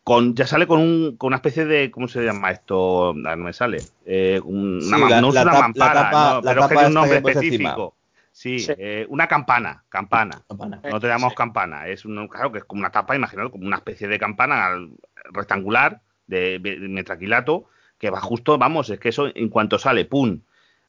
con, 0.02 0.34
ya 0.34 0.46
sale 0.46 0.66
con, 0.66 0.80
un, 0.80 1.16
con 1.18 1.28
una 1.28 1.36
especie 1.36 1.66
de, 1.66 1.90
¿cómo 1.90 2.08
se 2.08 2.22
llama 2.24 2.50
esto? 2.50 3.10
Ah, 3.26 3.36
no 3.36 3.44
me 3.44 3.52
sale. 3.52 3.78
Eh, 4.06 4.40
un- 4.42 4.80
Sí, 4.80 4.88
una, 4.88 4.98
ma- 4.98 5.10
la- 5.10 5.20
no 5.20 5.28
es 5.28 5.34
la 5.34 5.42
una 5.42 5.50
tap- 5.52 5.54
la 5.54 5.60
mampara, 5.60 5.92
tapa- 6.10 6.10
no, 6.32 6.40
la 6.40 6.50
pero 6.50 6.60
es 6.62 6.68
que 6.68 6.74
tiene 6.74 6.88
un 6.88 6.94
nombre 6.94 7.18
específico. 7.18 7.96
Sí, 8.32 8.58
Sí. 8.60 8.72
eh, 8.78 9.06
una 9.10 9.26
campana, 9.28 9.84
campana. 9.90 10.42
Campana. 10.48 10.80
No 10.88 10.98
te 10.98 11.06
llamamos 11.08 11.34
campana, 11.34 11.88
es 11.88 12.06
un, 12.06 12.26
claro 12.28 12.50
que 12.52 12.58
es 12.58 12.64
como 12.64 12.80
una 12.80 12.90
tapa, 12.90 13.14
imagínate, 13.14 13.50
como 13.50 13.66
una 13.66 13.76
especie 13.76 14.08
de 14.08 14.18
campana 14.18 14.70
rectangular 15.32 16.00
de, 16.26 16.58
de 16.58 16.76
metraquilato 16.88 17.66
que 17.98 18.08
va 18.08 18.20
justo, 18.20 18.56
vamos, 18.56 18.88
es 18.88 18.98
que 18.98 19.10
eso 19.10 19.28
en 19.34 19.48
cuanto 19.50 19.78
sale, 19.78 20.06
¡pum! 20.06 20.40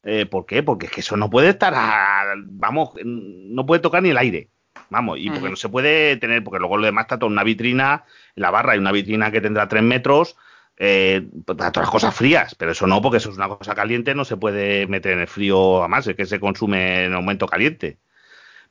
Eh, 0.03 0.25
¿Por 0.25 0.45
qué? 0.45 0.63
Porque 0.63 0.87
es 0.87 0.91
que 0.91 1.01
eso 1.01 1.15
no 1.15 1.29
puede 1.29 1.49
estar, 1.49 1.73
a- 1.75 2.33
vamos, 2.37 2.91
no 3.03 3.65
puede 3.65 3.81
tocar 3.81 4.01
ni 4.01 4.09
el 4.09 4.17
aire, 4.17 4.49
vamos, 4.89 5.19
y 5.19 5.29
porque 5.29 5.49
no 5.49 5.55
se 5.55 5.69
puede 5.69 6.17
tener, 6.17 6.43
porque 6.43 6.59
luego 6.59 6.77
lo 6.77 6.85
demás 6.85 7.03
está 7.03 7.19
toda 7.19 7.31
una 7.31 7.43
vitrina, 7.43 8.03
en 8.35 8.41
la 8.41 8.49
barra 8.51 8.73
hay 8.73 8.79
una 8.79 8.91
vitrina 8.91 9.31
que 9.31 9.41
tendrá 9.41 9.67
tres 9.67 9.83
metros, 9.83 10.37
eh, 10.77 11.27
para 11.45 11.71
todas 11.71 11.85
las 11.87 11.91
cosas 11.91 12.15
frías, 12.15 12.55
pero 12.55 12.71
eso 12.71 12.87
no, 12.87 12.99
porque 13.01 13.17
eso 13.17 13.29
es 13.29 13.37
una 13.37 13.47
cosa 13.49 13.75
caliente, 13.75 14.15
no 14.15 14.25
se 14.25 14.37
puede 14.37 14.87
meter 14.87 15.13
en 15.13 15.19
el 15.19 15.27
frío, 15.27 15.79
además, 15.81 16.07
es 16.07 16.15
que 16.15 16.25
se 16.25 16.39
consume 16.39 17.05
en 17.05 17.13
aumento 17.13 17.45
caliente. 17.45 17.99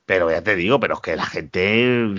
Pero 0.05 0.31
ya 0.31 0.43
te 0.43 0.55
digo, 0.55 0.79
pero 0.79 0.95
es 0.95 0.99
que 1.01 1.15
la 1.15 1.25
gente 1.25 2.15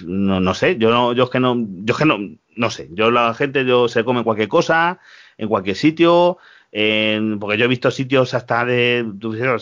no, 0.00 0.40
no 0.40 0.54
sé, 0.54 0.76
yo 0.78 0.90
no, 0.90 1.12
yo 1.12 1.24
es 1.24 1.30
que 1.30 1.40
no, 1.40 1.56
yo 1.58 1.92
es 1.94 1.98
que 1.98 2.04
no, 2.04 2.18
no 2.56 2.70
sé, 2.70 2.88
yo 2.92 3.10
la 3.10 3.34
gente 3.34 3.64
yo 3.64 3.88
se 3.88 4.04
come 4.04 4.24
cualquier 4.24 4.48
cosa, 4.48 5.00
en 5.38 5.48
cualquier 5.48 5.76
sitio, 5.76 6.38
en- 6.74 7.38
porque 7.38 7.56
yo 7.56 7.64
he 7.64 7.68
visto 7.68 7.90
sitios 7.90 8.34
hasta 8.34 8.64
de, 8.64 9.06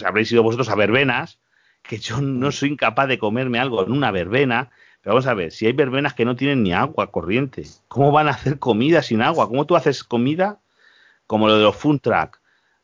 habréis 0.04 0.32
ido 0.32 0.42
vosotros 0.42 0.70
a 0.70 0.74
verbenas, 0.74 1.38
que 1.82 1.98
yo 1.98 2.20
no 2.20 2.50
soy 2.50 2.70
incapaz 2.70 3.06
de 3.06 3.18
comerme 3.18 3.58
algo 3.58 3.84
en 3.84 3.92
una 3.92 4.10
verbena, 4.10 4.70
pero 5.02 5.14
vamos 5.14 5.26
a 5.26 5.34
ver, 5.34 5.52
si 5.52 5.66
hay 5.66 5.72
verbenas 5.72 6.14
que 6.14 6.24
no 6.24 6.36
tienen 6.36 6.62
ni 6.62 6.72
agua 6.72 7.10
corriente, 7.10 7.64
¿cómo 7.88 8.12
van 8.12 8.28
a 8.28 8.32
hacer 8.32 8.58
comida 8.58 9.02
sin 9.02 9.20
agua? 9.20 9.48
¿Cómo 9.48 9.66
tú 9.66 9.76
haces 9.76 10.02
comida 10.04 10.60
como 11.26 11.48
lo 11.48 11.56
de 11.58 11.64
los 11.64 11.76
food 11.76 12.00
truck? 12.00 12.40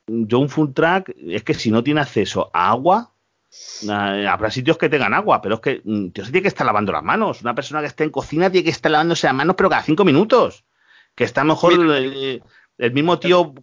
Yo 0.06 0.38
un 0.40 0.48
food 0.48 0.72
truck 0.74 1.10
es 1.16 1.42
que 1.42 1.54
si 1.54 1.70
no 1.70 1.82
tiene 1.82 2.00
acceso 2.00 2.50
a 2.52 2.70
agua, 2.70 3.12
habrá 4.28 4.50
sitios 4.50 4.76
que 4.76 4.88
tengan 4.88 5.14
agua, 5.14 5.40
pero 5.40 5.54
es 5.56 5.60
que 5.60 5.80
mm, 5.84 6.08
tío, 6.08 6.24
se 6.24 6.32
tiene 6.32 6.42
que 6.42 6.48
estar 6.48 6.66
lavando 6.66 6.92
las 6.92 7.02
manos. 7.02 7.40
Una 7.40 7.54
persona 7.54 7.80
que 7.80 7.86
esté 7.86 8.04
en 8.04 8.10
cocina 8.10 8.50
tiene 8.50 8.64
que 8.64 8.70
estar 8.70 8.90
lavándose 8.90 9.26
las 9.26 9.36
manos, 9.36 9.54
pero 9.56 9.70
cada 9.70 9.82
cinco 9.82 10.04
minutos. 10.04 10.64
Que 11.14 11.24
está 11.24 11.44
mejor 11.44 11.72
eh, 11.96 12.40
el 12.78 12.92
mismo 12.92 13.18
tío 13.18 13.54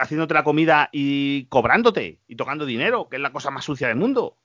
haciéndote 0.00 0.34
la 0.34 0.44
comida 0.44 0.88
y 0.92 1.44
cobrándote 1.46 2.20
y 2.26 2.36
tocando 2.36 2.64
dinero, 2.64 3.08
que 3.08 3.16
es 3.16 3.22
la 3.22 3.32
cosa 3.32 3.50
más 3.50 3.64
sucia 3.64 3.88
del 3.88 3.96
mundo. 3.96 4.36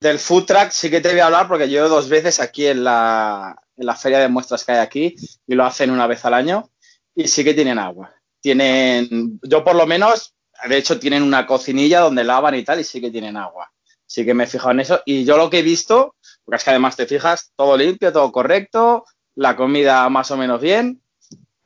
Del 0.00 0.18
food 0.18 0.44
truck 0.44 0.70
sí 0.70 0.90
que 0.90 1.00
te 1.00 1.10
voy 1.10 1.20
a 1.20 1.26
hablar 1.26 1.48
porque 1.48 1.70
yo 1.70 1.88
dos 1.88 2.08
veces 2.08 2.40
aquí 2.40 2.66
en 2.66 2.84
la, 2.84 3.56
en 3.76 3.86
la 3.86 3.96
feria 3.96 4.18
de 4.18 4.28
muestras 4.28 4.64
que 4.64 4.72
hay 4.72 4.78
aquí 4.78 5.14
y 5.46 5.54
lo 5.54 5.64
hacen 5.64 5.90
una 5.90 6.06
vez 6.06 6.24
al 6.24 6.34
año 6.34 6.70
y 7.14 7.28
sí 7.28 7.42
que 7.44 7.54
tienen 7.54 7.78
agua. 7.78 8.12
Tienen, 8.40 9.40
yo 9.42 9.64
por 9.64 9.74
lo 9.74 9.86
menos, 9.86 10.34
de 10.68 10.76
hecho 10.76 10.98
tienen 11.00 11.22
una 11.22 11.46
cocinilla 11.46 12.00
donde 12.00 12.24
lavan 12.24 12.54
y 12.54 12.64
tal 12.64 12.80
y 12.80 12.84
sí 12.84 13.00
que 13.00 13.10
tienen 13.10 13.36
agua. 13.36 13.72
Sí 14.06 14.24
que 14.24 14.34
me 14.34 14.44
he 14.44 14.46
fijado 14.46 14.70
en 14.72 14.80
eso 14.80 15.02
y 15.04 15.24
yo 15.24 15.36
lo 15.36 15.50
que 15.50 15.58
he 15.58 15.62
visto, 15.62 16.14
porque 16.44 16.56
es 16.56 16.64
que 16.64 16.70
además 16.70 16.96
te 16.96 17.06
fijas, 17.06 17.52
todo 17.56 17.76
limpio, 17.76 18.12
todo 18.12 18.30
correcto, 18.32 19.04
la 19.34 19.54
comida 19.56 20.08
más 20.08 20.30
o 20.30 20.36
menos 20.36 20.60
bien, 20.60 21.00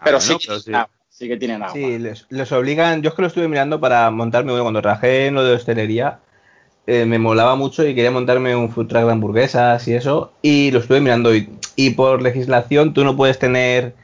Ah, 0.02 0.04
pero, 0.06 0.18
bueno, 0.18 0.38
sí, 0.40 0.46
pero 0.48 0.58
sí. 0.60 0.74
agua, 0.74 0.90
sí 1.22 1.28
que 1.28 1.36
tienen 1.36 1.62
agua. 1.62 1.72
Sí, 1.72 1.98
les, 1.98 2.52
obligan. 2.52 3.00
Yo 3.00 3.10
es 3.10 3.14
que 3.14 3.22
lo 3.22 3.28
estuve 3.28 3.46
mirando 3.46 3.80
para 3.80 4.10
montarme, 4.10 4.50
bueno, 4.50 4.64
cuando 4.64 4.82
trabajé 4.82 5.26
en 5.26 5.34
lo 5.34 5.44
de 5.44 5.54
hostelería, 5.54 6.18
eh, 6.86 7.04
me 7.06 7.18
molaba 7.20 7.54
mucho 7.54 7.86
y 7.86 7.94
quería 7.94 8.10
montarme 8.10 8.56
un 8.56 8.70
food 8.70 8.88
truck 8.88 9.04
de 9.04 9.12
hamburguesas 9.12 9.86
y 9.86 9.94
eso, 9.94 10.32
y 10.42 10.72
lo 10.72 10.80
estuve 10.80 11.00
mirando. 11.00 11.34
Y, 11.34 11.48
y 11.76 11.90
por 11.90 12.22
legislación, 12.22 12.92
tú 12.92 13.04
no 13.04 13.16
puedes 13.16 13.38
tener. 13.38 13.94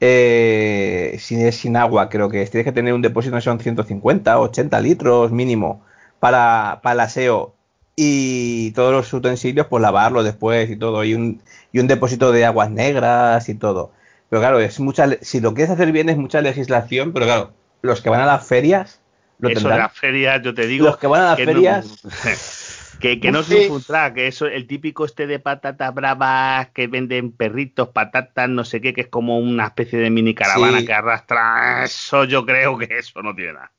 Eh, 0.00 1.16
si 1.18 1.42
es 1.42 1.56
sin 1.56 1.76
agua, 1.76 2.08
creo 2.08 2.28
que 2.28 2.42
es, 2.42 2.50
tienes 2.50 2.66
que 2.66 2.72
tener 2.72 2.94
un 2.94 3.02
depósito, 3.02 3.34
no 3.34 3.40
son 3.40 3.58
150, 3.58 4.38
80 4.38 4.80
litros 4.80 5.32
mínimo 5.32 5.82
para, 6.20 6.80
para 6.82 6.92
el 6.92 7.00
aseo 7.00 7.54
y 7.96 8.70
todos 8.72 8.92
los 8.92 9.12
utensilios, 9.12 9.66
pues 9.66 9.82
lavarlos 9.82 10.24
después 10.24 10.70
y 10.70 10.76
todo, 10.76 11.02
y 11.02 11.14
un, 11.14 11.42
y 11.72 11.80
un 11.80 11.88
depósito 11.88 12.30
de 12.30 12.44
aguas 12.44 12.70
negras 12.70 13.48
y 13.48 13.54
todo. 13.56 13.90
Pero 14.30 14.40
claro, 14.42 14.60
es 14.60 14.78
mucha, 14.80 15.06
si 15.22 15.40
lo 15.40 15.54
quieres 15.54 15.70
hacer 15.72 15.90
bien 15.92 16.08
es 16.08 16.16
mucha 16.16 16.40
legislación, 16.40 17.12
pero 17.12 17.26
claro, 17.26 17.52
los 17.82 18.00
que 18.02 18.10
van 18.10 18.20
a 18.20 18.26
las 18.26 18.46
ferias 18.46 19.00
lo 19.38 19.48
Eso 19.48 19.60
de 19.60 19.62
tendrán. 19.62 19.78
las 19.78 19.96
ferias, 19.96 20.42
yo 20.42 20.52
te 20.52 20.66
digo. 20.66 20.84
Los 20.86 20.96
que 20.98 21.06
van 21.06 21.20
a 21.22 21.24
las 21.26 21.36
que 21.36 21.46
no- 21.46 21.52
ferias, 21.52 22.02
que, 23.00 23.20
que 23.20 23.30
no 23.30 23.40
es 23.40 23.46
Sí. 23.46 23.68
un 23.70 23.82
truck, 23.82 24.14
que 24.14 24.26
eso, 24.26 24.46
el 24.46 24.66
típico 24.66 25.04
este 25.04 25.26
de 25.28 25.38
patatas 25.38 25.94
bravas 25.94 26.68
que 26.70 26.88
venden 26.88 27.30
perritos, 27.30 27.88
patatas, 27.90 28.48
no 28.48 28.64
sé 28.64 28.80
qué, 28.80 28.92
que 28.92 29.02
es 29.02 29.06
como 29.08 29.38
una 29.38 29.66
especie 29.66 29.98
de 30.00 30.10
mini 30.10 30.34
caravana 30.34 30.80
Sí. 30.80 30.86
que 30.86 30.92
arrastra. 30.92 31.84
Eso 31.84 32.24
yo 32.24 32.44
creo 32.44 32.76
que 32.78 32.88
eso 32.98 33.22
no 33.22 33.34
tiene 33.34 33.52
nada. 33.54 33.70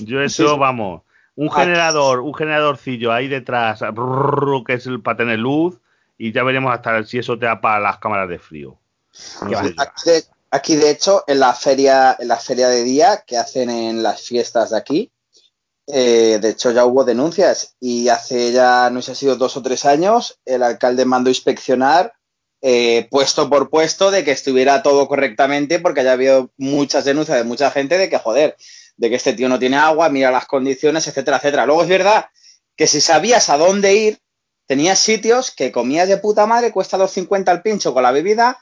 Yo 0.00 0.20
eso, 0.20 0.48
Sí, 0.54 0.58
vamos, 0.58 1.02
un 1.36 1.48
Ah. 1.52 1.60
generador, 1.60 2.18
un 2.20 2.34
generadorcillo 2.34 3.12
ahí 3.12 3.28
detrás, 3.28 3.80
brrr, 3.94 4.64
que 4.64 4.72
es 4.74 4.86
el 4.88 5.00
para 5.00 5.18
tener 5.18 5.38
luz, 5.38 5.78
y 6.18 6.32
ya 6.32 6.42
veremos 6.42 6.74
hasta 6.74 7.04
si 7.04 7.18
eso 7.18 7.38
te 7.38 7.46
da 7.46 7.60
para 7.60 7.78
las 7.78 7.98
cámaras 7.98 8.28
de 8.28 8.40
frío. 8.40 8.76
No 9.42 9.62
sé. 9.62 9.74
Aquí 9.76 10.10
de, 10.10 10.24
aquí, 10.50 10.76
de 10.76 10.90
hecho, 10.90 11.24
en 11.26 11.40
la 11.40 11.54
feria, 11.54 12.16
en 12.18 12.28
la 12.28 12.36
feria 12.36 12.68
de 12.68 12.82
día 12.84 13.24
que 13.26 13.36
hacen 13.36 13.70
en 13.70 14.02
las 14.02 14.22
fiestas 14.22 14.70
de 14.70 14.76
aquí, 14.76 15.12
eh, 15.86 16.38
de 16.40 16.50
hecho 16.50 16.70
ya 16.70 16.84
hubo 16.84 17.04
denuncias 17.04 17.74
y 17.80 18.08
hace 18.08 18.52
ya, 18.52 18.90
no 18.90 19.00
sé 19.00 19.06
si 19.06 19.12
ha 19.12 19.14
sido 19.14 19.36
dos 19.36 19.56
o 19.56 19.62
tres 19.62 19.86
años, 19.86 20.38
el 20.44 20.62
alcalde 20.62 21.06
mandó 21.06 21.30
inspeccionar 21.30 22.12
eh, 22.60 23.06
puesto 23.10 23.48
por 23.48 23.70
puesto 23.70 24.10
de 24.10 24.24
que 24.24 24.32
estuviera 24.32 24.82
todo 24.82 25.06
correctamente 25.06 25.78
porque 25.78 26.04
ya 26.04 26.12
habido 26.12 26.50
muchas 26.56 27.04
denuncias 27.04 27.38
de 27.38 27.44
mucha 27.44 27.70
gente 27.70 27.96
de 27.96 28.10
que, 28.10 28.18
joder, 28.18 28.56
de 28.96 29.08
que 29.08 29.16
este 29.16 29.32
tío 29.32 29.48
no 29.48 29.58
tiene 29.58 29.76
agua, 29.76 30.08
mira 30.08 30.30
las 30.30 30.46
condiciones, 30.46 31.06
etcétera, 31.06 31.38
etcétera. 31.38 31.66
Luego 31.66 31.82
es 31.82 31.88
verdad 31.88 32.26
que 32.76 32.86
si 32.86 33.00
sabías 33.00 33.48
a 33.48 33.56
dónde 33.56 33.94
ir, 33.94 34.18
tenías 34.66 34.98
sitios 34.98 35.52
que 35.52 35.72
comías 35.72 36.08
de 36.08 36.18
puta 36.18 36.46
madre, 36.46 36.72
cuesta 36.72 36.98
2.50 36.98 37.50
el 37.50 37.62
pincho 37.62 37.94
con 37.94 38.02
la 38.02 38.12
bebida 38.12 38.58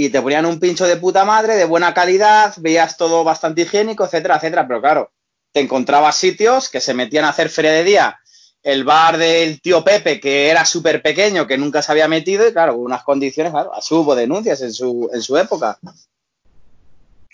y 0.00 0.10
te 0.10 0.22
ponían 0.22 0.46
un 0.46 0.60
pincho 0.60 0.86
de 0.86 0.96
puta 0.96 1.24
madre, 1.24 1.56
de 1.56 1.64
buena 1.64 1.92
calidad, 1.92 2.54
veías 2.58 2.96
todo 2.96 3.24
bastante 3.24 3.62
higiénico, 3.62 4.04
etcétera, 4.04 4.36
etcétera. 4.36 4.68
Pero 4.68 4.80
claro, 4.80 5.10
te 5.50 5.58
encontrabas 5.58 6.14
sitios 6.14 6.68
que 6.68 6.80
se 6.80 6.94
metían 6.94 7.24
a 7.24 7.30
hacer 7.30 7.48
feria 7.48 7.72
de 7.72 7.82
día. 7.82 8.20
El 8.62 8.84
bar 8.84 9.18
del 9.18 9.60
tío 9.60 9.82
Pepe, 9.82 10.20
que 10.20 10.50
era 10.50 10.64
súper 10.64 11.02
pequeño, 11.02 11.48
que 11.48 11.58
nunca 11.58 11.82
se 11.82 11.90
había 11.90 12.06
metido, 12.06 12.46
y 12.46 12.52
claro, 12.52 12.76
unas 12.76 13.02
condiciones, 13.02 13.52
claro, 13.52 13.74
así 13.74 13.92
hubo 13.92 14.14
denuncias 14.14 14.62
en 14.62 14.72
su, 14.72 15.10
en 15.12 15.20
su 15.20 15.36
época. 15.36 15.80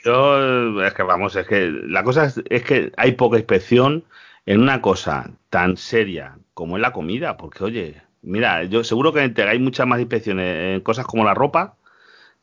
Yo, 0.02 0.82
es 0.82 0.94
que 0.94 1.02
vamos, 1.02 1.36
es 1.36 1.46
que 1.46 1.68
la 1.68 2.02
cosa 2.02 2.24
es, 2.24 2.40
es 2.48 2.62
que 2.62 2.92
hay 2.96 3.12
poca 3.12 3.36
inspección 3.36 4.04
en 4.46 4.62
una 4.62 4.80
cosa 4.80 5.30
tan 5.50 5.76
seria 5.76 6.38
como 6.54 6.78
es 6.78 6.80
la 6.80 6.94
comida, 6.94 7.36
porque 7.36 7.62
oye, 7.62 8.02
Mira, 8.26 8.64
yo 8.64 8.82
seguro 8.84 9.12
que 9.12 9.20
hay 9.20 9.58
muchas 9.58 9.86
más 9.86 10.00
inspecciones 10.00 10.76
en 10.76 10.80
cosas 10.80 11.04
como 11.04 11.24
la 11.24 11.34
ropa, 11.34 11.76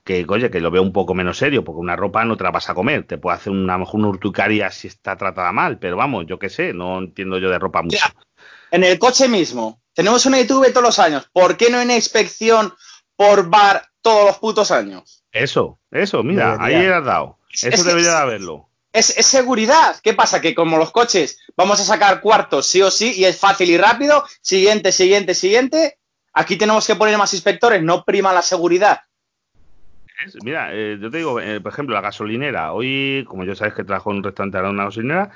que 0.04 0.26
oye, 0.28 0.50
que 0.50 0.60
lo 0.60 0.72
veo 0.72 0.82
un 0.82 0.94
poco 0.94 1.14
menos 1.14 1.38
serio, 1.38 1.64
porque 1.64 1.80
una 1.80 1.96
ropa 1.96 2.26
no 2.26 2.38
te 2.38 2.44
la 2.44 2.52
vas 2.52 2.70
a 2.70 2.74
comer, 2.74 3.06
te 3.06 3.18
puede 3.18 3.38
hacer 3.38 3.52
una 3.52 3.78
mejor 3.78 4.00
una 4.00 4.10
urticaria 4.10 4.72
si 4.72 4.88
está 4.88 5.16
tratada 5.16 5.52
mal, 5.52 5.80
pero 5.80 5.98
vamos, 5.98 6.26
yo 6.28 6.40
qué 6.40 6.50
sé, 6.50 6.74
no 6.74 7.00
entiendo 7.00 7.38
yo 7.38 7.50
de 7.50 7.60
ropa 7.60 7.82
mucho. 7.82 7.98
en 8.72 8.84
el 8.84 8.98
coche 9.00 9.28
mismo, 9.28 9.82
tenemos 9.94 10.26
una 10.26 10.40
ITV 10.40 10.72
todos 10.72 10.84
los 10.84 11.00
años, 11.00 11.30
¿por 11.32 11.58
qué 11.58 11.70
no 11.70 11.78
hay 11.78 11.86
una 11.86 11.96
inspección 11.96 12.74
por 13.16 13.50
bar 13.50 13.88
todos 14.02 14.26
los 14.26 14.38
putos 14.38 14.72
años? 14.72 15.24
Eso, 15.32 15.80
eso, 15.92 16.24
mira, 16.24 16.58
ahí 16.60 16.86
has 16.86 17.06
dado. 17.06 17.38
Eso 17.52 17.84
debería 17.84 18.12
de 18.12 18.18
haberlo. 18.18 18.70
Es, 18.94 19.06
seguridad. 19.06 19.96
¿Qué 20.04 20.14
pasa? 20.14 20.42
Que 20.42 20.54
como 20.54 20.78
los 20.78 20.92
coches 20.92 21.40
vamos 21.56 21.80
a 21.80 21.86
sacar 21.86 22.20
cuartos 22.22 22.68
sí 22.68 22.82
o 22.82 22.92
sí 22.92 23.14
y 23.16 23.26
es 23.26 23.38
fácil 23.38 23.70
y 23.70 23.78
rápido, 23.78 24.26
siguiente, 24.42 24.92
siguiente, 24.92 25.34
siguiente, 25.34 25.98
aquí 26.34 26.58
tenemos 26.58 26.86
que 26.86 26.96
poner 26.96 27.18
más 27.18 27.34
inspectores, 27.34 27.82
no 27.82 28.04
prima 28.04 28.34
la 28.34 28.42
seguridad. 28.42 29.02
Mira, 30.44 30.70
eh, 30.74 30.98
yo 31.00 31.10
te 31.10 31.18
digo, 31.18 31.40
eh, 31.40 31.60
por 31.62 31.72
ejemplo, 31.72 31.96
la 31.96 32.02
gasolinera. 32.02 32.74
Hoy, 32.74 33.26
como 33.28 33.44
yo 33.44 33.56
sabes 33.56 33.74
que 33.74 33.84
trabajo 33.84 34.12
en 34.12 34.18
un 34.18 34.24
restaurante 34.24 34.58
de 34.58 34.70
una 34.70 34.86
gasolinera, 34.86 35.32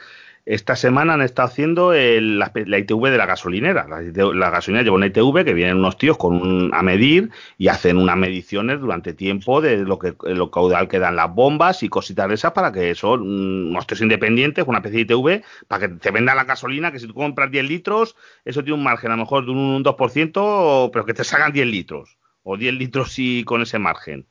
esta 0.45 0.75
semana 0.75 1.15
han 1.15 1.23
estado 1.23 1.47
haciendo 1.47 1.91
la, 1.91 2.51
ITV 2.53 3.09
de 3.09 3.17
la 3.17 3.25
gasolinera. 3.25 3.87
La, 3.87 4.49
gasolinera 4.51 4.83
lleva 4.83 4.95
una 4.95 5.07
ITV 5.07 5.43
que 5.43 5.55
vienen 5.55 5.77
unos 5.77 5.97
tíos 5.97 6.17
con 6.17 6.71
a 6.71 6.83
medir 6.83 7.31
y 7.57 7.67
hacen 7.67 7.97
unas 7.97 8.15
mediciones 8.15 8.79
durante 8.79 9.13
tiempo 9.13 9.59
de 9.59 9.77
lo 9.77 9.97
que 9.97 10.13
lo 10.25 10.51
caudal 10.51 10.87
que 10.87 10.99
dan 10.99 11.15
las 11.15 11.33
bombas 11.33 11.81
y 11.81 11.89
cositas 11.89 12.27
de 12.27 12.35
esas 12.35 12.51
para 12.51 12.71
que 12.71 12.93
son 12.93 13.21
unos 13.21 13.87
tíos 13.87 14.01
independientes, 14.01 14.65
una 14.67 14.77
especie 14.79 15.03
de 15.03 15.13
ITV, 15.13 15.43
para 15.67 15.87
que 15.87 15.95
te 15.95 16.11
venda 16.11 16.35
la 16.35 16.43
gasolina, 16.43 16.91
que 16.91 16.99
si 16.99 17.07
tú 17.07 17.15
compras 17.15 17.49
10 17.49 17.67
litros, 17.67 18.15
eso 18.45 18.63
tiene 18.63 18.77
un 18.77 18.83
margen 18.83 19.11
a 19.11 19.15
lo 19.15 19.23
mejor 19.23 19.45
de 19.45 19.51
un 19.51 19.83
2%, 19.83 20.91
pero 20.93 21.05
que 21.05 21.13
te 21.15 21.23
salgan 21.23 21.53
10 21.53 21.67
litros. 21.67 22.17
O 22.43 22.57
10 22.57 22.75
litros 22.75 23.17
y 23.17 23.43
con 23.43 23.63
ese 23.63 23.79
margen. 23.79 24.27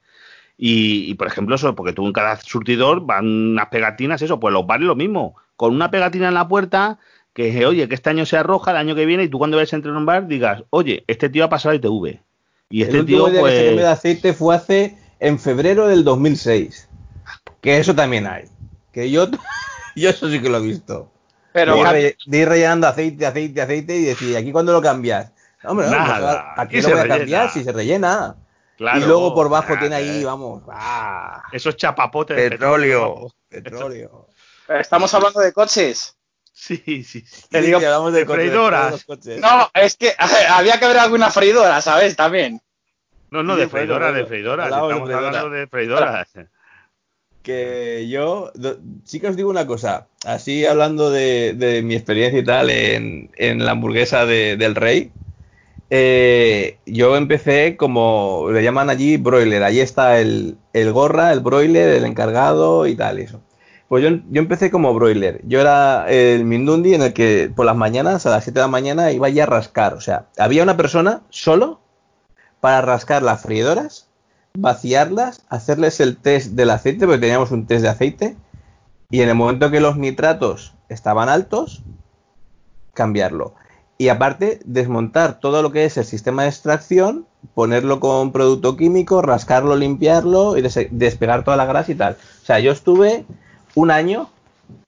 Y, 0.57 1.11
y, 1.11 1.15
por 1.15 1.27
ejemplo, 1.27 1.57
eso, 1.57 1.75
porque 1.75 1.93
tú 1.93 2.07
en 2.07 2.13
cada 2.13 2.37
surtidor 2.37 3.05
van 3.05 3.27
unas 3.27 3.69
pegatinas, 3.69 4.23
eso, 4.23 4.39
pues 4.39 4.53
los 4.53 4.67
bares 4.67 4.87
lo 4.87 4.95
mismo 4.95 5.35
con 5.57 5.75
una 5.75 5.91
pegatina 5.91 6.29
en 6.29 6.35
la 6.35 6.49
puerta 6.49 6.99
que 7.33 7.67
oye, 7.67 7.89
que 7.89 7.95
este 7.97 8.11
año 8.11 8.27
sea 8.27 8.45
roja, 8.45 8.71
el 8.71 8.77
año 8.77 8.95
que 8.95 9.07
viene, 9.07 9.25
y 9.25 9.29
tú 9.29 9.39
cuando 9.39 9.57
ves 9.57 9.73
entre 9.73 9.91
un 9.91 10.07
bar 10.07 10.29
digas, 10.29 10.63
oye, 10.71 11.05
este 11.09 11.29
tío 11.29 11.45
ha 11.45 11.49
pasado 11.49 11.75
ITV. 11.75 12.21
Y 12.71 12.83
este 12.83 12.99
el 12.99 13.07
tío, 13.07 13.25
pues. 13.25 13.55
Que 13.55 13.77
de 13.77 13.87
aceite 13.87 14.33
fue 14.33 14.55
hace 14.55 14.97
en 15.19 15.39
febrero 15.39 15.89
del 15.89 16.05
2006. 16.05 16.89
Que 17.61 17.79
eso 17.79 17.95
también 17.95 18.27
hay. 18.27 18.45
Que 18.93 19.11
yo, 19.11 19.27
yo 19.97 20.11
eso 20.11 20.31
sí 20.31 20.41
que 20.41 20.49
lo 20.49 20.59
he 20.59 20.63
visto. 20.63 21.11
Pero 21.53 21.77
de, 21.93 22.17
ir 22.27 22.49
rellenando 22.49 22.87
aceite, 22.89 23.27
aceite, 23.27 23.61
aceite 23.61 23.97
y 23.97 24.05
decir, 24.05 24.37
¿aquí 24.37 24.51
cuándo 24.51 24.73
lo 24.73 24.83
cambias? 24.83 25.31
Hombre, 25.65 25.87
no, 25.87 25.97
pues, 25.97 26.37
aquí 26.57 26.81
lo 26.83 26.91
voy 26.91 26.99
a 26.99 27.09
cambiar 27.09 27.51
si 27.51 27.63
se 27.63 27.73
rellena. 27.73 28.37
Y 28.79 29.01
luego 29.01 29.35
por 29.35 29.49
bajo 29.49 29.79
tiene 29.79 29.97
ahí, 29.97 30.25
vamos. 30.25 30.63
¡ah! 30.71 31.43
Esos 31.53 31.77
chapapotes 31.77 32.37
petróleo. 32.37 33.31
Petróleo. 33.49 34.29
Estamos 34.69 35.13
hablando 35.15 35.41
de 35.41 35.53
coches. 35.53 36.17
Sí, 36.53 36.77
sí, 36.87 37.05
sí. 37.05 37.25
Te 37.51 37.61
digo, 37.61 37.79
hablamos 37.79 38.13
de, 38.13 38.25
freidoras. 38.25 39.05
no, 39.41 39.71
es 39.75 39.97
que 39.97 40.13
había 40.49 40.79
que 40.79 40.87
ver 40.87 40.99
alguna 40.99 41.31
freidora, 41.31 41.81
¿sabes? 41.81 42.15
También. 42.17 42.61
No, 43.31 43.43
no, 43.43 43.57
de 43.57 43.69
freidora, 43.69 44.13
de 44.13 44.25
freidora. 44.25 44.65
Estamos 44.65 45.11
hablando 45.11 45.51
de 45.51 45.67
freidoras. 45.67 46.29
Que 47.43 48.09
yo 48.09 48.53
sí 49.05 49.21
que 49.21 49.29
os 49.29 49.37
digo 49.37 49.51
una 49.51 49.67
cosa, 49.67 50.07
así 50.25 50.65
hablando 50.65 51.11
de, 51.11 51.83
mi 51.85 51.95
experiencia 51.95 52.41
y 52.41 52.45
tal 52.45 52.71
en, 52.71 53.29
la 53.37 53.73
hamburguesa 53.73 54.25
del 54.25 54.75
rey, 54.75 55.13
eh, 55.91 56.79
yo 56.87 57.17
empecé 57.17 57.77
como 57.77 58.49
le 58.51 58.63
llaman 58.63 58.91
allí 58.91 59.17
broiler, 59.17 59.63
allí 59.63 59.81
está 59.81 60.21
el, 60.21 60.57
el 60.73 60.93
gorra, 60.93 61.33
el 61.33 61.41
broiler, 61.41 61.91
el 61.91 62.05
encargado 62.05 62.87
y 62.87 62.97
tal, 62.97 63.19
eso. 63.19 63.41
Pues 63.89 64.03
yo, 64.03 64.09
empecé 64.41 64.71
como 64.71 64.95
broiler. 64.95 65.41
Yo 65.45 65.61
era 65.61 66.11
el 66.11 66.45
Mindundi 66.45 66.95
en 66.95 67.03
el 67.03 67.13
que 67.13 67.53
por 67.55 67.67
las 67.67 67.77
mañanas, 67.77 68.27
a 68.27 68.31
las 68.31 68.45
7 68.45 68.59
de 68.59 68.65
la 68.65 68.69
mañana, 68.69 69.13
iba 69.13 69.29
ya 69.29 69.45
a 69.45 69.47
rascar. 69.47 69.95
O 69.95 70.01
sea, 70.01 70.27
había 70.39 70.63
una 70.63 70.77
persona 70.77 71.23
solo 71.31 71.81
para 72.61 72.81
rascar 72.81 73.23
las 73.23 73.43
freidoras, 73.43 74.09
vaciarlas, 74.55 75.45
hacerles 75.49 76.01
el 76.01 76.17
test 76.17 76.53
del 76.53 76.71
aceite, 76.71 77.07
porque 77.07 77.21
teníamos 77.21 77.51
un 77.51 77.67
test 77.67 77.83
de 77.83 77.89
aceite, 77.89 78.37
y 79.11 79.21
en 79.21 79.29
el 79.29 79.35
momento 79.35 79.71
que 79.71 79.81
los 79.81 79.97
nitratos 79.97 80.75
estaban 80.89 81.29
altos, 81.29 81.83
cambiarlo. 82.95 83.55
Y 83.97 84.09
aparte, 84.09 84.61
desmontar 84.65 85.39
todo 85.39 85.63
lo 85.63 85.71
que 85.71 85.85
es 85.85 85.97
el 85.97 86.05
sistema 86.05 86.43
de 86.43 86.49
extracción, 86.49 87.27
ponerlo 87.55 88.01
con 88.01 88.33
producto 88.33 88.77
químico, 88.77 89.23
rascarlo, 89.23 89.77
limpiarlo 89.77 90.59
y 90.59 90.63
despegar 90.91 91.45
toda 91.45 91.57
la 91.57 91.67
grasa 91.67 91.93
y 91.93 91.95
tal. 91.95 92.17
O 92.43 92.45
sea, 92.45 92.59
yo 92.59 92.73
estuve 92.73 93.25
un 93.75 93.91
año 93.91 94.31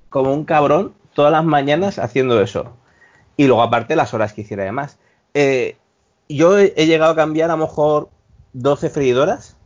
como 0.08 0.32
un 0.32 0.44
cabrón 0.44 0.92
todas 1.14 1.32
las 1.32 1.44
mañanas 1.44 1.98
haciendo 1.98 2.40
eso. 2.40 2.72
Y 3.36 3.46
luego 3.46 3.62
aparte 3.62 3.96
las 3.96 4.12
horas 4.14 4.32
que 4.32 4.42
hiciera 4.42 4.64
además. 4.64 4.98
Eh, 5.34 5.76
yo 6.28 6.58
he, 6.58 6.86
llegado 6.86 7.12
a 7.12 7.16
cambiar 7.16 7.50
a 7.50 7.56
lo 7.56 7.66
mejor 7.66 8.08
12 8.52 8.90
freidoras. 8.90 9.56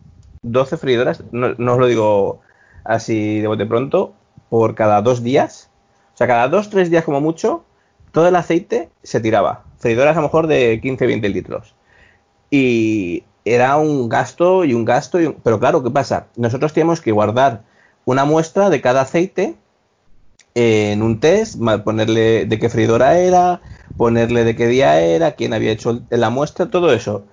12 0.43 0.77
freidoras, 0.77 1.23
no, 1.33 1.49
os 1.49 1.79
lo 1.79 1.87
digo 1.87 2.41
así 2.85 3.41
de 3.41 3.47
bote 3.47 3.67
pronto, 3.67 4.15
por 4.49 4.75
cada 4.75 5.03
dos 5.03 5.23
días. 5.23 5.71
O 6.15 6.17
sea, 6.17 6.27
cada 6.27 6.49
dos, 6.49 6.71
tres 6.71 6.91
días 6.91 7.05
como 7.05 7.21
mucho, 7.21 7.65
todo 8.13 8.29
el 8.29 8.37
aceite 8.37 8.91
se 9.03 9.21
tiraba. 9.21 9.65
Freidoras 9.79 10.17
a 10.17 10.21
lo 10.21 10.27
mejor 10.27 10.47
de 10.47 10.81
15, 10.81 11.07
20 11.07 11.29
litros. 11.29 11.75
Y 12.51 13.25
era 13.45 13.77
un 13.77 14.09
gasto 14.09 14.65
y 14.65 14.75
un 14.75 14.85
gasto. 14.85 15.21
Y 15.21 15.31
Pero 15.43 15.59
claro, 15.59 15.83
¿qué 15.83 15.91
pasa? 15.91 16.27
Nosotros 16.37 16.73
tenemos 16.73 17.01
que 17.01 17.13
guardar 17.13 17.63
una 18.05 18.25
muestra 18.25 18.71
de 18.71 18.81
cada 18.81 19.03
aceite 19.03 19.55
en 20.55 21.03
un 21.03 21.21
test, 21.21 21.57
ponerle 21.85 22.45
de 22.47 22.59
qué 22.59 22.69
freidora 22.69 23.19
era, 23.19 23.61
ponerle 23.97 24.45
de 24.45 24.57
qué 24.57 24.67
día 24.67 25.01
era, 25.01 25.33
quién 25.33 25.53
había 25.53 25.73
hecho 25.73 26.03
la 26.11 26.31
muestra, 26.31 26.71
todo 26.71 26.93
eso, 26.93 27.25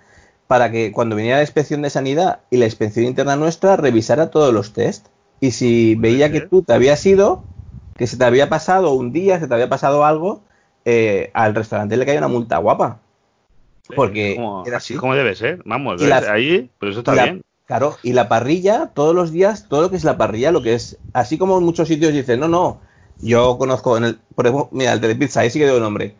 para 0.47 0.71
que 0.71 0.91
cuando 0.91 1.15
viniera 1.15 1.37
la 1.37 1.43
inspección 1.43 1.81
de 1.81 1.89
sanidad 1.89 2.41
y 2.51 2.57
la 2.57 2.65
inspección 2.65 3.05
interna 3.05 3.35
nuestra 3.35 3.75
revisara 3.75 4.29
todos 4.29 4.53
los 4.53 4.73
test. 4.73 5.07
Y 5.39 5.51
si 5.51 5.95
veía 5.95 6.31
que 6.31 6.41
tú 6.41 6.63
te 6.63 6.73
habías 6.73 7.05
ido, 7.05 7.43
que 7.95 8.07
se 8.07 8.17
te 8.17 8.25
había 8.25 8.49
pasado 8.49 8.93
un 8.93 9.11
día, 9.11 9.39
se 9.39 9.47
te 9.47 9.53
había 9.53 9.69
pasado 9.69 10.05
algo, 10.05 10.41
eh, 10.89 11.31
al 11.33 11.53
restaurante 11.53 11.97
le 11.97 12.05
caía 12.05 12.19
una 12.19 12.29
multa 12.29 12.57
guapa. 12.59 13.01
Porque 13.93 14.39
era 14.65 14.77
así 14.77 14.95
como 14.95 15.15
debe 15.15 15.35
ser, 15.35 15.61
vamos, 15.65 16.01
ahí, 16.01 16.69
pero 16.79 16.91
eso 16.91 16.99
está 16.99 17.11
bien. 17.11 17.41
Claro, 17.65 17.97
y 18.03 18.13
la 18.13 18.29
parrilla, 18.29 18.91
todos 18.93 19.13
los 19.13 19.33
días, 19.33 19.67
todo 19.67 19.81
lo 19.81 19.89
que 19.89 19.97
es 19.97 20.05
la 20.05 20.17
parrilla, 20.17 20.53
lo 20.53 20.61
que 20.61 20.73
es, 20.73 20.97
así 21.11 21.37
como 21.37 21.57
en 21.57 21.65
muchos 21.65 21.89
sitios 21.89 22.13
dicen, 22.13 22.39
no, 22.39 22.47
no, 22.47 22.79
yo 23.21 23.57
conozco, 23.57 23.97
en 23.97 24.05
el, 24.05 24.19
por 24.35 24.47
ejemplo, 24.47 24.69
mira, 24.71 24.93
el 24.93 25.01
Telepizza, 25.01 25.41
ahí 25.41 25.49
sí 25.49 25.59
que 25.59 25.67
doy 25.67 25.75
el 25.75 25.83
nombre. 25.83 26.15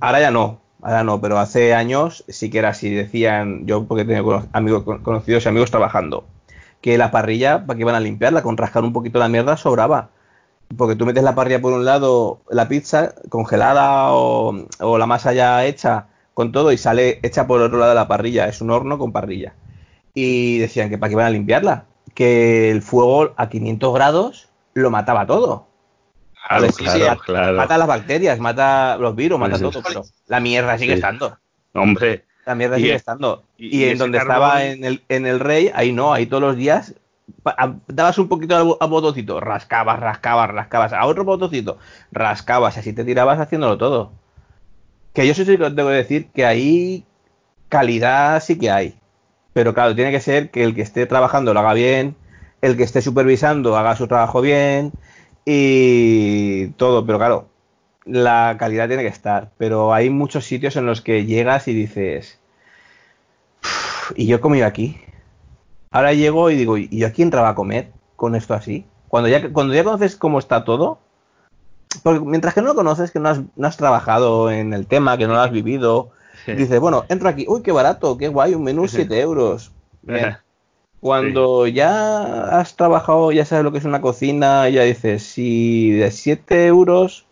Ahora 0.00 0.20
ya 0.20 0.30
no, 0.30 0.60
ahora 0.80 1.04
no, 1.04 1.20
pero 1.20 1.38
hace 1.38 1.74
años 1.74 2.24
sí 2.28 2.48
que 2.48 2.60
era 2.60 2.70
así, 2.70 2.88
decían, 2.88 3.66
yo 3.66 3.84
porque 3.84 4.06
tenía 4.06 4.24
amigos 4.52 4.84
conocidos 5.02 5.44
y 5.44 5.48
amigos 5.50 5.70
trabajando, 5.70 6.24
que 6.80 6.96
la 6.96 7.10
parrilla, 7.10 7.66
para 7.66 7.76
que 7.76 7.82
iban 7.82 7.94
a 7.94 8.00
limpiarla, 8.00 8.42
con 8.42 8.56
rascar 8.56 8.82
un 8.82 8.94
poquito 8.94 9.18
la 9.18 9.28
mierda, 9.28 9.58
sobraba. 9.58 10.08
Porque 10.76 10.96
tú 10.96 11.06
metes 11.06 11.22
la 11.22 11.34
parrilla 11.34 11.60
por 11.60 11.72
un 11.72 11.84
lado, 11.84 12.40
la 12.50 12.68
pizza 12.68 13.14
congelada 13.28 14.12
o, 14.12 14.66
o 14.80 14.98
la 14.98 15.06
masa 15.06 15.32
ya 15.32 15.64
hecha 15.64 16.06
con 16.34 16.52
todo 16.52 16.72
y 16.72 16.78
sale 16.78 17.20
hecha 17.22 17.46
por 17.46 17.60
el 17.60 17.66
otro 17.66 17.78
lado 17.78 17.90
de 17.90 17.96
la 17.96 18.08
parrilla. 18.08 18.48
Es 18.48 18.60
un 18.60 18.70
horno 18.70 18.98
con 18.98 19.12
parrilla 19.12 19.54
y 20.16 20.58
decían 20.58 20.88
que 20.88 20.98
para 20.98 21.10
qué 21.10 21.14
iban 21.14 21.26
a 21.26 21.30
limpiarla, 21.30 21.84
que 22.14 22.70
el 22.70 22.82
fuego 22.82 23.34
a 23.36 23.48
500 23.48 23.94
grados 23.94 24.48
lo 24.72 24.90
mataba 24.90 25.26
todo. 25.26 25.66
Mata 27.28 27.78
las 27.78 27.86
bacterias, 27.86 28.38
mata 28.38 28.96
los 28.96 29.14
virus, 29.14 29.38
mata 29.38 29.58
todo, 29.58 29.82
pero 29.82 30.04
la 30.26 30.40
mierda 30.40 30.78
sigue 30.78 30.94
estando. 30.94 31.38
Hombre. 31.74 32.24
La 32.46 32.54
mierda 32.54 32.76
sigue 32.76 32.94
estando. 32.94 33.44
Y, 33.58 33.84
en 33.84 33.98
donde 33.98 34.18
estaba 34.18 34.64
en 34.64 34.84
el, 34.84 35.02
en 35.08 35.26
el 35.26 35.38
rey, 35.38 35.70
ahí 35.74 35.92
no, 35.92 36.14
ahí 36.14 36.26
todos 36.26 36.42
los 36.42 36.56
días 36.56 36.94
dabas 37.88 38.18
un 38.18 38.28
poquito 38.28 38.78
a 38.80 38.86
botoncito, 38.86 39.40
rascabas, 39.40 39.98
rascabas, 40.00 40.50
rascabas, 40.50 40.92
a 40.92 41.06
otro 41.06 41.24
botoncito, 41.24 41.78
rascabas, 42.12 42.78
así 42.78 42.92
te 42.92 43.04
tirabas 43.04 43.40
haciéndolo 43.40 43.78
todo. 43.78 44.12
Que 45.12 45.26
yo 45.26 45.34
sí 45.34 45.44
que 45.44 45.56
tengo 45.56 45.88
que 45.88 45.94
decir 45.94 46.28
que 46.32 46.44
ahí 46.44 47.04
calidad 47.68 48.42
sí 48.42 48.58
que 48.58 48.70
hay. 48.70 48.98
Pero 49.52 49.74
claro, 49.74 49.94
tiene 49.94 50.10
que 50.10 50.20
ser 50.20 50.50
que 50.50 50.64
el 50.64 50.74
que 50.74 50.82
esté 50.82 51.06
trabajando 51.06 51.54
lo 51.54 51.60
haga 51.60 51.72
bien, 51.74 52.16
el 52.60 52.76
que 52.76 52.82
esté 52.82 53.02
supervisando 53.02 53.76
haga 53.76 53.96
su 53.96 54.06
trabajo 54.06 54.40
bien 54.40 54.92
y 55.44 56.68
todo. 56.76 57.06
Pero 57.06 57.18
claro, 57.18 57.48
la 58.04 58.56
calidad 58.58 58.88
tiene 58.88 59.02
que 59.02 59.08
estar. 59.08 59.52
Pero 59.58 59.94
hay 59.94 60.10
muchos 60.10 60.44
sitios 60.44 60.76
en 60.76 60.86
los 60.86 61.00
que 61.00 61.24
llegas 61.24 61.68
y 61.68 61.74
dices, 61.74 62.38
¿y 64.14 64.26
yo 64.26 64.40
comí 64.40 64.62
aquí? 64.62 65.00
Ahora 65.90 66.12
llego 66.12 66.50
y 66.50 66.56
digo, 66.56 66.76
¿y 66.76 66.88
yo 66.90 67.06
aquí 67.06 67.22
entraba 67.22 67.50
a 67.50 67.54
comer 67.54 67.92
con 68.16 68.34
esto 68.34 68.54
así? 68.54 68.84
Cuando 69.08 69.28
ya, 69.28 69.52
cuando 69.52 69.74
ya 69.74 69.84
conoces 69.84 70.16
cómo 70.16 70.38
está 70.38 70.64
todo, 70.64 70.98
porque 72.02 72.20
mientras 72.20 72.54
que 72.54 72.60
no 72.60 72.68
lo 72.68 72.74
conoces, 72.74 73.10
que 73.10 73.20
no 73.20 73.28
has, 73.28 73.40
no 73.54 73.66
has 73.66 73.76
trabajado 73.76 74.50
en 74.50 74.74
el 74.74 74.86
tema, 74.86 75.16
que 75.16 75.26
no 75.26 75.34
lo 75.34 75.40
has 75.40 75.52
vivido, 75.52 76.10
Dices, 76.46 76.78
bueno, 76.78 77.04
entro 77.08 77.28
aquí, 77.28 77.44
uy, 77.48 77.62
qué 77.62 77.72
barato, 77.72 78.16
qué 78.16 78.28
guay, 78.28 78.54
un 78.54 78.62
menú 78.62 78.86
7 78.86 79.20
euros. 79.20 79.72
Cuando 81.00 81.66
ya 81.66 82.58
has 82.58 82.76
trabajado, 82.76 83.32
ya 83.32 83.44
sabes 83.44 83.64
lo 83.64 83.72
que 83.72 83.78
es 83.78 83.84
una 83.84 84.00
cocina, 84.00 84.68
ya 84.68 84.82
dices, 84.82 85.22
si 85.22 85.90
de 85.92 86.10
7 86.10 86.66
euros, 86.66 87.26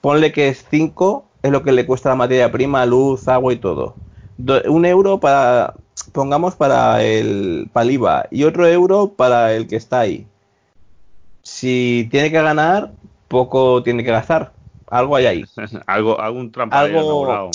ponle 0.00 0.32
que 0.32 0.48
es 0.48 0.64
5, 0.70 1.24
es 1.42 1.50
lo 1.50 1.62
que 1.62 1.72
le 1.72 1.86
cuesta 1.86 2.10
la 2.10 2.16
materia 2.16 2.50
prima, 2.50 2.84
luz, 2.84 3.28
agua 3.28 3.52
y 3.52 3.56
todo. 3.56 3.94
un 4.68 4.84
euro 4.84 5.20
para, 5.20 5.74
pongamos 6.12 6.54
para 6.54 7.02
el, 7.02 7.68
para 7.72 7.90
IVA 7.90 8.26
y 8.30 8.44
otro 8.44 8.66
euro 8.66 9.12
para 9.16 9.54
el 9.54 9.66
que 9.66 9.76
está 9.76 10.00
ahí. 10.00 10.26
Si 11.42 12.08
tiene 12.10 12.30
que 12.30 12.42
ganar, 12.42 12.92
poco 13.28 13.82
tiene 13.82 14.04
que 14.04 14.10
gastar. 14.10 14.52
Algo 14.88 15.16
hay 15.16 15.26
ahí. 15.26 15.44
algo, 15.86 16.20
algún 16.20 16.52
trampa 16.52 16.80
algo, 16.80 17.50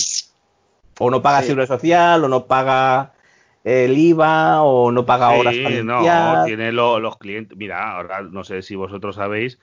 O 0.98 1.10
no 1.10 1.22
paga 1.22 1.42
seguridad 1.42 1.68
social, 1.68 2.24
o 2.24 2.28
no 2.28 2.46
paga 2.46 3.12
el 3.64 3.96
IVA, 3.96 4.62
o 4.62 4.90
no 4.90 5.06
paga 5.06 5.30
horas 5.30 5.54
para 5.62 5.82
No, 5.82 6.44
tiene 6.44 6.72
los 6.72 7.16
clientes. 7.18 7.56
Mira, 7.56 7.96
ahora 7.96 8.22
no 8.22 8.44
sé 8.44 8.62
si 8.62 8.74
vosotros 8.74 9.16
sabéis 9.16 9.58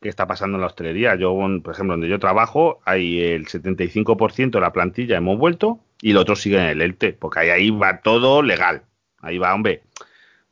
qué 0.00 0.08
está 0.08 0.26
pasando 0.26 0.56
en 0.56 0.62
la 0.62 0.66
hostelería. 0.66 1.14
Yo, 1.14 1.34
por 1.62 1.72
ejemplo, 1.72 1.94
donde 1.94 2.08
yo 2.08 2.18
trabajo, 2.18 2.80
hay 2.84 3.20
el 3.20 3.46
75% 3.46 4.50
de 4.50 4.60
la 4.60 4.72
plantilla 4.72 5.16
hemos 5.16 5.38
vuelto 5.38 5.80
y 6.04 6.10
el 6.10 6.18
otro 6.18 6.36
sigue 6.36 6.58
en 6.58 6.66
el 6.66 6.82
ELTE, 6.82 7.14
porque 7.14 7.40
ahí, 7.40 7.48
ahí 7.48 7.70
va 7.70 8.02
todo 8.02 8.42
legal. 8.42 8.82
Ahí 9.22 9.38
va, 9.38 9.54
hombre. 9.54 9.84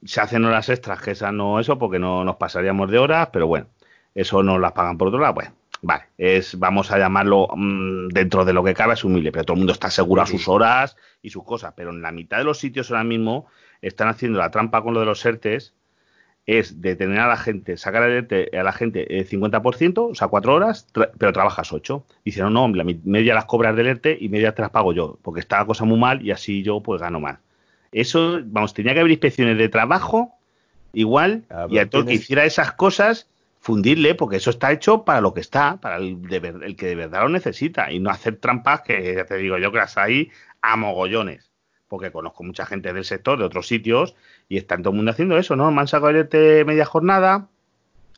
Se 0.03 0.23
hacen 0.23 0.47
horas 0.47 0.71
extras, 0.71 1.03
que 1.03 1.11
esa 1.11 1.31
no 1.31 1.61
eso, 1.61 1.79
porque 1.79 1.99
no 1.99 2.25
nos 2.25 2.37
pasaríamos 2.37 2.91
de 2.91 2.97
horas, 2.99 3.29
pero 3.35 3.47
bueno, 3.47 3.67
eso 4.15 4.43
no 4.43 4.59
las 4.59 4.73
pagan 4.73 4.97
por 4.97 5.09
otro 5.09 5.21
lado. 5.21 5.35
Bueno, 5.35 5.53
vale, 5.83 6.05
es, 6.17 6.59
vamos 6.59 6.91
a 6.91 6.97
llamarlo 6.97 7.49
mm, 7.55 8.09
dentro 8.09 8.47
de 8.47 8.55
lo 8.55 8.65
que 8.65 8.73
cabe, 8.73 8.95
asumible, 8.95 9.31
pero 9.31 9.45
todo 9.45 9.53
el 9.57 9.59
mundo 9.59 9.75
está 9.75 9.91
seguro 9.91 10.23
a 10.23 10.27
sus 10.27 10.49
horas 10.49 10.97
y 11.21 11.29
sus 11.29 11.45
cosas, 11.45 11.75
pero 11.77 11.91
en 11.91 12.01
la 12.01 12.13
mitad 12.13 12.39
de 12.39 12.45
los 12.45 12.59
sitios 12.59 12.91
ahora 12.91 13.05
mismo 13.05 13.47
están 13.83 14.09
haciendo 14.09 14.39
la 14.39 14.51
trampa 14.51 14.83
con 14.83 14.95
lo 14.95 15.01
de 15.01 15.07
los 15.07 15.23
ERTES, 15.23 15.75
es 16.47 16.81
detener 16.81 17.21
a 17.21 17.29
la 17.29 17.37
gente, 17.37 17.77
sacar 17.77 18.03
a 18.03 18.63
la 18.63 18.73
gente 18.73 19.19
el 19.19 19.29
50%, 19.29 20.11
o 20.11 20.15
sea, 20.15 20.29
cuatro 20.29 20.55
horas, 20.55 20.89
pero 20.93 21.33
trabajas 21.33 21.73
ocho. 21.73 22.05
Dicen, 22.25 22.45
no, 22.45 22.51
no, 22.51 22.75
la 22.75 22.85
media 22.85 23.35
las 23.35 23.45
cobras 23.45 23.77
del 23.77 23.87
ERTE 23.87 24.19
y 24.21 24.29
media 24.29 24.55
te 24.55 24.63
las 24.63 24.71
pago 24.71 24.93
yo, 24.93 25.19
porque 25.23 25.41
está 25.41 25.59
la 25.59 25.67
cosa 25.67 25.85
muy 25.85 25.99
mal 25.99 26.23
y 26.23 26.33
así 26.33 26.63
yo 26.63 26.81
pues 26.81 27.01
gano 27.01 27.21
más. 27.21 27.39
Eso, 27.93 28.41
vamos, 28.45 28.75
tenía 28.75 28.95
que 28.95 29.01
haber 29.01 29.13
inspecciones 29.13 29.59
de 29.59 29.69
trabajo 29.69 30.35
igual 30.93 31.45
y 31.69 31.79
a 31.79 31.89
todo 31.89 32.07
que 32.07 32.15
hiciera 32.15 32.45
esas 32.45 32.73
cosas 32.73 33.29
fundirle, 33.61 34.17
porque 34.17 34.37
eso 34.37 34.51
está 34.51 34.73
hecho 34.73 35.05
para 35.05 35.21
lo 35.21 35.33
que 35.35 35.41
está, 35.41 35.77
para 35.81 35.97
el, 35.97 36.19
el, 36.31 36.75
que 36.75 36.87
de 36.87 36.95
verdad 36.97 37.23
lo 37.23 37.29
necesita, 37.29 37.93
y 37.93 38.01
no 38.01 38.11
hacer 38.11 38.37
trampas 38.37 38.81
que 38.81 39.15
ya 39.15 39.25
te 39.25 39.37
digo 39.37 39.57
yo 39.59 39.71
que 39.71 39.79
las 39.79 39.97
hay 39.97 40.33
a 40.63 40.77
mogollones, 40.77 41.53
porque 41.87 42.11
conozco 42.11 42.43
mucha 42.43 42.67
gente 42.67 42.93
del 42.93 43.05
sector, 43.05 43.39
de 43.39 43.45
otros 43.45 43.69
sitios, 43.69 44.17
y 44.53 44.59
están 44.59 44.83
todo 44.83 44.91
el 44.91 44.97
mundo 44.97 45.13
haciendo 45.13 45.39
eso, 45.39 45.57
¿no? 45.57 45.71
Me 45.71 45.81
han 45.81 45.89
sacado 45.89 46.11
el 46.11 46.67
media 46.67 46.85
jornada, 46.85 47.49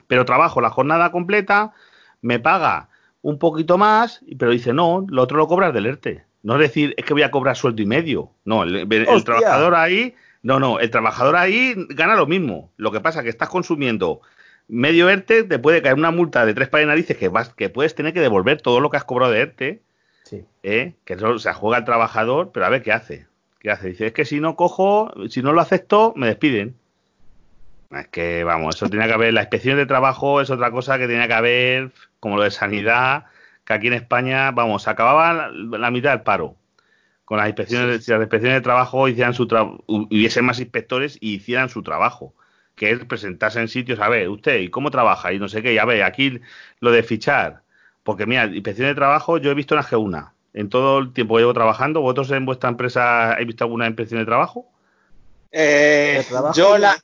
pero 0.08 0.24
trabajo 0.24 0.60
la 0.60 0.68
jornada 0.68 1.12
completa, 1.12 1.74
me 2.22 2.40
paga 2.40 2.88
un 3.22 3.38
poquito 3.38 3.78
más, 3.78 4.20
pero 4.36 4.50
dice, 4.50 4.72
no, 4.72 5.06
lo 5.08 5.22
otro 5.22 5.38
lo 5.38 5.46
cobras 5.46 5.72
del 5.72 5.86
ERTE. 5.86 6.24
No 6.42 6.54
es 6.54 6.60
decir, 6.60 6.92
es 6.96 7.04
que 7.04 7.12
voy 7.12 7.22
a 7.22 7.30
cobrar 7.30 7.56
sueldo 7.56 7.82
y 7.82 7.86
medio. 7.86 8.32
No, 8.44 8.64
el, 8.64 8.74
el 8.74 9.24
trabajador 9.24 9.76
ahí, 9.76 10.16
no, 10.42 10.58
no, 10.58 10.80
el 10.80 10.90
trabajador 10.90 11.36
ahí 11.36 11.72
gana 11.90 12.16
lo 12.16 12.26
mismo. 12.26 12.72
Lo 12.78 12.90
que 12.90 13.00
pasa 13.00 13.20
es 13.20 13.22
que 13.22 13.30
estás 13.30 13.48
consumiendo 13.48 14.20
medio 14.66 15.08
ERTE, 15.08 15.44
te 15.44 15.60
puede 15.60 15.82
caer 15.82 15.94
una 15.94 16.10
multa 16.10 16.44
de 16.44 16.52
tres 16.52 16.68
pares 16.68 16.88
de 16.88 16.88
narices 16.88 17.16
que, 17.16 17.28
vas, 17.28 17.54
que 17.54 17.70
puedes 17.70 17.94
tener 17.94 18.12
que 18.12 18.20
devolver 18.20 18.60
todo 18.60 18.80
lo 18.80 18.90
que 18.90 18.96
has 18.96 19.04
cobrado 19.04 19.30
de 19.30 19.38
ERTE. 19.38 19.82
Sí. 20.24 20.44
¿eh? 20.64 20.94
Que 21.04 21.14
eso 21.14 21.38
se 21.38 21.52
juega 21.52 21.78
el 21.78 21.84
trabajador, 21.84 22.50
pero 22.52 22.66
a 22.66 22.70
ver 22.70 22.82
qué 22.82 22.90
hace. 22.90 23.28
¿Qué 23.64 23.70
hace? 23.70 23.88
Dice, 23.88 24.08
es 24.08 24.12
que 24.12 24.26
si 24.26 24.40
no 24.40 24.56
cojo, 24.56 25.10
si 25.30 25.42
no 25.42 25.54
lo 25.54 25.62
acepto, 25.62 26.12
me 26.16 26.26
despiden. 26.26 26.76
Es 27.90 28.08
que, 28.08 28.44
vamos, 28.44 28.76
eso 28.76 28.90
tiene 28.90 29.06
que 29.06 29.14
haber, 29.14 29.32
la 29.32 29.40
inspección 29.42 29.78
de 29.78 29.86
trabajo 29.86 30.42
es 30.42 30.50
otra 30.50 30.70
cosa 30.70 30.98
que 30.98 31.06
tiene 31.08 31.26
que 31.26 31.32
haber, 31.32 31.92
como 32.20 32.36
lo 32.36 32.42
de 32.42 32.50
sanidad, 32.50 33.24
que 33.64 33.72
aquí 33.72 33.86
en 33.86 33.94
España, 33.94 34.50
vamos, 34.50 34.86
acababa 34.86 35.48
la, 35.50 35.90
mitad 35.90 36.10
del 36.10 36.22
paro. 36.22 36.56
Con 37.24 37.38
las 37.38 37.46
inspecciones, 37.48 38.04
si 38.04 38.10
las 38.12 38.20
inspecciones 38.20 38.58
de 38.58 38.60
trabajo 38.62 39.08
hicieran 39.08 39.32
su 39.32 39.44
hubiesen 39.86 40.44
más 40.44 40.60
inspectores 40.60 41.16
y 41.20 41.36
hicieran 41.36 41.70
su 41.70 41.82
trabajo 41.82 42.34
que 42.74 42.90
es 42.90 43.04
presentarse 43.06 43.60
en 43.60 43.68
sitios, 43.68 44.00
a 44.00 44.08
ver, 44.10 44.28
usted, 44.28 44.60
¿y 44.60 44.68
cómo 44.68 44.90
trabaja? 44.90 45.32
Y 45.32 45.38
no 45.38 45.48
sé 45.48 45.62
qué, 45.62 45.72
y 45.74 45.78
a 45.78 45.84
ver, 45.86 46.02
aquí 46.02 46.40
lo 46.80 46.90
de 46.90 47.02
fichar, 47.02 47.62
porque 48.02 48.26
mira, 48.26 48.46
inspección 48.46 48.88
de 48.88 48.94
trabajo 48.94 49.38
yo 49.38 49.50
he 49.50 49.54
visto 49.54 49.74
en 49.74 49.80
la 49.80 49.86
G1, 49.86 50.33
en 50.54 50.70
todo 50.70 51.00
el 51.00 51.12
tiempo 51.12 51.34
que 51.34 51.42
llevo 51.42 51.52
trabajando, 51.52 52.00
¿vosotros 52.00 52.30
en 52.30 52.46
vuestra 52.46 52.70
empresa 52.70 53.32
habéis 53.32 53.48
visto 53.48 53.64
alguna 53.64 53.86
inspección 53.86 54.20
de 54.20 54.26
trabajo? 54.26 54.66
Eh, 55.50 56.24
yo 56.54 56.78
la, 56.78 56.96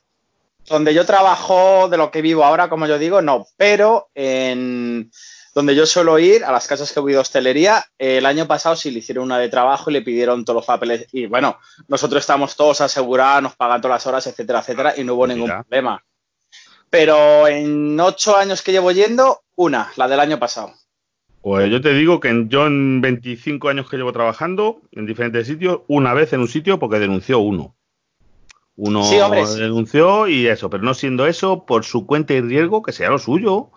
donde 0.67 0.93
yo 0.93 1.05
trabajo, 1.05 1.87
de 1.89 1.97
lo 1.97 2.11
que 2.11 2.21
vivo 2.21 2.43
ahora, 2.43 2.69
como 2.69 2.87
yo 2.87 2.97
digo, 2.97 3.21
no, 3.21 3.45
pero 3.57 4.09
en 4.15 5.11
donde 5.53 5.75
yo 5.75 5.85
suelo 5.85 6.17
ir, 6.17 6.45
a 6.45 6.51
las 6.51 6.67
casas 6.67 6.91
que 6.91 6.99
he 6.99 7.03
ido 7.03 7.11
de 7.11 7.17
hostelería, 7.17 7.85
el 7.97 8.25
año 8.25 8.47
pasado 8.47 8.75
sí 8.75 8.89
le 8.89 8.99
hicieron 8.99 9.25
una 9.25 9.37
de 9.37 9.49
trabajo 9.49 9.89
y 9.89 9.93
le 9.93 10.01
pidieron 10.01 10.45
todos 10.45 10.57
los 10.57 10.65
papeles. 10.65 11.07
Y 11.11 11.25
bueno, 11.25 11.59
nosotros 11.89 12.21
estamos 12.21 12.55
todos 12.55 12.79
asegurados, 12.79 13.43
nos 13.43 13.55
pagan 13.57 13.81
todas 13.81 13.95
las 13.95 14.07
horas, 14.07 14.27
etcétera, 14.27 14.59
etcétera, 14.59 14.93
y 14.95 15.03
no 15.03 15.15
hubo 15.15 15.27
ningún 15.27 15.49
problema. 15.49 16.01
Pero 16.89 17.47
en 17.47 17.99
ocho 17.99 18.35
años 18.35 18.61
que 18.61 18.71
llevo 18.71 18.91
yendo, 18.91 19.41
una, 19.55 19.91
la 19.97 20.07
del 20.07 20.19
año 20.21 20.39
pasado. 20.39 20.73
Pues 21.41 21.71
yo 21.71 21.81
te 21.81 21.93
digo 21.93 22.19
que 22.19 22.45
yo 22.47 22.67
en 22.67 23.01
25 23.01 23.69
años 23.69 23.89
que 23.89 23.97
llevo 23.97 24.13
trabajando 24.13 24.81
en 24.91 25.05
diferentes 25.05 25.47
sitios, 25.47 25.81
una 25.87 26.13
vez 26.13 26.33
en 26.33 26.41
un 26.41 26.47
sitio 26.47 26.77
porque 26.79 26.99
denunció 26.99 27.39
uno. 27.39 27.75
Uno 28.75 29.03
denunció 29.57 30.27
y 30.27 30.47
eso, 30.47 30.69
pero 30.69 30.83
no 30.83 30.93
siendo 30.93 31.27
eso, 31.27 31.65
por 31.65 31.83
su 31.83 32.05
cuenta 32.05 32.33
y 32.33 32.41
riesgo, 32.41 32.81
que 32.81 32.91
sea 32.91 33.09
lo 33.09 33.19
suyo 33.19 33.71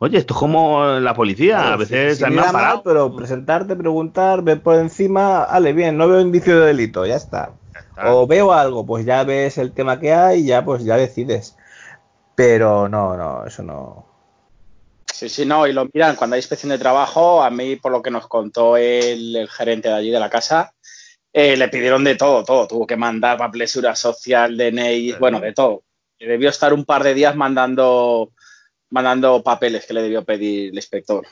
Oye, 0.00 0.18
esto 0.18 0.34
es 0.34 0.38
como 0.38 0.86
la 0.86 1.12
policía, 1.12 1.72
a 1.72 1.76
veces 1.76 2.18
si, 2.18 2.24
mal, 2.24 2.82
pero 2.84 3.16
presentarte, 3.16 3.74
preguntar, 3.74 4.42
ver 4.42 4.62
por 4.62 4.76
encima, 4.76 5.46
vale, 5.46 5.72
bien, 5.72 5.96
no 5.96 6.06
veo 6.06 6.20
indicio 6.20 6.60
de 6.60 6.66
delito, 6.66 7.04
ya 7.04 7.16
está. 7.16 7.50
O 8.06 8.28
veo 8.28 8.52
algo, 8.52 8.86
pues 8.86 9.04
ya 9.04 9.24
ves 9.24 9.58
el 9.58 9.72
tema 9.72 9.98
que 9.98 10.12
hay 10.12 10.42
y 10.42 10.46
ya 10.46 10.64
pues 10.64 10.84
ya 10.84 10.96
decides. 10.96 11.56
Pero 12.36 12.88
no, 12.88 13.16
no, 13.16 13.44
eso 13.44 13.64
no. 13.64 14.06
Sí, 15.12 15.28
sí, 15.28 15.44
no, 15.44 15.66
y 15.66 15.72
lo 15.72 15.88
miran, 15.92 16.16
cuando 16.16 16.34
hay 16.34 16.40
inspección 16.40 16.70
de 16.70 16.78
trabajo, 16.78 17.42
a 17.42 17.50
mí, 17.50 17.76
por 17.76 17.92
lo 17.92 18.02
que 18.02 18.10
nos 18.10 18.28
contó 18.28 18.76
el, 18.76 19.48
gerente 19.50 19.88
de 19.88 19.94
allí 19.94 20.10
de 20.10 20.20
la 20.20 20.30
casa, 20.30 20.72
eh, 21.32 21.56
le 21.56 21.68
pidieron 21.68 22.04
de 22.04 22.14
todo, 22.14 22.44
todo. 22.44 22.66
Tuvo 22.66 22.86
que 22.86 22.96
mandar 22.96 23.38
papelesura 23.38 23.96
social, 23.96 24.56
DNI, 24.56 25.12
bueno, 25.12 25.40
de 25.40 25.52
todo. 25.52 25.82
Debió 26.18 26.50
estar 26.50 26.72
un 26.72 26.84
par 26.84 27.04
de 27.04 27.14
días 27.14 27.36
mandando 27.36 28.32
mandando 28.90 29.42
papeles 29.42 29.86
que 29.86 29.94
le 29.94 30.02
debió 30.02 30.24
pedir 30.24 30.70
el 30.70 30.76
inspector. 30.76 31.26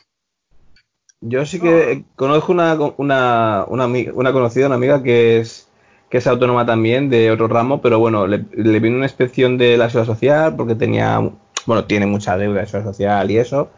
Yo 1.21 1.47
sí 1.47 1.59
que 1.59 2.05
conozco 2.15 2.53
una, 2.53 2.75
una, 2.99 3.65
una, 3.67 4.33
conocida, 4.33 4.67
una 4.67 4.75
amiga 4.75 5.03
que 5.03 5.41
es 5.41 5.69
que 6.11 6.19
es 6.19 6.27
autónoma 6.29 6.65
también 6.65 7.11
de 7.11 7.33
otro 7.33 7.49
ramo, 7.49 7.83
pero 7.83 7.99
bueno, 7.99 8.29
le, 8.29 8.39
vino 8.79 8.97
una 8.97 9.07
inspección 9.07 9.59
de 9.59 9.77
la 9.77 9.91
seguridad 9.91 10.15
social 10.15 10.57
porque 10.57 10.77
tenía, 10.77 11.21
bueno, 11.67 11.85
tiene 11.85 12.07
mucha 12.07 12.37
deuda 12.37 12.61
de 12.61 12.67
social 12.67 13.31
y 13.31 13.39
eso, 13.39 13.71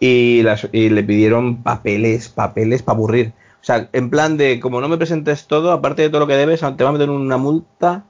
y, 0.00 0.44
y 0.72 0.90
le 0.90 1.02
pidieron 1.04 1.62
papeles, 1.62 2.28
papeles 2.28 2.82
para 2.82 2.96
aburrir. 2.96 3.32
O 3.60 3.64
sea, 3.66 3.88
en 3.92 4.10
plan 4.10 4.36
de, 4.36 4.60
como 4.60 4.80
no 4.80 4.88
me 4.88 4.96
presentes 4.96 5.46
todo, 5.46 5.72
aparte 5.72 6.02
de 6.02 6.08
todo 6.08 6.20
lo 6.20 6.26
que 6.26 6.36
debes, 6.36 6.60
te 6.60 6.84
va 6.84 6.90
a 6.90 6.92
meter 6.92 7.10
una 7.10 7.36
multa 7.36 8.04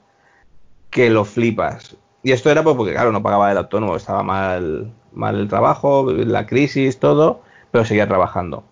que 0.90 1.10
lo 1.10 1.24
flipas. 1.24 1.96
Y 2.22 2.32
esto 2.32 2.50
era 2.50 2.62
pues 2.64 2.76
porque, 2.76 2.92
claro, 2.92 3.12
no 3.12 3.22
pagaba 3.22 3.50
el 3.52 3.58
autónomo, 3.58 3.96
estaba 3.96 4.22
mal, 4.22 4.92
mal 5.12 5.38
el 5.38 5.48
trabajo, 5.48 6.10
la 6.12 6.46
crisis, 6.46 6.98
todo, 6.98 7.42
pero 7.70 7.84
seguía 7.84 8.08
trabajando. 8.08 8.64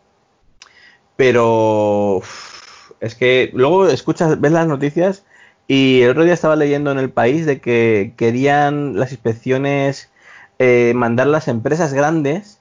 Pero 1.16 2.20
es 3.00 3.14
que 3.14 3.50
luego 3.54 3.86
escuchas, 3.88 4.40
ves 4.40 4.52
las 4.52 4.66
noticias 4.66 5.24
y 5.68 6.02
el 6.02 6.10
otro 6.10 6.24
día 6.24 6.34
estaba 6.34 6.56
leyendo 6.56 6.90
en 6.90 6.98
el 6.98 7.10
país 7.10 7.46
de 7.46 7.60
que 7.60 8.14
querían 8.16 8.98
las 8.98 9.12
inspecciones 9.12 10.10
eh, 10.58 10.92
mandar 10.94 11.26
las 11.26 11.48
empresas 11.48 11.92
grandes 11.92 12.60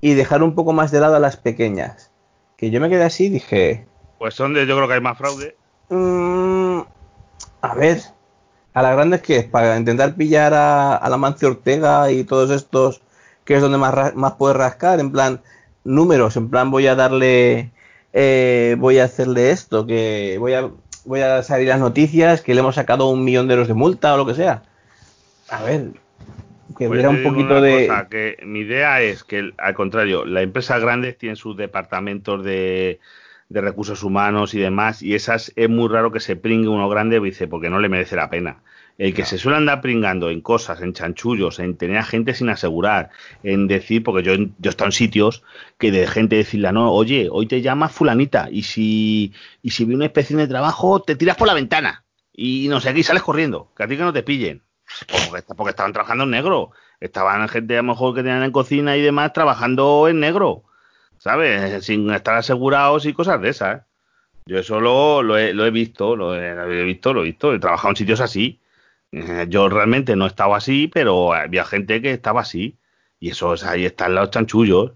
y 0.00 0.14
dejar 0.14 0.42
un 0.42 0.54
poco 0.54 0.72
más 0.72 0.90
de 0.90 1.00
lado 1.00 1.16
a 1.16 1.20
las 1.20 1.36
pequeñas. 1.36 2.10
Que 2.56 2.70
yo 2.70 2.80
me 2.80 2.88
quedé 2.88 3.04
así 3.04 3.26
y 3.26 3.30
dije... 3.30 3.86
Pues 4.18 4.36
donde 4.36 4.66
yo 4.66 4.76
creo 4.76 4.88
que 4.88 4.94
hay 4.94 5.00
más 5.00 5.18
fraude. 5.18 5.56
Mm, 5.90 6.80
a 7.60 7.74
ver, 7.74 8.00
a 8.72 8.82
las 8.82 8.92
grandes 8.94 9.22
que 9.22 9.36
es 9.36 9.44
para 9.44 9.76
intentar 9.76 10.14
pillar 10.14 10.54
a, 10.54 10.96
a 10.96 11.08
la 11.08 11.16
Mancio 11.16 11.48
Ortega 11.48 12.10
y 12.10 12.24
todos 12.24 12.50
estos 12.50 13.02
que 13.46 13.54
es 13.54 13.62
donde 13.62 13.78
más, 13.78 14.14
más 14.14 14.34
puedes 14.34 14.56
rascar, 14.56 15.00
en 15.00 15.12
plan 15.12 15.40
números, 15.84 16.36
en 16.36 16.50
plan 16.50 16.70
voy 16.70 16.88
a 16.88 16.96
darle, 16.96 17.70
eh, 18.12 18.76
voy 18.78 18.98
a 18.98 19.04
hacerle 19.04 19.52
esto, 19.52 19.86
que 19.86 20.36
voy 20.38 20.52
a, 20.52 20.68
voy 21.04 21.20
a 21.20 21.42
salir 21.44 21.68
las 21.68 21.78
noticias, 21.78 22.42
que 22.42 22.54
le 22.54 22.60
hemos 22.60 22.74
sacado 22.74 23.08
un 23.08 23.24
millón 23.24 23.46
de 23.46 23.54
euros 23.54 23.68
de 23.68 23.74
multa 23.74 24.12
o 24.12 24.16
lo 24.16 24.26
que 24.26 24.34
sea. 24.34 24.64
A 25.48 25.62
ver, 25.62 25.92
que 26.68 26.86
pues 26.86 26.90
hubiera 26.90 27.10
un 27.10 27.22
poquito 27.22 27.60
de... 27.60 27.88
que 28.10 28.36
mi 28.44 28.60
idea 28.60 29.00
es 29.00 29.24
que, 29.24 29.52
al 29.58 29.74
contrario, 29.74 30.24
las 30.24 30.42
empresas 30.42 30.80
grandes 30.80 31.16
tienen 31.16 31.36
sus 31.36 31.56
departamentos 31.56 32.44
de, 32.44 33.00
de 33.48 33.60
recursos 33.60 34.02
humanos 34.02 34.54
y 34.54 34.58
demás, 34.58 35.02
y 35.02 35.14
esas 35.14 35.52
es 35.56 35.68
muy 35.68 35.88
raro 35.88 36.10
que 36.12 36.20
se 36.20 36.36
pringue 36.36 36.68
uno 36.68 36.88
grande, 36.88 37.20
dice, 37.20 37.46
porque 37.46 37.70
no 37.70 37.78
le 37.78 37.88
merece 37.88 38.16
la 38.16 38.30
pena. 38.30 38.62
El 38.98 39.12
que 39.12 39.26
se 39.26 39.36
suele 39.36 39.58
andar 39.58 39.82
pringando 39.82 40.30
en 40.30 40.40
cosas, 40.40 40.80
en 40.80 40.94
chanchullos, 40.94 41.58
en 41.58 41.76
tener 41.76 41.98
a 41.98 42.02
gente 42.02 42.32
sin 42.32 42.48
asegurar, 42.48 43.10
en 43.42 43.68
decir, 43.68 44.02
porque 44.02 44.22
yo, 44.22 44.34
yo 44.34 44.48
he 44.64 44.68
estado 44.68 44.88
en 44.88 44.92
sitios 44.92 45.42
que 45.78 45.90
de 45.90 46.06
gente 46.06 46.36
decirle, 46.36 46.72
no, 46.72 46.90
oye, 46.90 47.28
hoy 47.30 47.46
te 47.46 47.60
llamas 47.60 47.92
fulanita, 47.92 48.48
y 48.50 48.62
si, 48.62 49.34
y 49.62 49.70
si 49.70 49.84
vi 49.84 49.94
una 49.94 50.06
inspección 50.06 50.38
de 50.38 50.48
trabajo, 50.48 51.02
te 51.02 51.14
tiras 51.14 51.36
por 51.36 51.46
la 51.46 51.54
ventana, 51.54 52.04
y 52.32 52.68
no 52.68 52.80
sé 52.80 52.92
y 52.96 53.02
sales 53.02 53.22
corriendo, 53.22 53.70
que 53.76 53.82
a 53.82 53.86
ti 53.86 53.96
que 53.98 54.02
no 54.02 54.14
te 54.14 54.22
pillen. 54.22 54.62
Porque, 55.56 55.70
estaban 55.70 55.92
trabajando 55.92 56.24
en 56.24 56.30
negro. 56.30 56.70
Estaban 57.00 57.48
gente 57.48 57.74
a 57.74 57.82
lo 57.82 57.88
mejor 57.88 58.14
que 58.14 58.22
tenían 58.22 58.42
en 58.42 58.52
cocina 58.52 58.96
y 58.96 59.02
demás 59.02 59.32
trabajando 59.32 60.08
en 60.08 60.20
negro. 60.20 60.64
¿sabes? 61.18 61.84
Sin 61.84 62.10
estar 62.10 62.36
asegurados 62.36 63.06
y 63.06 63.12
cosas 63.12 63.40
de 63.40 63.48
esas. 63.48 63.82
Yo 64.46 64.58
eso 64.58 64.80
lo, 64.80 65.36
he, 65.36 65.70
visto, 65.70 66.14
lo 66.14 66.36
he, 66.36 66.84
visto, 66.84 67.12
lo 67.12 67.22
he 67.22 67.24
visto, 67.24 67.52
he 67.52 67.58
trabajado 67.58 67.90
en 67.90 67.96
sitios 67.96 68.20
así. 68.20 68.60
Eh, 69.10 69.46
yo 69.48 69.68
realmente 69.68 70.14
no 70.14 70.26
estaba 70.26 70.58
así, 70.58 70.88
pero 70.92 71.32
había 71.34 71.64
gente 71.64 72.00
que 72.00 72.12
estaba 72.12 72.42
así. 72.42 72.76
Y 73.18 73.30
eso, 73.30 73.54
es 73.54 73.64
ahí 73.64 73.84
están 73.84 74.14
los 74.14 74.30
chanchullos. 74.30 74.92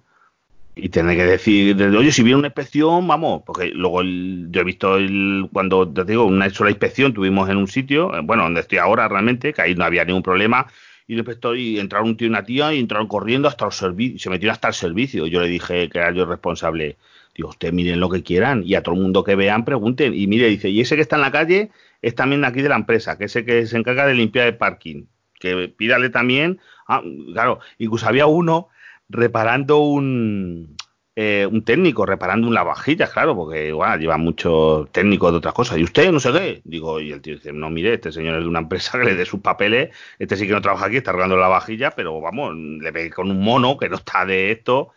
Y 0.83 0.89
tener 0.89 1.15
que 1.15 1.27
decir, 1.27 1.83
oye, 1.83 2.11
si 2.11 2.23
viene 2.23 2.39
una 2.39 2.49
inspección, 2.49 3.07
vamos, 3.07 3.43
porque 3.45 3.67
luego 3.67 4.03
yo 4.03 4.61
he 4.63 4.65
visto 4.65 4.97
el, 4.97 5.47
cuando 5.53 5.87
te 5.93 6.05
digo, 6.05 6.25
una 6.25 6.49
sola 6.49 6.71
inspección 6.71 7.13
tuvimos 7.13 7.51
en 7.51 7.59
un 7.59 7.69
sitio, 7.69 8.17
eh, 8.17 8.21
bueno, 8.23 8.45
donde 8.45 8.61
estoy 8.61 8.79
ahora 8.79 9.07
realmente, 9.07 9.53
que 9.53 9.61
ahí 9.61 9.75
no 9.75 9.85
había 9.85 10.07
ningún 10.07 10.23
problema, 10.23 10.69
y 11.07 11.17
después 11.17 11.39
y 11.59 11.79
entraron 11.79 12.09
un 12.09 12.17
tío 12.17 12.29
y 12.29 12.31
una 12.31 12.45
tía 12.45 12.73
y 12.73 12.79
entraron 12.79 13.09
corriendo 13.09 13.47
hasta 13.47 13.67
el 13.67 13.73
servicio, 13.73 14.19
se 14.19 14.31
metieron 14.31 14.53
hasta 14.53 14.69
el 14.69 14.75
servicio. 14.75 15.27
Yo 15.27 15.41
le 15.43 15.49
dije 15.49 15.91
que 15.91 15.99
era 15.99 16.13
yo 16.13 16.25
responsable. 16.25 16.97
Digo, 17.35 17.49
ustedes 17.49 17.75
miren 17.75 18.01
lo 18.01 18.09
que 18.09 18.23
quieran 18.23 18.63
y 18.65 18.75
a 18.75 18.83
todo 18.83 18.95
el 18.95 19.03
mundo 19.03 19.25
que 19.25 19.35
vean 19.35 19.65
pregunten. 19.65 20.15
Y 20.15 20.29
mire, 20.29 20.47
dice, 20.49 20.71
y 20.71 20.81
ese 20.81 20.95
que 20.95 21.03
está 21.03 21.17
en 21.17 21.23
la 21.23 21.33
calle 21.33 21.73
es 22.01 22.15
también 22.15 22.45
aquí 22.45 22.63
de 22.63 22.69
la 22.69 22.77
empresa, 22.77 23.19
que 23.19 23.25
ese 23.25 23.45
que 23.45 23.67
se 23.67 23.77
encarga 23.77 24.07
de 24.07 24.15
limpiar 24.15 24.47
el 24.47 24.57
parking. 24.57 25.07
Que 25.41 25.69
pídale 25.69 26.11
también, 26.11 26.61
ah, 26.87 27.03
claro, 27.33 27.59
incluso 27.79 28.07
había 28.07 28.27
uno 28.27 28.69
reparando 29.11 29.79
un, 29.79 30.77
eh, 31.17 31.47
un 31.51 31.65
técnico 31.65 32.07
reparando 32.07 32.47
un 32.49 32.55
lavavajillas, 32.55 33.11
claro, 33.11 33.37
porque 33.37 33.69
igual 33.69 34.01
lleva 34.01 34.17
muchos 34.17 34.91
técnicos 34.93 35.33
de 35.33 35.39
otras 35.39 35.55
cosas. 35.55 35.79
¿Y 35.79 35.83
usted 35.85 36.11
no 36.13 36.21
sé 36.21 36.33
qué? 36.33 36.63
Digo, 36.65 37.01
y 37.01 37.13
el 37.13 37.21
tío 37.21 37.35
dice, 37.35 37.53
no, 37.53 37.69
mire, 37.71 37.95
este 37.95 38.13
señor 38.13 38.37
es 38.37 38.43
de 38.43 38.49
una 38.49 38.61
empresa 38.61 38.93
que 38.99 39.05
le 39.05 39.15
dé 39.17 39.27
sus 39.27 39.41
papeles, 39.41 39.95
este 40.19 40.37
sí 40.37 40.47
que 40.47 40.53
no 40.53 40.63
trabaja 40.63 40.87
aquí, 40.87 40.97
está 40.97 41.11
arreglando 41.11 41.37
la 41.37 41.49
vajilla, 41.49 41.91
pero 41.93 42.21
vamos, 42.21 42.55
le 42.57 42.91
ve 42.91 43.11
con 43.11 43.31
un 43.31 43.41
mono 43.43 43.77
que 43.77 43.89
no 43.89 43.97
está 43.97 44.25
de 44.25 44.53
esto 44.53 44.93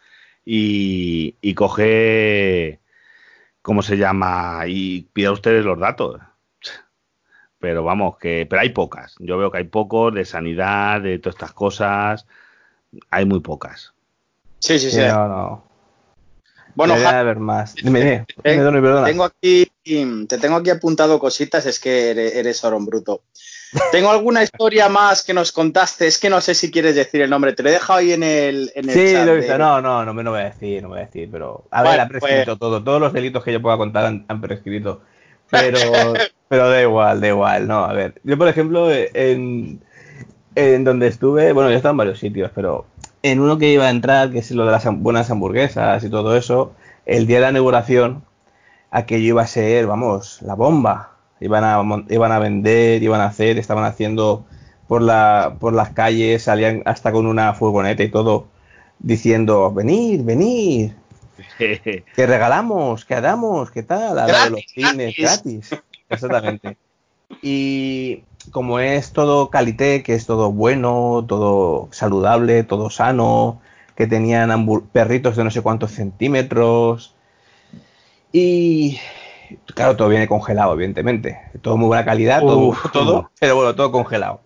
y, 0.46 1.36
y 1.42 1.54
coge, 1.56 2.80
¿cómo 3.62 3.82
se 3.82 3.98
llama? 3.98 4.64
Y 4.68 5.04
pida 5.14 5.32
ustedes 5.32 5.66
los 5.66 5.80
datos. 5.80 6.22
Pero 7.60 7.84
vamos, 7.84 8.18
que 8.18 8.46
pero 8.50 8.62
hay 8.62 8.70
pocas. 8.70 9.16
Yo 9.20 9.38
veo 9.38 9.50
que 9.52 9.60
hay 9.60 9.64
pocos 9.66 10.14
de 10.14 10.26
sanidad, 10.26 11.02
de 11.02 11.18
todas 11.20 11.36
estas 11.36 11.54
cosas, 11.54 12.28
hay 13.10 13.26
muy 13.26 13.40
pocas. 13.42 13.93
Sí, 14.64 14.80
sí, 14.80 14.92
sí. 14.92 14.98
no. 14.98 15.62
Bueno, 16.74 16.96
ver 16.96 17.38
más. 17.38 17.76
Dime, 17.76 18.26
tengo 18.42 19.26
aquí, 19.26 19.68
te 19.84 20.38
tengo 20.38 20.56
aquí 20.56 20.70
apuntado 20.70 21.20
cositas, 21.20 21.66
es 21.66 21.80
que 21.82 22.12
eres, 22.12 22.34
eres 22.34 22.62
bruto. 22.80 23.24
Tengo 23.92 24.10
alguna 24.10 24.42
historia 24.44 24.88
más 24.88 25.22
que 25.22 25.34
nos 25.34 25.52
contaste, 25.52 26.08
es 26.08 26.18
que 26.18 26.30
no 26.30 26.40
sé 26.40 26.56
si 26.56 26.72
quieres 26.72 26.96
decir 26.96 27.22
el 27.22 27.30
nombre, 27.30 27.52
te 27.52 27.62
lo 27.62 27.70
he 27.70 27.74
dejado 27.74 28.00
ahí 28.00 28.14
en 28.14 28.24
el, 28.24 28.72
en 28.74 28.90
el 28.90 28.96
sí, 28.96 29.14
lo 29.14 29.34
he 29.34 29.38
visto, 29.38 29.58
no, 29.58 29.82
no, 29.82 30.06
no 30.06 30.14
me 30.14 30.24
lo 30.24 30.32
voy 30.32 30.40
a 30.40 30.46
decir, 30.46 30.82
no 30.82 30.88
voy 30.88 31.00
a 31.00 31.06
decir, 31.08 31.28
pero 31.30 31.66
a 31.70 31.84
ver, 31.84 32.00
ha 32.00 32.08
prescrito 32.08 32.46
pues- 32.46 32.60
todo, 32.60 32.82
todos 32.82 33.02
los 33.02 33.12
delitos 33.12 33.44
que 33.44 33.52
yo 33.52 33.62
pueda 33.62 33.76
contar 33.76 34.06
han, 34.06 34.42
prescrito, 34.42 35.02
pero, 35.52 35.78
pero 36.48 36.70
da 36.70 36.82
igual, 36.82 37.20
da 37.20 37.28
igual, 37.28 37.68
no, 37.68 37.84
a 37.84 37.92
ver, 37.92 38.22
yo 38.24 38.38
por 38.38 38.48
ejemplo, 38.48 38.90
en, 38.90 39.82
en 40.56 40.84
donde 40.86 41.08
estuve, 41.08 41.52
bueno, 41.52 41.70
yo 41.70 41.74
he 41.74 41.78
estado 41.78 41.92
en 41.92 41.98
varios 41.98 42.20
sitios, 42.20 42.50
pero 42.56 42.93
en 43.24 43.40
uno 43.40 43.58
que 43.58 43.72
iba 43.72 43.86
a 43.86 43.90
entrar, 43.90 44.32
que 44.32 44.40
es 44.40 44.52
lo 44.52 44.66
de 44.66 44.72
las 44.72 44.86
buenas 45.00 45.32
hamburguesas 45.32 46.04
y 46.04 46.10
todo 46.10 46.36
eso, 46.38 46.74
el 47.06 47.26
día 47.26 47.38
de 47.38 47.44
la 47.44 47.50
inauguración, 47.52 48.24
aquello 48.92 49.30
iba 49.30 49.42
a 49.42 49.48
ser, 49.48 49.88
vamos, 49.88 50.42
la 50.42 50.54
bomba. 50.54 51.10
Iban 51.40 51.64
a, 51.64 51.82
iban 52.10 52.32
a 52.32 52.40
vender, 52.40 53.02
iban 53.02 53.20
a 53.20 53.26
hacer, 53.26 53.58
estaban 53.58 53.84
haciendo 53.84 54.46
por, 54.88 55.02
la, 55.02 55.58
por 55.60 55.74
las 55.74 55.90
calles, 55.90 56.44
salían 56.44 56.84
hasta 56.86 57.12
con 57.12 57.26
una 57.26 57.54
furgoneta 57.54 58.04
y 58.04 58.10
todo, 58.10 58.48
diciendo, 59.00 59.74
venid, 59.74 60.24
venid, 60.24 60.92
que 61.58 62.04
regalamos, 62.16 63.04
que 63.06 63.20
damos, 63.20 63.72
¿qué 63.72 63.84
tal? 63.84 64.20
A 64.20 64.26
de 64.26 64.50
los 64.52 64.62
cines, 64.68 65.16
gratis. 65.18 65.76
Exactamente. 66.10 66.78
Y 67.42 68.24
como 68.52 68.80
es 68.80 69.14
todo 69.14 69.50
calité, 69.50 70.04
que 70.04 70.14
es 70.14 70.26
todo 70.26 70.52
bueno, 70.52 71.26
todo 71.28 71.88
saludable, 71.92 72.64
todo 72.64 72.90
sano, 72.90 73.62
que 73.96 74.08
tenían 74.08 74.52
perritos 74.92 75.36
de 75.36 75.44
no 75.44 75.52
sé 75.52 75.62
cuántos 75.62 75.92
centímetros. 75.92 77.16
Y 78.32 78.98
claro, 79.76 79.96
todo 79.96 80.10
viene 80.10 80.28
congelado, 80.28 80.74
evidentemente. 80.74 81.40
Todo 81.62 81.78
muy 81.78 81.88
buena 81.88 82.06
calidad, 82.06 82.42
todo, 82.42 82.76
todo, 82.92 83.32
pero 83.40 83.56
bueno, 83.56 83.76
todo 83.76 83.92
congelado. 83.92 84.42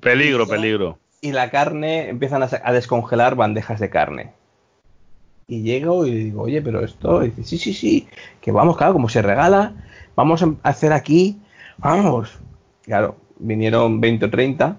Peligro, 0.00 0.46
peligro. 0.46 0.98
Y 1.20 1.32
la 1.32 1.50
carne, 1.50 2.08
empiezan 2.08 2.42
a, 2.42 2.72
descongelar 2.72 3.34
bandejas 3.34 3.80
de 3.80 3.90
carne. 3.90 4.32
Y 5.46 5.62
llego 5.62 6.06
y 6.06 6.14
digo, 6.14 6.42
oye, 6.42 6.60
pero 6.62 6.84
esto, 6.84 7.24
y 7.24 7.30
dice, 7.30 7.44
sí, 7.44 7.58
sí, 7.58 7.74
sí, 7.74 8.08
que 8.40 8.52
vamos, 8.52 8.76
claro, 8.76 8.92
como 8.92 9.08
se 9.08 9.22
regala, 9.22 9.72
vamos 10.14 10.42
a 10.42 10.54
hacer 10.62 10.92
aquí, 10.92 11.40
vamos. 11.78 12.38
Claro, 12.82 13.16
vinieron 13.38 14.00
20 14.00 14.26
o 14.26 14.30
30 14.30 14.76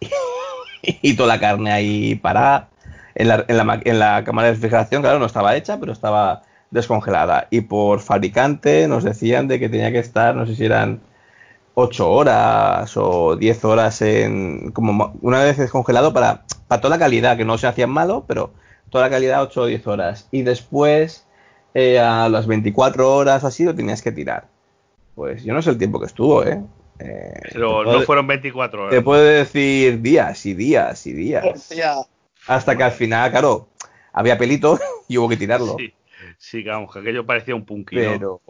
y 0.82 1.14
toda 1.14 1.34
la 1.34 1.40
carne 1.40 1.72
ahí 1.72 2.14
parada. 2.16 2.68
En 3.14 3.28
la, 3.28 3.44
en, 3.48 3.56
la, 3.56 3.80
en 3.84 3.98
la 3.98 4.24
cámara 4.24 4.48
de 4.48 4.54
refrigeración, 4.54 5.00
claro, 5.00 5.18
no 5.18 5.26
estaba 5.26 5.56
hecha, 5.56 5.80
pero 5.80 5.92
estaba 5.92 6.42
descongelada. 6.70 7.48
Y 7.50 7.62
por 7.62 8.00
fabricante 8.00 8.86
nos 8.88 9.04
decían 9.04 9.48
de 9.48 9.58
que 9.58 9.68
tenía 9.68 9.90
que 9.90 9.98
estar, 9.98 10.34
no 10.34 10.46
sé 10.46 10.54
si 10.54 10.64
eran 10.64 11.00
8 11.74 12.10
horas 12.10 12.96
o 12.96 13.36
10 13.36 13.64
horas 13.64 14.00
en. 14.02 14.72
como 14.72 15.14
una 15.20 15.42
vez 15.42 15.58
descongelado 15.58 16.12
para, 16.12 16.44
para 16.68 16.80
toda 16.80 16.96
la 16.96 16.98
calidad, 16.98 17.36
que 17.36 17.44
no 17.44 17.58
se 17.58 17.66
hacían 17.66 17.90
malo, 17.90 18.24
pero 18.26 18.52
toda 18.90 19.04
la 19.04 19.10
calidad 19.10 19.42
8 19.42 19.60
o 19.60 19.66
10 19.66 19.86
horas. 19.86 20.28
Y 20.30 20.42
después, 20.42 21.26
eh, 21.74 22.00
a 22.00 22.28
las 22.28 22.46
24 22.46 23.14
horas 23.14 23.44
así, 23.44 23.64
lo 23.64 23.74
tenías 23.74 24.02
que 24.02 24.12
tirar. 24.12 24.48
Pues 25.14 25.44
yo 25.44 25.52
no 25.54 25.62
sé 25.62 25.70
el 25.70 25.78
tiempo 25.78 26.00
que 26.00 26.06
estuvo, 26.06 26.44
¿eh? 26.44 26.62
Eh, 26.98 27.40
Pero 27.52 27.84
no 27.84 28.00
fueron 28.02 28.26
24 28.26 28.82
horas. 28.82 28.90
Te 28.94 29.02
puedo 29.02 29.22
decir 29.22 30.00
días 30.00 30.46
y 30.46 30.54
días 30.54 31.06
y 31.06 31.12
días. 31.12 31.70
Hasta 32.46 32.76
que 32.76 32.82
al 32.82 32.92
final, 32.92 33.30
claro, 33.30 33.68
había 34.12 34.38
pelito 34.38 34.78
y 35.08 35.18
hubo 35.18 35.28
que 35.28 35.36
tirarlo. 35.36 35.76
Sí, 35.78 35.92
sí 36.38 36.62
vamos, 36.62 36.92
que 36.92 37.00
aquello 37.00 37.26
parecía 37.26 37.54
un 37.54 37.64
punky. 37.64 37.96
Pero, 37.96 38.40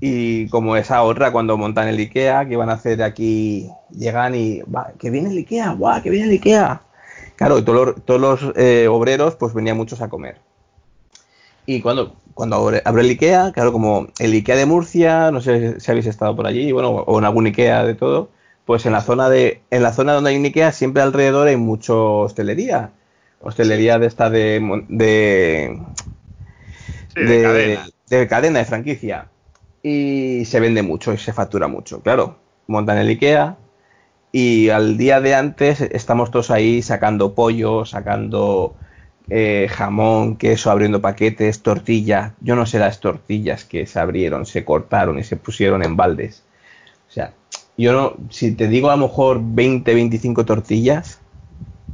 y 0.00 0.48
como 0.48 0.76
esa 0.76 1.02
otra, 1.02 1.32
cuando 1.32 1.56
montan 1.56 1.88
el 1.88 1.98
Ikea, 1.98 2.46
que 2.46 2.56
van 2.56 2.70
a 2.70 2.74
hacer 2.74 3.02
aquí, 3.02 3.70
llegan 3.90 4.34
y, 4.34 4.60
va, 4.62 4.92
que 4.98 5.10
viene 5.10 5.30
el 5.30 5.38
Ikea, 5.38 5.70
guau, 5.72 6.02
que 6.02 6.10
viene 6.10 6.26
el 6.26 6.32
Ikea. 6.32 6.82
Claro, 7.36 7.58
y 7.58 7.62
todos 7.62 7.86
los, 7.86 8.04
todos 8.04 8.20
los 8.20 8.56
eh, 8.56 8.88
obreros, 8.88 9.36
pues 9.36 9.54
venían 9.54 9.76
muchos 9.76 10.00
a 10.00 10.08
comer. 10.08 10.40
Y 11.66 11.80
cuando, 11.80 12.16
cuando 12.34 12.56
abre, 12.56 12.82
el 12.84 13.10
IKEA, 13.10 13.52
claro, 13.52 13.72
como 13.72 14.08
el 14.18 14.32
IKEA 14.32 14.56
de 14.56 14.66
Murcia, 14.66 15.30
no 15.30 15.40
sé 15.40 15.80
si 15.80 15.90
habéis 15.90 16.06
estado 16.06 16.36
por 16.36 16.46
allí, 16.46 16.70
bueno, 16.72 16.90
o 16.90 17.18
en 17.18 17.24
algún 17.24 17.46
IKEA 17.46 17.84
de 17.84 17.94
todo, 17.94 18.30
pues 18.64 18.86
en 18.86 18.92
la 18.92 19.00
zona 19.00 19.28
de, 19.28 19.62
en 19.70 19.82
la 19.82 19.92
zona 19.92 20.12
donde 20.12 20.30
hay 20.30 20.36
un 20.36 20.44
IKEA 20.44 20.72
siempre 20.72 21.02
alrededor 21.02 21.48
hay 21.48 21.56
mucho 21.56 22.20
hostelería. 22.20 22.92
Hostelería 23.40 23.98
de 23.98 24.06
esta 24.06 24.30
de, 24.30 24.84
de, 24.88 25.78
de, 27.14 27.42
cadena. 27.42 27.86
de 28.08 28.28
cadena, 28.28 28.58
de 28.60 28.64
franquicia. 28.64 29.28
Y 29.82 30.44
se 30.46 30.58
vende 30.58 30.82
mucho 30.82 31.12
y 31.12 31.18
se 31.18 31.32
factura 31.32 31.68
mucho. 31.68 32.00
Claro, 32.00 32.38
montan 32.66 32.98
el 32.98 33.08
IKEA 33.08 33.56
y 34.32 34.68
al 34.70 34.98
día 34.98 35.20
de 35.20 35.34
antes 35.34 35.80
estamos 35.80 36.30
todos 36.30 36.50
ahí 36.50 36.82
sacando 36.82 37.34
pollo, 37.34 37.84
sacando 37.84 38.74
eh, 39.28 39.68
jamón, 39.70 40.36
queso, 40.36 40.70
abriendo 40.70 41.00
paquetes, 41.00 41.62
tortilla. 41.62 42.34
Yo 42.40 42.56
no 42.56 42.66
sé 42.66 42.78
las 42.78 43.00
tortillas 43.00 43.64
que 43.64 43.86
se 43.86 43.98
abrieron, 43.98 44.46
se 44.46 44.64
cortaron 44.64 45.18
y 45.18 45.24
se 45.24 45.36
pusieron 45.36 45.82
en 45.82 45.96
baldes. 45.96 46.42
O 47.08 47.12
sea, 47.12 47.32
yo 47.76 47.92
no, 47.92 48.14
si 48.30 48.52
te 48.52 48.68
digo 48.68 48.90
a 48.90 48.96
lo 48.96 49.08
mejor 49.08 49.40
20, 49.42 49.94
25 49.94 50.44
tortillas, 50.44 51.20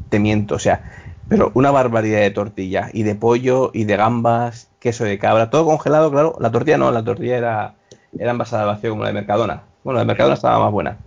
te 0.09 0.19
miento. 0.19 0.57
O 0.57 0.59
sea, 0.59 0.85
pero 1.29 1.51
una 1.55 1.71
barbaridad 1.71 2.21
de 2.21 2.31
tortilla 2.31 2.91
y 2.93 3.03
de 3.03 3.15
pollo 3.15 3.71
y 3.73 3.85
de 3.85 3.97
gambas, 3.97 4.69
queso 4.79 5.05
de 5.05 5.19
cabra, 5.19 5.51
todo 5.51 5.65
congelado, 5.65 6.11
claro. 6.11 6.37
La 6.41 6.51
tortilla 6.51 6.79
no, 6.79 6.91
la 6.91 7.03
tortilla 7.03 7.39
era, 7.39 7.75
era 8.19 8.33
envasada 8.33 8.67
vacío 8.67 8.91
como 8.91 9.03
la 9.03 9.09
de 9.09 9.15
Mercadona. 9.15 9.63
Bueno, 9.85 9.97
la 9.97 10.01
de 10.01 10.07
Mercadona 10.07 10.35
estaba 10.35 10.59
más 10.59 10.73
buena. 10.73 10.99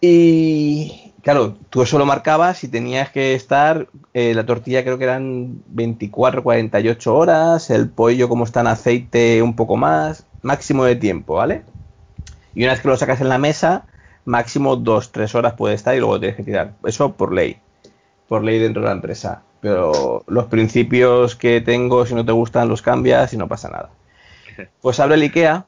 Y 0.00 1.13
claro, 1.24 1.56
tú 1.70 1.82
eso 1.82 1.98
lo 1.98 2.06
marcabas 2.06 2.62
y 2.62 2.68
tenías 2.68 3.10
que 3.10 3.34
estar, 3.34 3.88
eh, 4.12 4.34
la 4.34 4.46
tortilla 4.46 4.84
creo 4.84 4.98
que 4.98 5.04
eran 5.04 5.62
24, 5.68 6.42
48 6.42 7.16
horas, 7.16 7.70
el 7.70 7.88
pollo 7.88 8.28
como 8.28 8.44
está 8.44 8.60
en 8.60 8.68
aceite 8.68 9.42
un 9.42 9.56
poco 9.56 9.76
más, 9.76 10.26
máximo 10.42 10.84
de 10.84 10.96
tiempo, 10.96 11.34
¿vale? 11.34 11.62
Y 12.54 12.62
una 12.62 12.72
vez 12.72 12.82
que 12.82 12.88
lo 12.88 12.96
sacas 12.96 13.22
en 13.22 13.30
la 13.30 13.38
mesa, 13.38 13.86
máximo 14.26 14.76
2, 14.76 15.12
3 15.12 15.34
horas 15.34 15.54
puede 15.54 15.74
estar 15.74 15.96
y 15.96 15.98
luego 15.98 16.20
tienes 16.20 16.36
que 16.36 16.44
tirar. 16.44 16.74
Eso 16.84 17.12
por 17.14 17.32
ley, 17.32 17.58
por 18.28 18.44
ley 18.44 18.58
dentro 18.58 18.82
de 18.82 18.88
la 18.88 18.94
empresa. 18.94 19.42
Pero 19.60 20.24
los 20.28 20.44
principios 20.46 21.36
que 21.36 21.62
tengo, 21.62 22.04
si 22.04 22.14
no 22.14 22.24
te 22.24 22.32
gustan, 22.32 22.68
los 22.68 22.82
cambias 22.82 23.32
y 23.32 23.38
no 23.38 23.48
pasa 23.48 23.70
nada. 23.70 23.90
Pues 24.82 25.00
abre 25.00 25.16
el 25.16 25.22
IKEA 25.22 25.66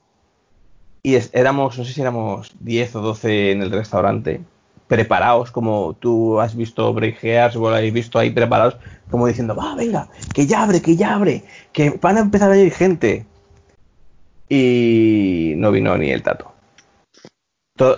y 1.03 1.17
éramos, 1.33 1.79
no 1.79 1.85
sé 1.85 1.93
si 1.93 2.03
éramos 2.03 2.55
10 2.61 2.97
o 2.97 3.01
12 3.01 3.53
en 3.53 3.63
el 3.63 3.71
restaurante, 3.71 4.43
preparados, 4.89 5.51
como 5.51 5.97
tú 5.99 6.41
has 6.41 6.55
visto 6.55 6.93
breakhears 6.93 7.57
o 7.57 7.61
lo 7.61 7.69
habéis 7.69 7.93
visto 7.93 8.19
ahí 8.19 8.31
preparados, 8.31 8.77
como 9.11 9.27
diciendo, 9.27 9.55
va, 9.55 9.75
venga, 9.75 10.09
que 10.35 10.47
ya 10.47 10.63
abre, 10.63 10.81
que 10.81 10.97
ya 10.97 11.15
abre, 11.15 11.45
que 11.73 11.91
van 12.01 12.17
a 12.17 12.21
empezar 12.21 12.51
a 12.51 12.57
ir 12.57 12.73
gente. 12.73 13.27
Y 14.49 15.55
no 15.57 15.73
vino 15.73 15.97
ni 15.99 16.11
el 16.11 16.23
tato. 16.23 16.53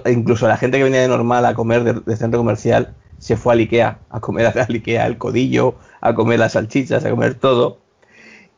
incluso 0.07 0.49
la 0.49 0.57
gente 0.57 0.79
que 0.79 0.85
venía 0.85 1.03
de 1.03 1.09
normal 1.09 1.45
a 1.45 1.55
comer 1.55 2.03
de, 2.03 2.17
centro 2.17 2.41
comercial 2.41 2.95
se 3.19 3.37
fue 3.37 3.53
al 3.53 3.61
Ikea 3.61 3.99
a 4.11 4.21
comer 4.21 4.47
al 4.47 4.75
Ikea 4.75 5.07
el 5.07 5.19
codillo, 5.19 5.75
a 6.01 6.15
comer 6.15 6.39
las 6.39 6.53
salchichas, 6.53 7.05
a 7.05 7.11
comer 7.11 7.35
todo. 7.35 7.79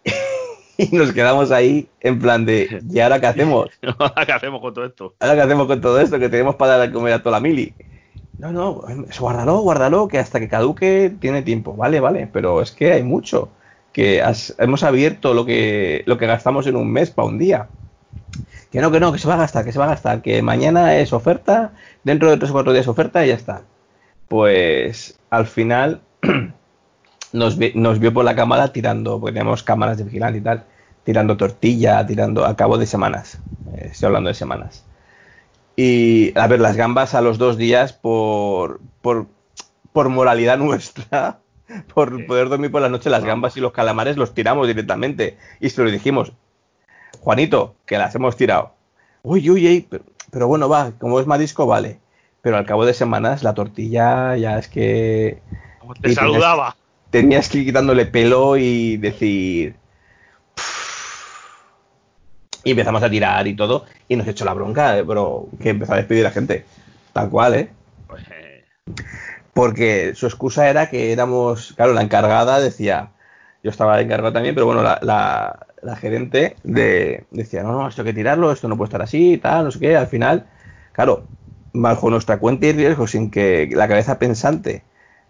y 0.79 0.95
nos 0.97 1.13
quedamos 1.13 1.51
ahí 1.51 1.89
en 2.01 2.21
plan 2.21 2.45
de, 2.45 2.81
¿y 2.89 3.01
ahora 3.01 3.21
qué 3.21 3.27
hacemos? 3.27 3.71
¿Ahora 3.99 4.25
qué 4.25 4.33
hacemos 4.33 4.61
con 4.61 4.73
todo 4.73 4.85
esto? 4.85 5.15
¿Ahora 5.19 5.35
qué 5.35 5.41
hacemos 5.41 5.67
con 5.67 5.81
todo 5.81 6.01
esto? 6.01 6.19
Que 6.21 6.29
tenemos 6.29 6.55
para 6.55 6.79
dar 6.79 6.89
a 6.89 6.93
comer 6.93 7.15
a 7.15 7.23
toda 7.23 7.33
la 7.33 7.41
mili. 7.41 7.75
No, 8.41 8.53
no, 8.53 8.83
guárdalo, 9.19 9.59
guárdalo, 9.59 10.09
que 10.09 10.19
hasta 10.19 10.41
que 10.41 10.49
caduque 10.49 11.15
tiene 11.21 11.43
tiempo. 11.43 11.77
Vale, 11.77 12.01
vale, 12.01 12.27
pero 12.33 12.63
es 12.63 12.73
que 12.73 12.93
hay 12.93 13.03
mucho. 13.03 13.51
Que 13.93 14.23
hemos 14.59 14.83
abierto 14.83 15.35
lo 15.35 15.45
que, 15.45 16.05
lo 16.07 16.17
que 16.17 16.27
gastamos 16.27 16.67
en 16.67 16.77
un 16.77 16.91
mes 16.91 17.11
para 17.11 17.29
un 17.29 17.37
día. 17.37 17.69
Que 18.73 18.81
no, 18.81 18.91
que 18.91 18.99
no, 18.99 19.13
que 19.13 19.19
se 19.19 19.29
va 19.29 19.35
a 19.35 19.39
gastar, 19.39 19.67
que 19.67 19.73
se 19.73 19.79
va 19.79 19.85
a 19.85 19.89
gastar. 19.89 20.23
Que 20.23 20.41
mañana 20.41 20.97
es 20.97 21.13
oferta, 21.13 21.73
dentro 22.03 22.31
de 22.31 22.39
tres 22.39 22.51
o 22.51 22.55
cuatro 22.55 22.73
días 22.73 22.89
oferta 22.89 23.27
y 23.27 23.29
ya 23.29 23.35
está. 23.35 23.63
Pues 24.27 25.19
al 25.29 25.47
final 25.47 26.01
nos, 27.35 27.59
nos 27.75 27.99
vio 27.99 28.15
por 28.15 28.25
la 28.25 28.35
cámara 28.35 28.73
tirando, 28.73 29.21
porque 29.21 29.35
tenemos 29.35 29.63
cámaras 29.63 29.99
de 29.99 30.05
vigilancia 30.05 30.39
y 30.39 30.43
tal, 30.43 30.65
tirando 31.05 31.37
tortilla, 31.37 32.07
tirando 32.07 32.47
a 32.47 32.57
cabo 32.57 32.79
de 32.79 32.87
semanas. 32.87 33.39
Eh, 33.75 33.89
estoy 33.93 34.07
hablando 34.07 34.29
de 34.29 34.35
semanas. 34.35 34.87
Y 35.83 36.39
a 36.39 36.47
ver, 36.47 36.61
las 36.61 36.77
gambas 36.77 37.15
a 37.15 37.23
los 37.23 37.39
dos 37.39 37.57
días 37.57 37.95
por, 37.95 38.83
por, 39.01 39.29
moralidad 40.11 40.59
nuestra, 40.69 41.41
por 41.95 42.27
poder 42.27 42.51
dormir 42.51 42.71
por 42.71 42.83
la 42.83 42.91
noche, 42.91 43.09
las 43.09 43.25
gambas 43.25 43.57
y 43.57 43.61
los 43.61 43.73
calamares 43.73 44.19
los 44.19 44.35
tiramos 44.35 44.67
directamente. 44.67 45.39
Y 45.59 45.71
se 45.71 45.83
lo 45.83 45.91
dijimos, 45.91 46.35
Juanito, 47.21 47.77
que 47.87 47.97
las 47.97 48.15
hemos 48.15 48.37
tirado. 48.37 48.75
Uy, 49.23 49.49
uy, 49.49 49.67
uy, 49.67 49.89
pero, 50.31 50.49
bueno, 50.49 50.69
va, 50.69 50.93
como 50.99 51.19
es 51.19 51.27
marisco, 51.27 51.67
vale. 51.67 51.99
Pero 52.43 52.59
al 52.59 52.67
cabo 52.67 52.85
de 52.85 52.93
semanas 52.93 53.43
la 53.43 53.55
tortilla 53.55 54.37
ya 54.37 54.59
es 54.59 54.69
que... 54.69 55.41
te 56.03 56.15
saludaba. 56.15 56.77
tenías 57.09 57.49
que 57.49 57.59
ir 57.59 57.65
quitándole 57.65 58.05
pelo 58.05 58.59
y 58.59 58.99
decir, 58.99 59.77
y 62.65 62.73
empezamos 62.73 63.03
a 63.03 63.11
tirar 63.11 63.47
y 63.47 63.55
todo, 63.55 63.87
y 64.09 64.17
nos 64.17 64.27
echó 64.27 64.45
la 64.45 64.55
bronca, 64.55 64.99
eh, 64.99 65.05
pero 65.07 65.49
que 65.61 65.71
empezó 65.71 65.95
a 65.95 65.97
despedir 65.97 66.25
a 66.27 66.29
la 66.29 66.35
gente. 66.35 66.65
Tal 67.13 67.31
cual, 67.31 67.55
¿eh? 67.55 67.71
Pues, 68.07 68.23
eh. 68.31 68.65
Porque 69.55 70.15
su 70.15 70.27
excusa 70.27 70.69
era 70.69 70.91
que 70.91 71.13
éramos, 71.13 71.73
claro, 71.77 71.93
la 71.93 72.03
encargada 72.03 72.61
decía, 72.61 73.11
yo 73.63 73.71
estaba 73.71 74.01
encargado 74.01 74.33
también, 74.33 74.55
pero 74.55 74.67
bueno, 74.67 74.83
la, 74.83 74.99
la, 75.83 75.97
gerente 75.97 76.57
de, 76.63 77.25
decía, 77.31 77.63
no, 77.63 77.73
no, 77.73 77.89
esto 77.89 78.03
hay 78.03 78.07
que 78.07 78.15
tirarlo, 78.15 78.53
esto 78.53 78.69
no 78.69 78.77
puede 78.77 78.89
estar 78.89 79.03
así, 79.03 79.39
tal, 79.39 79.65
no 79.65 79.71
sé 79.71 79.81
qué. 79.81 79.97
Al 79.97 80.07
final, 80.07 80.47
claro, 80.93 81.25
bajo 81.73 82.11
nuestra 82.11 82.39
cuenta 82.39 82.67
y 82.67 82.73
riesgo, 82.73 83.07
sin 83.07 83.31
que 83.31 83.69
la 83.73 83.89
cabeza 83.89 84.19
pensante 84.19 84.83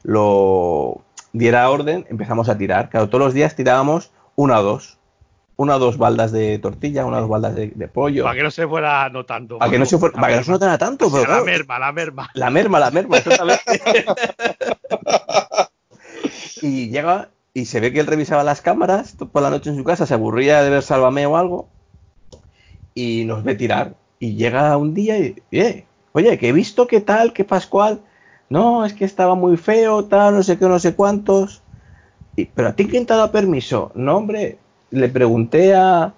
lo 0.03 1.03
diera 1.33 1.71
orden, 1.71 2.07
empezamos 2.11 2.49
a 2.49 2.59
tirar. 2.59 2.91
Claro, 2.91 3.09
todos 3.09 3.25
los 3.25 3.35
días 3.35 3.57
tirábamos 3.57 4.13
una 4.37 4.61
o 4.61 4.63
dos 4.63 5.00
una 5.61 5.77
o 5.77 5.79
dos 5.79 5.99
baldas 5.99 6.33
de 6.33 6.59
tortilla, 6.59 7.05
una 7.05 7.19
o 7.19 7.21
dos 7.21 7.29
baldas 7.29 7.55
de, 7.55 7.69
pollo. 7.93 8.25
Para 8.25 8.35
que 8.35 8.43
no 8.43 8.51
se 8.51 8.67
fuera 8.67 9.11
notando. 9.11 9.59
Para 9.59 9.71
que 9.71 9.79
no 9.79 9.85
se, 9.85 9.99
fuera, 9.99 10.19
para 10.19 10.33
que 10.33 10.39
no 10.39 10.45
se 10.45 10.51
notara 10.53 10.79
tanto. 10.79 11.13
Pero 11.13 11.31
la 11.31 11.45
merma, 11.45 11.79
la 11.79 11.93
merma. 11.93 12.31
La 12.33 12.49
merma, 12.49 12.81
la 12.81 12.91
merma, 12.91 13.19
exactamente. 13.19 13.63
y 16.63 16.89
llega 16.89 17.29
y 17.53 17.67
se 17.67 17.81
ve 17.81 17.93
que 17.93 18.01
él 18.01 18.07
revisaba 18.07 18.43
las 18.43 18.63
cámaras 18.63 19.17
por 19.31 19.43
la 19.43 19.51
noche 19.51 19.69
en 19.69 19.77
su 19.77 19.85
casa, 19.85 20.07
se 20.07 20.15
aburría 20.15 20.63
de 20.63 20.71
ver 20.71 20.83
Sálvame 20.83 21.27
o 21.27 21.37
algo 21.37 21.69
y 22.95 23.27
nos 23.27 23.45
ve 23.45 23.55
tirar. 23.55 23.97
Y 24.19 24.37
llega 24.37 24.75
un 24.79 24.95
día 24.95 25.19
y, 25.19 25.43
eh, 25.53 25.85
oye, 26.13 26.39
que 26.39 26.49
he 26.49 26.53
visto 26.53 26.87
que 26.87 27.03
tal, 27.03 27.35
que 27.35 27.45
Pascual, 27.45 28.01
no, 28.49 28.87
es 28.87 28.95
que 28.95 29.05
estaba 29.05 29.35
muy 29.35 29.59
feo, 29.59 30.07
tal, 30.07 30.37
no 30.37 30.43
sé 30.43 30.59
qué, 30.59 30.67
no 30.67 30.79
sé 30.79 30.95
cuántos. 30.95 31.61
Y, 32.35 32.47
pero 32.47 32.69
a 32.69 32.73
ti 32.73 32.87
quién 32.87 33.05
te 33.05 33.13
ha 33.13 33.17
dado 33.17 33.31
permiso? 33.31 33.93
No, 33.95 34.17
hombre, 34.17 34.59
le 34.91 35.09
pregunté 35.09 35.75
a, 35.75 36.15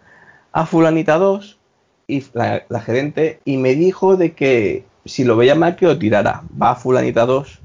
a 0.53 0.67
fulanita 0.67 1.19
2 1.19 1.59
y 2.07 2.25
la, 2.33 2.81
gerente 2.81 3.41
y 3.45 3.57
me 3.57 3.75
dijo 3.75 4.17
de 4.17 4.33
que 4.33 4.85
si 5.05 5.25
lo 5.25 5.37
veía 5.37 5.55
mal 5.55 5.77
que 5.77 5.87
lo 5.87 5.99
tirara. 5.99 6.43
Va 6.61 6.73
a 6.73 6.75
fulanita 6.75 7.27
2, 7.27 7.61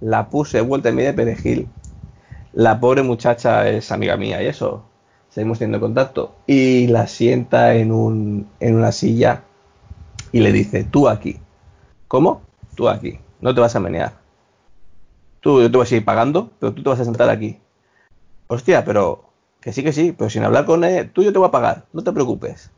la 0.00 0.28
puse 0.30 0.60
vuelta 0.60 0.88
en 0.88 0.96
medio 0.96 1.10
de 1.10 1.14
perejil. 1.14 1.68
La 2.52 2.80
pobre 2.80 3.02
muchacha 3.02 3.68
es 3.68 3.92
amiga 3.92 4.16
mía 4.16 4.42
y 4.42 4.46
eso. 4.46 4.84
Seguimos 5.30 5.58
teniendo 5.58 5.80
contacto. 5.80 6.34
Y 6.46 6.88
la 6.88 7.06
sienta 7.06 7.74
en, 7.74 7.92
un, 7.92 8.48
en 8.60 8.74
una 8.76 8.92
silla 8.92 9.44
y 10.32 10.40
le 10.40 10.52
dice, 10.52 10.84
tú 10.84 11.08
aquí. 11.08 11.38
¿Cómo? 12.08 12.42
Tú 12.74 12.88
aquí. 12.88 13.18
No 13.40 13.54
te 13.54 13.60
vas 13.60 13.74
a 13.76 13.80
menear. 13.80 14.12
Tú, 15.40 15.60
yo 15.60 15.70
te 15.70 15.76
voy 15.76 15.84
a 15.84 15.88
seguir 15.88 16.04
pagando, 16.04 16.50
pero 16.58 16.72
tú 16.72 16.82
te 16.82 16.88
vas 16.90 17.00
a 17.00 17.04
sentar 17.04 17.30
aquí. 17.30 17.58
Hostia, 18.48 18.84
pero 18.84 19.31
que 19.62 19.72
sí, 19.72 19.82
que 19.82 19.92
sí, 19.92 20.14
pero 20.16 20.28
sin 20.28 20.44
hablar 20.44 20.66
con 20.66 20.84
él, 20.84 21.10
tú 21.10 21.22
yo 21.22 21.32
te 21.32 21.38
voy 21.38 21.48
a 21.48 21.52
pagar, 21.52 21.86
no 21.92 22.02
te 22.02 22.12
preocupes. 22.12 22.70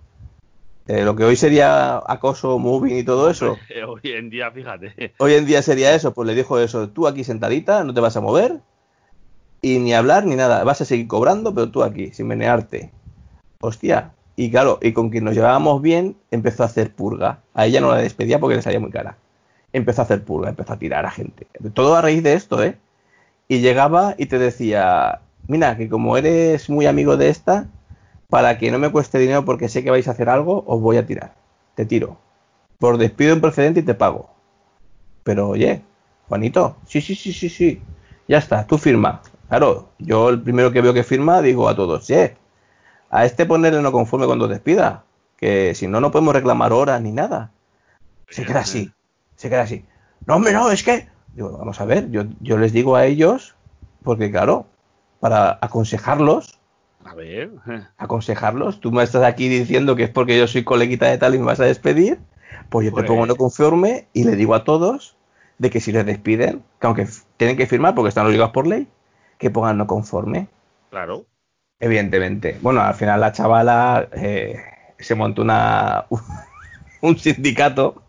Eh, 0.86 1.02
lo 1.02 1.16
que 1.16 1.24
hoy 1.24 1.34
sería 1.34 1.96
acoso, 2.06 2.58
moving 2.58 2.98
y 2.98 3.04
todo 3.04 3.30
eso. 3.30 3.56
Hoy 3.88 4.12
en 4.12 4.28
día, 4.28 4.50
fíjate. 4.50 5.14
Hoy 5.18 5.32
en 5.32 5.46
día 5.46 5.62
sería 5.62 5.94
eso, 5.94 6.12
pues 6.12 6.26
le 6.26 6.34
dijo 6.34 6.58
eso, 6.58 6.90
tú 6.90 7.08
aquí 7.08 7.24
sentadita, 7.24 7.84
no 7.84 7.94
te 7.94 8.00
vas 8.00 8.18
a 8.18 8.20
mover 8.20 8.60
y 9.64 9.78
ni 9.78 9.94
hablar 9.94 10.26
ni 10.26 10.36
nada, 10.36 10.62
vas 10.62 10.82
a 10.82 10.84
seguir 10.84 11.08
cobrando, 11.08 11.54
pero 11.54 11.70
tú 11.70 11.82
aquí, 11.82 12.10
sin 12.12 12.26
menearte. 12.26 12.90
Hostia. 13.62 14.12
Y 14.36 14.50
claro, 14.50 14.78
y 14.82 14.92
con 14.92 15.08
quien 15.08 15.24
nos 15.24 15.34
llevábamos 15.34 15.80
bien, 15.80 16.16
empezó 16.30 16.64
a 16.64 16.66
hacer 16.66 16.92
purga. 16.92 17.38
A 17.54 17.64
ella 17.64 17.80
no 17.80 17.90
la 17.90 18.02
despedía 18.02 18.38
porque 18.38 18.56
le 18.56 18.62
salía 18.62 18.78
muy 18.78 18.90
cara. 18.90 19.16
Empezó 19.72 20.02
a 20.02 20.04
hacer 20.04 20.22
purga, 20.22 20.50
empezó 20.50 20.74
a 20.74 20.78
tirar 20.78 21.06
a 21.06 21.10
gente. 21.10 21.46
Todo 21.72 21.94
a 21.94 22.02
raíz 22.02 22.22
de 22.22 22.34
esto, 22.34 22.62
¿eh? 22.62 22.76
Y 23.48 23.60
llegaba 23.60 24.14
y 24.18 24.26
te 24.26 24.38
decía, 24.38 25.22
mira, 25.48 25.76
que 25.76 25.88
como 25.88 26.16
eres 26.16 26.68
muy 26.70 26.86
amigo 26.86 27.16
de 27.16 27.28
esta, 27.28 27.66
para 28.28 28.58
que 28.58 28.70
no 28.70 28.78
me 28.78 28.90
cueste 28.90 29.18
dinero 29.18 29.44
porque 29.44 29.68
sé 29.68 29.84
que 29.84 29.90
vais 29.90 30.08
a 30.08 30.12
hacer 30.12 30.28
algo, 30.28 30.64
os 30.66 30.80
voy 30.80 30.96
a 30.96 31.06
tirar. 31.06 31.34
Te 31.74 31.86
tiro. 31.86 32.16
Por 32.78 32.98
despido 32.98 33.32
en 33.32 33.40
precedente 33.40 33.80
y 33.80 33.84
te 33.84 33.94
pago. 33.94 34.30
Pero 35.22 35.50
oye, 35.50 35.82
Juanito, 36.28 36.76
sí, 36.86 37.00
sí, 37.00 37.14
sí, 37.14 37.32
sí, 37.32 37.48
sí. 37.48 37.82
Ya 38.28 38.38
está, 38.38 38.66
tú 38.66 38.78
firma. 38.78 39.22
Claro, 39.48 39.90
yo 39.98 40.30
el 40.30 40.42
primero 40.42 40.72
que 40.72 40.80
veo 40.80 40.94
que 40.94 41.04
firma 41.04 41.42
digo 41.42 41.68
a 41.68 41.76
todos, 41.76 42.06
sí, 42.06 42.16
a 43.10 43.24
este 43.24 43.46
ponerle 43.46 43.82
no 43.82 43.92
conforme 43.92 44.26
cuando 44.26 44.48
despida, 44.48 45.04
que 45.36 45.74
si 45.74 45.86
no, 45.86 46.00
no 46.00 46.10
podemos 46.10 46.34
reclamar 46.34 46.72
horas 46.72 47.00
ni 47.00 47.12
nada. 47.12 47.52
Se 48.28 48.44
queda 48.44 48.60
así, 48.60 48.90
se 49.36 49.48
queda 49.48 49.62
así. 49.62 49.84
No, 50.26 50.36
hombre, 50.36 50.52
no, 50.52 50.70
es 50.70 50.82
que, 50.82 51.06
digo, 51.34 51.56
vamos 51.56 51.80
a 51.80 51.84
ver, 51.84 52.10
yo, 52.10 52.24
yo 52.40 52.58
les 52.58 52.72
digo 52.72 52.96
a 52.96 53.04
ellos, 53.04 53.54
porque 54.02 54.30
claro, 54.30 54.66
para 55.24 55.58
aconsejarlos. 55.62 56.60
A 57.02 57.14
ver. 57.14 57.50
Aconsejarlos. 57.96 58.80
Tú 58.80 58.92
me 58.92 59.02
estás 59.02 59.22
aquí 59.22 59.48
diciendo 59.48 59.96
que 59.96 60.02
es 60.02 60.10
porque 60.10 60.36
yo 60.36 60.46
soy 60.46 60.64
coleguita 60.64 61.06
de 61.06 61.16
tal 61.16 61.34
y 61.34 61.38
me 61.38 61.46
vas 61.46 61.60
a 61.60 61.64
despedir. 61.64 62.18
Pues 62.68 62.84
yo 62.86 62.94
te 62.94 63.04
pongo 63.04 63.24
no 63.24 63.34
pues 63.34 63.38
conforme 63.38 64.06
y 64.12 64.24
le 64.24 64.36
digo 64.36 64.54
a 64.54 64.64
todos 64.64 65.16
de 65.56 65.70
que 65.70 65.80
si 65.80 65.92
les 65.92 66.04
despiden, 66.04 66.62
que 66.78 66.86
aunque 66.86 67.08
tienen 67.38 67.56
que 67.56 67.66
firmar 67.66 67.94
porque 67.94 68.10
están 68.10 68.26
obligados 68.26 68.52
por 68.52 68.66
ley, 68.66 68.86
que 69.38 69.48
pongan 69.48 69.78
no 69.78 69.86
conforme. 69.86 70.48
Claro. 70.90 71.24
Evidentemente. 71.80 72.58
Bueno, 72.60 72.82
al 72.82 72.92
final 72.92 73.22
la 73.22 73.32
chavala 73.32 74.10
eh, 74.12 74.58
se 74.98 75.14
montó 75.14 75.40
una, 75.40 76.04
un 77.00 77.16
sindicato 77.16 78.02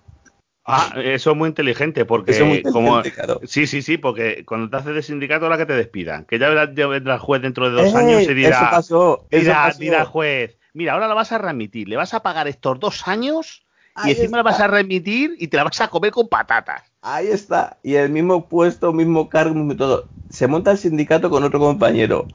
Ah, 0.68 0.96
eso 0.98 1.32
es 1.32 1.38
muy 1.38 1.48
inteligente, 1.48 2.06
porque 2.06 2.64
como 2.72 3.04
sí, 3.44 3.68
sí, 3.68 3.84
sí, 3.84 3.98
porque 4.00 4.44
cuando 4.46 4.68
te 4.70 4.78
haces 4.78 4.96
de 4.96 5.04
sindicato 5.04 5.48
la 5.48 5.58
que 5.58 5.68
te 5.68 5.74
despidan, 5.74 6.26
que 6.26 6.40
ya 6.40 6.50
vendrá 6.50 7.14
el 7.14 7.20
juez 7.20 7.44
dentro 7.44 7.70
de 7.70 7.84
dos 7.84 7.94
eh, 7.94 7.98
años 7.98 8.24
y 8.24 8.34
dirá, 8.34 8.50
eso 8.50 8.68
pasó, 8.72 9.28
dirá, 9.30 10.06
juez, 10.06 10.58
mira, 10.74 10.94
ahora 10.94 11.08
la 11.08 11.14
vas 11.14 11.32
a 11.32 11.38
remitir, 11.38 11.88
le 11.88 11.98
vas 11.98 12.16
a 12.16 12.24
pagar 12.24 12.48
estos 12.48 12.80
dos 12.80 13.08
años 13.08 13.64
y 14.04 14.10
encima 14.10 14.38
la 14.38 14.44
vas 14.44 14.60
a 14.60 14.68
remitir 14.68 15.36
y 15.38 15.48
te 15.50 15.58
la 15.58 15.66
vas 15.66 15.80
a 15.82 15.88
comer 15.88 16.12
con 16.12 16.28
patatas. 16.28 16.82
Ahí 17.02 17.28
está. 17.28 17.78
Y 17.84 17.96
el 17.96 18.10
mismo 18.10 18.48
puesto, 18.48 18.92
mismo 18.92 19.30
cargo, 19.30 19.54
mismo 19.54 19.76
todo. 19.76 20.08
Se 20.30 20.48
monta 20.48 20.72
el 20.72 20.80
sindicato 20.80 21.30
con 21.30 21.44
otro 21.44 21.60
compañero. 21.60 22.28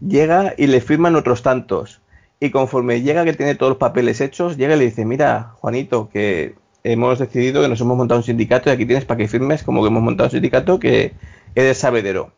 Llega 0.00 0.54
y 0.56 0.66
le 0.66 0.80
firman 0.80 1.14
otros 1.14 1.42
tantos. 1.42 2.00
Y 2.40 2.50
conforme 2.50 3.02
llega 3.02 3.24
que 3.24 3.34
tiene 3.34 3.54
todos 3.54 3.70
los 3.70 3.78
papeles 3.78 4.20
hechos, 4.20 4.56
llega 4.56 4.74
y 4.74 4.78
le 4.78 4.84
dice, 4.86 5.04
mira, 5.04 5.52
Juanito, 5.58 6.08
que 6.10 6.54
hemos 6.92 7.18
decidido 7.18 7.62
que 7.62 7.68
nos 7.68 7.80
hemos 7.80 7.96
montado 7.96 8.20
un 8.20 8.24
sindicato 8.24 8.70
y 8.70 8.72
aquí 8.72 8.86
tienes 8.86 9.04
para 9.04 9.18
que 9.18 9.28
firmes 9.28 9.62
como 9.62 9.82
que 9.82 9.88
hemos 9.88 10.02
montado 10.02 10.28
un 10.28 10.32
sindicato 10.32 10.78
que 10.78 11.14
eres 11.54 11.78
sabedero. 11.78 12.32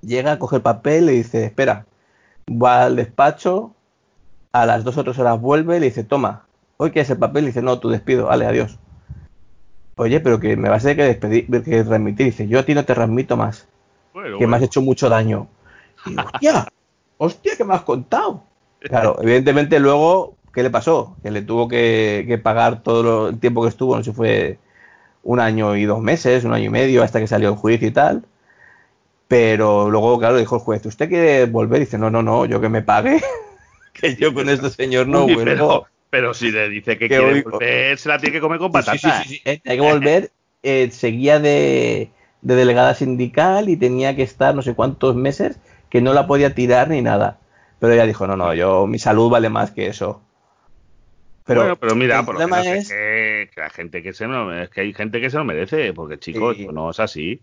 Llega, 0.00 0.38
coge 0.38 0.56
el 0.56 0.62
papel, 0.62 1.06
le 1.06 1.12
dice, 1.12 1.44
espera, 1.44 1.86
va 2.48 2.84
al 2.84 2.96
despacho, 2.96 3.74
a 4.52 4.66
las 4.66 4.84
dos 4.84 4.98
o 4.98 5.04
tres 5.04 5.18
horas 5.18 5.40
vuelve, 5.40 5.80
le 5.80 5.86
dice, 5.86 6.04
toma, 6.04 6.46
hoy 6.76 6.90
quieres 6.90 7.10
el 7.10 7.18
papel, 7.18 7.44
le 7.44 7.50
dice, 7.50 7.62
no, 7.62 7.78
tu 7.78 7.88
despido, 7.88 8.26
vale, 8.26 8.46
adiós. 8.46 8.78
Oye, 9.96 10.20
pero 10.20 10.40
que 10.40 10.56
me 10.56 10.68
vas 10.68 10.84
a 10.84 10.88
tener 10.88 10.96
que 10.96 11.04
despedir, 11.04 11.62
que 11.62 11.84
transmitir. 11.84 12.26
Dice, 12.26 12.48
yo 12.48 12.58
a 12.58 12.64
ti 12.64 12.74
no 12.74 12.84
te 12.84 12.94
transmito 12.94 13.36
más. 13.36 13.68
que 14.38 14.46
me 14.46 14.56
has 14.56 14.62
hecho 14.62 14.82
mucho 14.82 15.08
daño. 15.08 15.48
Y, 16.06 16.16
hostia, 16.18 16.66
hostia, 17.18 17.52
¿qué 17.56 17.64
me 17.64 17.74
has 17.74 17.82
contado? 17.82 18.44
Claro, 18.82 19.16
evidentemente 19.22 19.78
luego, 19.78 20.34
¿qué 20.52 20.62
le 20.62 20.70
pasó? 20.70 21.16
Que 21.22 21.30
le 21.30 21.42
tuvo 21.42 21.68
que, 21.68 22.40
pagar 22.42 22.82
todo 22.82 23.28
el 23.28 23.38
tiempo 23.38 23.62
que 23.62 23.68
estuvo, 23.68 23.96
no 23.96 24.02
sé 24.02 24.10
si 24.10 24.16
fue 24.16 24.58
un 25.22 25.40
año 25.40 25.76
y 25.76 25.84
dos 25.84 26.00
meses, 26.00 26.44
un 26.44 26.52
año 26.52 26.66
y 26.66 26.70
medio, 26.70 27.02
hasta 27.02 27.20
que 27.20 27.26
salió 27.26 27.50
el 27.50 27.56
juicio 27.56 27.88
y 27.88 27.92
tal. 27.92 28.24
Pero 29.28 29.90
luego, 29.90 30.18
claro, 30.18 30.36
dijo 30.36 30.56
el 30.56 30.62
juez, 30.62 30.84
¿usted 30.84 31.08
quiere 31.08 31.46
volver? 31.46 31.80
dice, 31.80 31.96
no, 31.98 32.10
no, 32.10 32.22
no, 32.22 32.44
yo 32.44 32.60
que 32.60 32.68
me 32.68 32.82
pague, 32.82 33.22
que 33.92 34.14
yo 34.16 34.34
con 34.34 34.48
este 34.48 34.70
señor 34.70 35.06
no 35.06 35.26
vuelvo. 35.26 35.86
Pero, 36.10 36.34
si 36.34 36.52
le 36.52 36.68
dice 36.68 36.98
que, 36.98 37.08
quiere 37.08 37.42
volver, 37.42 37.98
se 37.98 38.08
la 38.10 38.18
tiene 38.18 38.34
que 38.34 38.40
comer 38.40 38.58
con 38.58 38.70
patatas. 38.70 39.00
Sí, 39.00 39.28
sí, 39.28 39.40
sí, 39.42 39.42
hay 39.46 39.76
que 39.76 39.80
volver. 39.80 40.30
Eh, 40.62 40.90
seguía 40.92 41.40
de, 41.40 42.10
de 42.42 42.54
delegada 42.54 42.94
sindical 42.94 43.70
y 43.70 43.76
tenía 43.76 44.14
que 44.14 44.22
estar 44.22 44.54
no 44.54 44.60
sé 44.60 44.74
cuántos 44.74 45.16
meses 45.16 45.58
que 45.88 46.02
no 46.02 46.12
la 46.12 46.26
podía 46.26 46.54
tirar 46.54 46.90
ni 46.90 47.00
nada. 47.00 47.38
Pero 47.78 47.94
ella 47.94 48.06
dijo, 48.06 48.26
no, 48.26 48.36
no, 48.36 48.52
yo, 48.54 48.86
mi 48.86 48.98
salud 48.98 49.30
vale 49.30 49.48
más 49.48 49.70
que 49.70 49.86
eso. 49.86 50.20
Pero, 51.44 51.60
bueno, 51.60 51.76
pero 51.76 51.94
mira, 51.96 52.24
por 52.24 52.38
lo 52.38 52.46
menos 52.46 52.66
es 52.66 52.88
que, 52.88 53.50
la 53.56 53.70
gente 53.70 54.02
que 54.02 54.12
se 54.12 54.26
es 54.62 54.70
que 54.70 54.80
hay 54.80 54.92
gente 54.92 55.20
que 55.20 55.28
se 55.28 55.38
lo 55.38 55.44
merece, 55.44 55.92
porque 55.92 56.18
chicos, 56.18 56.56
no 56.72 56.90
es 56.90 57.00
así. 57.00 57.40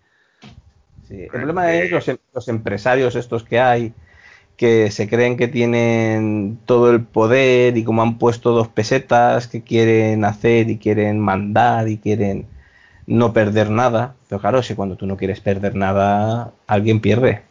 Sí. 1.07 1.23
El 1.23 1.27
problema 1.27 1.73
es 1.73 1.91
los, 1.91 2.07
em, 2.07 2.17
los, 2.33 2.47
empresarios 2.47 3.15
estos 3.15 3.43
que 3.43 3.59
hay, 3.59 3.93
que 4.55 4.91
se 4.91 5.09
creen 5.09 5.35
que 5.35 5.47
tienen 5.47 6.59
todo 6.65 6.91
el 6.91 7.03
poder 7.03 7.77
y 7.77 7.83
como 7.83 8.01
han 8.01 8.17
puesto 8.17 8.51
dos 8.51 8.67
pesetas 8.67 9.47
que 9.47 9.63
quieren 9.63 10.23
hacer 10.23 10.69
y 10.69 10.77
quieren 10.77 11.19
mandar 11.19 11.89
y 11.89 11.97
quieren 11.97 12.45
no 13.05 13.33
perder 13.33 13.69
nada. 13.69 14.15
Pero 14.29 14.39
claro, 14.39 14.63
si 14.63 14.75
cuando 14.75 14.95
tú 14.95 15.07
no 15.07 15.17
quieres 15.17 15.41
perder 15.41 15.75
nada, 15.75 16.53
alguien 16.67 17.01
pierde. 17.01 17.48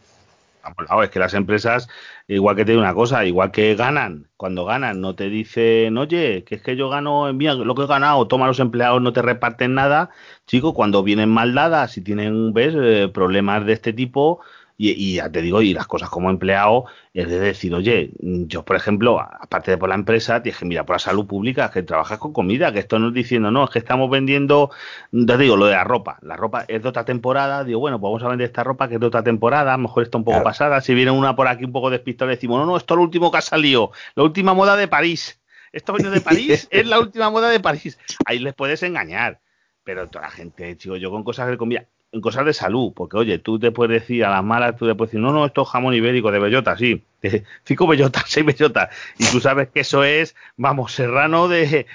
Es 1.03 1.09
que 1.09 1.19
las 1.19 1.33
empresas, 1.33 1.87
igual 2.27 2.55
que 2.55 2.65
te 2.65 2.71
digo 2.71 2.81
una 2.81 2.93
cosa, 2.93 3.25
igual 3.25 3.51
que 3.51 3.75
ganan, 3.75 4.29
cuando 4.37 4.65
ganan 4.65 5.01
no 5.01 5.15
te 5.15 5.29
dicen, 5.29 5.97
oye, 5.97 6.43
que 6.43 6.55
es 6.55 6.61
que 6.61 6.75
yo 6.75 6.89
gano, 6.89 7.31
mira, 7.33 7.53
lo 7.55 7.75
que 7.75 7.83
he 7.83 7.87
ganado, 7.87 8.27
toma 8.27 8.47
los 8.47 8.59
empleados, 8.59 9.01
no 9.01 9.13
te 9.13 9.21
reparten 9.21 9.73
nada. 9.73 10.09
Chico, 10.47 10.73
cuando 10.73 11.03
vienen 11.03 11.29
mal 11.29 11.53
dadas 11.53 11.97
y 11.97 12.01
tienen, 12.01 12.53
ves, 12.53 12.73
eh, 12.77 13.09
problemas 13.13 13.65
de 13.65 13.73
este 13.73 13.93
tipo, 13.93 14.41
y, 14.81 15.15
ya 15.15 15.29
te 15.29 15.41
digo, 15.41 15.61
y 15.61 15.73
las 15.73 15.87
cosas 15.87 16.09
como 16.09 16.29
empleado, 16.29 16.85
es 17.13 17.29
de 17.29 17.37
decir, 17.37 17.73
oye, 17.73 18.11
yo, 18.21 18.63
por 18.63 18.77
ejemplo, 18.77 19.19
aparte 19.19 19.71
de 19.71 19.77
por 19.77 19.89
la 19.89 19.95
empresa, 19.95 20.41
tienes 20.41 20.57
que 20.57 20.65
mirar 20.65 20.85
por 20.85 20.95
la 20.95 20.99
salud 20.99 21.27
pública, 21.27 21.69
que 21.69 21.83
trabajas 21.83 22.17
con 22.17 22.31
comida, 22.31 22.71
que 22.71 22.79
esto 22.79 22.97
no 22.97 23.09
es 23.09 23.13
diciendo, 23.13 23.51
no, 23.51 23.65
es 23.65 23.71
que 23.71 23.79
estamos 23.79 24.09
vendiendo, 24.09 24.71
te 25.11 25.37
digo, 25.37 25.57
lo 25.57 25.65
de 25.65 25.73
la 25.73 25.83
ropa. 25.83 26.17
La 26.21 26.37
ropa 26.37 26.63
es 26.65 26.81
de 26.81 26.87
otra 26.87 27.03
temporada, 27.03 27.65
digo, 27.65 27.81
bueno, 27.81 27.99
pues 27.99 28.09
vamos 28.09 28.23
a 28.23 28.29
vender 28.29 28.47
esta 28.47 28.63
ropa 28.63 28.87
que 28.87 28.93
es 28.93 29.01
de 29.01 29.07
otra 29.07 29.21
temporada, 29.21 29.73
a 29.73 29.77
lo 29.77 29.83
mejor 29.83 30.03
está 30.03 30.17
un 30.17 30.23
poco 30.23 30.41
pasada. 30.43 30.79
Si 30.79 30.93
viene 30.93 31.11
una 31.11 31.35
por 31.35 31.49
aquí 31.49 31.65
un 31.65 31.73
poco 31.73 31.89
despistado, 31.89 32.31
decimos, 32.31 32.59
no, 32.59 32.65
no, 32.65 32.77
esto 32.77 32.93
es 32.93 32.95
lo 32.95 33.03
último 33.03 33.31
que 33.31 33.39
ha 33.39 33.41
salido, 33.41 33.91
la 34.15 34.23
última 34.23 34.53
moda 34.53 34.77
de 34.77 34.87
París. 34.87 35.41
Esto 35.73 35.91
viene 35.91 36.09
de 36.09 36.21
París, 36.21 36.67
es 36.71 36.87
la 36.87 36.99
última 36.99 37.29
moda 37.29 37.49
de 37.49 37.59
París. 37.59 37.99
Ahí 38.25 38.39
les 38.39 38.53
puedes 38.53 38.81
engañar. 38.81 39.41
Pero 39.83 40.07
toda 40.07 40.25
la 40.25 40.31
gente, 40.31 40.77
chico, 40.77 40.95
yo 40.95 41.11
con 41.11 41.23
cosas 41.23 41.49
de 41.49 41.57
comida, 41.57 41.85
en 42.11 42.21
cosas 42.21 42.45
de 42.45 42.53
salud, 42.53 42.91
porque 42.95 43.17
oye, 43.17 43.37
tú 43.39 43.59
te 43.59 43.71
puedes 43.71 44.01
decir 44.01 44.25
a 44.25 44.29
las 44.29 44.43
malas, 44.43 44.75
tú 44.75 44.87
te 44.87 44.95
puedes 44.95 45.11
decir, 45.11 45.21
no, 45.21 45.31
no, 45.31 45.45
esto 45.45 45.61
es 45.61 45.69
jamón 45.69 45.93
ibérico 45.93 46.31
de 46.31 46.39
bellota, 46.39 46.75
sí, 46.77 47.03
de 47.21 47.43
cinco 47.63 47.87
bellotas, 47.87 48.23
seis 48.27 48.45
bellotas, 48.45 48.89
y 49.17 49.25
tú 49.25 49.39
sabes 49.39 49.69
que 49.69 49.81
eso 49.81 50.03
es, 50.03 50.35
vamos, 50.57 50.93
serrano 50.93 51.47
de, 51.47 51.85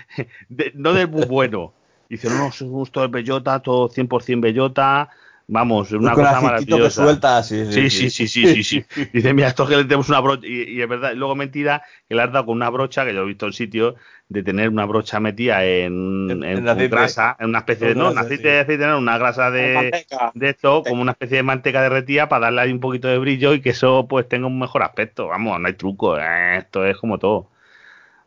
no 0.74 0.92
del 0.92 1.08
muy 1.08 1.26
bueno. 1.26 1.72
dice, 2.08 2.28
no, 2.28 2.38
no, 2.38 2.48
es 2.48 2.62
gusto 2.62 3.00
de 3.00 3.08
bellota, 3.08 3.60
todo 3.60 3.88
100% 3.88 4.40
bellota, 4.40 5.10
Vamos, 5.46 5.92
una 5.92 6.14
cosa 6.14 6.40
maravillosa. 6.40 7.44
sí, 7.44 7.90
sí, 7.90 8.10
sí, 8.10 8.28
sí, 8.28 8.46
sí, 8.46 8.62
sí, 8.64 8.84
Dice, 9.12 9.34
mira, 9.34 9.48
esto 9.48 9.66
que 9.66 9.76
le 9.76 9.84
tenemos 9.84 10.08
una 10.08 10.20
brocha, 10.20 10.46
y, 10.46 10.80
es 10.80 10.88
verdad, 10.88 11.12
luego 11.14 11.34
mentira 11.34 11.82
que 12.08 12.14
le 12.14 12.22
has 12.22 12.32
dado 12.32 12.46
con 12.46 12.56
una 12.56 12.70
brocha, 12.70 13.04
que 13.04 13.14
yo 13.14 13.22
he 13.22 13.26
visto 13.26 13.46
en 13.46 13.52
sitio, 13.52 13.96
de 14.28 14.42
tener 14.42 14.70
una 14.70 14.86
brocha 14.86 15.20
metida 15.20 15.64
en, 15.64 16.42
en, 16.42 16.64
grasa, 16.88 17.36
en 17.38 17.50
una 17.50 17.58
especie 17.58 17.88
de, 17.88 17.94
no, 17.94 18.10
un 18.10 18.18
aceite 18.18 18.48
de 18.48 18.60
aceite, 18.60 18.94
una 18.94 19.18
grasa 19.18 19.50
de, 19.50 20.06
de 20.32 20.48
esto, 20.48 20.82
como 20.82 21.02
una 21.02 21.12
especie 21.12 21.36
de 21.36 21.42
manteca 21.42 21.82
derretida 21.82 22.28
para 22.28 22.46
darle 22.46 22.62
ahí 22.62 22.72
un 22.72 22.80
poquito 22.80 23.08
de 23.08 23.18
brillo 23.18 23.52
y 23.52 23.60
que 23.60 23.70
eso 23.70 24.06
pues 24.08 24.26
tenga 24.26 24.46
un 24.46 24.58
mejor 24.58 24.82
aspecto. 24.82 25.28
Vamos, 25.28 25.60
no 25.60 25.66
hay 25.66 25.74
truco, 25.74 26.18
eh, 26.18 26.58
esto 26.58 26.86
es 26.86 26.96
como 26.96 27.18
todo. 27.18 27.50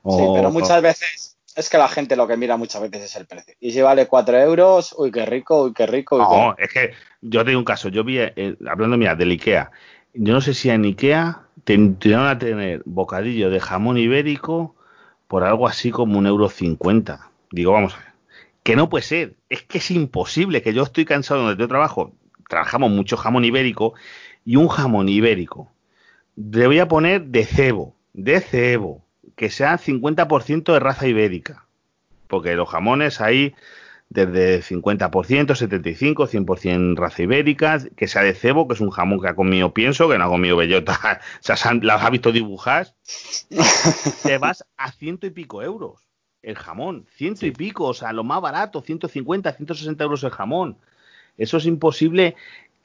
sí, 0.07 0.23
pero 0.35 0.51
muchas 0.51 0.81
veces 0.83 1.36
es 1.57 1.69
que 1.69 1.77
la 1.79 1.87
gente 1.87 2.15
lo 2.15 2.27
que 2.27 2.37
mira 2.37 2.55
muchas 2.55 2.81
veces 2.83 3.03
es 3.03 3.15
el 3.15 3.25
precio. 3.25 3.55
Y 3.59 3.71
si 3.71 3.81
vale 3.81 4.05
4 4.05 4.37
euros, 4.41 4.93
uy, 4.95 5.11
qué 5.11 5.25
rico, 5.25 5.63
uy, 5.63 5.73
qué 5.73 5.87
rico. 5.87 6.17
no, 6.19 6.55
es 6.55 6.71
que 6.71 6.93
yo 7.21 7.43
tengo 7.43 7.57
un 7.57 7.65
caso. 7.65 7.89
Yo 7.89 8.03
vi, 8.03 8.19
eh, 8.19 8.55
hablando 8.69 8.95
mira, 8.95 9.15
del 9.15 9.31
Ikea. 9.31 9.71
Yo 10.13 10.33
no 10.33 10.41
sé 10.41 10.53
si 10.53 10.69
en 10.69 10.83
Ikea 10.83 11.41
tendrían 11.63 12.27
a 12.27 12.37
tener 12.37 12.83
bocadillo 12.85 13.49
de 13.49 13.59
jamón 13.59 13.97
ibérico 13.97 14.75
por 15.27 15.43
algo 15.43 15.67
así 15.67 15.89
como 15.89 16.19
un 16.19 16.27
euro 16.27 16.47
cincuenta. 16.47 17.31
Digo, 17.51 17.71
vamos 17.71 17.95
a 17.95 17.97
ver. 17.97 18.07
Que 18.61 18.75
no 18.75 18.87
puede 18.87 19.03
ser. 19.03 19.35
Es 19.49 19.63
que 19.63 19.79
es 19.79 19.89
imposible. 19.89 20.61
Que 20.61 20.73
yo 20.73 20.83
estoy 20.83 21.05
cansado 21.05 21.41
donde 21.41 21.59
yo 21.59 21.67
trabajo. 21.67 22.13
Trabajamos 22.47 22.91
mucho 22.91 23.17
jamón 23.17 23.45
ibérico. 23.45 23.95
Y 24.45 24.57
un 24.57 24.67
jamón 24.67 25.09
ibérico. 25.09 25.71
Le 26.35 26.67
voy 26.67 26.77
a 26.77 26.87
poner 26.87 27.23
de 27.25 27.45
cebo. 27.45 27.95
De 28.13 28.41
cebo 28.41 29.06
que 29.37 29.49
sea 29.49 29.77
50% 29.77 30.73
de 30.73 30.79
raza 30.79 31.07
ibérica. 31.07 31.65
Porque 32.27 32.55
los 32.55 32.67
jamones 32.67 33.21
hay 33.21 33.55
desde 34.09 34.61
50%, 34.61 35.55
75, 35.55 36.27
100% 36.27 36.97
raza 36.97 37.23
ibérica, 37.23 37.79
que 37.95 38.07
sea 38.07 38.23
de 38.23 38.33
cebo, 38.33 38.67
que 38.67 38.73
es 38.73 38.81
un 38.81 38.89
jamón 38.89 39.21
que 39.21 39.29
ha 39.29 39.35
comido 39.35 39.73
pienso, 39.73 40.09
que 40.09 40.17
no 40.17 40.25
ha 40.25 40.29
comido 40.29 40.57
bellota, 40.57 41.21
o 41.39 41.43
sea, 41.43 41.73
las 41.81 42.03
ha 42.03 42.09
visto 42.09 42.31
dibujar, 42.31 42.93
te 44.23 44.37
vas 44.39 44.65
a 44.75 44.91
ciento 44.91 45.27
y 45.27 45.29
pico 45.29 45.61
euros 45.61 46.07
el 46.41 46.55
jamón, 46.55 47.05
ciento 47.09 47.45
y 47.45 47.51
pico, 47.51 47.85
o 47.85 47.93
sea, 47.93 48.13
lo 48.13 48.23
más 48.23 48.41
barato, 48.41 48.81
150, 48.81 49.51
160 49.51 50.03
euros 50.03 50.23
el 50.23 50.31
jamón. 50.31 50.77
Eso 51.37 51.57
es 51.57 51.65
imposible 51.65 52.35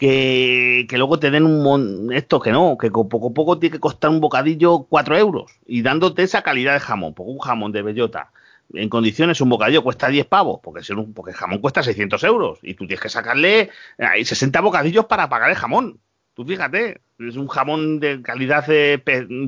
que, 0.02 0.96
luego 0.96 1.20
te 1.20 1.30
den 1.30 1.46
un 1.46 2.12
esto 2.12 2.40
que 2.40 2.50
no, 2.50 2.76
que 2.76 2.90
poco 2.90 3.28
a 3.28 3.34
poco 3.34 3.58
tiene 3.60 3.74
que 3.74 3.80
costar 3.80 4.10
un 4.10 4.20
bocadillo 4.20 4.86
4 4.88 5.16
euros 5.16 5.52
y 5.64 5.82
dándote 5.82 6.24
esa 6.24 6.42
calidad 6.42 6.72
de 6.72 6.80
jamón, 6.80 7.14
porque 7.14 7.30
un 7.30 7.38
jamón 7.38 7.70
de 7.70 7.82
bellota 7.82 8.32
en 8.74 8.88
condiciones 8.88 9.40
un 9.40 9.50
bocadillo 9.50 9.84
cuesta 9.84 10.08
10 10.08 10.26
pavos, 10.26 10.58
porque, 10.60 10.82
porque 11.14 11.30
el 11.30 11.36
jamón 11.36 11.58
cuesta 11.58 11.84
600 11.84 12.24
euros 12.24 12.58
y 12.62 12.74
tú 12.74 12.84
tienes 12.86 13.00
que 13.00 13.10
sacarle 13.10 13.70
hay 13.96 14.24
60 14.24 14.60
bocadillos 14.60 15.06
para 15.06 15.28
pagar 15.28 15.50
el 15.50 15.56
jamón. 15.56 16.00
Tú 16.34 16.44
fíjate, 16.44 17.00
es 17.20 17.36
un 17.36 17.46
jamón 17.46 18.00
de 18.00 18.22
calidad 18.22 18.64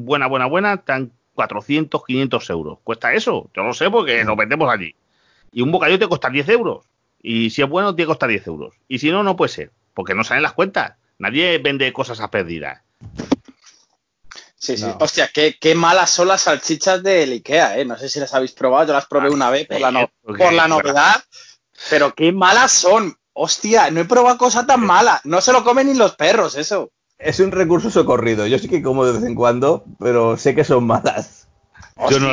buena, 0.03 0.29
buena, 0.29 0.47
buena, 0.47 0.77
tan 0.77 1.11
400, 1.33 2.05
500 2.05 2.51
euros. 2.51 2.79
¿Cuesta 2.85 3.13
eso? 3.13 3.51
Yo 3.57 3.65
no 3.65 3.73
sé 3.73 3.91
porque 3.91 4.25
nos 4.25 4.37
vendemos 4.37 4.73
allí. 4.73 4.95
Y 5.51 5.63
un 5.63 5.73
bocadillo 5.73 5.99
te 5.99 6.07
cuesta 6.07 6.31
10 6.31 6.49
euros. 6.51 6.85
Y 7.21 7.51
si 7.51 7.63
es 7.63 7.69
bueno, 7.69 7.97
tiene 7.97 8.05
que 8.07 8.11
costar 8.11 8.29
10 8.29 8.47
euros. 8.47 8.75
Y 8.87 8.99
si 8.99 9.11
no, 9.11 9.25
no 9.25 9.35
puede 9.35 9.49
ser 9.49 9.71
porque 9.95 10.15
no 10.15 10.25
salen 10.25 10.43
las 10.43 10.53
cuentas. 10.53 10.95
Nadie 11.19 11.59
vende 11.59 11.93
cosas 11.93 12.21
a 12.21 12.31
perdidas. 12.31 12.83
Sí, 14.57 14.77
sí. 14.77 14.87
Hostia, 14.99 15.31
qué, 15.33 15.57
qué, 15.61 15.75
malas 15.75 16.11
son 16.11 16.29
las 16.29 16.43
salchichas 16.43 17.03
del 17.03 17.33
Ikea, 17.33 17.79
¿eh? 17.79 17.85
No 17.85 17.99
sé 17.99 18.09
si 18.09 18.19
las 18.19 18.33
habéis 18.33 18.53
probado, 18.53 18.87
yo 18.87 18.93
las 18.95 19.07
probé 19.07 19.29
una 19.29 19.51
vez 19.51 19.67
por 19.67 19.81
la, 19.81 20.11
por 20.23 20.53
la 20.53 20.69
novedad, 20.69 21.23
pero 21.91 22.15
qué 22.15 22.33
malas 22.33 22.73
son. 22.73 23.17
Hostia, 23.35 23.91
no 23.91 24.01
he 24.01 24.05
probado 24.05 24.39
cosa 24.39 24.65
tan 24.65 24.81
mala. 24.81 25.21
No 25.25 25.41
se 25.41 25.53
lo 25.53 25.65
comen 25.65 25.89
ni 25.89 25.95
los 25.95 26.15
perros, 26.15 26.57
eso. 26.57 26.91
Es 27.19 27.41
un 27.41 27.53
recurso 27.53 27.91
socorrido. 27.91 28.47
Yo 28.47 28.59
sí 28.59 28.69
que 28.69 28.83
como 28.83 29.05
de 29.05 29.13
vez 29.13 29.25
en 29.25 29.35
cuando, 29.35 29.85
pero 29.99 30.37
sé 30.37 30.55
que 30.55 30.65
son 30.65 30.87
malas. 30.87 31.44
Yo 32.11 32.19
no, 32.19 32.29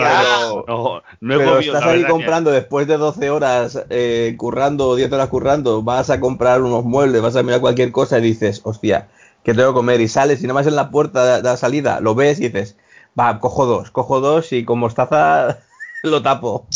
no, 0.65 1.03
no, 1.19 1.35
he 1.35 1.37
Pero 1.37 1.59
estás 1.59 1.83
ahí 1.83 2.03
comprando 2.05 2.49
después 2.49 2.87
de 2.87 2.97
12 2.97 3.29
horas 3.29 3.79
eh, 3.91 4.33
currando, 4.35 4.95
10 4.95 5.11
horas 5.11 5.29
currando, 5.29 5.83
vas 5.83 6.09
a 6.09 6.19
comprar 6.19 6.63
unos 6.63 6.83
muebles, 6.83 7.21
vas 7.21 7.35
a 7.35 7.43
mirar 7.43 7.61
cualquier 7.61 7.91
cosa 7.91 8.17
y 8.17 8.21
dices, 8.21 8.61
hostia, 8.63 9.09
que 9.43 9.53
tengo 9.53 9.69
que 9.69 9.75
comer. 9.75 10.01
Y 10.01 10.07
sales 10.07 10.39
y 10.39 10.43
nada 10.43 10.55
más 10.55 10.67
en 10.67 10.75
la 10.75 10.89
puerta 10.89 11.37
de 11.37 11.43
la 11.43 11.57
salida 11.57 11.99
lo 11.99 12.15
ves 12.15 12.39
y 12.39 12.49
dices, 12.49 12.75
va, 13.19 13.39
cojo 13.39 13.67
dos, 13.67 13.91
cojo 13.91 14.19
dos 14.19 14.51
y 14.51 14.65
con 14.65 14.79
mostaza 14.79 15.59
lo 16.03 16.23
tapo. 16.23 16.67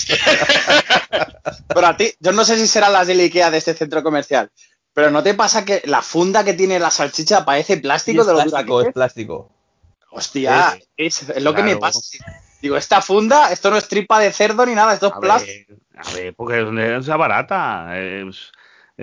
pero 1.67 1.87
a 1.87 1.97
ti, 1.97 2.13
yo 2.19 2.33
no 2.33 2.45
sé 2.45 2.55
si 2.55 2.67
serán 2.67 2.93
las 2.93 3.07
de 3.07 3.13
Ikea 3.13 3.49
de 3.49 3.57
este 3.57 3.73
centro 3.73 4.03
comercial, 4.03 4.51
pero 4.93 5.09
¿no 5.09 5.23
te 5.23 5.33
pasa 5.33 5.65
que 5.65 5.81
la 5.85 6.03
funda 6.03 6.43
que 6.43 6.53
tiene 6.53 6.77
la 6.77 6.91
salchicha 6.91 7.45
parece 7.45 7.77
plástico 7.77 8.21
es 8.21 8.27
de 8.27 8.33
lo 8.33 8.43
plástico, 8.43 8.81
es 8.81 8.93
plástico. 8.93 9.49
Hostia, 10.11 10.79
es, 10.95 11.41
lo 11.41 11.53
que 11.53 11.63
me 11.63 11.75
pasa. 11.77 11.99
Digo, 12.65 12.77
esta 12.77 12.99
funda, 12.99 13.51
esto 13.51 13.69
no 13.69 13.77
es 13.77 13.87
tripa 13.87 14.19
de 14.19 14.31
cerdo 14.31 14.65
ni 14.65 14.73
nada, 14.73 14.95
esto 14.95 15.09
es 15.09 15.13
plástico. 15.21 15.75
a 15.95 16.13
ver, 16.15 16.33
porque 16.33 16.61
es 16.97 17.07
barata. 17.09 17.95
Es, 17.95 18.51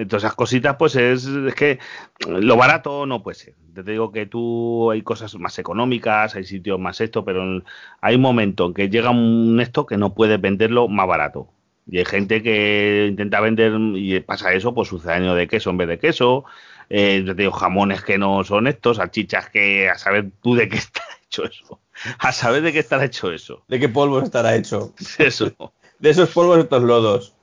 todas 0.09 0.25
esas 0.25 0.35
cositas, 0.35 0.75
pues 0.77 0.97
es, 0.97 1.27
es, 1.27 1.55
que 1.55 1.79
lo 2.27 2.57
barato 2.57 3.07
no 3.07 3.23
puede 3.23 3.37
ser. 3.37 3.55
Te 3.73 3.85
digo 3.85 4.11
que 4.11 4.27
tú 4.27 4.91
hay 4.91 5.03
cosas 5.03 5.37
más 5.37 5.57
económicas, 5.61 6.35
hay 6.35 6.43
sitios 6.43 6.81
más 6.81 7.01
esto, 7.01 7.25
pero 7.25 7.63
hay 8.01 8.17
un 8.17 8.21
momento 8.21 8.67
en 8.67 8.75
que 8.75 8.89
llega 8.89 9.11
un 9.11 9.61
esto 9.61 9.87
que 9.87 9.97
no 9.97 10.13
puedes 10.13 10.41
venderlo 10.41 10.89
más 10.89 11.07
barato. 11.07 11.49
Y 11.87 11.99
hay 11.99 12.05
gente 12.05 12.43
que 12.43 13.07
intenta 13.11 13.39
vender 13.39 13.75
y 13.95 14.19
pasa 14.19 14.53
eso, 14.55 14.75
pues 14.75 14.89
sucedáneo 14.89 15.37
de 15.37 15.47
queso 15.47 15.71
en 15.71 15.77
vez 15.77 15.87
de 15.87 16.01
queso. 16.01 16.47
Eh, 16.91 17.23
te 17.25 17.35
digo, 17.35 17.53
jamones 17.53 18.03
que 18.03 18.19
no 18.19 18.43
son 18.43 18.67
estos, 18.67 18.97
salchichas 18.97 19.51
que 19.51 19.89
a 19.89 19.97
saber 19.99 20.33
tú 20.43 20.57
de 20.57 20.69
qué 20.69 20.77
está 20.79 21.03
hecho 21.25 21.45
eso. 21.45 21.82
A 22.19 22.33
saber 22.33 22.63
de 22.63 22.73
qué 22.73 22.79
estará 22.79 23.05
hecho 23.05 23.33
eso. 23.33 23.65
¿De 23.69 23.79
qué 23.79 23.89
polvo 23.89 24.21
estará 24.21 24.55
hecho? 24.55 24.95
Eso. 25.19 25.53
de 25.99 26.11
esos 26.11 26.31
polvos 26.31 26.59
estos 26.59 26.83
lodos. 26.83 27.35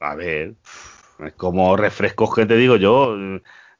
A 0.00 0.14
ver, 0.14 0.54
es 1.24 1.32
como 1.34 1.76
refrescos 1.76 2.34
que 2.34 2.46
te 2.46 2.56
digo 2.56 2.76
yo. 2.76 3.16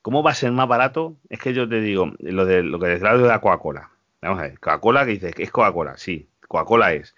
¿Cómo 0.03 0.23
va 0.23 0.31
a 0.31 0.35
ser 0.35 0.53
más 0.53 0.69
barato? 0.69 1.17
Es 1.29 1.41
que 1.41 1.53
yo 1.53 1.69
te 1.69 1.81
digo, 1.81 2.13
lo 2.21 2.45
de 2.45 2.63
lo 2.63 2.79
que 2.79 2.87
decía 2.87 3.17
de 3.17 3.27
la 3.27 3.41
Coca-Cola. 3.41 3.91
Vamos 4.23 4.39
a 4.39 4.43
ver, 4.43 4.59
Coca-Cola 4.61 5.05
que 5.05 5.13
dices 5.13 5.35
es 5.37 5.51
Coca-Cola, 5.51 5.97
sí, 5.99 6.29
Coca-Cola 6.49 6.95
es. 6.95 7.15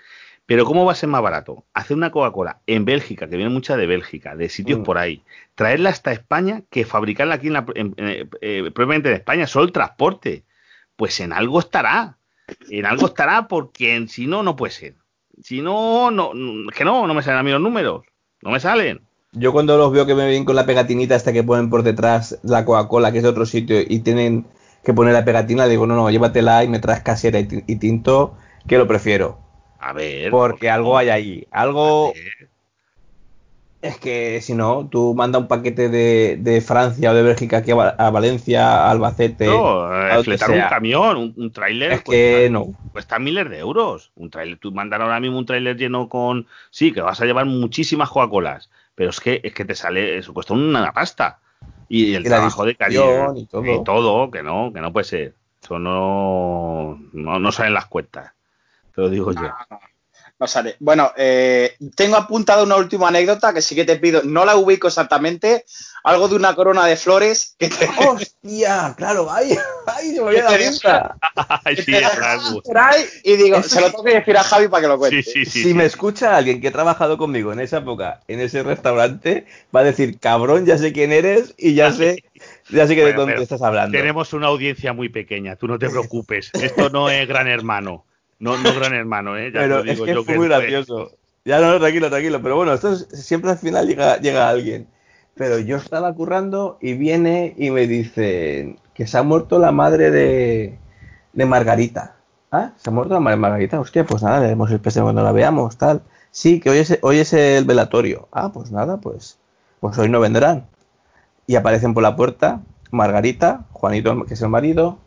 Pero 0.47 0.65
¿cómo 0.65 0.87
va 0.87 0.93
a 0.93 0.95
ser 0.95 1.11
más 1.11 1.21
barato? 1.21 1.67
Hacer 1.75 1.97
una 1.97 2.11
Coca-Cola 2.11 2.63
en 2.67 2.87
Bélgica, 2.87 3.29
que 3.29 3.37
viene 3.37 3.51
mucha 3.51 3.77
de 3.77 3.87
Bélgica, 3.87 4.35
de 4.35 4.49
sitios 4.49 4.81
mm. 4.81 4.83
por 4.83 4.97
ahí, 4.97 5.23
traerla 5.55 5.91
hasta 5.91 6.11
España, 6.11 6.63
que 6.71 6.87
fabricarla 6.87 7.35
aquí 7.35 7.49
en 7.49 7.53
la, 7.53 7.67
eh, 7.77 8.71
probablemente 8.75 9.11
en 9.11 9.17
España, 9.17 9.47
solo 9.47 9.67
el 9.67 9.73
transporte. 9.73 10.45
Pues 10.97 11.21
en 11.21 11.35
algo 11.35 11.61
estará. 11.61 12.18
En 12.71 12.87
algo 12.87 13.07
estará 13.07 13.49
porque 13.49 14.07
si 14.09 14.27
no, 14.27 14.43
no 14.43 14.57
puede 14.57 14.73
ser. 14.73 14.95
Si 15.43 15.61
no, 15.61 16.11
no, 16.11 16.33
que 16.75 16.85
no, 16.85 17.07
no 17.07 17.15
me 17.15 17.23
salen 17.23 17.41
a 17.41 17.43
mí 17.43 17.51
los 17.51 17.61
números. 17.61 18.05
No 18.43 18.51
me 18.51 18.61
salen. 18.61 19.01
Yo 19.33 19.53
cuando 19.53 19.77
los 19.77 19.93
veo 19.93 20.07
que 20.07 20.15
me 20.15 20.27
vienen 20.27 20.45
con 20.45 20.57
la 20.57 20.67
pegatinita 20.67 21.15
hasta 21.15 21.33
que 21.33 21.45
ponen 21.45 21.71
por 21.71 21.83
detrás 21.83 22.39
la 22.43 22.65
Coca-Cola, 22.65 23.13
que 23.13 23.19
es 23.19 23.25
de 23.25 23.31
otro 23.31 23.47
sitio, 23.47 23.81
y 23.81 24.01
tienen 24.01 24.47
que 24.83 24.95
poner 24.95 25.13
la 25.13 25.25
pegatina, 25.25 25.67
digo, 25.67 25.87
no, 25.87 25.95
no, 25.95 26.11
llévatela 26.11 26.65
y 26.65 26.69
me 26.69 26.79
traes 26.79 27.03
casera 27.03 27.39
y 27.39 27.77
tinto, 27.77 28.37
que 28.67 28.79
lo 28.79 28.87
prefiero. 28.87 29.39
A 29.79 29.93
ver. 29.93 30.31
Porque 30.31 30.71
algo 30.71 30.97
hay 30.97 31.09
ahí. 31.11 31.47
Algo. 31.51 32.13
Es 33.81 33.99
que 33.99 34.41
si 34.41 34.55
no, 34.55 34.89
tú 34.91 35.15
manda 35.15 35.39
un 35.39 35.47
paquete 35.47 35.89
de, 35.89 36.61
Francia 36.67 37.13
o 37.13 37.15
de 37.15 37.23
Bélgica 37.23 37.59
aquí 37.59 37.71
a, 37.71 38.11
Valencia, 38.11 38.85
a 38.85 38.91
Albacete. 38.91 39.47
No, 39.47 40.09
eh, 40.09 40.23
fletar 40.25 40.51
un 40.51 40.61
camión, 40.63 41.17
un, 41.17 41.35
un 41.37 41.53
tráiler. 41.53 41.93
Es 41.93 42.03
que 42.03 42.49
no. 42.51 42.75
Cuesta 42.93 43.19
miles 43.19 43.49
de 43.49 43.59
euros. 43.59 44.11
Un 44.17 44.31
tráiler, 44.31 44.59
tú 44.59 44.73
mandar 44.73 45.01
ahora 45.01 45.21
mismo 45.21 45.39
un 45.39 45.47
tráiler 45.47 45.77
lleno 45.77 46.09
con. 46.09 46.47
Sí, 46.71 46.93
que 46.93 47.01
vas 47.01 47.21
a 47.21 47.25
llevar 47.25 47.47
muchísimas 47.47 48.11
Coca-Colas. 48.11 48.69
Pero 48.97 49.11
es 49.11 49.21
que, 49.21 49.41
es 49.45 49.55
que 49.55 49.65
te 49.65 49.77
sale. 49.77 50.19
Eso 50.19 50.35
cuesta 50.35 50.55
una 50.55 50.93
pasta. 50.93 51.39
Y 51.89 52.15
el 52.15 52.25
trabajo 52.25 52.65
de 52.65 52.75
cariño 52.75 53.37
y 53.37 53.47
todo. 53.47 53.65
y 53.65 53.85
todo. 53.85 54.31
que 54.31 54.43
no, 54.43 54.73
que 54.73 54.81
no 54.81 54.93
puede 54.93 55.05
ser. 55.05 55.35
Eso 55.63 55.79
no, 55.79 57.01
no, 57.13 57.39
no 57.39 57.53
salen 57.53 57.75
las 57.75 57.87
cuentas 57.87 58.33
lo 58.99 59.09
digo 59.09 59.33
yo. 59.33 59.49
No, 60.41 60.47
sale. 60.47 60.77
Bueno, 60.79 61.13
eh, 61.17 61.77
tengo 61.97 62.17
apuntado 62.17 62.63
una 62.63 62.77
última 62.77 63.09
anécdota 63.09 63.53
que 63.53 63.61
sí 63.61 63.75
que 63.75 63.85
te 63.85 63.97
pido, 63.97 64.23
no 64.23 64.45
la 64.45 64.55
ubico 64.55 64.87
exactamente, 64.87 65.65
algo 66.05 66.29
de 66.29 66.37
una 66.37 66.55
corona 66.55 66.87
de 66.87 66.97
flores 66.97 67.57
que 67.59 67.69
te... 67.69 67.89
¡Hostia! 68.07 68.95
Claro, 68.97 69.29
ay, 69.31 69.59
ay, 69.87 70.15
se 70.15 70.23
me 70.23 70.29
había 70.29 70.45
dado 70.45 70.63
Ay, 71.65 71.77
sí, 71.77 71.93
y 73.25 73.37
digo, 73.37 73.63
se 73.65 73.81
lo 73.81 73.91
tengo 73.91 74.05
que 74.05 74.15
decir 74.15 74.37
a 74.37 74.45
Javi 74.45 74.69
para 74.69 74.83
que 74.83 74.89
lo 74.89 74.99
cuente. 74.99 75.23
si 75.23 75.75
me 75.75 75.85
escucha 75.85 76.37
alguien 76.37 76.61
que 76.61 76.69
ha 76.69 76.73
trabajado 76.73 77.19
conmigo 77.19 77.53
en 77.53 77.59
esa 77.59 77.79
época, 77.79 78.21
en 78.29 78.39
ese 78.39 78.63
restaurante, 78.63 79.45
va 79.75 79.81
a 79.81 79.85
decir, 79.85 80.21
cabrón, 80.21 80.67
ya 80.67 80.79
sé 80.79 80.93
quién 80.93 81.13
eres 81.13 81.55
y 81.59 81.75
ya 81.75 81.93
sé... 81.93 82.23
Ya 82.71 82.87
sé 82.87 82.95
que 82.95 83.05
de 83.05 83.15
dónde 83.15 83.43
estás 83.43 83.63
hablando. 83.63 83.97
Tenemos 83.97 84.33
una 84.33 84.47
audiencia 84.47 84.93
muy 84.93 85.09
pequeña, 85.09 85.57
tú 85.57 85.67
no 85.67 85.79
te 85.79 85.89
preocupes. 85.89 86.51
Esto 86.53 86.91
no 86.91 87.11
es 87.11 87.27
gran 87.27 87.49
hermano. 87.49 88.05
No, 88.39 88.57
no 88.57 88.75
gran 88.75 88.95
hermano, 88.95 89.37
¿eh? 89.37 89.51
Ya 89.53 89.61
pero 89.61 89.83
digo 89.83 90.05
es 90.05 90.11
que 90.11 90.15
yo 90.15 90.25
fue 90.25 90.37
muy 90.37 90.49
gracioso. 90.49 91.11
Ya 91.45 91.61
no, 91.61 91.79
tranquilo, 91.79 92.09
tranquilo. 92.11 92.41
Pero 92.43 92.57
bueno, 92.57 92.73
esto 92.75 92.95
siempre 92.97 93.51
al 93.51 93.59
final 93.59 93.87
llega, 93.87 94.19
llega 94.19 94.49
alguien. 94.49 94.87
Pero 95.35 95.59
yo 95.59 95.77
estaba 95.77 96.13
currando 96.15 96.79
y 96.81 96.95
viene 96.95 97.55
y 97.57 97.71
me 97.71 97.87
dice 97.87 98.77
que 98.95 99.07
se 99.07 99.19
ha 99.19 99.23
muerto 99.23 99.59
la 99.59 99.73
madre 99.73 100.11
de, 100.11 100.79
de 101.33 101.47
Margarita. 101.47 102.17
¿Ah? 102.51 102.73
¿Se 102.77 102.91
ha 102.91 102.93
muerto 102.93 103.15
la 103.15 103.21
madre 103.21 103.37
de 103.37 103.43
Margarita? 103.43 103.81
Hostia, 103.81 104.05
pues 104.05 104.23
nada, 104.23 104.41
le 104.41 104.49
demos 104.49 104.71
el 104.71 104.81
pese 104.81 105.01
cuando 105.01 105.23
la 105.23 105.33
veamos, 105.33 105.77
tal. 105.77 106.03
Sí, 106.31 106.61
que 106.61 106.71
hoy 106.71 106.79
es, 106.79 106.99
hoy 107.03 107.19
es 107.19 107.33
el 107.33 107.65
velatorio. 107.65 108.29
Ah, 108.33 108.53
pues 108.53 108.71
nada, 108.71 108.99
pues, 108.99 109.39
pues 109.81 109.99
hoy 109.99 110.09
no 110.09 110.21
vendrán. 110.21 110.67
Y 111.47 111.57
aparecen 111.57 111.95
por 111.95 112.03
la 112.03 112.17
puerta 112.17 112.61
Margarita, 112.91 113.67
Juanito, 113.73 114.25
que 114.27 114.35
es 114.35 114.43
el 114.43 114.49
marido, 114.49 114.99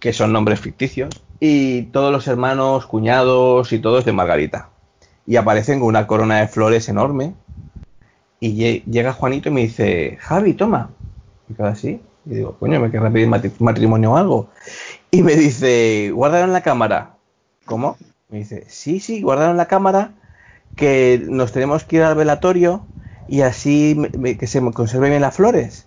que 0.00 0.12
son 0.12 0.32
nombres 0.32 0.60
ficticios, 0.60 1.10
y 1.38 1.82
todos 1.84 2.12
los 2.12 2.26
hermanos, 2.26 2.86
cuñados 2.86 3.72
y 3.72 3.78
todos 3.78 4.04
de 4.04 4.12
Margarita. 4.12 4.70
Y 5.26 5.36
aparecen 5.36 5.78
con 5.80 5.88
una 5.88 6.06
corona 6.06 6.40
de 6.40 6.48
flores 6.48 6.88
enorme. 6.88 7.34
Y 8.40 8.82
llega 8.82 9.12
Juanito 9.12 9.48
y 9.50 9.52
me 9.52 9.60
dice, 9.60 10.16
Javi, 10.20 10.54
toma. 10.54 10.90
Y 11.48 11.62
así. 11.62 12.00
Y 12.26 12.34
digo, 12.34 12.56
coño, 12.58 12.80
me 12.80 12.90
querrá 12.90 13.10
pedir 13.10 13.28
matrimonio 13.28 14.12
o 14.12 14.16
algo. 14.16 14.48
Y 15.10 15.22
me 15.22 15.36
dice, 15.36 16.10
guárdalo 16.12 16.44
en 16.44 16.52
la 16.52 16.62
cámara. 16.62 17.16
¿Cómo? 17.64 17.96
Me 18.28 18.38
dice, 18.38 18.64
sí, 18.68 19.00
sí, 19.00 19.22
guárdalo 19.22 19.52
en 19.52 19.56
la 19.56 19.66
cámara, 19.66 20.12
que 20.76 21.22
nos 21.28 21.52
tenemos 21.52 21.84
que 21.84 21.96
ir 21.96 22.02
al 22.02 22.14
velatorio 22.14 22.86
y 23.28 23.42
así 23.42 23.96
que 24.38 24.46
se 24.46 24.60
conserven 24.72 25.10
bien 25.10 25.22
las 25.22 25.36
flores. 25.36 25.86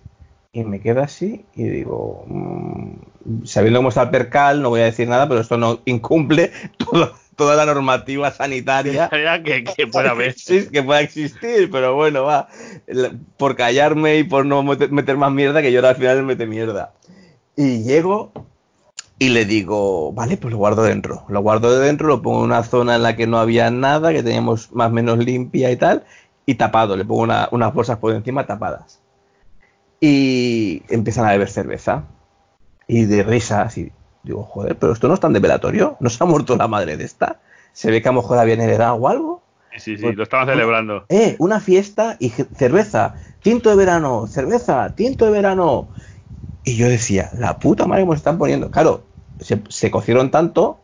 Y 0.54 0.62
me 0.62 0.78
quedo 0.78 1.02
así 1.02 1.44
y 1.56 1.64
digo, 1.64 2.24
mm, 2.28 3.44
sabiendo 3.44 3.80
cómo 3.80 3.88
está 3.88 4.02
el 4.02 4.10
percal, 4.10 4.62
no 4.62 4.68
voy 4.68 4.82
a 4.82 4.84
decir 4.84 5.08
nada, 5.08 5.28
pero 5.28 5.40
esto 5.40 5.58
no 5.58 5.80
incumple 5.84 6.52
toda 7.36 7.56
la 7.56 7.66
normativa 7.66 8.30
sanitaria 8.30 9.08
que, 9.44 9.64
que 9.64 9.86
pueda 9.92 10.12
haber. 10.12 10.36
que 10.36 10.82
pueda 10.84 11.00
existir, 11.00 11.68
pero 11.72 11.96
bueno, 11.96 12.22
va, 12.22 12.46
por 13.36 13.56
callarme 13.56 14.18
y 14.18 14.22
por 14.22 14.46
no 14.46 14.62
meter, 14.62 15.16
más 15.16 15.32
mierda, 15.32 15.60
que 15.60 15.72
yo 15.72 15.84
al 15.84 15.96
final 15.96 16.22
mete 16.22 16.46
mierda. 16.46 16.92
Y 17.56 17.82
llego 17.82 18.30
y 19.18 19.30
le 19.30 19.46
digo, 19.46 20.12
vale, 20.12 20.36
pues 20.36 20.52
lo 20.52 20.58
guardo 20.58 20.84
dentro. 20.84 21.24
Lo 21.28 21.42
guardo 21.42 21.80
dentro, 21.80 22.06
lo 22.06 22.22
pongo 22.22 22.38
en 22.38 22.44
una 22.44 22.62
zona 22.62 22.94
en 22.94 23.02
la 23.02 23.16
que 23.16 23.26
no 23.26 23.38
había 23.38 23.72
nada, 23.72 24.12
que 24.12 24.22
teníamos 24.22 24.70
más 24.70 24.92
o 24.92 24.94
menos 24.94 25.18
limpia 25.18 25.72
y 25.72 25.76
tal, 25.76 26.04
y 26.46 26.54
tapado. 26.54 26.96
Le 26.96 27.04
pongo 27.04 27.22
unas 27.50 27.74
bolsas 27.74 27.98
por 27.98 28.14
encima 28.14 28.46
tapadas 28.46 29.00
y 30.06 30.82
empiezan 30.90 31.24
a 31.24 31.30
beber 31.30 31.48
cerveza. 31.48 32.04
Y 32.86 33.06
de 33.06 33.22
risas, 33.22 33.78
y 33.78 33.90
digo, 34.22 34.42
joder, 34.42 34.76
pero 34.76 34.92
esto 34.92 35.08
no 35.08 35.14
es 35.14 35.20
tan 35.20 35.32
de 35.32 35.40
velatorio, 35.40 35.96
¿no 36.00 36.10
se 36.10 36.22
ha 36.22 36.26
muerto 36.26 36.56
la 36.56 36.68
madre 36.68 36.98
de 36.98 37.04
esta? 37.04 37.40
¿Se 37.72 37.90
ve 37.90 38.02
que 38.02 38.08
a 38.10 38.12
lo 38.12 38.20
mejor 38.20 38.38
habían 38.38 38.60
heredado 38.60 38.96
o 38.96 39.08
algo? 39.08 39.42
Sí, 39.78 39.96
sí, 39.96 40.02
pues, 40.02 40.14
lo 40.14 40.22
estaban 40.22 40.46
celebrando. 40.46 41.06
Eh, 41.08 41.36
una 41.38 41.58
fiesta 41.58 42.18
y 42.20 42.28
cerveza, 42.28 43.14
tinto 43.40 43.70
de 43.70 43.76
verano, 43.76 44.26
cerveza, 44.26 44.94
tinto 44.94 45.24
de 45.24 45.30
verano. 45.30 45.88
Y 46.64 46.76
yo 46.76 46.86
decía, 46.86 47.30
la 47.38 47.58
puta 47.58 47.86
madre 47.86 48.02
que 48.02 48.08
nos 48.08 48.16
están 48.16 48.36
poniendo. 48.36 48.70
Claro, 48.70 49.06
se, 49.38 49.90
cocieron 49.90 50.30
tanto 50.30 50.80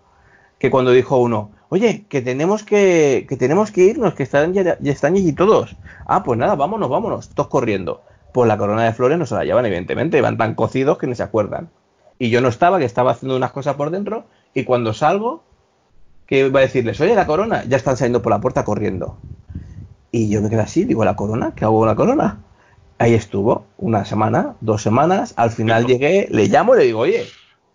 que 0.59 0.71
cuando 0.71 0.93
dijo 0.93 1.19
uno, 1.19 1.53
oye, 1.69 2.07
que 2.09 2.23
tenemos 2.23 2.63
que, 2.63 3.27
que 3.29 3.37
tenemos 3.37 3.71
que 3.71 3.83
irnos, 3.83 4.15
que 4.15 4.23
están 4.23 4.55
ya, 4.55 4.79
ya 4.81 4.93
están 4.93 5.15
allí 5.15 5.35
todos. 5.35 5.77
Ah, 6.07 6.23
pues 6.23 6.39
nada, 6.39 6.55
vámonos, 6.55 6.89
vámonos, 6.89 7.29
todos 7.29 7.49
corriendo 7.49 8.03
pues 8.33 8.49
la 8.49 8.59
corona 8.59 8.85
de 8.85 8.93
flores 8.93 9.19
no 9.19 9.27
se 9.27 9.35
la 9.35 9.45
llevan, 9.45 9.67
evidentemente, 9.67 10.21
van 10.21 10.37
tan 10.37 10.55
cocidos 10.55 10.99
que 10.99 11.07
ni 11.07 11.15
se 11.15 11.23
acuerdan. 11.23 11.71
Y 12.19 12.31
yo 12.31 12.41
no 12.41 12.49
estaba, 12.49 12.79
que 12.79 12.85
estaba 12.85 13.13
haciendo 13.13 13.37
unas 13.37 13.53
cosas 13.53 13.77
por 13.77 13.91
dentro, 13.91 14.25
y 14.55 14.65
cuando 14.65 14.93
salgo, 14.93 15.43
que 16.27 16.49
va 16.49 16.61
a 16.61 16.63
decirles, 16.63 17.01
oye, 17.01 17.15
la 17.15 17.27
corona, 17.27 17.65
ya 17.65 17.77
están 17.77 17.97
saliendo 17.97 18.23
por 18.23 18.31
la 18.31 18.41
puerta 18.41 18.65
corriendo. 18.65 19.19
Y 20.13 20.29
yo 20.29 20.43
me 20.43 20.51
quedé 20.51 20.61
así, 20.61 20.85
digo, 20.85 21.05
¿la 21.05 21.17
corona? 21.17 21.53
¿Qué 21.55 21.65
hago 21.65 21.79
con 21.79 21.89
la 21.89 21.97
corona? 21.97 22.41
Ahí 22.99 23.15
estuvo, 23.15 23.67
una 23.79 24.05
semana, 24.05 24.57
dos 24.61 24.83
semanas, 24.83 25.33
al 25.37 25.51
final 25.51 25.87
llegué, 25.87 26.29
le 26.31 26.49
llamo 26.49 26.75
y 26.75 26.79
le 26.79 26.85
digo, 26.85 27.01
oye, 27.01 27.27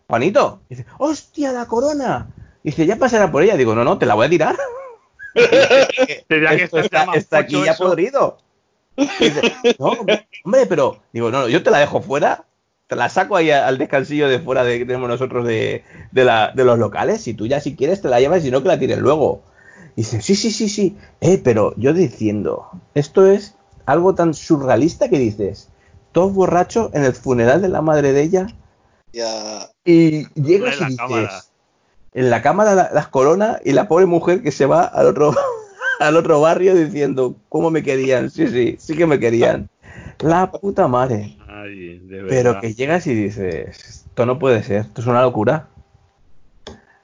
Juanito, 0.07 0.61
dice, 0.69 0.86
hostia, 0.99 1.52
la 1.52 1.65
corona. 1.65 2.27
Dice, 2.64 2.86
ya 2.86 2.98
pasará 2.98 3.32
por 3.32 3.44
ella. 3.44 3.57
Digo, 3.57 3.76
no, 3.76 3.84
no, 3.84 3.98
te 3.98 4.06
la 4.06 4.14
voy 4.14 4.27
a 4.27 4.30
tirar. 4.30 4.56
está, 6.30 7.06
está 7.14 7.38
aquí 7.40 7.61
ya 7.64 7.76
podrido 7.76 8.38
no, 9.80 9.88
hombre, 10.43 10.65
pero 10.67 10.99
digo, 11.11 11.31
no, 11.31 11.47
yo 11.47 11.63
te 11.63 11.72
la 11.72 11.80
dejo 11.80 12.01
fuera, 12.01 12.45
te 12.88 12.95
la 12.95 13.09
saco 13.09 13.35
ahí 13.35 13.51
al 13.51 13.77
descansillo 13.77 14.30
de 14.30 14.39
fuera 14.39 14.63
de 14.63 14.80
que 14.80 14.85
tenemos 14.85 15.09
nosotros 15.09 15.45
de, 15.45 15.84
de, 16.11 16.26
la, 16.26 16.51
de 16.53 16.63
los 16.63 16.80
locales. 16.80 17.22
Si 17.22 17.34
tú 17.34 17.47
ya 17.47 17.59
si 17.59 17.76
quieres 17.76 18.01
te 18.01 18.09
la 18.09 18.19
llevas 18.19 18.45
y 18.45 18.51
no 18.51 18.61
que 18.61 18.67
la 18.67 18.80
tires 18.80 18.99
luego. 18.99 19.43
Y 19.95 20.01
dicen, 20.01 20.22
sí, 20.22 20.35
sí, 20.35 20.51
sí, 20.51 20.69
sí. 20.69 20.97
Eh, 21.22 21.39
pero 21.43 21.73
yo 21.77 21.93
diciendo, 21.93 22.69
esto 22.93 23.26
es 23.26 23.55
algo 23.85 24.13
tan 24.13 24.34
surrealista 24.34 25.09
que 25.09 25.19
dices, 25.19 25.69
todos 26.11 26.34
borrachos 26.34 26.93
en 26.93 27.03
el 27.05 27.13
funeral 27.13 27.61
de 27.61 27.69
la 27.69 27.81
madre 27.81 28.13
de 28.13 28.22
ella. 28.22 28.47
Ya. 29.13 29.69
Y 29.84 30.27
llegas 30.39 30.80
y 30.81 30.85
dices, 30.85 31.51
en 32.13 32.30
la 32.30 32.41
cámara 32.41 32.91
las 32.93 33.07
coronas 33.07 33.61
y 33.63 33.73
la 33.73 33.88
pobre 33.88 34.05
mujer 34.05 34.41
que 34.41 34.51
se 34.51 34.65
va 34.65 34.84
al 34.84 35.07
otro, 35.07 35.34
al 35.99 36.17
otro 36.17 36.41
barrio 36.41 36.76
diciendo, 36.76 37.35
¿cómo 37.49 37.72
me 37.72 37.84
querían? 37.84 38.30
Sí, 38.30 38.47
sí, 38.47 38.76
sí 38.80 38.95
que 38.95 39.05
me 39.05 39.19
querían. 39.19 39.69
La 40.19 40.51
puta 40.51 40.88
madre. 40.88 41.38
Pero 42.27 42.59
que 42.59 42.73
llegas 42.73 43.07
y 43.07 43.13
dices, 43.13 44.05
esto 44.07 44.26
no 44.26 44.39
puede 44.39 44.63
ser, 44.63 44.81
esto 44.81 45.01
es 45.01 45.07
una 45.07 45.22
locura. 45.22 45.67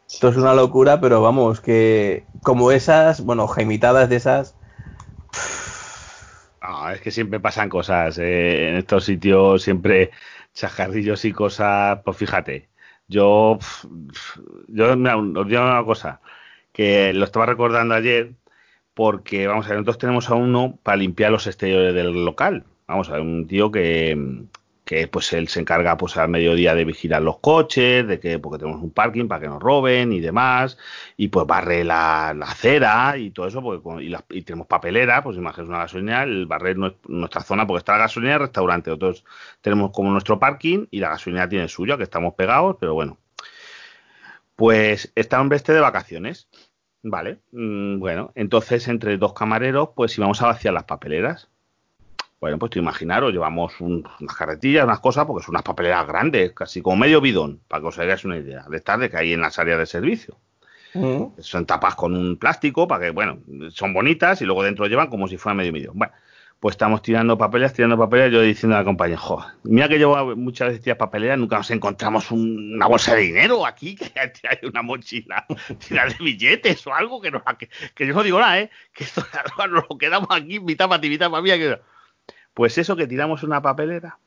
Esto 0.07 0.29
es 0.29 0.37
una 0.37 0.53
locura, 0.53 0.99
pero 0.99 1.21
vamos, 1.21 1.61
que 1.61 2.25
como 2.41 2.71
esas, 2.71 3.21
bueno, 3.21 3.47
jaimitadas 3.47 4.09
de 4.09 4.17
esas. 4.17 4.55
es 6.93 7.01
que 7.01 7.11
siempre 7.11 7.39
pasan 7.39 7.69
cosas 7.69 8.17
eh, 8.17 8.69
en 8.69 8.75
estos 8.75 9.05
sitios, 9.05 9.63
siempre 9.63 10.11
chajarrillos 10.53 11.23
y 11.25 11.31
cosas. 11.31 11.99
Pues 12.03 12.17
fíjate, 12.17 12.69
yo, 13.07 13.57
yo 14.67 14.91
os 14.91 15.47
digo 15.47 15.63
una 15.63 15.83
cosa, 15.85 16.19
que 16.73 17.13
lo 17.13 17.25
estaba 17.25 17.45
recordando 17.45 17.95
ayer, 17.95 18.33
porque 18.93 19.47
vamos 19.47 19.65
a 19.65 19.69
ver, 19.69 19.77
nosotros 19.77 19.97
tenemos 19.97 20.29
a 20.29 20.35
uno 20.35 20.79
para 20.83 20.97
limpiar 20.97 21.31
los 21.31 21.47
exteriores 21.47 21.93
del 21.93 22.25
local. 22.25 22.65
Vamos 22.87 23.09
a 23.09 23.13
ver, 23.13 23.21
un 23.21 23.47
tío 23.47 23.71
que, 23.71 24.47
que 24.91 25.07
pues 25.07 25.31
él 25.31 25.47
se 25.47 25.61
encarga 25.61 25.95
pues 25.95 26.17
al 26.17 26.27
mediodía 26.27 26.75
de 26.75 26.83
vigilar 26.83 27.21
los 27.21 27.39
coches, 27.39 28.05
de 28.05 28.19
que 28.19 28.39
porque 28.39 28.59
tenemos 28.59 28.81
un 28.81 28.91
parking 28.91 29.29
para 29.29 29.39
que 29.39 29.47
nos 29.47 29.61
roben 29.61 30.11
y 30.11 30.19
demás, 30.19 30.77
y 31.15 31.29
pues 31.29 31.47
barre 31.47 31.85
la, 31.85 32.31
acera 32.31 33.17
y 33.17 33.31
todo 33.31 33.47
eso, 33.47 33.61
porque, 33.61 34.03
y, 34.31 34.41
tenemos 34.41 34.67
papelera, 34.67 35.23
pues 35.23 35.37
imagínate 35.37 35.69
una 35.69 35.79
gasolina, 35.79 36.23
el 36.23 36.45
barrer 36.45 36.75
nuestra 36.77 37.41
zona, 37.41 37.65
porque 37.65 37.79
está 37.79 37.93
la 37.93 37.99
gasolina 37.99 38.31
y 38.31 38.35
el 38.35 38.39
restaurante, 38.41 38.89
nosotros 38.89 39.23
tenemos 39.61 39.91
como 39.91 40.11
nuestro 40.11 40.39
parking 40.39 40.87
y 40.91 40.99
la 40.99 41.11
gasolina 41.11 41.47
tiene 41.47 41.69
suyo, 41.69 41.97
que 41.97 42.03
estamos 42.03 42.33
pegados, 42.33 42.75
pero 42.77 42.93
bueno. 42.93 43.17
Pues 44.57 45.11
está 45.15 45.39
un 45.39 45.53
este 45.53 45.73
de 45.73 45.79
vacaciones, 45.79 46.49
¿vale? 47.03 47.39
Mm, 47.51 47.99
bueno, 47.99 48.31
entonces 48.35 48.87
entre 48.87 49.17
dos 49.17 49.33
camareros, 49.33 49.89
pues 49.95 50.17
íbamos 50.17 50.41
a 50.41 50.47
vaciar 50.47 50.73
las 50.73 50.85
papeleras 50.85 51.49
bueno, 52.41 52.57
pues 52.57 52.71
te 52.71 52.79
imaginaros, 52.79 53.31
llevamos 53.31 53.79
unas 53.79 54.35
carretillas, 54.35 54.83
unas 54.83 54.99
cosas, 54.99 55.27
porque 55.27 55.45
son 55.45 55.53
unas 55.53 55.61
papeleras 55.61 56.07
grandes, 56.07 56.53
casi 56.53 56.81
como 56.81 56.97
medio 56.97 57.21
bidón, 57.21 57.61
para 57.67 57.81
que 57.81 57.87
os 57.87 57.99
hagáis 57.99 58.25
una 58.25 58.37
idea, 58.37 58.65
de 58.67 58.77
estas 58.77 58.99
de 58.99 59.11
que 59.11 59.17
hay 59.17 59.33
en 59.33 59.41
las 59.41 59.59
áreas 59.59 59.77
de 59.77 59.85
servicio. 59.85 60.37
Son 61.37 61.67
tapas 61.67 61.93
con 61.93 62.17
un 62.17 62.37
plástico 62.37 62.87
para 62.87 63.05
que, 63.05 63.11
bueno, 63.11 63.37
son 63.69 63.93
bonitas 63.93 64.41
y 64.41 64.45
luego 64.45 64.63
dentro 64.63 64.87
llevan 64.87 65.07
como 65.07 65.27
si 65.27 65.37
fuera 65.37 65.53
medio 65.53 65.71
bidón. 65.71 65.99
Bueno, 65.99 66.13
pues 66.61 66.73
estamos 66.73 67.01
tirando 67.01 67.39
papeles, 67.39 67.73
tirando 67.73 67.97
papeles, 67.97 68.31
yo 68.31 68.39
diciendo 68.39 68.75
a 68.75 68.79
la 68.81 68.85
compañía, 68.85 69.17
joder, 69.17 69.49
mira 69.63 69.89
que 69.89 69.97
llevo 69.97 70.35
muchas 70.35 70.67
veces 70.67 70.83
tiras 70.83 70.99
papeleras, 70.99 71.39
nunca 71.39 71.57
nos 71.57 71.71
encontramos 71.71 72.29
una 72.29 72.85
bolsa 72.85 73.15
de 73.15 73.21
dinero 73.21 73.65
aquí, 73.65 73.95
que 73.95 74.11
hay 74.47 74.59
una 74.69 74.83
mochila, 74.83 75.43
tirar 75.79 76.15
de 76.15 76.23
billetes 76.23 76.85
o 76.85 76.93
algo, 76.93 77.19
que, 77.19 77.31
no, 77.31 77.43
que, 77.95 78.05
yo 78.05 78.13
no 78.13 78.21
digo 78.21 78.39
nada, 78.39 78.59
¿eh? 78.59 78.69
que 78.93 79.05
esto 79.05 79.25
nos 79.57 79.89
lo 79.89 79.97
quedamos 79.97 80.29
aquí, 80.29 80.59
mitad 80.59 80.87
para 80.87 81.01
ti, 81.01 81.09
mitad 81.09 81.31
para 81.31 81.41
mí, 81.41 81.49
que 81.49 81.79
pues 82.53 82.77
eso 82.77 82.95
que 82.95 83.07
tiramos 83.07 83.41
una 83.41 83.63
papelera, 83.63 84.19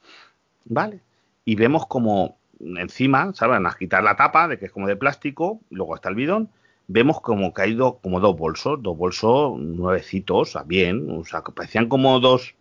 ¿vale? 0.64 0.98
Y 1.44 1.54
vemos 1.54 1.86
como 1.86 2.36
encima, 2.58 3.32
¿saben? 3.34 3.64
A 3.64 3.76
quitar 3.78 4.02
la 4.02 4.16
tapa, 4.16 4.48
de 4.48 4.58
que 4.58 4.66
es 4.66 4.72
como 4.72 4.88
de 4.88 4.96
plástico, 4.96 5.60
luego 5.70 5.94
está 5.94 6.08
el 6.08 6.16
bidón, 6.16 6.50
vemos 6.86 7.20
como 7.20 7.52
hay 7.56 7.76
como 7.76 8.20
dos 8.20 8.36
bolsos, 8.36 8.82
dos 8.82 8.96
bolsos 8.96 9.58
nuevecitos, 9.58 10.56
bien, 10.66 11.08
o 11.10 11.24
sea, 11.24 11.42
que 11.42 11.52
parecían 11.52 11.88
como 11.88 12.20
dos, 12.20 12.54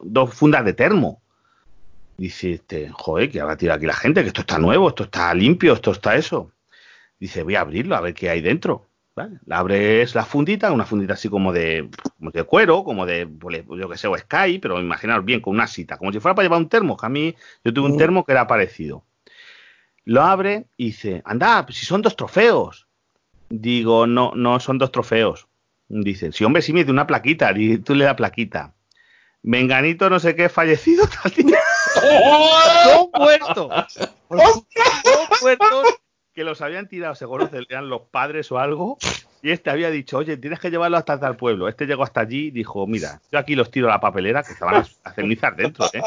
dos 0.00 0.34
fundas 0.34 0.64
de 0.64 0.72
termo. 0.72 1.20
Dice, 2.16 2.54
este, 2.54 2.90
joder, 2.90 3.30
que 3.30 3.40
ahora 3.40 3.56
tira 3.56 3.74
aquí 3.74 3.86
la 3.86 3.94
gente, 3.94 4.22
que 4.22 4.28
esto 4.28 4.40
está 4.40 4.58
nuevo, 4.58 4.88
esto 4.88 5.04
está 5.04 5.32
limpio, 5.34 5.74
esto 5.74 5.92
está 5.92 6.16
eso. 6.16 6.50
Dice, 7.20 7.42
voy 7.42 7.54
a 7.54 7.60
abrirlo 7.60 7.96
a 7.96 8.00
ver 8.00 8.14
qué 8.14 8.30
hay 8.30 8.40
dentro. 8.40 8.86
La 9.46 9.58
abres 9.58 10.14
la 10.14 10.24
fundita, 10.24 10.70
una 10.72 10.84
fundita 10.84 11.14
así 11.14 11.28
como 11.28 11.52
de, 11.52 11.88
de 12.18 12.42
cuero, 12.44 12.84
como 12.84 13.06
de, 13.06 13.26
pues, 13.26 13.64
yo 13.68 13.88
que 13.88 13.96
sé, 13.96 14.06
o 14.06 14.16
Sky, 14.16 14.58
pero 14.58 14.80
imaginaros 14.80 15.24
bien, 15.24 15.40
con 15.40 15.54
una 15.54 15.66
cita, 15.66 15.96
como 15.96 16.12
si 16.12 16.20
fuera 16.20 16.34
para 16.34 16.46
llevar 16.46 16.60
un 16.60 16.68
termo, 16.68 16.96
que 16.96 17.06
a 17.06 17.08
mí 17.08 17.34
yo 17.64 17.72
tuve 17.72 17.90
un 17.90 17.98
termo 17.98 18.24
que 18.24 18.32
era 18.32 18.46
parecido. 18.46 19.04
Lo 20.04 20.22
abre 20.22 20.66
y 20.76 20.86
dice, 20.86 21.22
anda, 21.24 21.66
si 21.70 21.84
son 21.84 22.02
dos 22.02 22.16
trofeos. 22.16 22.87
Digo, 23.50 24.06
no, 24.06 24.32
no 24.34 24.60
son 24.60 24.78
dos 24.78 24.92
trofeos. 24.92 25.48
Dice, 25.88 26.32
si 26.32 26.44
hombre, 26.44 26.62
sí 26.62 26.72
me 26.72 26.80
dice 26.80 26.90
una 26.90 27.06
plaquita, 27.06 27.52
y 27.56 27.78
tú 27.78 27.94
le 27.94 28.04
das 28.04 28.14
plaquita. 28.14 28.74
Menganito 29.42 30.10
no 30.10 30.20
sé 30.20 30.34
qué 30.34 30.48
fallecido 30.48 31.04
Son 32.84 33.10
muertos. 33.14 33.94
Son 34.28 34.64
muertos 35.40 35.86
que 36.34 36.44
los 36.44 36.60
habían 36.60 36.88
tirado, 36.88 37.14
seguro 37.14 37.48
eran 37.68 37.88
los 37.88 38.02
padres 38.02 38.52
o 38.52 38.58
algo, 38.58 38.98
y 39.42 39.50
este 39.50 39.70
había 39.70 39.90
dicho, 39.90 40.18
oye, 40.18 40.36
tienes 40.36 40.60
que 40.60 40.70
llevarlo 40.70 40.96
hasta 40.96 41.14
el 41.26 41.36
pueblo. 41.36 41.68
Este 41.68 41.86
llegó 41.86 42.04
hasta 42.04 42.20
allí 42.20 42.46
y 42.46 42.50
dijo, 42.50 42.86
mira, 42.86 43.20
yo 43.32 43.38
aquí 43.38 43.54
los 43.54 43.70
tiro 43.70 43.88
a 43.88 43.90
la 43.90 44.00
papelera, 44.00 44.42
que 44.42 44.52
estaban 44.52 44.74
las 44.74 44.96
cenizas 45.14 45.56
dentro, 45.56 45.86
¿eh? 45.92 46.02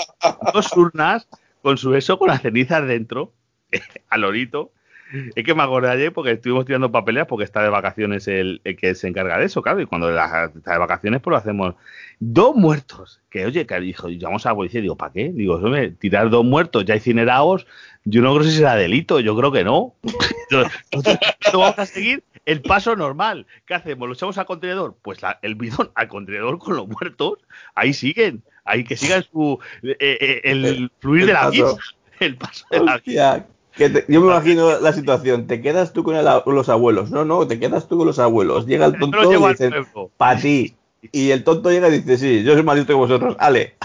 Dos 0.54 0.72
urnas 0.78 1.28
con 1.62 1.78
su 1.78 1.96
eso, 1.96 2.18
con 2.18 2.30
las 2.30 2.42
cenizas 2.42 2.86
dentro, 2.88 3.34
al 4.10 4.24
orito. 4.24 4.72
Es 5.36 5.44
que 5.44 5.56
me 5.56 5.64
acordé 5.64 5.90
ayer 5.90 6.14
porque 6.14 6.32
estuvimos 6.32 6.66
tirando 6.66 6.92
papeleras 6.92 7.28
porque 7.28 7.44
está 7.44 7.62
de 7.62 7.70
vacaciones 7.70 8.28
el, 8.28 8.62
que 8.80 8.96
se 8.96 9.08
encarga 9.08 9.38
de 9.38 9.46
eso, 9.46 9.62
claro, 9.62 9.82
y 9.82 9.86
cuando 9.86 10.10
está 10.10 10.72
de 10.72 10.78
vacaciones 10.78 11.22
pues 11.22 11.32
lo 11.32 11.38
hacemos. 11.38 11.76
Dos 12.20 12.56
muertos. 12.56 13.22
Que 13.30 13.46
oye, 13.46 13.66
que 13.66 13.80
dijo, 13.80 14.10
llamamos 14.10 14.46
a 14.46 14.50
la 14.50 14.56
policía 14.56 14.80
y 14.80 14.84
digo, 14.84 14.98
¿para 14.98 15.14
qué? 15.14 15.32
Digo, 15.34 15.60
tirar 16.00 16.30
dos 16.30 16.46
muertos 16.46 16.86
ya 16.86 16.96
incinerados 16.96 17.66
yo 18.04 18.22
no 18.22 18.34
creo 18.34 18.46
si 18.46 18.58
será 18.58 18.76
delito, 18.76 19.20
yo 19.20 19.36
creo 19.36 19.52
que 19.52 19.64
no. 19.64 19.96
Nosotros 20.52 21.18
vamos 21.54 21.80
a 21.80 21.86
seguir 21.86 22.24
el 22.46 22.62
paso 22.62 22.96
normal. 22.96 23.46
¿Qué 23.66 23.76
hacemos? 23.76 24.08
¿Lo 24.08 24.16
echamos 24.16 24.38
al 24.38 24.46
contenedor? 24.46 24.98
Pues 25.02 25.20
el 25.42 25.56
bidón 25.56 25.92
al 25.94 26.08
contenedor 26.08 26.58
con 26.58 26.76
los 26.76 26.88
muertos, 26.88 27.40
ahí 27.76 27.94
siguen. 27.94 28.44
Ahí 28.64 28.84
que 28.84 28.96
sigan 28.96 29.24
su, 29.24 29.60
eh, 29.84 29.98
eh, 30.00 30.42
el, 30.44 30.92
fluir 31.00 31.26
de 31.26 31.34
la 31.34 31.50
vida. 31.50 31.76
El 32.20 32.38
paso 32.38 32.66
de 32.70 32.80
la 32.80 32.98
vida. 32.98 33.48
Yo 33.78 34.22
me 34.22 34.28
imagino 34.28 34.80
la 34.80 34.94
situación, 34.94 35.48
te 35.48 35.62
quedas 35.62 35.94
tú 35.94 36.04
con, 36.04 36.16
los 36.16 36.70
abuelos, 36.70 37.12
no, 37.12 37.26
no, 37.26 37.48
te 37.48 37.60
quedas 37.60 37.88
tú 37.88 37.98
con 37.98 38.08
los 38.08 38.20
abuelos, 38.20 38.66
llega 38.66 38.86
el 38.86 39.00
tonto 39.00 39.32
y 39.32 39.50
dice, 39.50 39.72
para 40.18 40.40
ti, 40.40 40.76
y 41.12 41.32
el 41.32 41.44
tonto 41.44 41.72
llega 41.72 41.90
y 41.90 42.00
dice, 42.00 42.18
sí, 42.18 42.44
yo 42.44 42.54
soy 42.54 42.64
más 42.64 42.76
listo 42.76 42.94
que 42.94 42.98
vosotros, 42.98 43.36
ale, 43.40 43.76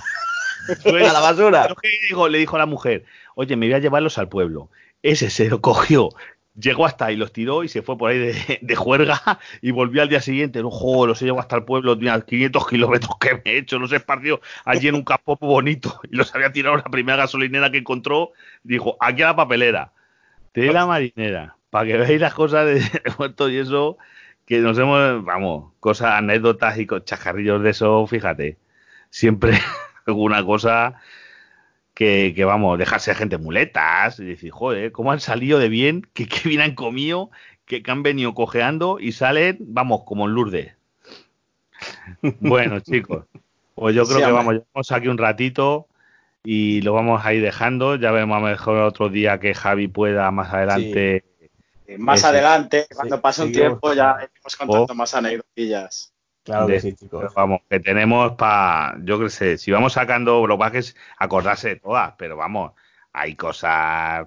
a 0.84 1.12
la 1.12 1.20
basura. 1.20 1.68
le 2.30 2.38
dijo 2.38 2.56
a 2.56 2.58
la 2.58 2.66
mujer, 2.66 3.04
oye, 3.34 3.56
me 3.56 3.66
voy 3.66 3.74
a 3.74 3.78
llevarlos 3.78 4.18
al 4.18 4.28
pueblo. 4.28 4.68
Ese 5.02 5.30
se 5.30 5.48
lo 5.48 5.60
cogió, 5.60 6.10
llegó 6.58 6.86
hasta 6.86 7.06
ahí, 7.06 7.16
los 7.16 7.32
tiró 7.32 7.64
y 7.64 7.68
se 7.68 7.82
fue 7.82 7.96
por 7.96 8.10
ahí 8.10 8.32
de, 8.60 8.76
juerga 8.76 9.20
y 9.60 9.70
volvió 9.70 10.02
al 10.02 10.08
día 10.08 10.20
siguiente. 10.20 10.60
Joder, 10.62 11.08
los 11.08 11.22
he 11.22 11.26
llevado 11.26 11.40
hasta 11.40 11.56
el 11.56 11.64
pueblo, 11.64 11.96
tenía 11.96 12.20
500 12.20 12.68
kilómetros 12.68 13.16
que 13.20 13.34
me 13.34 13.42
he 13.44 13.58
hecho, 13.58 13.78
los 13.78 13.92
he 13.92 13.96
esparcido 13.96 14.40
allí 14.64 14.88
en 14.88 14.94
un 14.94 15.04
campo 15.04 15.36
bonito 15.36 16.00
y 16.10 16.16
los 16.16 16.34
había 16.34 16.52
tirado 16.52 16.76
la 16.76 16.84
primera 16.84 17.18
gasolinera 17.18 17.70
que 17.70 17.78
encontró. 17.78 18.32
Dijo, 18.62 18.96
aquí 19.00 19.22
a 19.22 19.26
la 19.26 19.36
papelera, 19.36 19.92
de 20.54 20.72
la 20.72 20.86
marinera, 20.86 21.56
para 21.70 21.86
que 21.86 21.96
veáis 21.98 22.20
las 22.20 22.34
cosas 22.34 22.66
de 22.66 22.82
muertos 23.18 23.50
y 23.50 23.58
eso, 23.58 23.98
que 24.46 24.58
nos 24.60 24.78
hemos, 24.78 25.24
vamos, 25.24 25.72
cosas, 25.80 26.12
anécdotas 26.12 26.78
y 26.78 26.86
chajarrillos 27.04 27.62
de 27.62 27.70
eso, 27.70 28.06
fíjate, 28.06 28.56
siempre 29.10 29.58
alguna 30.06 30.44
cosa 30.44 31.00
que, 31.96 32.34
que, 32.36 32.44
vamos, 32.44 32.78
dejarse 32.78 33.10
a 33.10 33.14
gente 33.14 33.38
muletas 33.38 34.20
y 34.20 34.24
decir, 34.26 34.50
joder, 34.50 34.92
cómo 34.92 35.12
han 35.12 35.20
salido 35.20 35.58
de 35.58 35.70
bien, 35.70 36.06
que, 36.12 36.28
que 36.28 36.46
bien 36.46 36.60
han 36.60 36.74
comido, 36.74 37.30
que, 37.64 37.82
han 37.86 38.02
venido 38.02 38.34
cojeando 38.34 38.98
y 39.00 39.12
salen, 39.12 39.56
vamos, 39.60 40.02
como 40.04 40.26
en 40.26 40.34
Lourdes. 40.34 40.74
bueno, 42.40 42.80
chicos, 42.80 43.24
pues 43.74 43.96
yo 43.96 44.04
creo 44.04 44.18
que 44.18 44.32
vamos, 44.32 44.54
llevamos 44.56 44.92
aquí 44.92 45.08
un 45.08 45.16
ratito 45.16 45.88
y 46.44 46.82
lo 46.82 46.92
vamos 46.92 47.24
a 47.24 47.32
ir 47.32 47.42
dejando. 47.42 47.96
Ya 47.96 48.12
vemos 48.12 48.36
a 48.36 48.40
mejor 48.40 48.76
otro 48.80 49.08
día 49.08 49.40
que 49.40 49.54
Javi 49.54 49.88
pueda 49.88 50.30
más 50.30 50.52
adelante. 50.52 51.24
Más 51.96 52.24
adelante, 52.24 52.86
cuando 52.94 53.22
pase 53.22 53.42
un 53.42 53.52
tiempo, 53.52 53.94
ya 53.94 54.16
iremos 54.18 54.56
contando 54.56 54.94
más 54.94 55.14
anécdotas. 55.14 56.12
Claro 56.46 56.68
que 56.68 56.80
sí, 56.80 56.94
chicos. 56.94 57.34
Vamos, 57.34 57.60
que 57.68 57.80
tenemos 57.80 58.32
para, 58.36 58.96
yo 59.02 59.18
qué 59.18 59.28
sé, 59.28 59.58
si 59.58 59.72
vamos 59.72 59.94
sacando 59.94 60.40
blogajes, 60.42 60.96
acordarse 61.18 61.70
de 61.70 61.76
todas, 61.76 62.14
pero 62.16 62.36
vamos, 62.36 62.72
hay 63.12 63.34
cosas, 63.34 64.26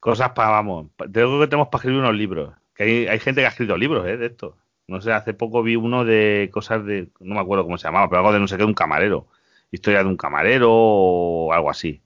cosas 0.00 0.30
para, 0.30 0.48
vamos, 0.48 0.86
creo 1.12 1.38
que 1.38 1.46
tenemos 1.46 1.68
para 1.68 1.80
escribir 1.80 2.00
unos 2.00 2.14
libros, 2.14 2.54
que 2.74 3.10
hay, 3.10 3.18
gente 3.20 3.42
que 3.42 3.46
ha 3.46 3.50
escrito 3.50 3.76
libros, 3.76 4.06
¿eh? 4.08 4.16
De 4.16 4.26
esto. 4.26 4.56
No 4.88 5.00
sé, 5.02 5.12
hace 5.12 5.34
poco 5.34 5.62
vi 5.62 5.76
uno 5.76 6.04
de 6.06 6.50
cosas 6.52 6.84
de, 6.84 7.08
no 7.20 7.34
me 7.34 7.40
acuerdo 7.40 7.64
cómo 7.64 7.76
se 7.76 7.84
llamaba, 7.84 8.08
pero 8.08 8.20
algo 8.20 8.32
de 8.32 8.40
no 8.40 8.48
sé 8.48 8.56
qué, 8.56 8.64
un 8.64 8.74
camarero, 8.74 9.26
historia 9.70 10.02
de 10.02 10.08
un 10.08 10.16
camarero 10.16 10.70
o 10.72 11.52
algo 11.52 11.70
así. 11.70 12.00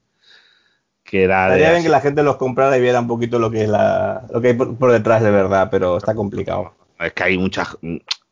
Que 1.03 1.23
era 1.23 1.47
Estaría 1.47 1.71
bien 1.71 1.83
que 1.83 1.89
la 1.89 2.01
gente 2.01 2.23
los 2.23 2.35
comprara 2.35 2.77
y 2.77 2.81
viera 2.81 2.99
un 2.99 3.07
poquito 3.07 3.39
lo 3.39 3.49
que 3.49 3.63
es 3.63 3.69
la, 3.69 4.27
lo 4.29 4.41
que 4.41 4.49
hay 4.49 4.53
por 4.53 4.91
detrás 4.91 5.23
de 5.23 5.31
verdad, 5.31 5.69
pero 5.71 5.97
está 5.97 6.13
complicado 6.13 6.73
es 7.05 7.13
que 7.13 7.23
hay 7.23 7.37
muchas. 7.37 7.77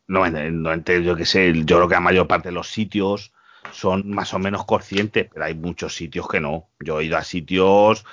No, 0.08 0.28
no, 0.28 0.74
yo 0.76 1.16
qué 1.16 1.24
sé, 1.24 1.52
yo 1.64 1.76
creo 1.76 1.88
que 1.88 1.94
la 1.94 2.00
mayor 2.00 2.26
parte 2.26 2.48
de 2.48 2.54
los 2.54 2.68
sitios 2.68 3.32
son 3.72 4.08
más 4.08 4.32
o 4.34 4.38
menos 4.38 4.64
conscientes, 4.64 5.28
pero 5.32 5.44
hay 5.44 5.54
muchos 5.54 5.94
sitios 5.94 6.28
que 6.28 6.40
no. 6.40 6.68
Yo 6.80 7.00
he 7.00 7.04
ido 7.04 7.16
a 7.16 7.24
sitios 7.24 8.04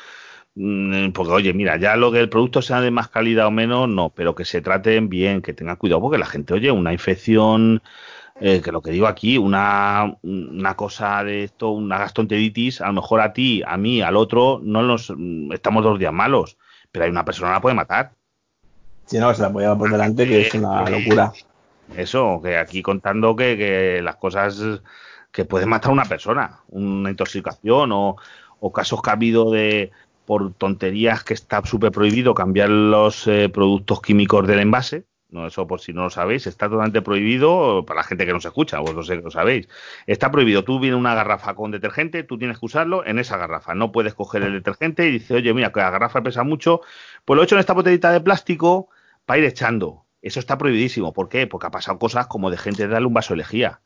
mm, 0.56 1.12
porque 1.12 1.32
oye, 1.32 1.54
mira, 1.54 1.78
ya 1.78 1.96
lo 1.96 2.12
que 2.12 2.20
el 2.20 2.30
producto 2.30 2.62
sea 2.62 2.82
de 2.82 2.92
más 2.92 3.10
calidad 3.10 3.48
o 3.48 3.52
menos, 3.52 3.88
no, 3.88 4.10
pero 4.10 4.36
que 4.36 4.46
se 4.46 4.62
traten 4.62 5.10
bien, 5.10 5.42
que 5.42 5.54
tengan 5.54 5.76
cuidado, 5.76 6.02
porque 6.02 6.18
la 6.18 6.26
gente, 6.26 6.54
oye, 6.54 6.72
una 6.72 6.94
infección, 6.94 7.82
eh, 8.40 8.62
que 8.62 8.72
lo 8.72 8.82
que 8.82 8.92
digo 8.92 9.08
aquí, 9.08 9.38
una, 9.38 10.18
una 10.24 10.76
cosa 10.76 11.24
de 11.24 11.44
esto, 11.44 11.70
una 11.70 12.00
gastroenteritis, 12.00 12.82
a 12.82 12.88
lo 12.88 12.94
mejor 12.94 13.22
a 13.22 13.34
ti, 13.34 13.62
a 13.66 13.78
mí, 13.78 14.02
al 14.02 14.16
otro, 14.16 14.60
no 14.64 14.82
nos 14.82 15.14
estamos 15.54 15.84
dos 15.84 16.00
días 16.00 16.14
malos, 16.14 16.58
pero 16.92 17.06
hay 17.06 17.12
una 17.12 17.26
persona 17.26 17.50
que 17.50 17.54
la 17.54 17.62
puede 17.62 17.76
matar. 17.76 18.12
Si 19.06 19.20
no, 19.20 19.34
se 19.34 19.42
la 19.44 19.52
puede 19.52 19.66
llevar 19.66 19.78
por 19.78 19.92
delante, 19.92 20.28
que 20.28 20.42
es 20.42 20.54
una 20.56 20.90
locura. 20.90 21.32
Eso, 21.96 22.42
que 22.44 22.58
aquí 22.58 22.82
contando 22.82 23.36
que, 23.36 23.58
que 23.58 24.02
las 24.02 24.16
cosas 24.16 24.82
que 25.34 25.46
puede 25.46 25.66
matar 25.66 25.90
a 25.90 25.94
una 25.94 26.06
persona, 26.06 26.60
una 26.70 27.10
intoxicación 27.10 27.92
o, 27.92 28.16
casos 28.74 29.02
que 29.02 29.10
ha 29.10 29.14
habido 29.14 29.52
de 29.52 29.92
por 30.26 30.54
tonterías 30.54 31.24
que 31.26 31.34
está 31.34 31.62
súper 31.66 31.92
prohibido 31.92 32.34
cambiar 32.34 32.70
los 32.70 33.28
eh, 33.28 33.50
productos 33.50 34.02
químicos 34.02 34.48
del 34.48 34.60
envase. 34.60 35.06
No, 35.30 35.48
eso 35.48 35.66
por 35.66 35.82
si 35.82 35.92
no 35.92 36.04
lo 36.04 36.10
sabéis, 36.12 36.46
está 36.46 36.70
totalmente 36.70 37.02
prohibido 37.02 37.84
para 37.86 38.02
la 38.02 38.04
gente 38.04 38.26
que 38.26 38.32
no 38.34 38.40
se 38.40 38.50
escucha, 38.50 38.80
vos 38.80 38.94
no 38.94 39.02
sé 39.02 39.18
que 39.18 39.24
lo 39.24 39.32
sabéis. 39.32 39.68
Está 40.06 40.32
prohibido, 40.32 40.64
tú 40.64 40.80
vienes 40.80 41.00
una 41.00 41.16
garrafa 41.16 41.56
con 41.56 41.72
detergente, 41.72 42.24
tú 42.24 42.38
tienes 42.38 42.60
que 42.60 42.68
usarlo 42.68 43.04
en 43.04 43.18
esa 43.18 43.36
garrafa. 43.38 43.74
No 43.74 43.92
puedes 43.92 44.14
coger 44.14 44.44
el 44.44 44.54
detergente 44.54 45.08
y 45.08 45.12
dices, 45.12 45.32
oye, 45.32 45.52
mira, 45.54 45.72
que 45.72 45.80
la 45.80 45.90
garrafa 45.90 46.22
pesa 46.22 46.44
mucho, 46.44 46.82
pues 47.26 47.36
lo 47.36 47.42
he 47.42 47.46
hecho 47.46 47.56
en 47.56 47.62
esta 47.62 47.74
botellita 47.74 48.12
de 48.12 48.22
plástico 48.22 48.90
para 49.26 49.40
ir 49.40 49.46
echando. 49.46 50.03
Eso 50.24 50.40
está 50.40 50.58
prohibidísimo. 50.58 51.14
¿Por 51.14 51.28
qué? 51.28 51.46
Porque 51.48 51.68
ha 51.68 51.72
pasado 51.72 52.00
cosas 52.00 52.28
como 52.28 52.50
de 52.50 52.58
gente 52.58 52.88
darle 52.88 53.08
un 53.08 53.14
vaso 53.14 53.34
de 53.34 53.40
lejía 53.40 53.82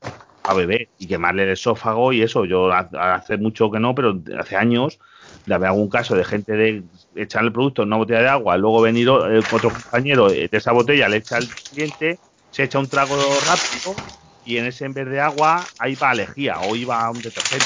a 0.46 0.54
beber 0.54 0.92
y 1.00 1.08
quemarle 1.08 1.44
el 1.44 1.50
esófago 1.50 2.14
y 2.14 2.22
eso. 2.22 2.46
Yo 2.46 2.72
hace 2.72 3.38
mucho 3.38 3.72
que 3.72 3.80
no, 3.80 3.96
pero 3.96 4.22
hace 4.40 4.56
años 4.56 5.00
de 5.48 5.56
haber 5.56 5.70
algún 5.70 5.90
caso 5.90 6.16
de 6.16 6.24
gente 6.24 6.54
de 6.54 6.84
echar 7.16 7.44
el 7.44 7.52
producto 7.52 7.82
en 7.82 7.88
una 7.88 7.98
botella 7.98 8.22
de 8.22 8.30
agua, 8.30 8.56
luego 8.58 8.82
venir 8.82 9.10
otro 9.10 9.72
compañero 9.72 10.30
de 10.30 10.50
esa 10.52 10.74
botella, 10.74 11.10
le 11.10 11.18
echa 11.18 11.38
al 11.38 11.48
cliente, 11.48 12.20
se 12.52 12.64
echa 12.64 12.80
un 12.80 12.88
trago 12.88 13.16
rápido 13.48 13.96
y 14.46 14.58
en 14.58 14.66
ese 14.66 14.86
en 14.86 14.94
vez 14.94 15.10
de 15.10 15.20
agua 15.20 15.66
ahí 15.80 15.96
va 15.96 16.14
lejía 16.14 16.60
o 16.60 16.76
iba 16.76 17.10
un 17.10 17.22
detergente. 17.22 17.66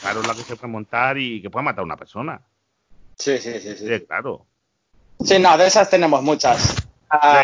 Claro, 0.00 0.20
es 0.20 0.26
la 0.26 0.34
que 0.34 0.42
se 0.42 0.56
puede 0.56 0.72
montar 0.72 1.18
y 1.18 1.42
que 1.42 1.50
puede 1.50 1.64
matar 1.64 1.80
a 1.80 1.84
una 1.84 1.96
persona. 1.96 2.40
Sí, 3.18 3.38
sí, 3.38 3.60
sí, 3.60 3.76
sí. 3.76 4.06
claro. 4.06 4.46
Sí, 5.24 5.38
no, 5.38 5.56
de 5.56 5.66
esas 5.66 5.90
tenemos 5.90 6.22
muchas. 6.22 6.81
Ah, 7.12 7.42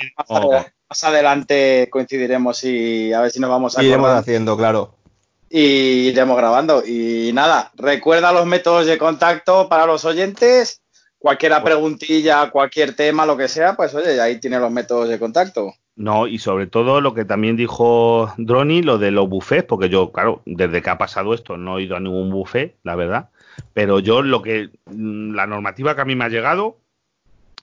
más 0.88 1.04
adelante 1.04 1.88
coincidiremos 1.90 2.64
y 2.64 3.12
a 3.12 3.20
ver 3.20 3.30
si 3.30 3.38
nos 3.38 3.50
vamos 3.50 3.76
a. 3.76 3.82
Iremos 3.82 4.08
haciendo, 4.08 4.56
claro. 4.56 4.94
Y 5.50 6.08
iremos 6.08 6.36
grabando. 6.36 6.82
Y 6.86 7.30
nada, 7.34 7.70
recuerda 7.76 8.32
los 8.32 8.46
métodos 8.46 8.86
de 8.86 8.96
contacto 8.96 9.68
para 9.68 9.86
los 9.86 10.04
oyentes. 10.06 10.80
Cualquier 11.18 11.62
preguntilla, 11.62 12.50
cualquier 12.50 12.94
tema, 12.94 13.26
lo 13.26 13.36
que 13.36 13.48
sea, 13.48 13.74
pues 13.74 13.94
oye, 13.94 14.20
ahí 14.20 14.40
tiene 14.40 14.58
los 14.58 14.70
métodos 14.70 15.08
de 15.08 15.18
contacto. 15.18 15.74
No, 15.96 16.28
y 16.28 16.38
sobre 16.38 16.68
todo 16.68 17.00
lo 17.00 17.12
que 17.12 17.24
también 17.24 17.56
dijo 17.56 18.32
Droni, 18.38 18.82
lo 18.82 18.98
de 18.98 19.10
los 19.10 19.28
buffets, 19.28 19.64
porque 19.64 19.88
yo, 19.88 20.12
claro, 20.12 20.42
desde 20.46 20.80
que 20.80 20.90
ha 20.90 20.96
pasado 20.96 21.34
esto 21.34 21.56
no 21.56 21.78
he 21.78 21.82
ido 21.82 21.96
a 21.96 22.00
ningún 22.00 22.30
buffet, 22.30 22.76
la 22.84 22.94
verdad. 22.94 23.30
Pero 23.74 23.98
yo 23.98 24.22
lo 24.22 24.40
que, 24.40 24.70
mm, 24.86 25.34
la 25.34 25.48
normativa 25.48 25.96
que 25.96 26.00
a 26.02 26.04
mí 26.04 26.14
me 26.14 26.24
ha 26.24 26.28
llegado 26.28 26.76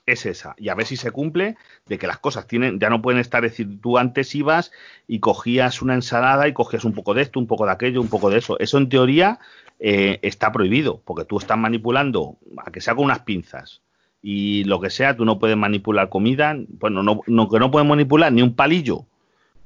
es 0.05 0.25
esa. 0.25 0.55
Y 0.57 0.69
a 0.69 0.75
ver 0.75 0.85
si 0.85 0.97
se 0.97 1.11
cumple 1.11 1.57
de 1.85 1.97
que 1.97 2.07
las 2.07 2.19
cosas 2.19 2.47
tienen, 2.47 2.79
ya 2.79 2.89
no 2.89 3.01
pueden 3.01 3.19
estar, 3.19 3.43
es 3.45 3.51
decir, 3.51 3.81
tú 3.81 3.97
antes 3.97 4.33
ibas 4.35 4.71
y 5.07 5.19
cogías 5.19 5.81
una 5.81 5.95
ensalada 5.95 6.47
y 6.47 6.53
cogías 6.53 6.85
un 6.85 6.93
poco 6.93 7.13
de 7.13 7.23
esto, 7.23 7.39
un 7.39 7.47
poco 7.47 7.65
de 7.65 7.71
aquello, 7.71 8.01
un 8.01 8.09
poco 8.09 8.29
de 8.29 8.37
eso. 8.37 8.59
Eso 8.59 8.77
en 8.77 8.89
teoría 8.89 9.39
eh, 9.79 10.19
está 10.21 10.51
prohibido, 10.51 11.01
porque 11.05 11.25
tú 11.25 11.37
estás 11.37 11.57
manipulando, 11.57 12.37
a 12.63 12.71
que 12.71 12.81
sea 12.81 12.95
con 12.95 13.05
unas 13.05 13.19
pinzas 13.19 13.81
y 14.21 14.63
lo 14.63 14.79
que 14.81 14.89
sea, 14.89 15.15
tú 15.15 15.23
no 15.23 15.37
puedes 15.37 15.57
manipular 15.57 16.09
comida, 16.09 16.55
bueno, 16.79 17.03
no, 17.03 17.21
no 17.27 17.47
que 17.47 17.59
no 17.59 17.69
puedes 17.69 17.87
manipular 17.87 18.31
ni 18.31 18.41
un 18.41 18.55
palillo. 18.55 19.05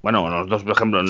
Bueno, 0.02 0.30
nosotros, 0.30 0.64
por 0.64 0.72
ejemplo, 0.74 1.02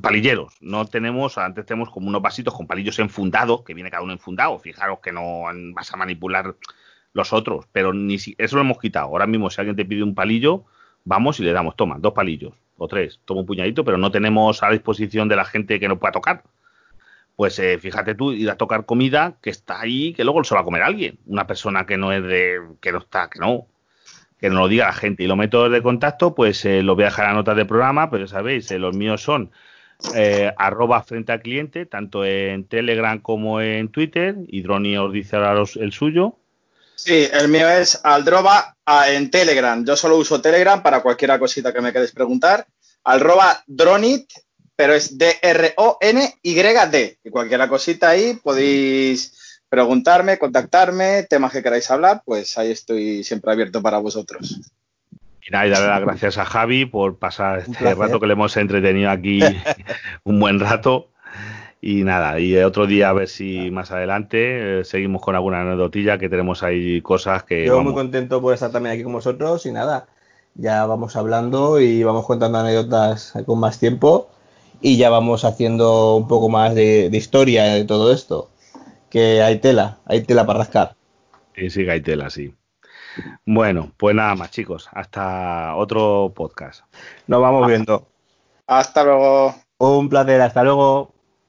palilleros, 0.00 0.54
no 0.60 0.86
tenemos, 0.86 1.36
antes 1.36 1.66
tenemos 1.66 1.90
como 1.90 2.08
unos 2.08 2.22
vasitos 2.22 2.54
con 2.54 2.66
palillos 2.66 2.98
enfundados, 2.98 3.62
que 3.64 3.74
viene 3.74 3.90
cada 3.90 4.02
uno 4.02 4.12
enfundado. 4.12 4.58
Fijaros 4.58 5.00
que 5.00 5.12
no 5.12 5.44
vas 5.74 5.92
a 5.92 5.96
manipular 5.96 6.56
los 7.12 7.32
otros, 7.32 7.66
pero 7.72 7.92
ni 7.92 8.18
si, 8.18 8.34
eso 8.38 8.56
lo 8.56 8.62
hemos 8.62 8.78
quitado. 8.78 9.06
Ahora 9.06 9.26
mismo, 9.26 9.50
si 9.50 9.60
alguien 9.60 9.76
te 9.76 9.84
pide 9.84 10.02
un 10.02 10.14
palillo, 10.14 10.64
vamos 11.04 11.40
y 11.40 11.44
le 11.44 11.52
damos, 11.52 11.76
toma, 11.76 11.96
dos 11.98 12.12
palillos 12.12 12.54
o 12.76 12.88
tres, 12.88 13.20
toma 13.24 13.40
un 13.40 13.46
puñadito, 13.46 13.84
pero 13.84 13.98
no 13.98 14.10
tenemos 14.10 14.62
a 14.62 14.70
disposición 14.70 15.28
de 15.28 15.36
la 15.36 15.44
gente 15.44 15.80
que 15.80 15.88
no 15.88 15.98
pueda 15.98 16.12
tocar. 16.12 16.44
Pues 17.36 17.58
eh, 17.58 17.78
fíjate 17.78 18.14
tú, 18.14 18.32
ir 18.32 18.50
a 18.50 18.56
tocar 18.56 18.84
comida 18.86 19.36
que 19.42 19.50
está 19.50 19.80
ahí, 19.80 20.12
que 20.12 20.24
luego 20.24 20.44
se 20.44 20.54
va 20.54 20.60
a 20.60 20.64
comer 20.64 20.82
alguien, 20.82 21.18
una 21.26 21.46
persona 21.46 21.86
que 21.86 21.96
no 21.96 22.12
es 22.12 22.22
de, 22.22 22.60
que 22.80 22.92
no 22.92 22.98
está, 22.98 23.28
que 23.30 23.38
no, 23.38 23.66
que 24.38 24.50
no 24.50 24.60
lo 24.60 24.68
diga 24.68 24.86
la 24.86 24.92
gente. 24.92 25.24
Y 25.24 25.26
los 25.26 25.36
métodos 25.36 25.72
de 25.72 25.82
contacto, 25.82 26.34
pues 26.34 26.64
eh, 26.64 26.82
los 26.82 26.96
voy 26.96 27.04
a 27.04 27.06
dejar 27.06 27.26
a 27.26 27.34
notas 27.34 27.56
del 27.56 27.66
programa, 27.66 28.10
pero 28.10 28.26
sabéis, 28.26 28.70
eh, 28.70 28.78
los 28.78 28.94
míos 28.94 29.22
son 29.22 29.50
arroba 30.56 31.02
frente 31.02 31.30
al 31.30 31.42
cliente, 31.42 31.84
tanto 31.84 32.24
en 32.24 32.64
Telegram 32.64 33.18
como 33.20 33.60
en 33.60 33.88
Twitter, 33.88 34.34
y 34.48 34.62
Droni 34.62 34.96
os 34.96 35.12
dice 35.12 35.36
ahora 35.36 35.62
el 35.76 35.92
suyo. 35.92 36.39
Sí, 37.02 37.26
el 37.32 37.48
mío 37.48 37.66
es 37.66 37.98
Aldroba 38.04 38.76
en 39.08 39.30
Telegram. 39.30 39.82
Yo 39.86 39.96
solo 39.96 40.18
uso 40.18 40.42
Telegram 40.42 40.82
para 40.82 41.00
cualquier 41.00 41.38
cosita 41.38 41.72
que 41.72 41.80
me 41.80 41.94
queréis 41.94 42.12
preguntar. 42.12 42.66
Alroba 43.04 43.64
Dronit, 43.66 44.30
pero 44.76 44.92
es 44.92 45.16
D-R-O-N-Y-D. 45.16 45.58
Y 47.24 47.30
cualquier 47.30 47.66
cosita 47.68 48.10
ahí 48.10 48.34
podéis 48.34 49.62
preguntarme, 49.70 50.36
contactarme, 50.36 51.22
temas 51.22 51.52
que 51.52 51.62
queráis 51.62 51.90
hablar, 51.90 52.20
pues 52.22 52.58
ahí 52.58 52.70
estoy 52.70 53.24
siempre 53.24 53.50
abierto 53.50 53.80
para 53.80 53.96
vosotros. 53.96 54.60
Y 55.40 55.50
nada, 55.50 55.66
y 55.66 55.70
darle 55.70 55.88
las 55.88 56.02
gracias 56.02 56.36
a 56.36 56.44
Javi 56.44 56.84
por 56.84 57.18
pasar 57.18 57.60
este 57.60 57.94
rato 57.94 58.20
que 58.20 58.26
le 58.26 58.34
hemos 58.34 58.54
entretenido 58.58 59.08
aquí 59.08 59.40
un 60.24 60.38
buen 60.38 60.60
rato. 60.60 61.12
Y 61.82 62.04
nada, 62.04 62.38
y 62.38 62.56
otro 62.58 62.86
día 62.86 63.08
a 63.08 63.14
ver 63.14 63.28
si 63.28 63.70
más 63.70 63.90
adelante 63.90 64.80
eh, 64.80 64.84
seguimos 64.84 65.22
con 65.22 65.34
alguna 65.34 65.62
anecdotilla 65.62 66.18
que 66.18 66.28
tenemos 66.28 66.62
ahí 66.62 67.00
cosas 67.00 67.44
que... 67.44 67.64
Yo 67.64 67.82
muy 67.82 67.94
contento 67.94 68.42
por 68.42 68.52
estar 68.52 68.70
también 68.70 68.94
aquí 68.94 69.02
con 69.02 69.14
vosotros 69.14 69.64
y 69.64 69.72
nada, 69.72 70.06
ya 70.54 70.84
vamos 70.84 71.16
hablando 71.16 71.80
y 71.80 72.02
vamos 72.04 72.26
contando 72.26 72.58
anécdotas 72.58 73.32
con 73.46 73.60
más 73.60 73.78
tiempo 73.78 74.28
y 74.80 74.96
ya 74.96 75.10
vamos 75.10 75.44
haciendo 75.44 76.16
un 76.16 76.28
poco 76.28 76.48
más 76.48 76.74
de, 76.74 77.08
historia 77.12 77.64
de 77.64 77.84
todo 77.84 78.12
esto. 78.12 78.50
Que 79.08 79.42
hay 79.42 79.58
tela, 79.58 79.98
hay 80.06 80.22
tela 80.22 80.46
para 80.46 80.60
rascar. 80.60 80.96
Sí, 81.54 81.70
sí, 81.70 81.88
hay 81.88 82.00
tela, 82.00 82.30
sí. 82.30 82.54
Bueno, 83.44 83.92
pues 83.96 84.14
nada 84.14 84.34
más 84.34 84.50
chicos, 84.50 84.88
hasta 84.92 85.74
otro 85.76 86.32
podcast. 86.34 86.84
Nos 87.26 87.40
vamos 87.40 87.66
viendo. 87.66 88.06
Hasta 88.66 89.02
luego. 89.02 89.54
Un 89.78 90.08
placer, 90.08 90.40
hasta 90.40 90.62
luego. 90.62 91.12